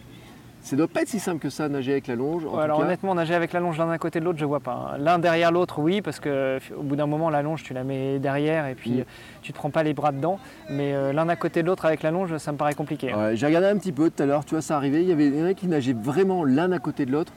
Ça 0.61 0.75
doit 0.75 0.87
pas 0.87 1.03
être 1.03 1.07
si 1.07 1.19
simple 1.19 1.39
que 1.39 1.49
ça, 1.49 1.69
nager 1.69 1.91
avec 1.93 2.07
la 2.07 2.15
longe. 2.15 2.43
En 2.43 2.47
Ouais, 2.49 2.53
tout 2.55 2.59
alors 2.59 2.79
cas. 2.79 2.83
honnêtement, 2.85 3.15
nager 3.15 3.35
avec 3.35 3.53
la 3.53 3.59
longe 3.61 3.77
l'un 3.77 3.89
à 3.89 3.97
côté 3.97 4.19
de 4.19 4.25
l'autre, 4.25 4.39
je 4.39 4.43
vois 4.45 4.59
pas. 4.59 4.91
hein. 4.93 4.97
L'un 4.97 5.17
derrière 5.17 5.51
l'autre, 5.51 5.79
oui, 5.79 6.01
parce 6.01 6.19
que 6.19 6.59
au 6.77 6.81
bout 6.83 6.95
d'un 6.97 7.05
moment, 7.05 7.29
la 7.29 7.41
longe, 7.41 7.63
tu 7.63 7.73
la 7.73 7.83
mets 7.85 8.19
derrière 8.19 8.67
et 8.67 8.75
puis 8.75 8.91
Mm. 8.91 8.99
euh, 8.99 9.03
tu 9.43 9.53
te 9.53 9.57
prends 9.57 9.69
pas 9.69 9.83
les 9.83 9.93
bras 9.93 10.11
dedans. 10.11 10.39
Mais 10.69 10.93
euh, 10.93 11.13
l'un 11.13 11.29
à 11.29 11.35
côté 11.37 11.61
de 11.61 11.67
l'autre 11.67 11.85
avec 11.85 12.03
la 12.03 12.11
longe, 12.11 12.35
ça 12.37 12.51
me 12.51 12.57
paraît 12.57 12.73
compliqué. 12.73 13.11
hein. 13.13 13.17
Ouais, 13.27 13.35
j'ai 13.37 13.45
regardé 13.45 13.67
un 13.67 13.77
petit 13.77 13.93
peu 13.93 14.09
tout 14.09 14.21
à 14.21 14.25
l'heure, 14.25 14.43
tu 14.43 14.55
vois, 14.55 14.61
ça 14.61 14.75
arrivait. 14.75 15.03
Il 15.03 15.07
y 15.07 15.11
avait 15.13 15.41
a 15.41 15.53
qui 15.53 15.67
nageaient 15.67 15.93
vraiment 15.93 16.43
l'un 16.43 16.71
à 16.73 16.79
côté 16.79 17.05
de 17.05 17.11
l'autre, 17.13 17.31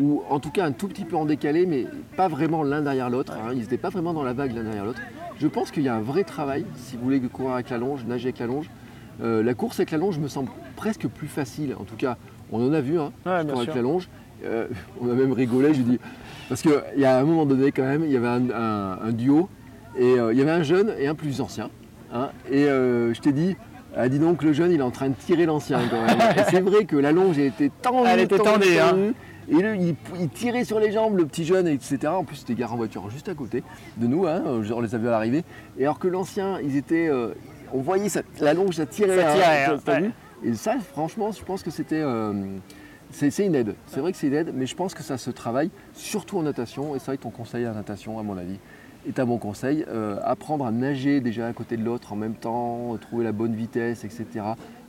ou 0.00 0.22
en 0.30 0.40
tout 0.40 0.50
cas 0.50 0.64
un 0.64 0.72
tout 0.72 0.88
petit 0.88 1.04
peu 1.04 1.16
en 1.16 1.24
décalé, 1.24 1.66
mais 1.66 1.86
pas 2.16 2.28
vraiment 2.28 2.62
l'un 2.62 2.82
derrière 2.82 3.10
l'autre. 3.10 3.32
hein. 3.34 3.50
Ils 3.52 3.60
n'étaient 3.60 3.76
pas 3.78 3.90
vraiment 3.90 4.12
dans 4.12 4.22
la 4.24 4.32
vague 4.32 4.54
l'un 4.54 4.62
derrière 4.64 4.84
l'autre. 4.84 5.00
Je 5.38 5.46
pense 5.48 5.70
qu'il 5.70 5.82
y 5.82 5.88
a 5.88 5.94
un 5.94 6.00
vrai 6.00 6.24
travail, 6.24 6.64
si 6.76 6.96
vous 6.96 7.04
voulez 7.04 7.20
courir 7.20 7.54
avec 7.54 7.70
la 7.70 7.78
longe, 7.78 8.04
nager 8.06 8.28
avec 8.28 8.38
la 8.38 8.46
longe. 8.46 8.70
Euh, 9.22 9.42
la 9.42 9.54
course 9.54 9.78
avec 9.80 9.90
la 9.92 9.98
longe 9.98 10.18
me 10.18 10.28
semble 10.28 10.50
presque 10.76 11.06
plus 11.06 11.28
facile. 11.28 11.74
En 11.78 11.84
tout 11.84 11.96
cas, 11.96 12.16
on 12.52 12.64
en 12.66 12.72
a 12.72 12.80
vu, 12.80 12.98
hein, 12.98 13.12
Ouais, 13.26 13.32
avec 13.32 13.56
sûr. 13.56 13.74
la 13.74 13.82
longe. 13.82 14.08
Euh, 14.44 14.66
on 15.00 15.08
a 15.10 15.14
même 15.14 15.32
rigolé, 15.32 15.72
je 15.74 15.82
dis. 15.82 15.98
Parce 16.48 16.60
qu'il 16.62 16.72
y 16.96 17.04
a 17.04 17.18
un 17.18 17.24
moment 17.24 17.46
donné, 17.46 17.70
quand 17.72 17.84
même, 17.84 18.04
il 18.04 18.10
y 18.12 18.16
avait 18.16 18.26
un, 18.28 18.50
un- 18.50 18.98
un 19.02 19.12
duo, 19.12 19.48
et 19.96 20.18
euh, 20.18 20.32
il 20.32 20.38
y 20.38 20.42
avait 20.42 20.50
un 20.50 20.62
jeune 20.64 20.92
et 20.98 21.06
un 21.06 21.14
plus 21.14 21.40
ancien. 21.40 21.70
hein, 22.12 22.30
et 22.50 22.64
je 22.64 23.20
t'ai 23.20 23.32
dit, 23.32 23.56
ah, 23.96 24.08
dis 24.08 24.18
donc, 24.18 24.42
le 24.42 24.52
jeune, 24.52 24.72
il 24.72 24.80
est 24.80 24.82
en 24.82 24.90
train 24.90 25.08
de 25.08 25.14
tirer 25.14 25.46
l'ancien 25.46 25.78
quand 25.88 26.02
même. 26.04 26.18
Et 26.36 26.42
c'est 26.50 26.60
vrai 26.60 26.84
que 26.84 26.96
la 26.96 27.12
longe 27.12 27.38
elle 27.38 27.46
était 27.46 27.70
tendue. 27.80 28.08
Elle 28.08 28.20
était 28.20 28.38
tendue, 28.38 28.78
hein. 28.78 28.90
tendue. 28.90 29.14
Et 29.48 29.54
lui, 29.54 29.78
il, 29.88 29.96
il 30.20 30.28
tirait 30.28 30.64
sur 30.64 30.80
les 30.80 30.92
jambes, 30.92 31.16
le 31.16 31.26
petit 31.26 31.44
jeune, 31.44 31.66
etc. 31.68 31.98
En 32.06 32.24
plus, 32.24 32.36
c'était 32.36 32.54
garé 32.54 32.72
en 32.72 32.76
voiture 32.76 33.08
juste 33.10 33.28
à 33.28 33.34
côté 33.34 33.62
de 33.96 34.06
nous, 34.06 34.26
hein, 34.26 34.42
on 34.46 34.80
les 34.80 34.94
a 34.94 34.98
vus 34.98 35.08
à 35.08 35.12
l'arrivée. 35.12 35.44
Et 35.78 35.84
alors 35.84 35.98
que 35.98 36.08
l'ancien, 36.08 36.60
ils 36.60 36.76
étaient. 36.76 37.08
euh, 37.08 37.34
on 37.72 37.80
voyait 37.80 38.08
ça, 38.08 38.22
la 38.40 38.54
longe, 38.54 38.76
ça 38.76 38.86
tirait. 38.86 39.16
Ça 39.16 39.30
hein, 39.30 39.34
tirait, 39.34 39.64
hein, 39.64 40.02
ouais. 40.02 40.10
Et 40.44 40.54
ça, 40.54 40.76
franchement, 40.78 41.32
je 41.32 41.42
pense 41.42 41.62
que 41.62 41.70
c'était. 41.70 42.02
euh, 42.02 42.32
c'est 43.10 43.46
une 43.46 43.54
aide. 43.54 43.74
C'est 43.86 44.00
vrai 44.00 44.12
que 44.12 44.18
c'est 44.18 44.26
une 44.26 44.34
aide, 44.34 44.52
mais 44.54 44.66
je 44.66 44.74
pense 44.74 44.94
que 44.94 45.02
ça 45.02 45.18
se 45.18 45.30
travaille, 45.30 45.70
surtout 45.92 46.38
en 46.38 46.42
natation. 46.42 46.96
Et 46.96 46.98
c'est 46.98 47.06
vrai 47.06 47.16
que 47.16 47.22
ton 47.22 47.30
conseil 47.30 47.66
en 47.66 47.74
natation, 47.74 48.18
à 48.18 48.22
mon 48.22 48.36
avis, 48.36 48.58
est 49.06 49.18
un 49.20 49.26
bon 49.26 49.38
conseil. 49.38 49.84
Euh, 49.88 50.18
apprendre 50.24 50.66
à 50.66 50.72
nager 50.72 51.20
déjà 51.20 51.46
à 51.46 51.52
côté 51.52 51.76
de 51.76 51.84
l'autre 51.84 52.12
en 52.12 52.16
même 52.16 52.34
temps, 52.34 52.96
trouver 53.00 53.24
la 53.24 53.32
bonne 53.32 53.54
vitesse, 53.54 54.04
etc. 54.04 54.26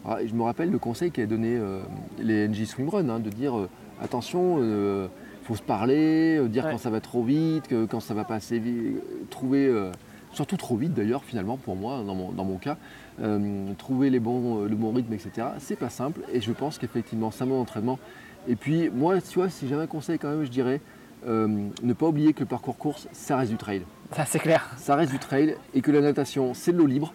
Alors, 0.06 0.20
je 0.26 0.34
me 0.34 0.44
rappelle 0.44 0.72
le 0.72 0.80
conseil 0.80 1.12
qu'a 1.12 1.26
donné 1.26 1.56
euh, 1.56 1.82
les 2.20 2.48
NJ 2.48 2.66
Swimrun, 2.66 3.10
hein, 3.10 3.20
de 3.20 3.30
dire 3.30 3.58
euh, 3.58 3.70
attention, 4.02 4.60
il 4.62 5.10
faut 5.48 5.56
se 5.56 5.62
parler, 5.62 6.38
euh, 6.38 6.48
dire 6.48 6.66
Ouais. 6.66 6.72
quand 6.72 6.78
ça 6.78 6.90
va 6.90 7.02
trop 7.02 7.24
vite, 7.24 7.68
que 7.68 7.86
quand 7.86 8.00
ça 8.00 8.14
va 8.14 8.24
pas 8.24 8.36
assez 8.36 8.60
vite, 8.60 8.98
euh, 8.98 9.26
trouver, 9.30 9.68
euh, 9.68 9.92
surtout 10.32 10.58
trop 10.58 10.76
vite 10.76 10.94
d'ailleurs 10.94 11.24
finalement 11.24 11.58
pour 11.58 11.76
moi, 11.76 12.02
dans 12.06 12.16
mon, 12.16 12.32
dans 12.32 12.44
mon 12.46 12.58
cas, 12.58 12.78
euh, 13.22 13.72
trouver 13.78 14.10
les 14.10 14.20
bons, 14.20 14.64
euh, 14.64 14.68
le 14.68 14.76
bon 14.76 14.92
rythme, 14.92 15.14
etc. 15.14 15.48
C'est 15.60 15.78
pas 15.78 15.90
simple 15.90 16.22
et 16.34 16.42
je 16.42 16.52
pense 16.52 16.78
qu'effectivement 16.78 17.32
c'est 17.32 17.44
un 17.44 17.48
bon 17.48 17.62
entraînement. 17.62 18.00
Et 18.48 18.56
puis 18.56 18.90
moi, 18.90 19.20
tu 19.22 19.40
vois, 19.40 19.50
si 19.50 19.68
j'avais 19.68 19.84
un 19.84 19.88
conseil 19.88 20.20
quand 20.20 20.30
même, 20.30 20.44
je 20.44 20.52
dirais 20.52 20.82
euh, 21.28 21.48
ne 21.82 21.94
pas 21.94 22.08
oublier 22.08 22.34
que 22.34 22.42
le 22.42 22.46
parcours 22.46 22.78
course, 22.78 23.08
ça 23.12 23.38
reste 23.38 23.52
du 23.52 23.58
trail 23.58 23.82
Ça 24.12 24.26
c'est 24.26 24.40
clair. 24.40 24.70
ça 24.78 24.96
reste 24.96 25.12
du 25.12 25.20
trail 25.20 25.56
et 25.74 25.82
que 25.82 25.92
la 25.92 26.02
natation 26.02 26.54
c'est 26.54 26.72
de 26.74 26.78
l'eau 26.78 26.86
libre. 26.88 27.14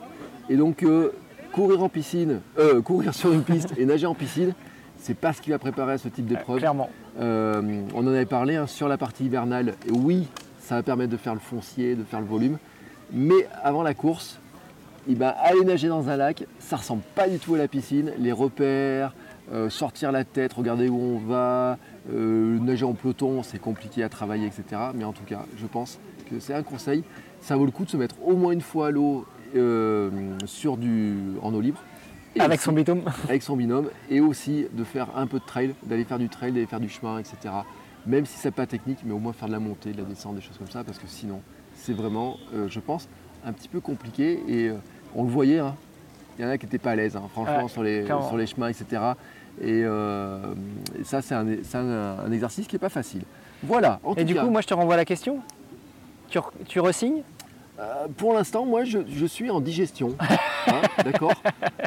Et 0.49 0.57
donc 0.57 0.83
euh, 0.83 1.11
courir 1.53 1.83
en 1.83 1.89
piscine, 1.89 2.41
euh, 2.59 2.81
courir 2.81 3.13
sur 3.15 3.33
une 3.33 3.43
piste 3.43 3.75
et 3.77 3.85
nager 3.87 4.07
en 4.07 4.15
piscine, 4.15 4.55
c'est 5.01 5.17
pas 5.17 5.33
ce 5.33 5.41
qui 5.41 5.51
va 5.51 5.59
préparer 5.59 5.95
à 5.95 5.99
ce 5.99 6.09
type 6.09 6.27
d'épreuve. 6.27 6.59
clairement. 6.59 6.91
Euh, 7.21 7.83
on 7.95 8.07
en 8.07 8.09
avait 8.09 8.27
parlé 8.27 8.57
hein, 8.57 8.67
sur 8.67 8.89
la 8.89 8.99
partie 8.99 9.25
hivernale. 9.25 9.75
Oui, 9.91 10.29
ça 10.61 10.77
va 10.77 10.83
permettre 10.83 11.11
de 11.11 11.17
faire 11.17 11.35
le 11.35 11.41
foncier, 11.41 11.95
de 11.95 12.05
faire 12.05 12.21
le 12.21 12.27
volume. 12.27 12.59
Mais 13.13 13.49
avant 13.63 13.83
la 13.83 13.95
course, 13.95 14.39
eh 15.09 15.15
ben, 15.15 15.35
aller 15.43 15.65
nager 15.65 15.89
dans 15.89 16.09
un 16.09 16.17
lac, 16.17 16.45
ça 16.59 16.77
ressemble 16.77 17.03
pas 17.15 17.29
du 17.29 17.39
tout 17.39 17.55
à 17.55 17.59
la 17.59 17.69
piscine. 17.69 18.13
Les 18.19 18.33
repères, 18.33 19.15
euh, 19.53 19.69
sortir 19.69 20.13
la 20.13 20.25
tête, 20.25 20.53
regarder 20.53 20.89
où 20.89 21.01
on 21.01 21.19
va, 21.19 21.79
euh, 22.13 22.59
nager 22.61 22.85
en 22.85 22.93
peloton, 22.93 23.43
c'est 23.43 23.59
compliqué 23.59 24.03
à 24.05 24.09
travailler, 24.09 24.47
etc. 24.47 24.81
Mais 24.95 25.05
en 25.05 25.13
tout 25.13 25.25
cas, 25.25 25.45
je 25.59 25.67
pense 25.67 25.99
que 26.31 26.39
c'est 26.39 26.55
un 26.55 26.63
conseil. 26.63 27.03
Ça 27.41 27.57
vaut 27.57 27.65
le 27.65 27.73
coup 27.73 27.85
de 27.85 27.91
se 27.91 27.97
mettre 27.97 28.15
au 28.25 28.37
moins 28.37 28.53
une 28.53 28.61
fois 28.61 28.89
à 28.89 28.91
l'eau 28.91 29.27
euh, 29.57 30.11
sur 30.45 30.77
du, 30.77 31.15
en 31.43 31.53
eau 31.53 31.61
libre. 31.61 31.83
Et 32.37 32.41
Avec 32.41 32.59
aussi- 32.59 32.65
son 32.65 32.73
binôme. 32.73 33.03
avec 33.29 33.43
son 33.43 33.57
binôme 33.57 33.91
et 34.09 34.21
aussi 34.21 34.67
de 34.73 34.85
faire 34.85 35.09
un 35.17 35.27
peu 35.27 35.39
de 35.41 35.45
trail, 35.45 35.75
d'aller 35.83 36.05
faire 36.05 36.19
du 36.19 36.29
trail, 36.29 36.53
d'aller 36.53 36.67
faire 36.67 36.81
du 36.81 36.89
chemin, 36.89 37.19
etc. 37.19 37.37
Même 38.07 38.25
si 38.25 38.39
c'est 38.39 38.51
pas 38.53 38.67
technique, 38.67 38.99
mais 39.05 39.13
au 39.13 39.19
moins 39.19 39.33
faire 39.33 39.49
de 39.49 39.53
la 39.53 39.59
montée, 39.59 39.93
de 39.93 39.99
la 39.99 40.05
descente, 40.05 40.37
des 40.37 40.41
choses 40.41 40.57
comme 40.57 40.71
ça, 40.71 40.85
parce 40.85 40.99
que 40.99 41.07
sinon, 41.09 41.41
c'est 41.75 41.93
vraiment, 41.93 42.37
euh, 42.55 42.67
je 42.69 42.79
pense, 42.81 43.09
un 43.45 43.53
petit 43.53 43.69
peu 43.69 43.81
compliqué. 43.81 44.43
Et 44.49 44.69
euh, 44.69 44.75
on 45.15 45.25
le 45.25 45.29
voyait, 45.31 45.59
hein. 45.59 45.75
il 46.39 46.45
y 46.45 46.49
en 46.49 46.51
a 46.51 46.57
qui 46.57 46.67
n'étaient 46.67 46.79
pas 46.79 46.93
à 46.93 46.97
l'aise, 46.97 47.17
hein, 47.17 47.23
franchement, 47.33 47.65
Ouais, 47.65 47.69
sur, 47.69 47.83
les, 47.83 48.05
clairement. 48.05 48.29
sur 48.29 48.37
les 48.37 48.47
chemins, 48.47 48.69
etc. 48.69 49.03
Et, 49.61 49.83
euh, 49.85 50.55
et 50.99 51.05
ça, 51.05 51.21
c'est 51.23 51.35
un, 51.35 51.45
c'est 51.65 51.77
un- 51.79 52.19
un 52.25 52.33
exercice 52.33 52.67
qui 52.67 52.77
n'est 52.77 52.81
pas 52.81 52.89
facile. 52.89 53.23
Voilà, 53.65 53.99
en 54.05 54.15
Et 54.15 54.21
tout 54.21 54.25
du 54.25 54.35
cas, 54.35 54.45
coup, 54.45 54.51
moi 54.51 54.61
je 54.63 54.67
te 54.69 54.73
renvoie 54.75 54.97
la 54.97 55.05
question. 55.05 55.41
Tu, 56.29 56.39
re- 56.39 56.53
tu 56.67 56.79
resignes? 56.81 57.23
Euh, 57.81 58.07
pour 58.17 58.35
l'instant, 58.35 58.67
moi, 58.67 58.85
je, 58.85 58.99
je 59.09 59.27
suis 59.27 59.51
en 59.51 59.61
digestion. 59.61 60.15
Hein, 60.67 60.83
D'accord 61.07 61.33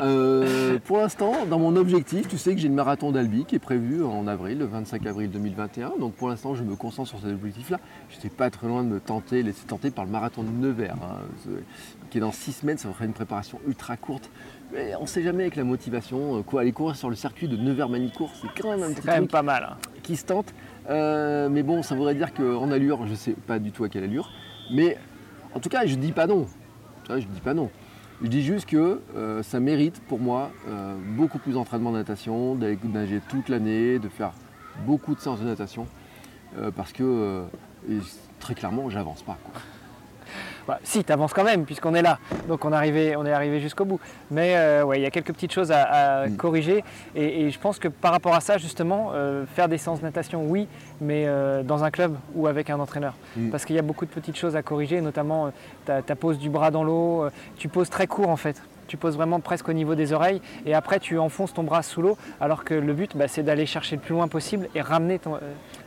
Euh, 0.01 0.79
Pour 0.85 0.97
l'instant, 0.97 1.45
dans 1.47 1.59
mon 1.59 1.75
objectif, 1.75 2.27
tu 2.27 2.39
sais 2.39 2.55
que 2.55 2.59
j'ai 2.59 2.67
le 2.67 2.73
marathon 2.73 3.11
d'Albi 3.11 3.45
qui 3.45 3.55
est 3.55 3.59
prévu 3.59 4.03
en 4.03 4.25
avril, 4.25 4.57
le 4.57 4.65
25 4.65 5.05
avril 5.05 5.29
2021. 5.29 5.93
Donc 5.99 6.13
pour 6.13 6.27
l'instant, 6.27 6.55
je 6.55 6.63
me 6.63 6.75
concentre 6.75 7.07
sur 7.09 7.19
cet 7.19 7.29
objectif-là. 7.31 7.79
Je 8.09 8.15
n'étais 8.15 8.29
pas 8.29 8.49
très 8.49 8.65
loin 8.67 8.83
de 8.83 8.87
me 8.89 8.99
tenter, 8.99 9.43
laisser 9.43 9.67
tenter 9.67 9.91
par 9.91 10.05
le 10.05 10.09
marathon 10.11 10.41
de 10.41 10.49
Nevers, 10.49 10.95
hein, 11.03 11.19
qui 12.09 12.17
est 12.17 12.21
dans 12.21 12.31
six 12.31 12.51
semaines. 12.53 12.79
Ça 12.79 12.89
ferait 12.91 13.05
une 13.05 13.13
préparation 13.13 13.59
ultra 13.67 13.95
courte. 13.95 14.31
Mais 14.73 14.95
on 14.95 15.03
ne 15.03 15.07
sait 15.07 15.21
jamais 15.21 15.43
avec 15.43 15.55
la 15.55 15.63
motivation. 15.63 16.39
euh, 16.39 16.41
Quoi, 16.41 16.61
aller 16.61 16.71
courir 16.71 16.95
sur 16.95 17.11
le 17.11 17.15
circuit 17.15 17.47
de 17.47 17.55
Nevers-Manicourt, 17.55 18.31
c'est 18.41 18.59
quand 18.59 18.71
même 18.71 18.81
un 18.81 18.87
C'est 18.87 18.95
petit 18.95 19.05
quand 19.05 19.11
même 19.13 19.21
truc 19.27 19.31
pas 19.31 19.43
mal. 19.43 19.67
hein. 19.73 19.77
qui 20.01 20.15
se 20.15 20.25
tente. 20.25 20.51
Euh, 20.89 21.47
mais 21.47 21.61
bon, 21.61 21.83
ça 21.83 21.93
voudrait 21.93 22.15
dire 22.15 22.33
qu'en 22.33 22.71
allure, 22.71 23.05
je 23.05 23.11
ne 23.11 23.15
sais 23.15 23.33
pas 23.33 23.59
du 23.59 23.71
tout 23.71 23.83
à 23.83 23.89
quelle 23.89 24.03
allure. 24.05 24.31
Mais 24.71 24.97
en 25.55 25.59
tout 25.59 25.69
cas, 25.69 25.85
je 25.85 25.95
dis 25.95 26.11
pas 26.11 26.27
non. 26.27 26.47
Je 27.09 27.15
dis 27.15 27.41
pas 27.43 27.53
non. 27.53 27.69
Je 28.21 28.27
dis 28.27 28.41
juste 28.41 28.67
que 28.67 29.01
euh, 29.15 29.43
ça 29.43 29.59
mérite 29.59 30.01
pour 30.07 30.19
moi 30.19 30.51
euh, 30.67 30.95
beaucoup 31.17 31.39
plus 31.39 31.53
d'entraînement 31.53 31.91
de 31.91 31.97
natation, 31.97 32.55
d'aller 32.55 32.77
nager 32.83 33.19
toute 33.27 33.49
l'année, 33.49 33.99
de 33.99 34.07
faire 34.07 34.31
beaucoup 34.85 35.13
de 35.15 35.19
séances 35.19 35.41
de 35.41 35.45
natation. 35.45 35.87
euh, 36.57 36.71
parce 36.71 36.93
que 36.93 37.43
très 38.39 38.55
clairement, 38.55 38.89
j'avance 38.89 39.23
pas. 39.23 39.37
Bah, 40.67 40.79
si, 40.83 41.03
tu 41.03 41.11
avances 41.11 41.33
quand 41.33 41.43
même, 41.43 41.65
puisqu'on 41.65 41.93
est 41.93 42.01
là. 42.01 42.19
Donc 42.47 42.63
on 42.65 42.71
est 42.71 42.75
arrivé, 42.75 43.15
on 43.17 43.25
est 43.25 43.33
arrivé 43.33 43.59
jusqu'au 43.59 43.85
bout. 43.85 43.99
Mais 44.31 44.55
euh, 44.55 44.83
ouais, 44.83 44.99
il 44.99 45.03
y 45.03 45.05
a 45.05 45.11
quelques 45.11 45.33
petites 45.33 45.51
choses 45.51 45.71
à, 45.71 45.81
à 45.83 46.27
Mm. 46.27 46.37
corriger. 46.37 46.83
Et, 47.15 47.41
et 47.41 47.51
je 47.51 47.59
pense 47.59 47.79
que 47.79 47.87
par 47.89 48.11
rapport 48.11 48.33
à 48.33 48.39
ça, 48.39 48.57
justement, 48.57 49.11
euh, 49.13 49.45
faire 49.45 49.67
des 49.67 49.77
séances 49.77 49.99
de 49.99 50.05
natation, 50.05 50.43
oui, 50.45 50.67
mais 51.01 51.25
euh, 51.27 51.63
dans 51.63 51.83
un 51.83 51.91
club 51.91 52.15
ou 52.35 52.47
avec 52.47 52.69
un 52.69 52.79
entraîneur. 52.79 53.13
Mm. 53.35 53.49
Parce 53.49 53.65
qu'il 53.65 53.75
y 53.75 53.79
a 53.79 53.83
beaucoup 53.83 54.05
de 54.05 54.11
petites 54.11 54.37
choses 54.37 54.55
à 54.55 54.61
corriger, 54.61 55.01
notamment 55.01 55.51
ta, 55.85 56.01
ta 56.01 56.15
pose 56.15 56.37
du 56.39 56.49
bras 56.49 56.71
dans 56.71 56.83
l'eau. 56.83 57.27
tu 57.57 57.67
poses 57.67 57.89
très 57.89 58.07
court 58.07 58.29
en 58.29 58.37
fait. 58.37 58.61
Tu 58.87 58.97
poses 58.97 59.15
vraiment 59.15 59.39
presque 59.39 59.69
au 59.69 59.73
niveau 59.73 59.95
des 59.95 60.11
oreilles 60.13 60.41
et 60.65 60.73
après 60.75 60.99
tu 60.99 61.17
enfonces 61.17 61.53
ton 61.53 61.63
bras 61.63 61.81
sous 61.83 62.01
l'eau 62.01 62.17
alors 62.41 62.63
que 62.65 62.73
le 62.73 62.93
but 62.93 63.15
bah, 63.17 63.27
c'est 63.29 63.41
d'aller 63.41 63.65
chercher 63.65 63.95
le 63.95 64.01
plus 64.01 64.13
loin 64.13 64.27
possible 64.27 64.67
et 64.75 64.81
ramener 64.81 65.19
ton, 65.19 65.35
euh, 65.35 65.39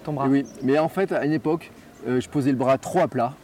ton 0.03 0.12
bras. 0.14 0.27
Oui, 0.27 0.45
mais 0.62 0.79
en 0.79 0.89
fait, 0.89 1.12
à 1.12 1.24
une 1.24 1.33
époque, 1.33 1.70
euh, 2.09 2.20
je 2.20 2.29
posais 2.29 2.51
le 2.51 2.57
bras 2.57 2.79
trop 2.79 3.01
à 3.01 3.07
plat, 3.09 3.35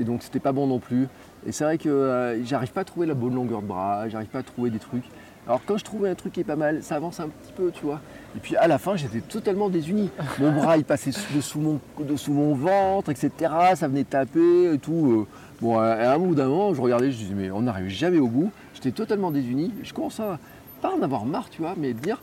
et 0.00 0.04
donc 0.04 0.22
c'était 0.22 0.40
pas 0.40 0.52
bon 0.52 0.66
non 0.66 0.78
plus. 0.78 1.08
Et 1.46 1.52
c'est 1.52 1.64
vrai 1.64 1.78
que 1.78 1.88
euh, 1.88 2.44
j'arrive 2.44 2.72
pas 2.72 2.82
à 2.82 2.84
trouver 2.84 3.06
la 3.06 3.14
bonne 3.14 3.34
longueur 3.34 3.62
de 3.62 3.66
bras, 3.66 4.08
j'arrive 4.08 4.28
pas 4.28 4.40
à 4.40 4.42
trouver 4.42 4.70
des 4.70 4.78
trucs. 4.78 5.04
Alors 5.46 5.60
quand 5.66 5.76
je 5.76 5.84
trouvais 5.84 6.08
un 6.08 6.14
truc 6.14 6.34
qui 6.34 6.40
est 6.40 6.44
pas 6.44 6.54
mal, 6.54 6.84
ça 6.84 6.94
avance 6.94 7.18
un 7.18 7.28
petit 7.28 7.52
peu, 7.52 7.72
tu 7.72 7.84
vois. 7.84 8.00
Et 8.36 8.38
puis 8.38 8.54
à 8.56 8.68
la 8.68 8.78
fin, 8.78 8.94
j'étais 8.94 9.20
totalement 9.20 9.68
désuni. 9.68 10.08
Mon 10.38 10.52
bras, 10.62 10.76
il 10.76 10.84
passait 10.84 11.10
dessous 11.34 11.58
mon, 11.60 11.80
dessous 12.04 12.32
mon 12.32 12.54
ventre, 12.54 13.10
etc. 13.10 13.30
Ça 13.74 13.88
venait 13.88 14.04
taper 14.04 14.74
et 14.74 14.78
tout. 14.78 15.10
euh. 15.12 15.26
Bon, 15.60 15.78
à 15.78 15.86
à 15.86 16.14
un 16.14 16.18
bout 16.18 16.34
d'un 16.36 16.48
moment, 16.48 16.74
je 16.74 16.80
regardais, 16.80 17.10
je 17.10 17.18
disais, 17.18 17.34
mais 17.34 17.50
on 17.50 17.62
n'arrive 17.62 17.88
jamais 17.88 18.18
au 18.18 18.28
bout. 18.28 18.52
J'étais 18.74 18.92
totalement 18.92 19.30
désuni. 19.32 19.72
Je 19.82 19.92
commence 19.92 20.20
à, 20.20 20.38
pas 20.80 20.92
en 20.94 21.02
avoir 21.02 21.24
marre, 21.24 21.50
tu 21.50 21.62
vois, 21.62 21.74
mais 21.76 21.92
de 21.92 21.98
dire, 21.98 22.20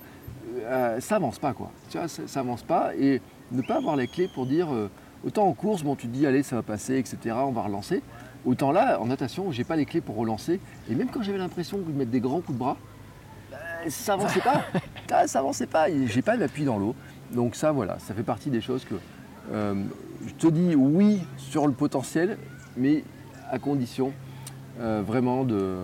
euh, 0.63 0.99
ça 1.01 1.17
avance 1.17 1.39
pas, 1.39 1.53
quoi. 1.53 1.71
Tu 1.89 1.97
vois, 1.97 2.07
ça, 2.07 2.23
ça 2.25 2.39
avance 2.39 2.63
pas. 2.63 2.91
Et 2.97 3.21
ne 3.51 3.61
pas 3.61 3.77
avoir 3.77 3.95
les 3.97 4.07
clés 4.07 4.29
pour 4.33 4.45
dire, 4.45 4.73
euh, 4.73 4.89
autant 5.25 5.47
en 5.47 5.53
course, 5.53 5.83
bon, 5.83 5.95
tu 5.95 6.07
te 6.07 6.13
dis, 6.13 6.25
allez, 6.25 6.43
ça 6.43 6.55
va 6.55 6.61
passer, 6.63 6.97
etc. 6.97 7.35
On 7.39 7.51
va 7.51 7.61
relancer. 7.63 8.01
Autant 8.45 8.71
là, 8.71 8.99
en 9.01 9.05
natation, 9.07 9.51
j'ai 9.51 9.63
pas 9.63 9.75
les 9.75 9.85
clés 9.85 10.01
pour 10.01 10.15
relancer. 10.15 10.59
Et 10.89 10.95
même 10.95 11.09
quand 11.09 11.21
j'avais 11.21 11.37
l'impression 11.37 11.77
de 11.77 11.91
mettre 11.91 12.11
des 12.11 12.19
grands 12.21 12.39
coups 12.41 12.53
de 12.53 12.59
bras, 12.59 12.77
bah, 13.51 13.57
ça 13.89 14.13
avançait 14.13 14.41
pas. 14.41 14.63
Ah, 15.11 15.25
ça 15.27 15.39
avançait 15.39 15.65
pas. 15.65 15.87
J'ai 16.05 16.21
pas 16.21 16.37
d'appui 16.37 16.65
dans 16.65 16.77
l'eau. 16.77 16.93
Donc 17.31 17.55
ça, 17.55 17.71
voilà, 17.71 17.97
ça 17.97 18.13
fait 18.13 18.21
partie 18.23 18.51
des 18.51 18.61
choses 18.61 18.85
que 18.85 18.93
euh, 19.51 19.73
je 20.27 20.33
te 20.35 20.45
dis 20.47 20.75
oui 20.75 21.21
sur 21.37 21.65
le 21.65 21.73
potentiel, 21.73 22.37
mais 22.77 23.03
à 23.49 23.57
condition 23.57 24.13
euh, 24.79 25.01
vraiment 25.05 25.43
de, 25.45 25.77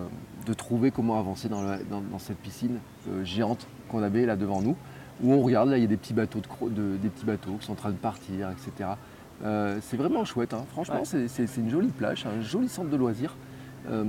de 0.46 0.54
trouver 0.54 0.92
comment 0.92 1.18
avancer 1.18 1.48
dans, 1.48 1.60
la- 1.62 1.78
dans- 1.78 2.00
dans 2.02 2.20
cette 2.20 2.38
piscine 2.38 2.78
euh, 3.10 3.24
géante 3.24 3.66
qu'on 3.88 4.00
avait 4.04 4.26
là 4.26 4.36
devant 4.36 4.62
nous, 4.62 4.76
où 5.24 5.32
on 5.32 5.42
regarde, 5.42 5.70
là 5.70 5.76
il 5.76 5.80
y 5.80 5.84
a 5.84 5.88
des 5.88 5.96
petits 5.96 6.14
bateaux, 6.14 6.38
de, 6.40 6.46
cro- 6.46 6.72
de- 6.72 6.96
des 6.96 7.08
petits 7.08 7.26
bateaux 7.26 7.56
qui 7.58 7.66
sont 7.66 7.72
en 7.72 7.76
train 7.76 7.90
de 7.90 7.96
partir, 7.96 8.48
etc. 8.52 8.90
Euh, 9.44 9.78
c'est 9.82 9.96
vraiment 9.96 10.24
chouette, 10.24 10.54
hein. 10.54 10.64
franchement, 10.72 10.96
Ouais. 10.96 11.04
c'est- 11.04 11.28
c'est 11.28 11.46
c'est 11.46 11.60
une 11.60 11.70
jolie 11.70 11.88
plage, 11.88 12.26
un 12.26 12.40
joli 12.42 12.68
centre 12.68 12.88
de 12.90 12.96
loisirs. 12.96 13.34
Euh, 13.88 14.04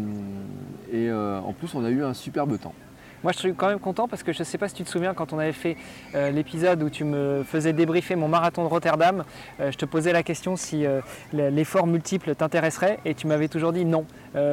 et 0.91 1.09
euh, 1.09 1.39
en 1.39 1.53
plus, 1.53 1.75
on 1.75 1.83
a 1.83 1.89
eu 1.89 2.03
un 2.03 2.13
superbe 2.13 2.57
temps. 2.57 2.73
Moi, 3.27 3.33
je 3.33 3.39
suis 3.39 3.53
quand 3.53 3.67
même 3.67 3.79
content 3.79 4.07
parce 4.07 4.23
que 4.23 4.31
je 4.31 4.39
ne 4.39 4.45
sais 4.45 4.57
pas 4.57 4.69
si 4.69 4.75
tu 4.75 4.85
te 4.85 4.89
souviens 4.89 5.13
quand 5.13 5.33
on 5.33 5.37
avait 5.37 5.51
fait 5.51 5.75
euh, 6.15 6.31
l'épisode 6.31 6.81
où 6.81 6.89
tu 6.89 7.03
me 7.03 7.43
faisais 7.43 7.73
débriefer 7.73 8.15
mon 8.15 8.29
marathon 8.29 8.63
de 8.63 8.69
Rotterdam, 8.69 9.25
euh, 9.59 9.69
je 9.69 9.77
te 9.77 9.83
posais 9.83 10.13
la 10.13 10.23
question 10.23 10.55
si 10.55 10.85
euh, 10.85 11.01
l'effort 11.33 11.87
multiple 11.87 12.35
t'intéresserait 12.35 12.99
et 13.03 13.15
tu 13.15 13.27
m'avais 13.27 13.49
toujours 13.49 13.73
dit 13.73 13.83
non. 13.83 14.05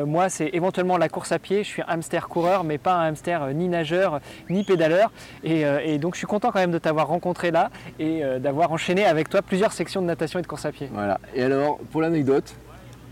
Moi, 0.07 0.29
c'est 0.29 0.49
éventuellement 0.55 0.97
la 0.97 1.09
course 1.09 1.31
à 1.31 1.39
pied. 1.39 1.63
Je 1.63 1.69
suis 1.69 1.83
hamster 1.87 2.27
coureur, 2.27 2.65
mais 2.65 2.79
pas 2.79 2.95
un 2.95 3.11
hamster 3.11 3.53
ni 3.55 3.69
nageur 3.69 4.21
ni 4.49 4.65
pédaleur. 4.65 5.13
Et, 5.45 5.61
et 5.61 5.99
donc, 5.99 6.15
je 6.15 6.19
suis 6.19 6.27
content 6.27 6.51
quand 6.51 6.59
même 6.59 6.71
de 6.71 6.79
t'avoir 6.79 7.09
rencontré 7.09 7.51
là 7.51 7.71
et 7.99 8.23
d'avoir 8.41 8.73
enchaîné 8.73 9.05
avec 9.05 9.29
toi 9.29 9.43
plusieurs 9.43 9.73
sections 9.73 10.01
de 10.01 10.07
natation 10.07 10.39
et 10.39 10.43
de 10.43 10.47
course 10.47 10.65
à 10.65 10.73
pied. 10.73 10.89
Voilà. 10.91 11.21
Et 11.35 11.43
alors, 11.43 11.79
pour 11.93 12.01
l'anecdote, 12.01 12.57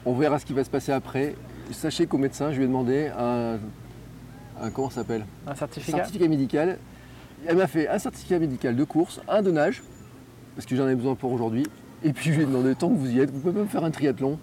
on 0.06 0.14
verra 0.14 0.38
ce 0.38 0.46
qui 0.46 0.54
va 0.54 0.64
se 0.64 0.70
passer 0.70 0.92
après. 0.92 1.34
Sachez 1.72 2.06
qu'au 2.06 2.16
médecin, 2.16 2.52
je 2.52 2.56
lui 2.56 2.64
ai 2.64 2.68
demandé 2.68 3.10
un, 3.18 3.58
un 4.62 4.70
comment 4.70 4.90
ça 4.90 4.96
s'appelle 4.96 5.24
Un 5.46 5.54
certificat. 5.54 5.98
certificat 5.98 6.28
médical. 6.28 6.78
Elle 7.46 7.56
m'a 7.56 7.66
fait 7.66 7.88
un 7.88 7.98
certificat 7.98 8.38
médical 8.38 8.76
de 8.76 8.84
course, 8.84 9.20
un 9.28 9.42
de 9.42 9.50
nage, 9.50 9.82
parce 10.54 10.66
que 10.66 10.76
j'en 10.76 10.88
ai 10.88 10.94
besoin 10.94 11.14
pour 11.14 11.32
aujourd'hui. 11.32 11.66
Et 12.04 12.12
puis 12.12 12.30
je 12.30 12.36
lui 12.36 12.42
ai 12.44 12.46
demandé, 12.46 12.74
tant 12.74 12.88
que 12.88 12.94
vous 12.94 13.10
y 13.10 13.20
êtes, 13.20 13.30
vous 13.30 13.40
pouvez 13.40 13.58
même 13.58 13.68
faire 13.68 13.84
un 13.84 13.90
triathlon. 13.90 14.38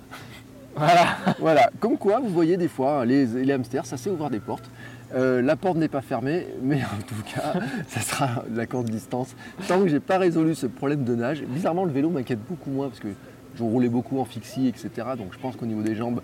Voilà. 0.75 1.05
Voilà, 1.39 1.69
comme 1.79 1.97
quoi, 1.97 2.19
vous 2.19 2.29
voyez 2.29 2.57
des 2.57 2.67
fois, 2.67 3.05
les, 3.05 3.25
les 3.25 3.53
hamsters, 3.53 3.85
ça 3.85 3.97
sait 3.97 4.09
ouvrir 4.09 4.29
des 4.29 4.39
portes. 4.39 4.69
Euh, 5.15 5.41
la 5.41 5.55
porte 5.55 5.77
n'est 5.77 5.87
pas 5.87 6.01
fermée, 6.01 6.47
mais 6.61 6.81
en 6.83 7.01
tout 7.07 7.15
cas, 7.33 7.53
ça 7.87 8.01
sera 8.01 8.43
de 8.47 8.55
la 8.55 8.65
courte 8.65 8.89
distance. 8.89 9.35
Tant 9.67 9.81
que 9.81 9.87
j'ai 9.87 9.99
pas 9.99 10.17
résolu 10.17 10.53
ce 10.55 10.67
problème 10.67 11.03
de 11.03 11.15
nage, 11.15 11.41
bizarrement, 11.43 11.85
le 11.85 11.91
vélo 11.91 12.09
m'inquiète 12.09 12.39
beaucoup 12.47 12.69
moins 12.69 12.89
parce 12.89 12.99
que 12.99 13.07
je 13.55 13.63
roulais 13.63 13.89
beaucoup 13.89 14.19
en 14.19 14.25
fixie, 14.25 14.67
etc. 14.67 14.89
Donc 15.17 15.33
je 15.33 15.39
pense 15.39 15.55
qu'au 15.55 15.65
niveau 15.65 15.81
des 15.81 15.95
jambes, 15.95 16.21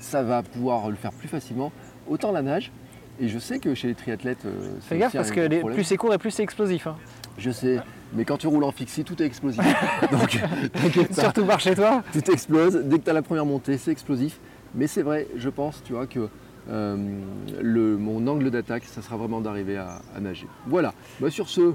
ça 0.00 0.22
va 0.22 0.42
pouvoir 0.42 0.88
le 0.90 0.96
faire 0.96 1.12
plus 1.12 1.28
facilement. 1.28 1.70
Autant 2.08 2.32
la 2.32 2.42
nage, 2.42 2.72
et 3.20 3.28
je 3.28 3.38
sais 3.38 3.58
que 3.58 3.74
chez 3.74 3.88
les 3.88 3.94
triathlètes, 3.94 4.44
euh, 4.46 4.50
c'est 4.80 4.88
Fais 4.94 4.98
gaffe 4.98 5.12
parce 5.12 5.30
que 5.30 5.40
les- 5.40 5.60
plus 5.62 5.84
c'est 5.84 5.96
court 5.96 6.12
et 6.14 6.18
plus 6.18 6.30
c'est 6.30 6.42
explosif. 6.42 6.86
hein. 6.86 6.96
Je 7.38 7.50
sais, 7.50 7.78
mais 8.14 8.24
quand 8.24 8.36
tu 8.38 8.46
roules 8.46 8.64
en 8.64 8.70
fixie, 8.72 9.02
tout 9.04 9.20
est 9.22 9.26
explosif. 9.26 9.60
Donc, 10.12 10.40
t'inquiète 10.72 11.14
Surtout 11.14 11.44
par 11.44 11.58
chez 11.60 11.74
toi. 11.74 12.02
tout 12.12 12.30
explose. 12.30 12.74
Dès 12.84 12.98
que 12.98 13.04
tu 13.04 13.10
as 13.10 13.14
la 13.14 13.22
première 13.22 13.46
montée, 13.46 13.76
c'est 13.78 13.90
explosif. 13.90 14.38
Mais 14.74 14.86
c'est 14.86 15.02
vrai, 15.02 15.26
je 15.36 15.48
pense, 15.48 15.82
tu 15.84 15.92
vois, 15.94 16.06
que 16.06 16.28
euh, 16.70 16.96
le, 17.60 17.96
mon 17.98 18.26
angle 18.26 18.50
d'attaque, 18.50 18.84
ça 18.84 19.02
sera 19.02 19.16
vraiment 19.16 19.40
d'arriver 19.40 19.76
à, 19.76 20.00
à 20.16 20.20
nager. 20.20 20.46
Voilà. 20.66 20.94
Bah, 21.20 21.30
sur 21.30 21.48
ce, 21.48 21.74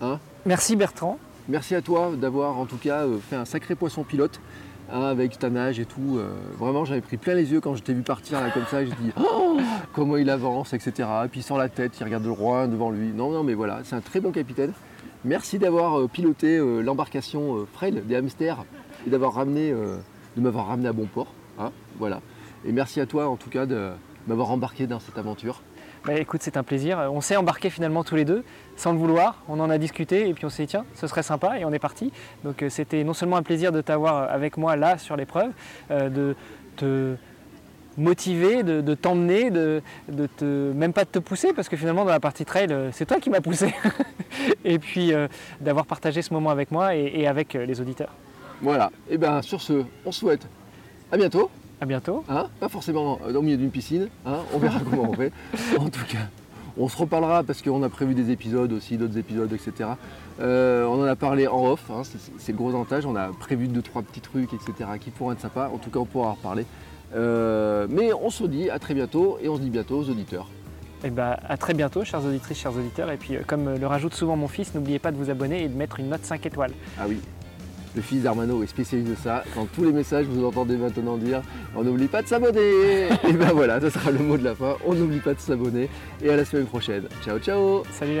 hein, 0.00 0.18
Merci 0.44 0.76
Bertrand. 0.76 1.18
merci 1.48 1.74
à 1.74 1.82
toi 1.82 2.12
d'avoir 2.16 2.58
en 2.58 2.66
tout 2.66 2.76
cas 2.76 3.04
euh, 3.06 3.18
fait 3.18 3.36
un 3.36 3.44
sacré 3.44 3.74
poisson 3.76 4.02
pilote. 4.04 4.40
Avec 4.92 5.38
ta 5.38 5.50
nage 5.50 5.80
et 5.80 5.84
tout, 5.84 6.18
Euh, 6.18 6.28
vraiment 6.58 6.84
j'avais 6.84 7.00
pris 7.00 7.16
plein 7.16 7.34
les 7.34 7.50
yeux 7.52 7.60
quand 7.60 7.74
je 7.74 7.82
t'ai 7.82 7.92
vu 7.92 8.02
partir 8.02 8.38
comme 8.54 8.66
ça, 8.66 8.84
je 8.84 8.90
dis 8.90 9.12
oh, 9.20 9.58
comment 9.92 10.16
il 10.16 10.30
avance, 10.30 10.72
etc. 10.72 11.08
Et 11.24 11.28
puis 11.28 11.42
sans 11.42 11.56
la 11.56 11.68
tête, 11.68 11.98
il 12.00 12.04
regarde 12.04 12.24
le 12.24 12.30
roi 12.30 12.66
devant 12.66 12.90
lui. 12.90 13.08
Non, 13.08 13.30
non, 13.30 13.42
mais 13.42 13.54
voilà, 13.54 13.80
c'est 13.84 13.96
un 13.96 14.00
très 14.00 14.20
bon 14.20 14.30
capitaine. 14.30 14.72
Merci 15.24 15.58
d'avoir 15.58 15.98
euh, 15.98 16.08
piloté 16.08 16.56
euh, 16.56 16.80
l'embarcation 16.82 17.66
frêle 17.72 18.06
des 18.06 18.16
hamsters 18.16 18.64
et 19.06 19.10
de 19.10 19.16
m'avoir 19.16 19.34
ramené 19.34 20.88
à 20.88 20.92
bon 20.92 21.06
port. 21.06 21.32
hein, 21.58 21.72
voilà. 21.98 22.20
Et 22.64 22.72
merci 22.72 23.00
à 23.00 23.06
toi 23.06 23.28
en 23.28 23.36
tout 23.36 23.50
cas 23.50 23.66
de 23.66 23.90
m'avoir 24.26 24.50
embarqué 24.50 24.86
dans 24.86 25.00
cette 25.00 25.18
aventure. 25.18 25.62
Bah, 26.06 26.14
écoute, 26.14 26.40
c'est 26.42 26.56
un 26.56 26.62
plaisir. 26.62 26.98
On 27.12 27.20
s'est 27.20 27.36
embarqués 27.36 27.68
finalement 27.68 28.04
tous 28.04 28.14
les 28.14 28.24
deux, 28.24 28.44
sans 28.76 28.92
le 28.92 28.98
vouloir. 28.98 29.42
On 29.48 29.58
en 29.60 29.68
a 29.68 29.76
discuté 29.76 30.28
et 30.28 30.34
puis 30.34 30.44
on 30.44 30.50
s'est 30.50 30.62
dit 30.62 30.68
tiens, 30.68 30.84
ce 30.94 31.06
serait 31.06 31.24
sympa 31.24 31.58
et 31.58 31.64
on 31.64 31.72
est 31.72 31.80
parti. 31.80 32.12
Donc 32.44 32.62
euh, 32.62 32.68
c'était 32.68 33.02
non 33.02 33.12
seulement 33.12 33.36
un 33.36 33.42
plaisir 33.42 33.72
de 33.72 33.80
t'avoir 33.80 34.30
avec 34.30 34.56
moi 34.56 34.76
là 34.76 34.98
sur 34.98 35.16
l'épreuve, 35.16 35.50
euh, 35.90 36.08
de 36.08 36.36
te 36.76 37.16
motiver, 37.96 38.62
de, 38.62 38.94
t'emmener, 38.94 39.50
de, 39.50 39.82
te, 40.36 40.72
même 40.72 40.92
pas 40.92 41.04
de 41.04 41.10
te 41.10 41.18
pousser 41.18 41.52
parce 41.52 41.68
que 41.68 41.76
finalement 41.76 42.04
dans 42.04 42.10
la 42.10 42.20
partie 42.20 42.44
trail, 42.44 42.68
euh, 42.70 42.90
c'est 42.92 43.06
toi 43.06 43.18
qui 43.18 43.30
m'as 43.30 43.40
poussé. 43.40 43.74
et 44.64 44.78
puis 44.78 45.12
euh, 45.12 45.28
d'avoir 45.60 45.86
partagé 45.86 46.22
ce 46.22 46.32
moment 46.32 46.50
avec 46.50 46.70
moi 46.70 46.94
et, 46.94 47.12
et 47.14 47.26
avec 47.26 47.54
euh, 47.54 47.66
les 47.66 47.80
auditeurs. 47.80 48.12
Voilà. 48.60 48.90
Et 49.10 49.18
bien 49.18 49.42
sur 49.42 49.60
ce, 49.60 49.84
on 50.04 50.12
souhaite 50.12 50.46
à 51.10 51.16
bientôt. 51.16 51.50
À 51.80 51.86
bientôt. 51.86 52.24
Hein? 52.28 52.46
Pas 52.58 52.68
forcément 52.68 53.18
euh, 53.26 53.34
au 53.34 53.42
milieu 53.42 53.58
d'une 53.58 53.70
piscine, 53.70 54.08
hein, 54.24 54.38
on 54.54 54.58
verra 54.58 54.80
comment 54.90 55.10
on 55.10 55.14
fait. 55.14 55.32
En 55.78 55.88
tout 55.88 56.04
cas, 56.08 56.28
on 56.78 56.88
se 56.88 56.96
reparlera 56.96 57.42
parce 57.42 57.62
qu'on 57.62 57.82
a 57.82 57.88
prévu 57.88 58.14
des 58.14 58.30
épisodes 58.30 58.72
aussi, 58.72 58.96
d'autres 58.96 59.18
épisodes, 59.18 59.52
etc. 59.52 59.90
Euh, 60.40 60.84
on 60.84 61.02
en 61.02 61.06
a 61.06 61.16
parlé 61.16 61.46
en 61.46 61.66
off, 61.66 61.90
hein, 61.90 62.02
c'est 62.38 62.52
le 62.52 62.58
gros 62.58 62.70
avantage. 62.70 63.04
On 63.06 63.16
a 63.16 63.28
prévu 63.28 63.68
deux, 63.68 63.82
trois 63.82 64.02
petits 64.02 64.20
trucs, 64.20 64.52
etc. 64.52 64.90
qui 65.00 65.10
pourront 65.10 65.32
être 65.32 65.40
sympas. 65.40 65.70
En 65.72 65.78
tout 65.78 65.90
cas, 65.90 65.98
on 65.98 66.04
pourra 66.04 66.28
en 66.28 66.34
reparler. 66.34 66.66
Euh, 67.14 67.86
mais 67.88 68.12
on 68.12 68.30
se 68.30 68.44
dit 68.44 68.68
à 68.68 68.78
très 68.78 68.94
bientôt 68.94 69.38
et 69.42 69.48
on 69.48 69.56
se 69.56 69.62
dit 69.62 69.70
bientôt 69.70 69.98
aux 69.98 70.10
auditeurs. 70.10 70.48
Et 71.04 71.10
bah, 71.10 71.38
à 71.46 71.56
très 71.56 71.74
bientôt, 71.74 72.04
chères 72.04 72.24
auditrices, 72.24 72.58
chers 72.58 72.74
auditeurs. 72.74 73.10
Et 73.10 73.16
puis, 73.16 73.36
comme 73.46 73.74
le 73.74 73.86
rajoute 73.86 74.14
souvent 74.14 74.36
mon 74.36 74.48
fils, 74.48 74.74
n'oubliez 74.74 74.98
pas 74.98 75.12
de 75.12 75.16
vous 75.16 75.30
abonner 75.30 75.64
et 75.64 75.68
de 75.68 75.76
mettre 75.76 76.00
une 76.00 76.08
note 76.08 76.24
5 76.24 76.44
étoiles. 76.46 76.72
Ah 76.98 77.04
oui, 77.06 77.20
le 77.96 78.02
fils 78.02 78.22
d'Armano 78.22 78.62
est 78.62 78.66
spécialiste 78.66 79.10
de 79.10 79.16
ça. 79.16 79.42
Dans 79.56 79.64
tous 79.64 79.84
les 79.84 79.92
messages, 79.92 80.26
vous 80.26 80.44
entendez 80.44 80.76
maintenant 80.76 81.16
dire 81.16 81.42
on 81.74 81.82
n'oublie 81.82 82.08
pas 82.08 82.22
de 82.22 82.28
s'abonner. 82.28 83.08
et 83.28 83.32
ben 83.32 83.52
voilà, 83.52 83.80
ce 83.80 83.90
sera 83.90 84.10
le 84.10 84.18
mot 84.18 84.36
de 84.36 84.44
la 84.44 84.54
fin. 84.54 84.76
On 84.84 84.94
n'oublie 84.94 85.20
pas 85.20 85.34
de 85.34 85.40
s'abonner. 85.40 85.88
Et 86.22 86.30
à 86.30 86.36
la 86.36 86.44
semaine 86.44 86.66
prochaine. 86.66 87.08
Ciao, 87.24 87.38
ciao 87.38 87.82
Salut 87.90 88.14
les 88.14 88.20